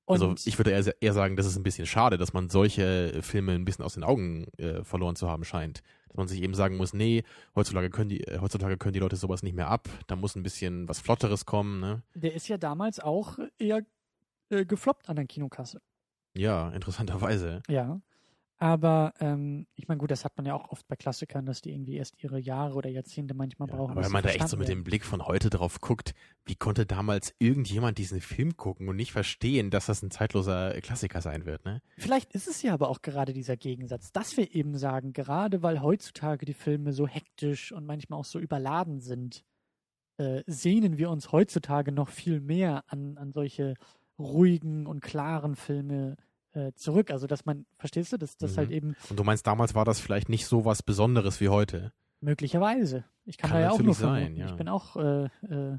Und 0.05 0.21
also 0.21 0.35
ich 0.45 0.57
würde 0.57 0.71
eher, 0.71 0.85
eher 1.01 1.13
sagen, 1.13 1.35
das 1.35 1.45
ist 1.45 1.57
ein 1.57 1.63
bisschen 1.63 1.85
schade, 1.85 2.17
dass 2.17 2.31
man 2.31 2.49
solche 2.49 3.11
äh, 3.15 3.21
Filme 3.21 3.51
ein 3.53 3.65
bisschen 3.65 3.83
aus 3.83 3.95
den 3.95 4.05
Augen 4.05 4.45
äh, 4.57 4.83
verloren 4.85 5.17
zu 5.17 5.27
haben 5.29 5.43
scheint. 5.43 5.81
Dass 6.07 6.15
man 6.15 6.29
sich 6.29 6.41
eben 6.41 6.53
sagen 6.53 6.77
muss, 6.77 6.93
nee, 6.93 7.23
heutzutage 7.55 7.89
können 7.89 8.07
die, 8.07 8.23
äh, 8.23 8.39
heutzutage 8.39 8.77
können 8.77 8.93
die 8.93 8.99
Leute 8.99 9.17
sowas 9.17 9.43
nicht 9.43 9.55
mehr 9.55 9.67
ab, 9.67 9.89
da 10.07 10.15
muss 10.15 10.35
ein 10.37 10.43
bisschen 10.43 10.87
was 10.87 11.01
Flotteres 11.01 11.45
kommen, 11.45 11.81
ne? 11.81 12.03
der 12.15 12.33
ist 12.33 12.47
ja 12.47 12.57
damals 12.57 13.01
auch 13.01 13.37
eher 13.59 13.81
äh, 14.49 14.65
gefloppt 14.65 15.09
an 15.09 15.17
der 15.17 15.25
Kinokasse. 15.25 15.81
Ja, 16.37 16.69
interessanterweise. 16.69 17.61
Ja. 17.67 17.99
Aber 18.59 19.13
ähm, 19.19 19.67
ich 19.75 19.87
meine, 19.87 19.99
gut, 19.99 20.09
das 20.09 20.25
hat 20.25 20.35
man 20.35 20.47
ja 20.47 20.55
auch 20.55 20.69
oft 20.69 20.87
bei 20.87 20.95
Klassikern, 20.95 21.45
dass 21.45 21.61
die 21.61 21.71
irgendwie 21.71 21.95
erst 21.95 22.15
ihre 22.23 22.39
Jahre 22.39 22.73
oder 22.73 22.89
Jahrzehnte 22.89 23.35
manchmal 23.35 23.69
Ja, 23.69 23.75
brauchen. 23.75 23.91
aber 23.91 24.03
wenn 24.03 24.11
man 24.11 24.23
da 24.23 24.29
echt 24.29 24.49
so 24.49 24.57
mit 24.57 24.67
dem 24.67 24.83
Blick 24.83 25.05
von 25.05 25.21
heute 25.27 25.51
drauf 25.51 25.79
guckt, 25.79 26.15
wie 26.45 26.55
konnte 26.55 26.87
damals 26.87 27.35
irgendjemand 27.37 27.99
diesen 27.99 28.19
Film 28.19 28.57
gucken 28.57 28.89
und 28.89 28.95
nicht 28.95 29.11
verstehen, 29.11 29.69
dass 29.69 29.85
das 29.85 30.01
ein 30.01 30.09
zeitloser 30.09 30.79
Klassiker 30.81 31.21
sein 31.21 31.45
wird, 31.45 31.65
ne? 31.65 31.81
Vielleicht 31.99 32.33
ist 32.33 32.47
es 32.47 32.63
ja 32.63 32.73
aber 32.73 32.89
auch 32.89 33.03
gerade 33.03 33.31
dieser 33.33 33.57
Gegensatz, 33.57 34.11
dass 34.11 34.37
wir 34.37 34.55
eben 34.55 34.75
sagen, 34.75 35.13
gerade 35.13 35.61
weil 35.61 35.81
heutzutage 35.81 36.45
die 36.45 36.53
Filme 36.55 36.93
so 36.93 37.07
hektisch 37.07 37.71
und 37.71 37.85
manchmal 37.85 38.19
auch 38.19 38.25
so 38.25 38.39
überladen 38.39 39.01
sind, 39.01 39.43
äh, 40.17 40.41
sehnen 40.47 40.97
wir 40.97 41.11
uns 41.11 41.31
heutzutage 41.31 41.91
noch 41.91 42.09
viel 42.09 42.41
mehr 42.41 42.83
an, 42.87 43.19
an 43.19 43.31
solche 43.33 43.75
ruhigen 44.17 44.87
und 44.87 45.01
klaren 45.01 45.55
Filme 45.55 46.17
äh, 46.57 46.73
zurück. 46.73 47.11
Also 47.11 47.27
dass 47.27 47.45
man, 47.45 47.65
verstehst 47.77 48.11
du, 48.13 48.17
dass 48.17 48.37
das 48.37 48.53
Mhm. 48.53 48.57
halt 48.57 48.71
eben 48.71 48.95
Und 49.09 49.19
du 49.19 49.23
meinst, 49.23 49.45
damals 49.47 49.75
war 49.75 49.85
das 49.85 49.99
vielleicht 49.99 50.29
nicht 50.29 50.45
so 50.47 50.65
was 50.65 50.81
Besonderes 50.83 51.39
wie 51.41 51.49
heute. 51.49 51.93
möglicherweise. 52.19 53.05
Ich 53.25 53.37
kann, 53.37 53.51
Kann 53.51 53.59
da 53.61 53.65
ja 53.67 53.71
auch 53.71 53.79
nur 53.81 53.93
sein, 53.93 54.35
ja. 54.35 54.47
Ich 54.47 54.55
bin 54.55 54.67
auch 54.69 54.95
äh, 54.95 55.25
äh, 55.47 55.77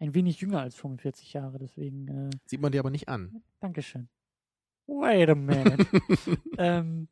ein 0.00 0.14
wenig 0.14 0.40
jünger 0.40 0.60
als 0.60 0.74
45 0.76 1.32
Jahre, 1.32 1.58
deswegen 1.58 2.08
äh, 2.08 2.30
Sieht 2.44 2.60
man 2.60 2.72
dir 2.72 2.80
aber 2.80 2.90
nicht 2.90 3.08
an. 3.08 3.42
Dankeschön. 3.60 4.08
Wait 4.86 5.28
a 5.30 5.34
minute. 5.34 5.86
ähm, 6.58 7.08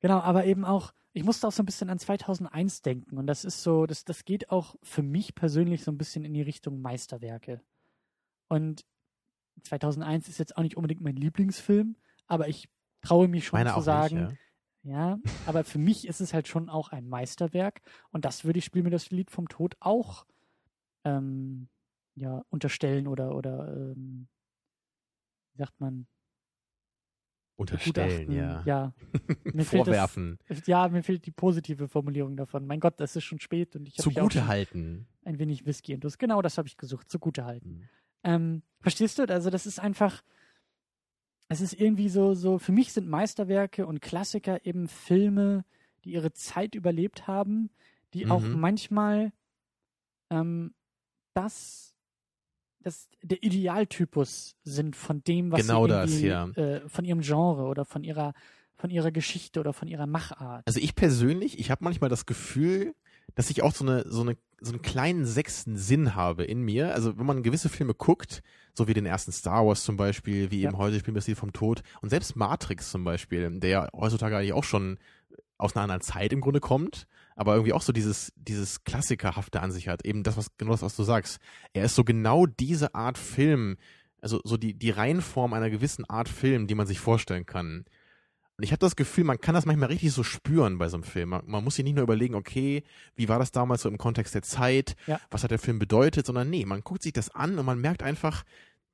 genau, 0.00 0.20
aber 0.20 0.44
eben 0.46 0.64
auch, 0.64 0.92
ich 1.12 1.24
musste 1.24 1.46
auch 1.48 1.52
so 1.52 1.62
ein 1.62 1.66
bisschen 1.66 1.90
an 1.90 1.98
2001 1.98 2.82
denken 2.82 3.18
und 3.18 3.26
das 3.26 3.44
ist 3.44 3.62
so, 3.62 3.84
das, 3.86 4.04
das 4.04 4.24
geht 4.24 4.50
auch 4.50 4.76
für 4.82 5.02
mich 5.02 5.34
persönlich 5.34 5.82
so 5.82 5.90
ein 5.90 5.98
bisschen 5.98 6.24
in 6.24 6.34
die 6.34 6.42
Richtung 6.42 6.80
Meisterwerke. 6.80 7.60
Und 8.48 8.84
2001 9.62 10.28
ist 10.28 10.38
jetzt 10.38 10.56
auch 10.56 10.62
nicht 10.62 10.76
unbedingt 10.76 11.00
mein 11.00 11.16
Lieblingsfilm, 11.16 11.96
aber 12.26 12.48
ich 12.48 12.68
traue 13.02 13.28
mich 13.28 13.46
schon 13.46 13.58
Meine 13.58 13.74
zu 13.74 13.80
sagen, 13.80 14.28
nicht, 14.28 14.38
ja. 14.82 15.10
ja, 15.12 15.18
aber 15.46 15.64
für 15.64 15.78
mich 15.78 16.06
ist 16.06 16.20
es 16.20 16.34
halt 16.34 16.48
schon 16.48 16.68
auch 16.68 16.90
ein 16.90 17.08
Meisterwerk 17.08 17.80
und 18.10 18.24
das 18.24 18.44
würde 18.44 18.58
ich 18.58 18.64
Spiel 18.64 18.82
mir 18.82 18.90
das 18.90 19.10
Lied 19.10 19.30
vom 19.30 19.48
Tod 19.48 19.76
auch 19.80 20.26
ähm, 21.04 21.68
ja, 22.14 22.42
unterstellen 22.48 23.06
oder, 23.06 23.34
oder 23.34 23.68
ähm, 23.68 24.28
wie 25.52 25.58
sagt 25.58 25.78
man, 25.80 26.06
Unterstellen, 27.58 28.30
ja. 28.32 28.62
ja. 28.66 28.94
Mir 29.54 29.64
fehlt 29.64 29.86
Vorwerfen, 29.86 30.38
Das, 30.46 30.66
ja, 30.66 30.86
mir 30.88 31.02
fehlt 31.02 31.24
die 31.24 31.30
positive 31.30 31.88
Formulierung 31.88 32.36
davon. 32.36 32.66
Mein 32.66 32.80
Gott, 32.80 33.00
das 33.00 33.16
ist 33.16 33.24
schon 33.24 33.40
spät 33.40 33.74
und 33.76 33.88
ich 33.88 33.98
habe 33.98 34.02
zugute 34.12 34.46
halten. 34.46 35.06
ein 35.24 35.38
wenig 35.38 35.64
Whisky 35.64 35.94
und 35.94 36.04
das 36.04 36.18
genau 36.18 36.42
das 36.42 36.58
habe 36.58 36.68
ich 36.68 36.76
gesucht, 36.76 37.10
zugute 37.10 37.46
halten. 37.46 37.78
Mhm. 37.78 37.88
Ähm, 38.26 38.62
verstehst 38.80 39.18
du? 39.18 39.22
Also 39.28 39.50
das 39.50 39.66
ist 39.66 39.78
einfach, 39.78 40.22
es 41.48 41.60
ist 41.60 41.74
irgendwie 41.74 42.08
so, 42.08 42.34
so, 42.34 42.58
für 42.58 42.72
mich 42.72 42.92
sind 42.92 43.08
Meisterwerke 43.08 43.86
und 43.86 44.02
Klassiker 44.02 44.66
eben 44.66 44.88
Filme, 44.88 45.64
die 46.04 46.12
ihre 46.12 46.32
Zeit 46.32 46.74
überlebt 46.74 47.26
haben, 47.28 47.70
die 48.14 48.26
auch 48.26 48.42
Mhm. 48.42 48.60
manchmal 48.60 49.32
ähm, 50.30 50.74
das, 51.34 51.94
das 52.80 53.08
der 53.22 53.42
Idealtypus 53.42 54.56
sind 54.64 54.96
von 54.96 55.22
dem, 55.22 55.52
was 55.52 55.66
Genau 55.66 55.84
sie 55.84 55.90
das, 55.90 56.20
ja. 56.20 56.48
äh, 56.50 56.88
von 56.88 57.04
ihrem 57.04 57.20
Genre 57.20 57.64
oder 57.64 57.84
von 57.84 58.02
ihrer 58.04 58.32
von 58.78 58.90
ihrer 58.90 59.10
Geschichte 59.10 59.58
oder 59.58 59.72
von 59.72 59.88
ihrer 59.88 60.06
Machart. 60.06 60.66
Also 60.66 60.80
ich 60.80 60.94
persönlich, 60.94 61.58
ich 61.58 61.70
habe 61.70 61.82
manchmal 61.82 62.10
das 62.10 62.26
Gefühl, 62.26 62.94
dass 63.34 63.50
ich 63.50 63.62
auch 63.62 63.74
so 63.74 63.84
eine 63.84 64.04
so 64.08 64.22
eine 64.22 64.36
so 64.60 64.72
einen 64.72 64.82
kleinen 64.82 65.26
sechsten 65.26 65.76
Sinn 65.76 66.14
habe 66.14 66.44
in 66.44 66.62
mir. 66.62 66.94
Also 66.94 67.18
wenn 67.18 67.26
man 67.26 67.42
gewisse 67.42 67.68
Filme 67.68 67.94
guckt, 67.94 68.42
so 68.72 68.88
wie 68.88 68.94
den 68.94 69.06
ersten 69.06 69.32
Star 69.32 69.66
Wars 69.66 69.84
zum 69.84 69.96
Beispiel, 69.96 70.50
wie 70.50 70.62
Ja. 70.62 70.70
eben 70.70 70.78
heute 70.78 70.98
Spiel 70.98 71.14
Lied 71.14 71.36
vom 71.36 71.52
Tod 71.52 71.82
und 72.00 72.08
selbst 72.10 72.36
Matrix 72.36 72.90
zum 72.90 73.04
Beispiel, 73.04 73.60
der 73.60 73.70
ja 73.70 73.88
heutzutage 73.94 74.36
eigentlich 74.36 74.52
auch 74.54 74.64
schon 74.64 74.98
aus 75.58 75.74
einer 75.74 75.84
anderen 75.84 76.02
Zeit 76.02 76.32
im 76.32 76.40
Grunde 76.40 76.60
kommt, 76.60 77.06
aber 77.34 77.54
irgendwie 77.54 77.72
auch 77.72 77.82
so 77.82 77.92
dieses 77.92 78.32
dieses 78.36 78.84
klassikerhafte 78.84 79.60
an 79.60 79.72
sich 79.72 79.88
hat. 79.88 80.04
Eben 80.04 80.22
das 80.22 80.36
was 80.36 80.56
genau 80.56 80.72
das 80.72 80.82
was 80.82 80.96
du 80.96 81.02
sagst. 81.02 81.38
Er 81.72 81.84
ist 81.84 81.94
so 81.94 82.04
genau 82.04 82.46
diese 82.46 82.94
Art 82.94 83.18
Film, 83.18 83.76
also 84.20 84.40
so 84.44 84.56
die 84.56 84.74
die 84.74 84.90
Reihenform 84.90 85.52
einer 85.52 85.70
gewissen 85.70 86.04
Art 86.06 86.28
Film, 86.28 86.66
die 86.66 86.74
man 86.74 86.86
sich 86.86 86.98
vorstellen 86.98 87.46
kann. 87.46 87.84
Und 88.58 88.64
ich 88.64 88.72
habe 88.72 88.78
das 88.80 88.96
Gefühl, 88.96 89.24
man 89.24 89.38
kann 89.38 89.54
das 89.54 89.66
manchmal 89.66 89.88
richtig 89.90 90.12
so 90.12 90.22
spüren 90.22 90.78
bei 90.78 90.88
so 90.88 90.96
einem 90.96 91.04
Film. 91.04 91.28
Man, 91.30 91.42
man 91.46 91.62
muss 91.62 91.74
sich 91.76 91.84
nicht 91.84 91.94
nur 91.94 92.04
überlegen, 92.04 92.34
okay, 92.34 92.84
wie 93.14 93.28
war 93.28 93.38
das 93.38 93.52
damals 93.52 93.82
so 93.82 93.88
im 93.90 93.98
Kontext 93.98 94.34
der 94.34 94.42
Zeit, 94.42 94.96
Ja. 95.06 95.20
was 95.30 95.44
hat 95.44 95.50
der 95.50 95.58
Film 95.58 95.78
bedeutet, 95.78 96.24
sondern 96.24 96.48
nee, 96.48 96.64
man 96.64 96.80
guckt 96.80 97.02
sich 97.02 97.12
das 97.12 97.28
an 97.34 97.58
und 97.58 97.66
man 97.66 97.78
merkt 97.80 98.02
einfach, 98.02 98.44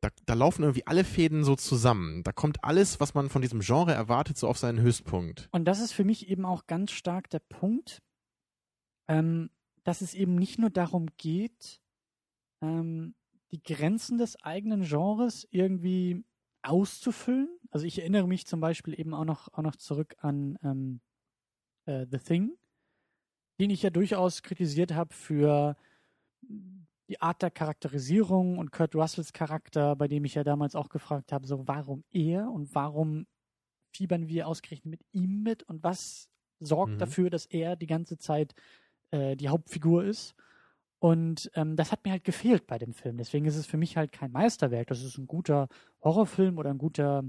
da, 0.00 0.08
da 0.26 0.34
laufen 0.34 0.62
irgendwie 0.64 0.86
alle 0.88 1.04
Fäden 1.04 1.44
so 1.44 1.54
zusammen. 1.54 2.24
Da 2.24 2.32
kommt 2.32 2.64
alles, 2.64 2.98
was 2.98 3.14
man 3.14 3.28
von 3.30 3.40
diesem 3.40 3.60
Genre 3.60 3.92
erwartet, 3.92 4.36
so 4.36 4.48
auf 4.48 4.58
seinen 4.58 4.80
Höchstpunkt. 4.80 5.48
Und 5.52 5.64
das 5.66 5.78
ist 5.78 5.92
für 5.92 6.02
mich 6.02 6.28
eben 6.28 6.44
auch 6.44 6.66
ganz 6.66 6.90
stark 6.90 7.30
der 7.30 7.38
Punkt, 7.38 8.02
ähm, 9.06 9.48
dass 9.84 10.00
es 10.00 10.14
eben 10.14 10.34
nicht 10.34 10.58
nur 10.58 10.70
darum 10.70 11.06
geht, 11.18 11.80
ähm, 12.62 13.14
die 13.52 13.62
Grenzen 13.62 14.18
des 14.18 14.42
eigenen 14.42 14.82
Genres 14.82 15.46
irgendwie 15.52 16.24
auszufüllen. 16.62 17.48
Also 17.70 17.86
ich 17.86 17.98
erinnere 17.98 18.26
mich 18.28 18.46
zum 18.46 18.60
Beispiel 18.60 18.98
eben 18.98 19.14
auch 19.14 19.24
noch, 19.24 19.52
auch 19.52 19.62
noch 19.62 19.76
zurück 19.76 20.16
an 20.18 20.58
ähm, 20.62 21.00
äh, 21.86 22.06
The 22.10 22.18
Thing, 22.18 22.52
den 23.60 23.70
ich 23.70 23.82
ja 23.82 23.90
durchaus 23.90 24.42
kritisiert 24.42 24.94
habe 24.94 25.14
für 25.14 25.76
die 27.08 27.20
Art 27.20 27.42
der 27.42 27.50
Charakterisierung 27.50 28.58
und 28.58 28.72
Kurt 28.72 28.94
Russells 28.94 29.32
Charakter, 29.32 29.96
bei 29.96 30.08
dem 30.08 30.24
ich 30.24 30.34
ja 30.34 30.44
damals 30.44 30.74
auch 30.74 30.88
gefragt 30.88 31.32
habe, 31.32 31.46
so 31.46 31.66
warum 31.68 32.04
er 32.10 32.50
und 32.50 32.74
warum 32.74 33.26
fiebern 33.94 34.28
wir 34.28 34.48
ausgerechnet 34.48 34.86
mit 34.90 35.00
ihm 35.12 35.42
mit 35.42 35.62
und 35.64 35.82
was 35.82 36.28
sorgt 36.60 36.94
Mhm. 36.94 36.98
dafür, 36.98 37.30
dass 37.30 37.46
er 37.46 37.76
die 37.76 37.86
ganze 37.86 38.18
Zeit 38.18 38.54
äh, 39.10 39.36
die 39.36 39.48
Hauptfigur 39.48 40.04
ist. 40.04 40.34
Und 41.02 41.50
ähm, 41.56 41.74
das 41.74 41.90
hat 41.90 42.04
mir 42.04 42.12
halt 42.12 42.22
gefehlt 42.22 42.68
bei 42.68 42.78
dem 42.78 42.92
Film. 42.92 43.16
Deswegen 43.16 43.44
ist 43.44 43.56
es 43.56 43.66
für 43.66 43.76
mich 43.76 43.96
halt 43.96 44.12
kein 44.12 44.30
Meisterwerk. 44.30 44.86
Das 44.86 45.02
ist 45.02 45.18
ein 45.18 45.26
guter 45.26 45.66
Horrorfilm 46.00 46.58
oder 46.58 46.70
ein 46.70 46.78
guter. 46.78 47.24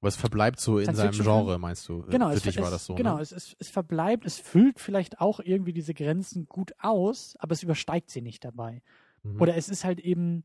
Aber 0.00 0.08
es 0.08 0.14
verbleibt 0.14 0.60
so 0.60 0.78
in 0.78 0.94
seinem? 0.94 1.10
Genre, 1.10 1.58
meinst 1.58 1.88
du? 1.88 2.02
Genau, 2.02 2.28
Für 2.28 2.36
es, 2.36 2.42
dich 2.44 2.56
es, 2.56 2.62
war 2.62 2.70
das 2.70 2.86
so. 2.86 2.94
Genau, 2.94 3.16
Ne? 3.16 3.22
es, 3.22 3.32
es, 3.32 3.56
es 3.58 3.68
verbleibt, 3.68 4.24
es 4.26 4.38
füllt 4.38 4.78
vielleicht 4.78 5.20
auch 5.20 5.40
irgendwie 5.40 5.72
diese 5.72 5.92
Grenzen 5.92 6.46
gut 6.46 6.72
aus, 6.78 7.34
aber 7.40 7.52
es 7.52 7.64
übersteigt 7.64 8.10
sie 8.10 8.22
nicht 8.22 8.44
dabei. 8.44 8.80
Mhm. 9.24 9.40
Oder 9.40 9.56
es 9.56 9.68
ist 9.68 9.82
halt 9.84 9.98
eben, 9.98 10.44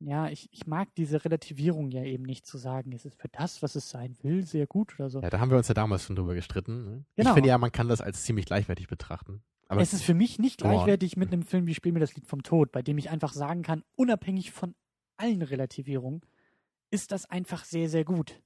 ja, 0.00 0.28
ich, 0.28 0.48
ich 0.50 0.66
mag 0.66 0.92
diese 0.96 1.24
Relativierung 1.24 1.92
ja 1.92 2.02
eben 2.02 2.24
nicht 2.24 2.46
zu 2.46 2.58
sagen, 2.58 2.90
es 2.90 3.04
ist 3.04 3.14
für 3.14 3.28
das, 3.28 3.62
was 3.62 3.76
es 3.76 3.88
sein 3.88 4.16
will, 4.22 4.44
sehr 4.44 4.66
gut 4.66 4.98
oder 4.98 5.08
so. 5.08 5.20
ja, 5.20 5.30
da 5.30 5.38
haben 5.38 5.50
wir 5.50 5.56
uns 5.56 5.68
ja 5.68 5.74
damals 5.74 6.02
schon 6.02 6.16
drüber 6.16 6.34
gestritten. 6.34 6.84
Ne? 6.84 7.04
Genau. 7.14 7.30
Ich 7.30 7.34
finde 7.34 7.48
ja, 7.50 7.58
man 7.58 7.70
kann 7.70 7.86
das 7.86 8.00
als 8.00 8.24
ziemlich 8.24 8.46
gleichwertig 8.46 8.88
betrachten. 8.88 9.44
Aber 9.68 9.80
es 9.80 9.92
ist 9.92 10.02
für 10.02 10.14
mich 10.14 10.38
nicht 10.38 10.58
gleichwertig 10.58 11.16
mit 11.16 11.32
einem 11.32 11.42
Film 11.42 11.66
wie 11.66 11.74
Spiel 11.74 11.92
mir 11.92 12.00
das 12.00 12.14
Lied 12.14 12.26
vom 12.26 12.42
Tod, 12.42 12.72
bei 12.72 12.82
dem 12.82 12.98
ich 12.98 13.10
einfach 13.10 13.32
sagen 13.32 13.62
kann, 13.62 13.84
unabhängig 13.96 14.52
von 14.52 14.74
allen 15.16 15.42
Relativierungen, 15.42 16.20
ist 16.90 17.10
das 17.10 17.24
einfach 17.26 17.64
sehr, 17.64 17.88
sehr 17.88 18.04
gut. 18.04 18.42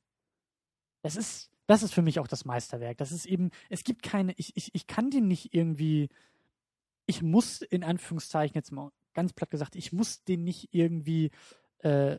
Das 1.03 1.17
ist, 1.17 1.51
das 1.67 1.83
ist 1.83 1.93
für 1.93 2.03
mich 2.03 2.21
auch 2.21 2.29
das 2.29 2.45
Meisterwerk. 2.45 2.99
Das 2.99 3.13
ist 3.13 3.27
eben, 3.27 3.51
es 3.69 3.83
gibt 3.83 4.03
keine, 4.03 4.35
ich, 4.37 4.57
ich, 4.57 4.75
ich 4.75 4.87
kann 4.87 5.11
den 5.11 5.27
nicht 5.27 5.53
irgendwie, 5.53 6.09
ich 7.07 7.23
muss 7.23 7.63
in 7.63 7.83
Anführungszeichen 7.83 8.55
jetzt 8.55 8.71
mal 8.71 8.93
ganz 9.15 9.33
platt 9.33 9.51
gesagt, 9.51 9.75
ich 9.75 9.93
muss 9.93 10.23
den 10.25 10.45
nicht 10.45 10.69
irgendwie, 10.73 11.31
äh, 11.79 12.19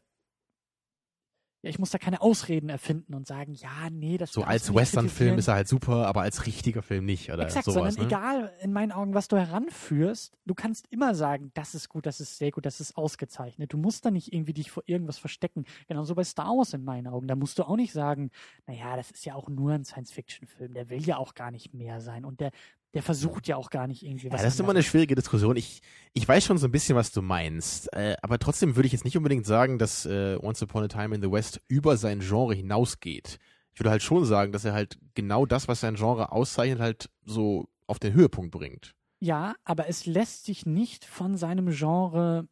ja, 1.63 1.69
ich 1.71 1.79
muss 1.79 1.89
da 1.89 1.97
keine 1.97 2.21
Ausreden 2.21 2.69
erfinden 2.69 3.15
und 3.15 3.25
sagen, 3.25 3.53
ja, 3.55 3.89
nee, 3.91 4.17
das 4.17 4.31
so 4.31 4.41
darfst 4.41 4.51
als 4.51 4.75
Western-Film 4.75 5.39
ist 5.39 5.47
er 5.47 5.55
halt 5.55 5.67
super, 5.67 6.05
aber 6.07 6.21
als 6.21 6.45
richtiger 6.45 6.83
Film 6.83 7.05
nicht 7.05 7.31
oder 7.31 7.43
Exakt, 7.43 7.65
sowas. 7.65 7.95
sondern 7.95 7.95
ne? 7.95 8.05
egal 8.05 8.53
in 8.61 8.71
meinen 8.73 8.91
Augen, 8.91 9.15
was 9.15 9.27
du 9.27 9.37
heranführst, 9.37 10.37
du 10.45 10.53
kannst 10.53 10.87
immer 10.91 11.15
sagen, 11.15 11.51
das 11.55 11.73
ist 11.73 11.89
gut, 11.89 12.05
das 12.05 12.19
ist 12.19 12.37
sehr 12.37 12.51
gut, 12.51 12.65
das 12.65 12.79
ist 12.79 12.95
ausgezeichnet. 12.95 13.73
Du 13.73 13.77
musst 13.77 14.05
da 14.05 14.11
nicht 14.11 14.33
irgendwie 14.33 14.53
dich 14.53 14.69
vor 14.69 14.83
irgendwas 14.85 15.17
verstecken. 15.17 15.65
Genauso 15.87 16.13
bei 16.13 16.23
Star 16.23 16.55
Wars 16.55 16.73
in 16.73 16.83
meinen 16.83 17.07
Augen. 17.07 17.27
Da 17.27 17.35
musst 17.35 17.57
du 17.57 17.63
auch 17.63 17.75
nicht 17.75 17.91
sagen, 17.91 18.29
naja, 18.67 18.95
das 18.95 19.09
ist 19.09 19.25
ja 19.25 19.33
auch 19.33 19.49
nur 19.49 19.73
ein 19.73 19.83
Science-Fiction-Film, 19.83 20.75
der 20.75 20.89
will 20.89 21.01
ja 21.01 21.17
auch 21.17 21.33
gar 21.33 21.49
nicht 21.49 21.73
mehr 21.73 22.01
sein. 22.01 22.23
Und 22.23 22.39
der, 22.39 22.51
der 22.97 23.03
versucht 23.03 23.47
ja 23.47 23.57
auch 23.57 23.69
gar 23.69 23.85
nicht 23.85 24.01
irgendwie 24.01 24.31
was. 24.31 24.39
Ja, 24.39 24.45
das 24.45 24.55
ist 24.55 24.59
immer 24.59 24.71
eine 24.71 24.81
schwierige 24.81 25.13
Diskussion. 25.13 25.55
Ich, 25.55 25.83
ich 26.15 26.27
weiß 26.27 26.43
schon 26.43 26.57
so 26.57 26.67
ein 26.67 26.71
bisschen, 26.71 26.95
was 26.95 27.11
du 27.11 27.21
meinst. 27.21 27.93
Äh, 27.93 28.17
aber 28.23 28.39
trotzdem 28.39 28.75
würde 28.75 28.87
ich 28.87 28.91
jetzt 28.91 29.05
nicht 29.05 29.15
unbedingt 29.15 29.45
sagen, 29.45 29.77
dass 29.77 30.07
äh, 30.07 30.35
Once 30.41 30.63
Upon 30.63 30.85
a 30.85 30.87
Time 30.87 31.13
in 31.13 31.21
the 31.21 31.31
West 31.31 31.61
über 31.67 31.95
sein 31.95 32.21
Genre 32.21 32.55
hinausgeht. 32.55 33.37
Ich 33.71 33.79
würde 33.79 33.91
halt 33.91 34.01
schon 34.01 34.25
sagen, 34.25 34.51
dass 34.51 34.65
er 34.65 34.73
halt 34.73 34.97
genau 35.13 35.45
das, 35.45 35.67
was 35.67 35.79
sein 35.79 35.93
Genre 35.93 36.31
auszeichnet, 36.31 36.79
halt 36.79 37.11
so 37.23 37.69
auf 37.85 37.99
den 37.99 38.13
Höhepunkt 38.13 38.49
bringt. 38.49 38.95
Ja, 39.19 39.53
aber 39.63 39.87
es 39.87 40.07
lässt 40.07 40.45
sich 40.45 40.65
nicht 40.65 41.05
von 41.05 41.37
seinem 41.37 41.69
Genre 41.69 42.47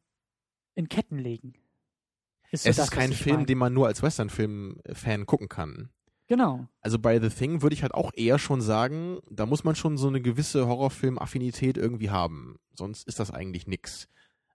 in 0.75 0.89
Ketten 0.89 1.17
legen. 1.17 1.55
Ist 2.51 2.65
so 2.65 2.69
es 2.69 2.75
das, 2.75 2.85
ist 2.85 2.91
kein 2.91 3.13
Film, 3.13 3.37
mein. 3.37 3.45
den 3.47 3.57
man 3.57 3.73
nur 3.73 3.87
als 3.87 4.03
Westernfilm-Fan 4.03 5.25
gucken 5.25 5.49
kann. 5.49 5.89
Genau. 6.27 6.67
Also 6.81 6.97
bei 6.97 7.19
The 7.19 7.29
Thing 7.29 7.61
würde 7.61 7.75
ich 7.75 7.83
halt 7.83 7.93
auch 7.93 8.11
eher 8.15 8.39
schon 8.39 8.61
sagen, 8.61 9.19
da 9.29 9.45
muss 9.45 9.63
man 9.63 9.75
schon 9.75 9.97
so 9.97 10.07
eine 10.07 10.21
gewisse 10.21 10.67
Horrorfilm-Affinität 10.67 11.77
irgendwie 11.77 12.09
haben. 12.09 12.57
Sonst 12.73 13.07
ist 13.07 13.19
das 13.19 13.31
eigentlich 13.31 13.67
nix. 13.67 14.07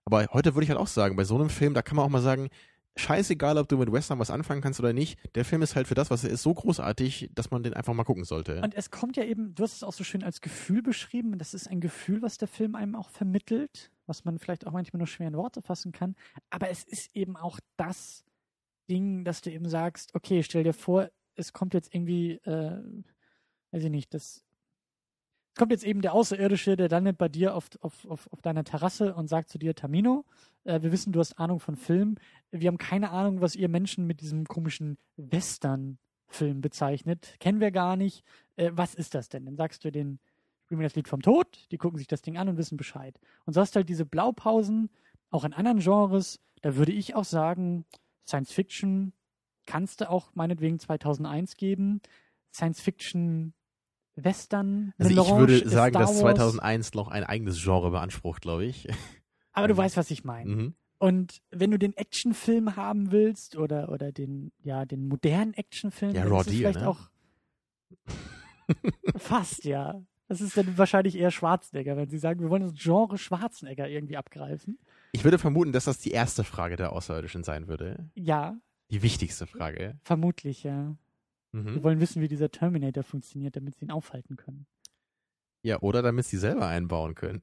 Aber 0.03 0.25
heute 0.33 0.55
würde 0.55 0.63
ich 0.63 0.69
halt 0.69 0.79
auch 0.79 0.87
sagen, 0.87 1.15
bei 1.15 1.23
so 1.23 1.35
einem 1.35 1.49
Film, 1.49 1.73
da 1.73 1.81
kann 1.81 1.95
man 1.95 2.05
auch 2.05 2.09
mal 2.09 2.21
sagen, 2.21 2.49
scheißegal, 2.97 3.57
ob 3.57 3.69
du 3.69 3.77
mit 3.77 3.91
Western 3.91 4.19
was 4.19 4.31
anfangen 4.31 4.61
kannst 4.61 4.79
oder 4.79 4.93
nicht, 4.93 5.17
der 5.35 5.45
Film 5.45 5.61
ist 5.61 5.75
halt 5.75 5.87
für 5.87 5.95
das, 5.95 6.09
was 6.09 6.23
er 6.23 6.31
ist, 6.31 6.43
so 6.43 6.53
großartig, 6.53 7.29
dass 7.33 7.51
man 7.51 7.63
den 7.63 7.73
einfach 7.73 7.93
mal 7.93 8.03
gucken 8.03 8.25
sollte. 8.25 8.61
Und 8.61 8.75
es 8.75 8.91
kommt 8.91 9.15
ja 9.15 9.23
eben, 9.23 9.55
du 9.55 9.63
hast 9.63 9.75
es 9.75 9.83
auch 9.83 9.93
so 9.93 10.03
schön 10.03 10.23
als 10.23 10.41
Gefühl 10.41 10.81
beschrieben, 10.81 11.37
das 11.37 11.53
ist 11.53 11.69
ein 11.69 11.79
Gefühl, 11.79 12.21
was 12.21 12.37
der 12.37 12.47
Film 12.47 12.75
einem 12.75 12.95
auch 12.95 13.09
vermittelt, 13.09 13.91
was 14.07 14.25
man 14.25 14.39
vielleicht 14.39 14.67
auch 14.67 14.73
manchmal 14.73 14.97
nur 14.97 15.07
schwer 15.07 15.29
in 15.29 15.37
Worte 15.37 15.61
fassen 15.61 15.91
kann, 15.91 16.15
aber 16.49 16.69
es 16.69 16.83
ist 16.83 17.15
eben 17.15 17.37
auch 17.37 17.59
das 17.77 18.25
Ding, 18.89 19.23
dass 19.23 19.41
du 19.41 19.51
eben 19.51 19.69
sagst, 19.69 20.13
okay, 20.13 20.43
stell 20.43 20.63
dir 20.63 20.73
vor, 20.73 21.09
es 21.35 21.53
kommt 21.53 21.73
jetzt 21.73 21.93
irgendwie, 21.93 22.33
äh, 22.43 22.81
weiß 23.71 23.83
ich 23.83 23.89
nicht, 23.89 24.13
das 24.13 24.43
kommt 25.57 25.71
jetzt 25.71 25.83
eben 25.83 26.01
der 26.01 26.13
Außerirdische, 26.13 26.75
der 26.77 26.89
landet 26.89 27.17
bei 27.17 27.29
dir 27.29 27.55
auf, 27.55 27.69
auf, 27.81 28.05
auf, 28.05 28.31
auf 28.31 28.41
deiner 28.41 28.63
Terrasse 28.63 29.13
und 29.13 29.27
sagt 29.27 29.49
zu 29.49 29.57
dir, 29.57 29.75
Tamino, 29.75 30.25
äh, 30.63 30.81
wir 30.81 30.91
wissen, 30.91 31.11
du 31.11 31.19
hast 31.19 31.39
Ahnung 31.39 31.59
von 31.59 31.75
Film. 31.75 32.15
Wir 32.51 32.67
haben 32.67 32.77
keine 32.77 33.11
Ahnung, 33.11 33.41
was 33.41 33.55
ihr 33.55 33.69
Menschen 33.69 34.07
mit 34.07 34.21
diesem 34.21 34.45
komischen 34.45 34.97
Western-Film 35.17 36.61
bezeichnet. 36.61 37.35
Kennen 37.39 37.59
wir 37.59 37.71
gar 37.71 37.95
nicht. 37.95 38.23
Äh, 38.55 38.71
was 38.73 38.95
ist 38.95 39.13
das 39.13 39.29
denn? 39.29 39.45
Dann 39.45 39.57
sagst 39.57 39.83
du 39.83 39.91
den, 39.91 40.19
spielen 40.65 40.79
wir 40.79 40.87
das 40.87 40.95
Lied 40.95 41.07
vom 41.07 41.21
Tod, 41.21 41.67
die 41.71 41.77
gucken 41.77 41.97
sich 41.97 42.07
das 42.07 42.21
Ding 42.21 42.37
an 42.37 42.47
und 42.47 42.57
wissen 42.57 42.77
Bescheid. 42.77 43.19
Und 43.45 43.53
so 43.53 43.61
hast 43.61 43.75
du 43.75 43.77
halt 43.77 43.89
diese 43.89 44.05
Blaupausen, 44.05 44.89
auch 45.29 45.43
in 45.43 45.53
anderen 45.53 45.79
Genres, 45.79 46.39
da 46.61 46.75
würde 46.75 46.91
ich 46.91 47.15
auch 47.15 47.25
sagen, 47.25 47.85
Science 48.25 48.51
Fiction 48.51 49.13
kannst 49.71 50.01
du 50.01 50.09
auch 50.09 50.31
meinetwegen 50.35 50.79
2001 50.79 51.55
geben. 51.55 52.01
Science 52.53 52.81
Fiction 52.81 53.53
Western. 54.15 54.93
Also 54.97 55.11
ich 55.11 55.29
würde 55.29 55.69
sagen, 55.69 55.93
dass 55.93 56.19
2001 56.19 56.93
noch 56.93 57.07
ein 57.07 57.23
eigenes 57.23 57.63
Genre 57.63 57.91
beansprucht, 57.91 58.41
glaube 58.41 58.65
ich. 58.65 58.87
Aber 59.53 59.67
du 59.69 59.77
weißt, 59.77 59.95
was 59.95 60.11
ich 60.11 60.23
meine. 60.25 60.49
Mhm. 60.49 60.73
Und 60.97 61.41
wenn 61.49 61.71
du 61.71 61.79
den 61.79 61.95
Actionfilm 61.95 62.75
haben 62.75 63.11
willst 63.11 63.55
oder, 63.55 63.89
oder 63.89 64.11
den, 64.11 64.51
ja, 64.61 64.85
den 64.85 65.07
modernen 65.07 65.53
Actionfilm, 65.53 66.13
ja, 66.13 66.25
Raw 66.25 66.41
ist 66.41 66.49
vielleicht 66.49 66.81
ne? 66.81 66.87
auch 66.87 67.09
fast, 69.15 69.63
ja. 69.63 70.01
Das 70.27 70.41
ist 70.41 70.55
dann 70.55 70.77
wahrscheinlich 70.77 71.17
eher 71.17 71.31
Schwarzenegger, 71.31 71.97
wenn 71.97 72.09
sie 72.09 72.19
sagen, 72.19 72.41
wir 72.41 72.49
wollen 72.49 72.61
das 72.61 72.73
Genre 72.75 73.17
Schwarzenegger 73.17 73.89
irgendwie 73.89 74.15
abgreifen. 74.15 74.79
Ich 75.13 75.23
würde 75.23 75.39
vermuten, 75.39 75.71
dass 75.71 75.85
das 75.85 75.97
die 75.97 76.11
erste 76.11 76.43
Frage 76.43 76.75
der 76.75 76.93
Außerirdischen 76.93 77.43
sein 77.43 77.67
würde. 77.67 78.09
Ja. 78.15 78.57
Die 78.91 79.01
wichtigste 79.01 79.47
Frage. 79.47 79.97
Vermutlich, 80.03 80.63
ja. 80.63 80.95
Mhm. 81.53 81.75
Wir 81.75 81.83
wollen 81.83 81.99
wissen, 81.99 82.21
wie 82.21 82.27
dieser 82.27 82.51
Terminator 82.51 83.03
funktioniert, 83.03 83.55
damit 83.55 83.75
sie 83.75 83.85
ihn 83.85 83.91
aufhalten 83.91 84.35
können. 84.35 84.65
Ja, 85.63 85.79
oder 85.81 86.01
damit 86.01 86.25
sie 86.25 86.37
selber 86.37 86.67
einbauen 86.67 87.15
können. 87.15 87.41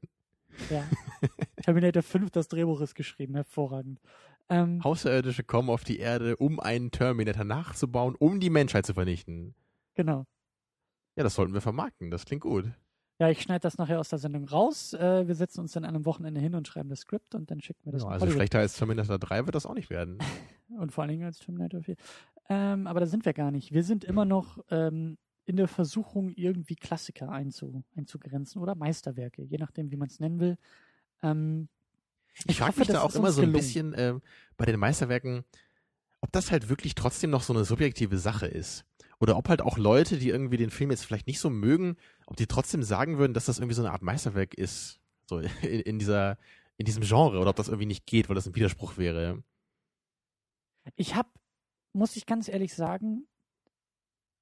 Ja. 0.70 0.84
Terminator 1.62 2.03
5, 2.03 2.30
das 2.30 2.49
Drehbuch 2.49 2.80
ist 2.80 2.94
geschrieben, 2.94 3.34
hervorragend. 3.34 4.01
Ähm, 4.49 4.80
Außerirdische 4.82 5.44
kommen 5.44 5.70
auf 5.70 5.84
die 5.84 5.99
Erde, 5.99 6.36
um 6.36 6.59
einen 6.59 6.90
Terminator 6.90 7.44
nachzubauen, 7.44 8.14
um 8.16 8.40
die 8.40 8.51
Menschheit 8.51 8.86
zu 8.86 8.94
vernichten. 8.94 9.55
Genau. 9.94 10.26
Ja, 11.16 11.24
das 11.24 11.34
sollten 11.34 11.55
wir 11.55 11.61
vermarkten, 11.61 12.11
das 12.11 12.24
klingt 12.24 12.42
gut. 12.42 12.70
Ja, 13.18 13.28
ich 13.30 13.42
schneide 13.42 13.60
das 13.60 13.78
nachher 13.78 13.98
aus 13.98 14.08
der 14.08 14.18
Sendung 14.18 14.48
raus. 14.48 14.94
Äh, 14.94 15.26
wir 15.26 15.34
setzen 15.34 15.60
uns 15.60 15.72
dann 15.72 15.84
an 15.84 15.94
einem 15.94 16.04
Wochenende 16.04 16.40
hin 16.40 16.54
und 16.54 16.68
schreiben 16.68 16.88
das 16.88 17.00
Skript 17.00 17.34
und 17.34 17.50
dann 17.50 17.60
schicken 17.60 17.80
wir 17.84 17.92
das. 17.92 18.02
Ja, 18.02 18.08
also 18.08 18.22
Hollywood. 18.22 18.36
schlechter 18.36 18.58
als 18.60 18.76
Terminator 18.76 19.18
3 19.18 19.46
wird 19.46 19.54
das 19.56 19.66
auch 19.66 19.74
nicht 19.74 19.90
werden. 19.90 20.18
und 20.78 20.92
vor 20.92 21.02
allen 21.02 21.10
Dingen 21.10 21.24
als 21.24 21.40
Terminator 21.40 21.82
4. 21.82 21.96
Ähm, 22.48 22.86
aber 22.86 23.00
da 23.00 23.06
sind 23.06 23.24
wir 23.24 23.32
gar 23.32 23.50
nicht. 23.50 23.72
Wir 23.72 23.82
sind 23.82 24.04
immer 24.04 24.24
noch 24.24 24.64
ähm, 24.70 25.18
in 25.46 25.56
der 25.56 25.66
Versuchung, 25.66 26.30
irgendwie 26.36 26.76
Klassiker 26.76 27.30
einzu, 27.30 27.82
einzugrenzen 27.96 28.62
oder 28.62 28.74
Meisterwerke, 28.74 29.42
je 29.42 29.58
nachdem, 29.58 29.90
wie 29.90 29.96
man 29.96 30.08
es 30.08 30.20
nennen 30.20 30.38
will. 30.38 30.56
Ähm, 31.22 31.68
ich, 32.34 32.48
ich 32.48 32.58
frage 32.58 32.78
mich 32.78 32.88
da 32.88 33.00
auch 33.00 33.14
immer 33.14 33.32
so 33.32 33.42
ein 33.42 33.52
bisschen 33.52 33.94
äh, 33.94 34.14
bei 34.56 34.66
den 34.66 34.78
Meisterwerken, 34.78 35.44
ob 36.20 36.30
das 36.32 36.52
halt 36.52 36.68
wirklich 36.68 36.94
trotzdem 36.94 37.30
noch 37.30 37.42
so 37.42 37.52
eine 37.52 37.64
subjektive 37.64 38.18
Sache 38.18 38.46
ist. 38.46 38.84
Oder 39.20 39.36
ob 39.36 39.48
halt 39.48 39.62
auch 39.62 39.78
Leute, 39.78 40.18
die 40.18 40.28
irgendwie 40.28 40.56
den 40.56 40.70
Film 40.70 40.90
jetzt 40.90 41.04
vielleicht 41.04 41.26
nicht 41.26 41.40
so 41.40 41.50
mögen, 41.50 41.96
ob 42.28 42.36
die 42.36 42.46
trotzdem 42.46 42.82
sagen 42.82 43.16
würden, 43.16 43.32
dass 43.32 43.46
das 43.46 43.58
irgendwie 43.58 43.74
so 43.74 43.82
eine 43.82 43.92
Art 43.92 44.02
Meisterwerk 44.02 44.52
ist. 44.52 45.00
So 45.26 45.38
in, 45.62 45.80
in 45.80 45.98
dieser, 45.98 46.36
in 46.76 46.84
diesem 46.84 47.02
Genre. 47.02 47.38
Oder 47.38 47.50
ob 47.50 47.56
das 47.56 47.68
irgendwie 47.68 47.86
nicht 47.86 48.06
geht, 48.06 48.28
weil 48.28 48.34
das 48.34 48.46
ein 48.46 48.54
Widerspruch 48.54 48.98
wäre. 48.98 49.42
Ich 50.94 51.14
habe, 51.14 51.30
muss 51.94 52.16
ich 52.16 52.26
ganz 52.26 52.48
ehrlich 52.48 52.74
sagen, 52.74 53.26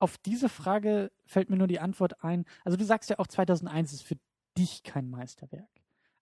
auf 0.01 0.19
diese 0.19 0.49
Frage 0.49 1.13
fällt 1.25 1.49
mir 1.49 1.57
nur 1.57 1.69
die 1.69 1.79
Antwort 1.79 2.25
ein. 2.25 2.45
Also 2.65 2.77
du 2.77 2.85
sagst 2.85 3.09
ja 3.09 3.21
auch 3.21 3.29
2001 3.29 3.93
ist 3.93 4.03
für 4.03 4.19
dich 4.59 4.83
kein 4.83 5.09
Meisterwerk. 5.09 5.71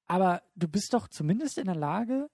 Aber 0.06 0.42
du 0.54 0.68
bist 0.68 0.92
doch 0.92 1.08
zumindest 1.08 1.56
in 1.56 1.64
der 1.64 1.74
Lage, 1.74 2.28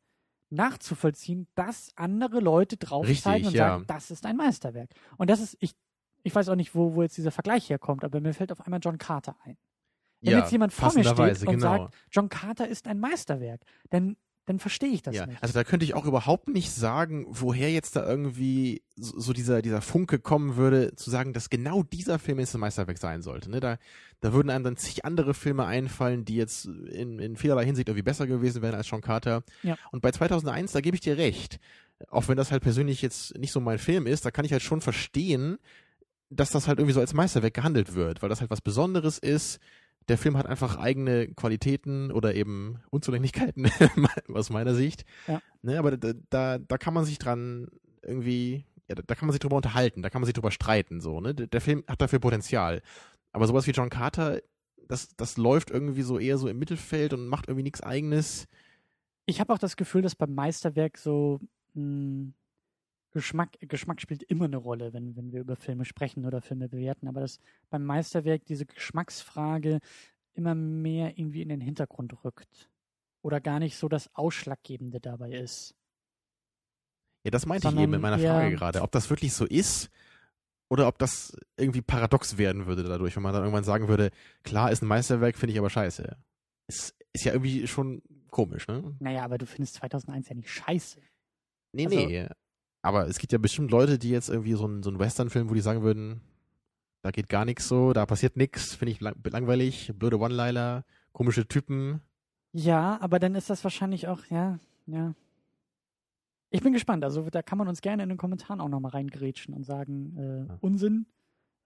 nachzuvollziehen, 0.51 1.47
dass 1.55 1.93
andere 1.95 2.41
Leute 2.41 2.77
drauf 2.77 3.07
Richtig, 3.07 3.23
zeigen 3.23 3.47
und 3.47 3.55
ja. 3.55 3.69
sagen, 3.69 3.85
das 3.87 4.11
ist 4.11 4.27
ein 4.27 4.37
Meisterwerk. 4.37 4.91
Und 5.19 5.31
das 5.31 5.39
ist, 5.41 5.57
ich, 5.61 5.77
ich 6.23 6.35
weiß 6.35 6.49
auch 6.49 6.57
nicht, 6.57 6.75
wo, 6.75 6.95
wo 6.95 7.03
jetzt 7.03 7.17
dieser 7.17 7.31
Vergleich 7.31 7.69
herkommt, 7.71 8.05
aber 8.05 8.21
mir 8.21 8.35
fällt 8.35 8.53
auf 8.53 8.61
einmal 8.61 8.81
John 8.83 8.99
Carter 8.99 9.37
ein. 9.45 9.57
Wenn 10.21 10.33
ja, 10.33 10.39
jetzt 10.41 10.53
jemand 10.53 10.73
vor 10.73 10.93
mir 10.95 11.05
steht 11.05 11.41
und 11.43 11.55
genau. 11.55 11.61
sagt, 11.61 11.95
John 12.11 12.29
Carter 12.29 12.69
ist 12.69 12.87
ein 12.87 13.01
Meisterwerk, 13.01 13.63
dann 13.89 14.17
dann 14.51 14.59
verstehe 14.59 14.91
ich 14.91 15.03
das 15.03 15.15
ja, 15.15 15.27
nicht. 15.27 15.41
Also 15.43 15.55
da 15.55 15.63
könnte 15.63 15.85
ich 15.85 15.95
auch 15.95 16.07
überhaupt 16.07 16.49
nicht 16.49 16.73
sagen, 16.73 17.25
woher 17.29 17.71
jetzt 17.71 17.95
da 17.95 18.05
irgendwie 18.05 18.83
so, 18.97 19.21
so, 19.21 19.33
dieser, 19.33 19.63
dieser 19.63 19.81
Funke 19.81 20.19
kommen 20.19 20.57
würde, 20.57 20.97
zu 20.97 21.09
sagen, 21.09 21.33
dass 21.33 21.51
genau 21.51 21.85
dieser 21.85 22.19
Film 22.19 22.41
jetzt 22.41 22.55
ein 22.55 22.61
Meisterwerk 22.61 22.99
sein 22.99 23.23
sollte. 23.23 23.49
Ne? 23.49 23.61
Da, 23.61 23.79
da 24.21 24.33
würden 24.33 24.51
einem 24.51 24.65
dann 24.65 24.77
zig 24.77 25.05
andere 25.05 25.35
Filme 25.35 25.67
einfallen, 25.67 26.25
die 26.25 26.35
jetzt 26.35 26.65
in, 26.65 27.21
in 27.21 27.37
vielerlei 27.37 27.65
Hinsicht 27.65 27.89
irgendwie 27.89 28.03
besser 28.03 28.27
gewesen 28.27 28.61
wären 28.61 28.75
als 28.75 28.91
John 28.91 29.03
Carter. 29.03 29.45
Ja. 29.63 29.77
Und 29.93 30.03
bei 30.03 30.11
2001, 30.11 30.73
da 30.73 30.81
gebe 30.81 30.97
ich 30.97 31.01
dir 31.01 31.17
recht. 31.17 31.61
Auch 32.09 32.27
wenn 32.27 32.37
das 32.37 32.51
halt 32.51 32.65
persönlich 32.65 33.03
jetzt 33.03 33.39
nicht 33.39 33.53
so 33.53 33.61
mein 33.61 33.79
Film 33.79 34.09
ist, 34.09 34.25
da 34.25 34.33
kann 34.33 34.45
ich 34.45 34.53
halt 34.53 34.63
schon 34.63 34.81
verstehen, 34.81 35.59
dass 36.31 36.51
das 36.51 36.69
halt 36.69 36.79
irgendwie 36.79 36.95
so 36.95 37.01
als 37.01 37.13
Meisterwerk 37.13 37.55
gehandelt 37.55 37.95
wird, 37.95 38.23
weil 38.23 38.29
das 38.29 38.41
halt 38.41 38.51
was 38.51 38.61
Besonderes 38.61 39.19
ist, 39.19 39.61
der 40.09 40.19
Film 40.19 40.37
hat 40.37 40.47
einfach 40.47 40.77
eigene 40.77 41.29
Qualitäten 41.35 42.11
oder 42.11 42.35
eben 42.35 42.81
Unzulänglichkeiten 42.91 43.71
aus 44.35 44.51
meiner 44.51 44.75
Sicht. 44.75 45.05
Ja. 45.27 45.43
Ne, 45.63 45.79
aber 45.79 45.97
da, 45.97 46.13
da, 46.31 46.59
da 46.59 46.79
kann 46.79 46.95
man 46.95 47.05
sich 47.05 47.19
dran 47.19 47.69
irgendwie, 48.03 48.65
ja, 48.89 48.95
da, 48.95 49.15
kann 49.15 49.27
man 49.27 49.33
sich 49.33 49.41
drüber 49.41 49.57
unterhalten, 49.57 50.03
da 50.03 50.11
kann 50.11 50.21
man 50.23 50.27
sich 50.27 50.35
drüber 50.35 50.51
streiten, 50.51 51.01
so, 51.01 51.21
ne? 51.21 51.35
Der, 51.35 51.47
der 51.47 51.61
Film 51.61 51.85
hat 51.87 52.01
dafür 52.01 52.19
Potenzial. 52.19 52.83
Aber 53.33 53.47
sowas 53.47 53.67
wie 53.67 53.73
John 53.73 53.91
Carter, 53.91 54.41
das, 54.89 55.15
das 55.17 55.37
läuft 55.37 55.71
irgendwie 55.71 56.03
so 56.03 56.19
eher 56.19 56.39
so 56.39 56.49
im 56.49 56.59
Mittelfeld 56.59 57.13
und 57.13 57.29
macht 57.29 57.47
irgendwie 57.47 57.65
nichts 57.65 57.83
eigenes. 57.83 58.49
Ich 59.27 59.39
habe 59.39 59.53
auch 59.53 59.59
das 59.59 59.77
Gefühl, 59.77 60.03
dass 60.03 60.17
beim 60.17 60.35
Meisterwerk 60.35 60.99
so 60.99 61.39
mh, 61.75 61.83
hm, 61.83 62.35
Geschmack, 63.13 63.57
Geschmack 63.61 64.01
spielt 64.01 64.23
immer 64.25 64.45
eine 64.45 64.57
Rolle, 64.57 64.93
wenn, 64.93 65.17
wenn 65.17 65.33
wir 65.33 65.41
über 65.41 65.57
Filme 65.57 65.85
sprechen 65.85 66.25
oder 66.27 66.41
Filme 66.41 66.69
bewerten, 66.69 67.09
aber 67.09 67.21
dass 67.21 67.41
beim 67.69 67.85
Meisterwerk 67.85 68.45
diese 68.47 68.67
Geschmacksfrage 68.67 69.81
immer 70.35 70.55
mehr 70.55 71.19
irgendwie 71.19 71.43
in 71.43 71.49
den 71.49 71.61
Hintergrund 71.61 72.25
rückt. 72.25 72.71
Oder 73.23 73.41
gar 73.41 73.59
nicht 73.59 73.77
so 73.77 73.89
das 73.89 74.15
Ausschlaggebende 74.15 75.01
dabei 75.01 75.33
ist. 75.33 75.75
Ja, 77.25 77.31
das 77.31 77.45
meinte 77.45 77.69
Sondern 77.69 77.79
ich 77.79 77.85
eben 77.85 77.95
in 77.95 78.01
meiner 78.01 78.19
Frage 78.19 78.55
gerade. 78.55 78.83
Ob 78.83 78.93
das 78.93 79.11
wirklich 79.11 79.35
so 79.35 79.45
ist 79.45 79.91
oder 80.71 80.87
ob 80.87 80.99
das 80.99 81.37
irgendwie 81.57 81.83
paradox 81.83 82.39
werden 82.39 82.67
würde 82.67 82.85
dadurch, 82.85 83.15
wenn 83.17 83.23
man 83.23 83.35
dann 83.35 83.43
irgendwann 83.43 83.65
sagen 83.65 83.89
würde, 83.89 84.11
klar 84.45 84.71
ist 84.71 84.83
ein 84.83 84.87
Meisterwerk, 84.87 85.37
finde 85.37 85.53
ich 85.53 85.59
aber 85.59 85.69
scheiße. 85.69 86.17
Ist, 86.69 86.95
ist 87.13 87.25
ja 87.25 87.33
irgendwie 87.33 87.67
schon 87.67 88.01
komisch, 88.31 88.69
ne? 88.69 88.97
Naja, 89.01 89.25
aber 89.25 89.37
du 89.37 89.47
findest 89.47 89.75
2001 89.75 90.29
ja 90.29 90.37
nicht 90.37 90.51
scheiße. 90.51 91.01
Nee, 91.73 91.87
also, 91.87 91.97
nee. 91.99 92.29
Aber 92.83 93.07
es 93.09 93.19
gibt 93.19 93.33
ja 93.33 93.39
bestimmt 93.39 93.71
Leute, 93.71 93.99
die 93.99 94.11
jetzt 94.11 94.29
irgendwie 94.29 94.55
so 94.55 94.65
einen, 94.65 94.83
so 94.83 94.91
einen 94.91 94.99
Western-Film, 94.99 95.51
wo 95.51 95.55
die 95.55 95.61
sagen 95.61 95.83
würden, 95.83 96.21
da 97.03 97.11
geht 97.11 97.29
gar 97.29 97.45
nichts 97.45 97.69
so, 97.69 97.93
da 97.93 98.07
passiert 98.07 98.37
nichts, 98.37 98.75
finde 98.75 98.93
ich 98.93 99.01
lang 99.01 99.17
langweilig, 99.25 99.93
blöde 99.97 100.19
One-Liner, 100.19 100.85
komische 101.13 101.47
Typen. 101.47 102.01
Ja, 102.53 102.99
aber 103.01 103.19
dann 103.19 103.35
ist 103.35 103.51
das 103.51 103.65
wahrscheinlich 103.65 104.09
auch, 104.09 104.25
ja, 104.27 104.59
ja. 104.87 105.15
Ich 106.51 106.63
bin 106.63 106.73
gespannt, 106.73 107.05
also 107.05 107.31
da 107.31 107.43
kann 107.43 107.59
man 107.59 107.69
uns 107.69 107.81
gerne 107.81 108.03
in 108.03 108.09
den 108.09 108.19
Kommentaren 108.19 108.61
auch 108.61 108.69
nochmal 108.69 108.91
reingrätschen 108.93 109.55
und 109.55 109.65
sagen, 109.65 110.17
äh, 110.19 110.49
ja. 110.49 110.59
Unsinn. 110.61 111.07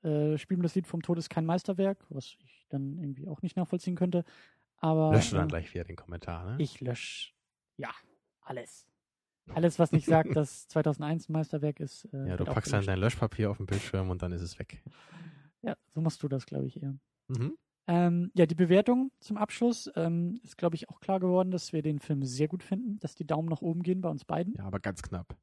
äh, 0.02 0.36
Spiel 0.36 0.58
mir 0.58 0.64
das 0.64 0.74
Lied 0.74 0.86
vom 0.86 1.00
Tod 1.00 1.16
ist 1.18 1.30
kein 1.30 1.46
Meisterwerk, 1.46 2.04
was 2.10 2.36
ich 2.38 2.66
dann 2.68 2.98
irgendwie 2.98 3.26
auch 3.26 3.40
nicht 3.40 3.56
nachvollziehen 3.56 3.96
könnte. 3.96 4.24
Aber 4.76 5.12
Löscht 5.12 5.32
du 5.32 5.36
dann 5.36 5.46
äh, 5.46 5.48
gleich 5.48 5.72
wieder 5.72 5.84
den 5.84 5.96
Kommentar, 5.96 6.44
ne? 6.44 6.56
ich 6.58 6.80
lösche, 6.80 7.32
ja, 7.78 7.90
alles. 8.42 8.86
Alles, 9.53 9.78
was 9.78 9.92
nicht 9.92 10.07
sagt, 10.07 10.34
dass 10.36 10.68
2001 10.68 11.28
ein 11.28 11.32
Meisterwerk 11.32 11.80
ist. 11.80 12.07
Äh, 12.12 12.28
ja, 12.28 12.36
du 12.36 12.45
packst 12.45 12.72
dann 12.72 12.84
dein 12.86 12.99
Löschpapier 12.99 13.51
auf 13.51 13.59
den 13.59 13.66
Bildschirm 13.66 14.11
und 14.11 14.22
dann 14.22 14.32
ist 14.32 14.42
es 14.42 14.59
weg. 14.59 14.82
Ja, 15.62 15.76
so 15.95 16.01
machst 16.01 16.22
du 16.22 16.28
das, 16.28 16.47
glaube 16.47 16.66
ich, 16.66 16.82
eher. 16.82 16.95
Mhm. 17.28 17.57
Ähm, 17.86 18.30
ja, 18.34 18.47
die 18.47 18.55
Bewertung 18.55 19.11
zum 19.20 19.36
Abschluss 19.36 19.90
ähm, 19.95 20.40
ist, 20.42 20.57
glaube 20.57 20.74
ich, 20.76 20.88
auch 20.88 21.01
klar 21.01 21.20
geworden, 21.20 21.51
dass 21.51 21.72
wir 21.74 21.82
den 21.82 21.99
Film 21.99 22.22
sehr 22.24 22.49
gut 22.49 22.62
finden, 22.62 22.99
dass 23.01 23.14
die 23.14 23.26
Daumen 23.26 23.49
nach 23.49 23.61
oben 23.61 23.82
gehen 23.82 24.01
bei 24.01 24.09
uns 24.09 24.24
beiden. 24.24 24.55
Ja, 24.57 24.64
aber 24.64 24.80
ganz 24.80 25.03
knapp. 25.03 25.36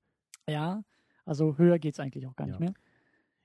Ja, 0.49 0.83
also 1.23 1.57
höher 1.59 1.77
geht's 1.77 1.99
eigentlich 1.99 2.25
auch 2.25 2.35
gar 2.35 2.47
Ja. 2.47 2.53
nicht 2.53 2.59
mehr. 2.59 2.73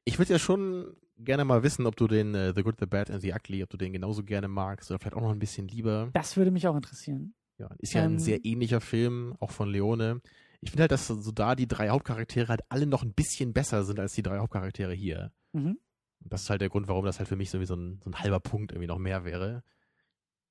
Ich 0.04 0.18
würde 0.18 0.32
ja 0.32 0.38
schon 0.38 0.96
gerne 1.18 1.44
mal 1.44 1.62
wissen, 1.62 1.84
ob 1.86 1.96
du 1.96 2.06
den 2.06 2.34
äh, 2.34 2.54
The 2.54 2.62
Good, 2.62 2.76
The 2.80 2.86
Bad 2.86 3.10
and 3.10 3.20
The 3.20 3.32
Ugly, 3.34 3.62
ob 3.62 3.70
du 3.70 3.76
den 3.76 3.92
genauso 3.92 4.22
gerne 4.22 4.48
magst 4.48 4.90
oder 4.90 4.98
vielleicht 4.98 5.16
auch 5.16 5.20
noch 5.22 5.30
ein 5.32 5.38
bisschen 5.38 5.68
lieber. 5.68 6.10
Das 6.14 6.36
würde 6.36 6.50
mich 6.50 6.66
auch 6.66 6.76
interessieren. 6.76 7.34
Ja, 7.58 7.68
ist 7.78 7.92
ja 7.92 8.04
Ähm, 8.04 8.14
ein 8.14 8.18
sehr 8.18 8.44
ähnlicher 8.44 8.80
Film, 8.80 9.34
auch 9.40 9.50
von 9.50 9.68
Leone. 9.68 10.20
Ich 10.60 10.70
finde 10.70 10.82
halt, 10.82 10.92
dass 10.92 11.06
so 11.06 11.32
da 11.32 11.54
die 11.54 11.68
drei 11.68 11.90
Hauptcharaktere 11.90 12.48
halt 12.48 12.62
alle 12.68 12.86
noch 12.86 13.02
ein 13.02 13.12
bisschen 13.12 13.52
besser 13.52 13.84
sind 13.84 14.00
als 14.00 14.12
die 14.12 14.22
drei 14.22 14.38
Hauptcharaktere 14.38 14.92
hier. 14.92 15.32
Mhm. 15.52 15.78
Und 16.22 16.32
das 16.32 16.42
ist 16.42 16.50
halt 16.50 16.60
der 16.60 16.68
Grund, 16.70 16.88
warum 16.88 17.04
das 17.04 17.18
halt 17.18 17.28
für 17.28 17.36
mich 17.36 17.50
so 17.50 17.60
wie 17.60 17.66
so 17.66 17.76
ein, 17.76 18.00
so 18.02 18.10
ein 18.10 18.18
halber 18.18 18.40
Punkt 18.40 18.72
irgendwie 18.72 18.88
noch 18.88 18.98
mehr 18.98 19.24
wäre. 19.24 19.62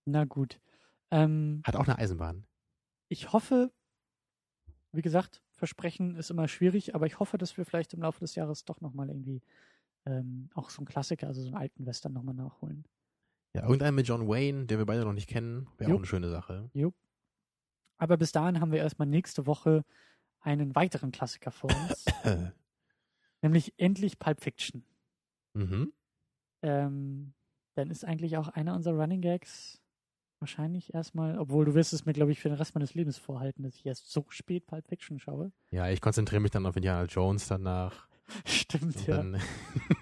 Na 0.06 0.26
gut. 0.26 0.60
Ähm, 1.12 1.62
Hat 1.64 1.76
auch 1.76 1.88
eine 1.88 1.98
Eisenbahn. 1.98 2.46
ich 3.10 3.34
hoffe, 3.34 3.72
wie 4.92 5.02
gesagt, 5.02 5.42
Versprechen 5.52 6.16
ist 6.16 6.32
immer 6.32 6.48
schwierig, 6.48 6.96
aber 6.96 7.06
ich 7.06 7.20
hoffe, 7.20 7.38
dass 7.38 7.58
wir 7.58 7.66
vielleicht 7.66 7.94
im 7.94 8.02
Laufe 8.02 8.20
des 8.20 8.36
Jahres 8.36 8.66
doch 8.66 8.82
nochmal 8.82 9.10
irgendwie 9.10 9.42
ähm, 10.06 10.50
auch 10.54 10.70
so 10.70 10.80
einen 10.80 10.88
Klassiker, 10.88 11.28
also 11.28 11.42
so 11.42 11.48
einen 11.48 11.56
alten 11.58 11.86
Western 11.86 12.14
nochmal 12.14 12.36
nachholen. 12.36 12.86
Ja, 13.54 13.64
irgendeinen 13.64 13.96
mit 13.96 14.08
John 14.08 14.28
Wayne, 14.28 14.66
den 14.66 14.78
wir 14.78 14.86
beide 14.86 15.04
noch 15.04 15.14
nicht 15.14 15.30
kennen, 15.30 15.68
wäre 15.78 15.94
auch 15.94 15.98
eine 15.98 16.06
schöne 16.06 16.30
Sache. 16.30 16.70
Aber 17.98 18.18
bis 18.18 18.32
dahin 18.32 18.60
haben 18.60 18.72
wir 18.72 18.80
erstmal 18.80 19.08
nächste 19.08 19.46
Woche 19.46 19.84
einen 20.40 20.76
weiteren 20.76 21.12
Klassiker 21.12 21.52
vor 21.52 21.70
uns, 21.70 22.06
nämlich 23.42 23.74
endlich 23.78 24.20
Pulp 24.20 24.42
Fiction. 24.42 24.84
mhm. 25.54 25.94
Ähm, 26.62 27.34
dann 27.76 27.92
ist 27.92 28.06
eigentlich 28.06 28.38
auch 28.38 28.48
einer 28.48 28.74
unserer 28.74 28.96
Running 28.96 29.22
Gags 29.22 29.82
wahrscheinlich 30.40 30.94
erstmal, 30.94 31.38
obwohl 31.38 31.66
du 31.66 31.74
wirst 31.76 31.94
es 31.94 32.06
mir, 32.06 32.14
glaube 32.14 32.32
ich, 32.32 32.40
für 32.40 32.50
den 32.50 32.58
Rest 32.58 32.76
meines 32.76 32.94
Lebens 32.94 33.18
vorhalten, 33.18 33.64
dass 33.64 33.76
ich 33.76 33.86
erst 33.86 34.12
so 34.12 34.26
spät 34.30 34.66
Pulp 34.68 34.88
Fiction 34.88 35.20
schaue. 35.20 35.52
Ja, 35.72 35.90
ich 35.90 36.02
konzentriere 36.02 36.42
mich 36.42 36.52
dann 36.52 36.66
auf 36.66 36.76
Indiana 36.76 37.06
Jones 37.06 37.48
danach. 37.48 38.08
Stimmt, 38.46 39.06
ja. 39.08 39.24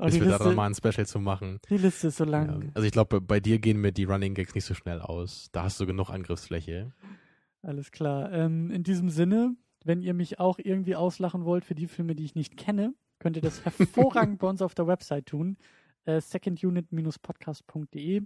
dann 0.00 0.08
Oh, 0.08 0.10
bis 0.10 0.20
wir 0.20 0.26
da 0.26 0.32
Liste, 0.36 0.48
nochmal 0.48 0.70
ein 0.70 0.74
Special 0.74 1.06
zu 1.06 1.20
machen. 1.20 1.58
die 1.68 1.76
Liste 1.78 2.08
ist 2.08 2.16
so 2.16 2.24
Ja. 2.24 2.30
lang. 2.30 2.70
Also 2.74 2.86
ich 2.86 2.92
glaube, 2.92 3.20
bei 3.20 3.40
dir 3.40 3.58
gehen 3.58 3.80
mir 3.80 3.92
die 3.92 4.04
Running 4.04 4.34
Gags 4.34 4.54
nicht 4.54 4.64
so 4.64 4.74
schnell 4.74 5.00
aus. 5.00 5.48
Da 5.52 5.64
hast 5.64 5.80
du 5.80 5.86
genug 5.86 6.10
Angriffsfläche. 6.10 6.92
Alles 7.62 7.90
klar. 7.92 8.32
Ähm, 8.32 8.70
in 8.70 8.82
diesem 8.82 9.10
Sinne, 9.10 9.54
wenn 9.84 10.02
ihr 10.02 10.14
mich 10.14 10.38
auch 10.38 10.58
irgendwie 10.58 10.96
auslachen 10.96 11.44
wollt 11.44 11.64
für 11.64 11.74
die 11.74 11.86
Filme, 11.86 12.14
die 12.14 12.24
ich 12.24 12.34
nicht 12.34 12.56
kenne, 12.56 12.94
könnt 13.18 13.36
ihr 13.36 13.42
das 13.42 13.64
hervorragend 14.24 14.38
bei 14.38 14.48
uns 14.48 14.62
auf 14.62 14.74
der 14.74 14.86
Website 14.86 15.26
tun. 15.26 15.56
Äh, 16.06 16.20
secondunit-podcast.de. 16.20 18.22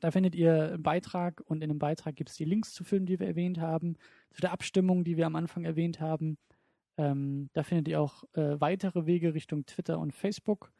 Da 0.00 0.10
findet 0.10 0.34
ihr 0.34 0.72
einen 0.74 0.82
Beitrag 0.82 1.42
und 1.46 1.62
in 1.62 1.68
dem 1.70 1.78
Beitrag 1.78 2.16
gibt 2.16 2.28
es 2.30 2.36
die 2.36 2.44
Links 2.44 2.72
zu 2.74 2.84
Filmen, 2.84 3.06
die 3.06 3.18
wir 3.18 3.26
erwähnt 3.26 3.58
haben, 3.58 3.96
zu 4.30 4.42
der 4.42 4.52
Abstimmung, 4.52 5.04
die 5.04 5.16
wir 5.16 5.26
am 5.26 5.36
Anfang 5.36 5.64
erwähnt 5.64 6.00
haben. 6.00 6.36
Ähm, 6.98 7.50
da 7.52 7.62
findet 7.62 7.88
ihr 7.88 8.00
auch 8.00 8.24
äh, 8.34 8.60
weitere 8.60 9.06
Wege 9.06 9.34
Richtung 9.34 9.66
Twitter 9.66 9.98
und 9.98 10.14
Facebook, 10.14 10.72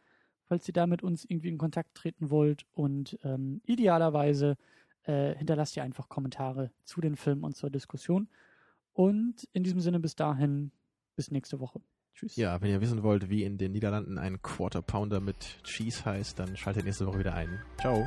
falls 0.44 0.66
ihr 0.68 0.74
da 0.74 0.86
mit 0.86 1.02
uns 1.02 1.24
irgendwie 1.24 1.48
in 1.48 1.58
Kontakt 1.58 1.94
treten 1.94 2.30
wollt. 2.30 2.64
Und 2.72 3.18
ähm, 3.22 3.60
idealerweise 3.64 4.56
äh, 5.04 5.34
hinterlasst 5.34 5.76
ihr 5.76 5.82
einfach 5.82 6.08
Kommentare 6.08 6.70
zu 6.84 7.00
den 7.00 7.16
Filmen 7.16 7.44
und 7.44 7.56
zur 7.56 7.70
Diskussion. 7.70 8.28
Und 8.92 9.46
in 9.52 9.62
diesem 9.62 9.80
Sinne 9.80 10.00
bis 10.00 10.16
dahin, 10.16 10.72
bis 11.16 11.30
nächste 11.30 11.60
Woche. 11.60 11.80
Tschüss. 12.14 12.36
Ja, 12.36 12.62
wenn 12.62 12.70
ihr 12.70 12.80
wissen 12.80 13.02
wollt, 13.02 13.28
wie 13.28 13.44
in 13.44 13.58
den 13.58 13.72
Niederlanden 13.72 14.16
ein 14.16 14.40
Quarter 14.40 14.80
Pounder 14.80 15.20
mit 15.20 15.62
Cheese 15.64 16.04
heißt, 16.04 16.38
dann 16.38 16.56
schaltet 16.56 16.84
nächste 16.84 17.06
Woche 17.06 17.18
wieder 17.18 17.34
ein. 17.34 17.60
Ciao. 17.78 18.06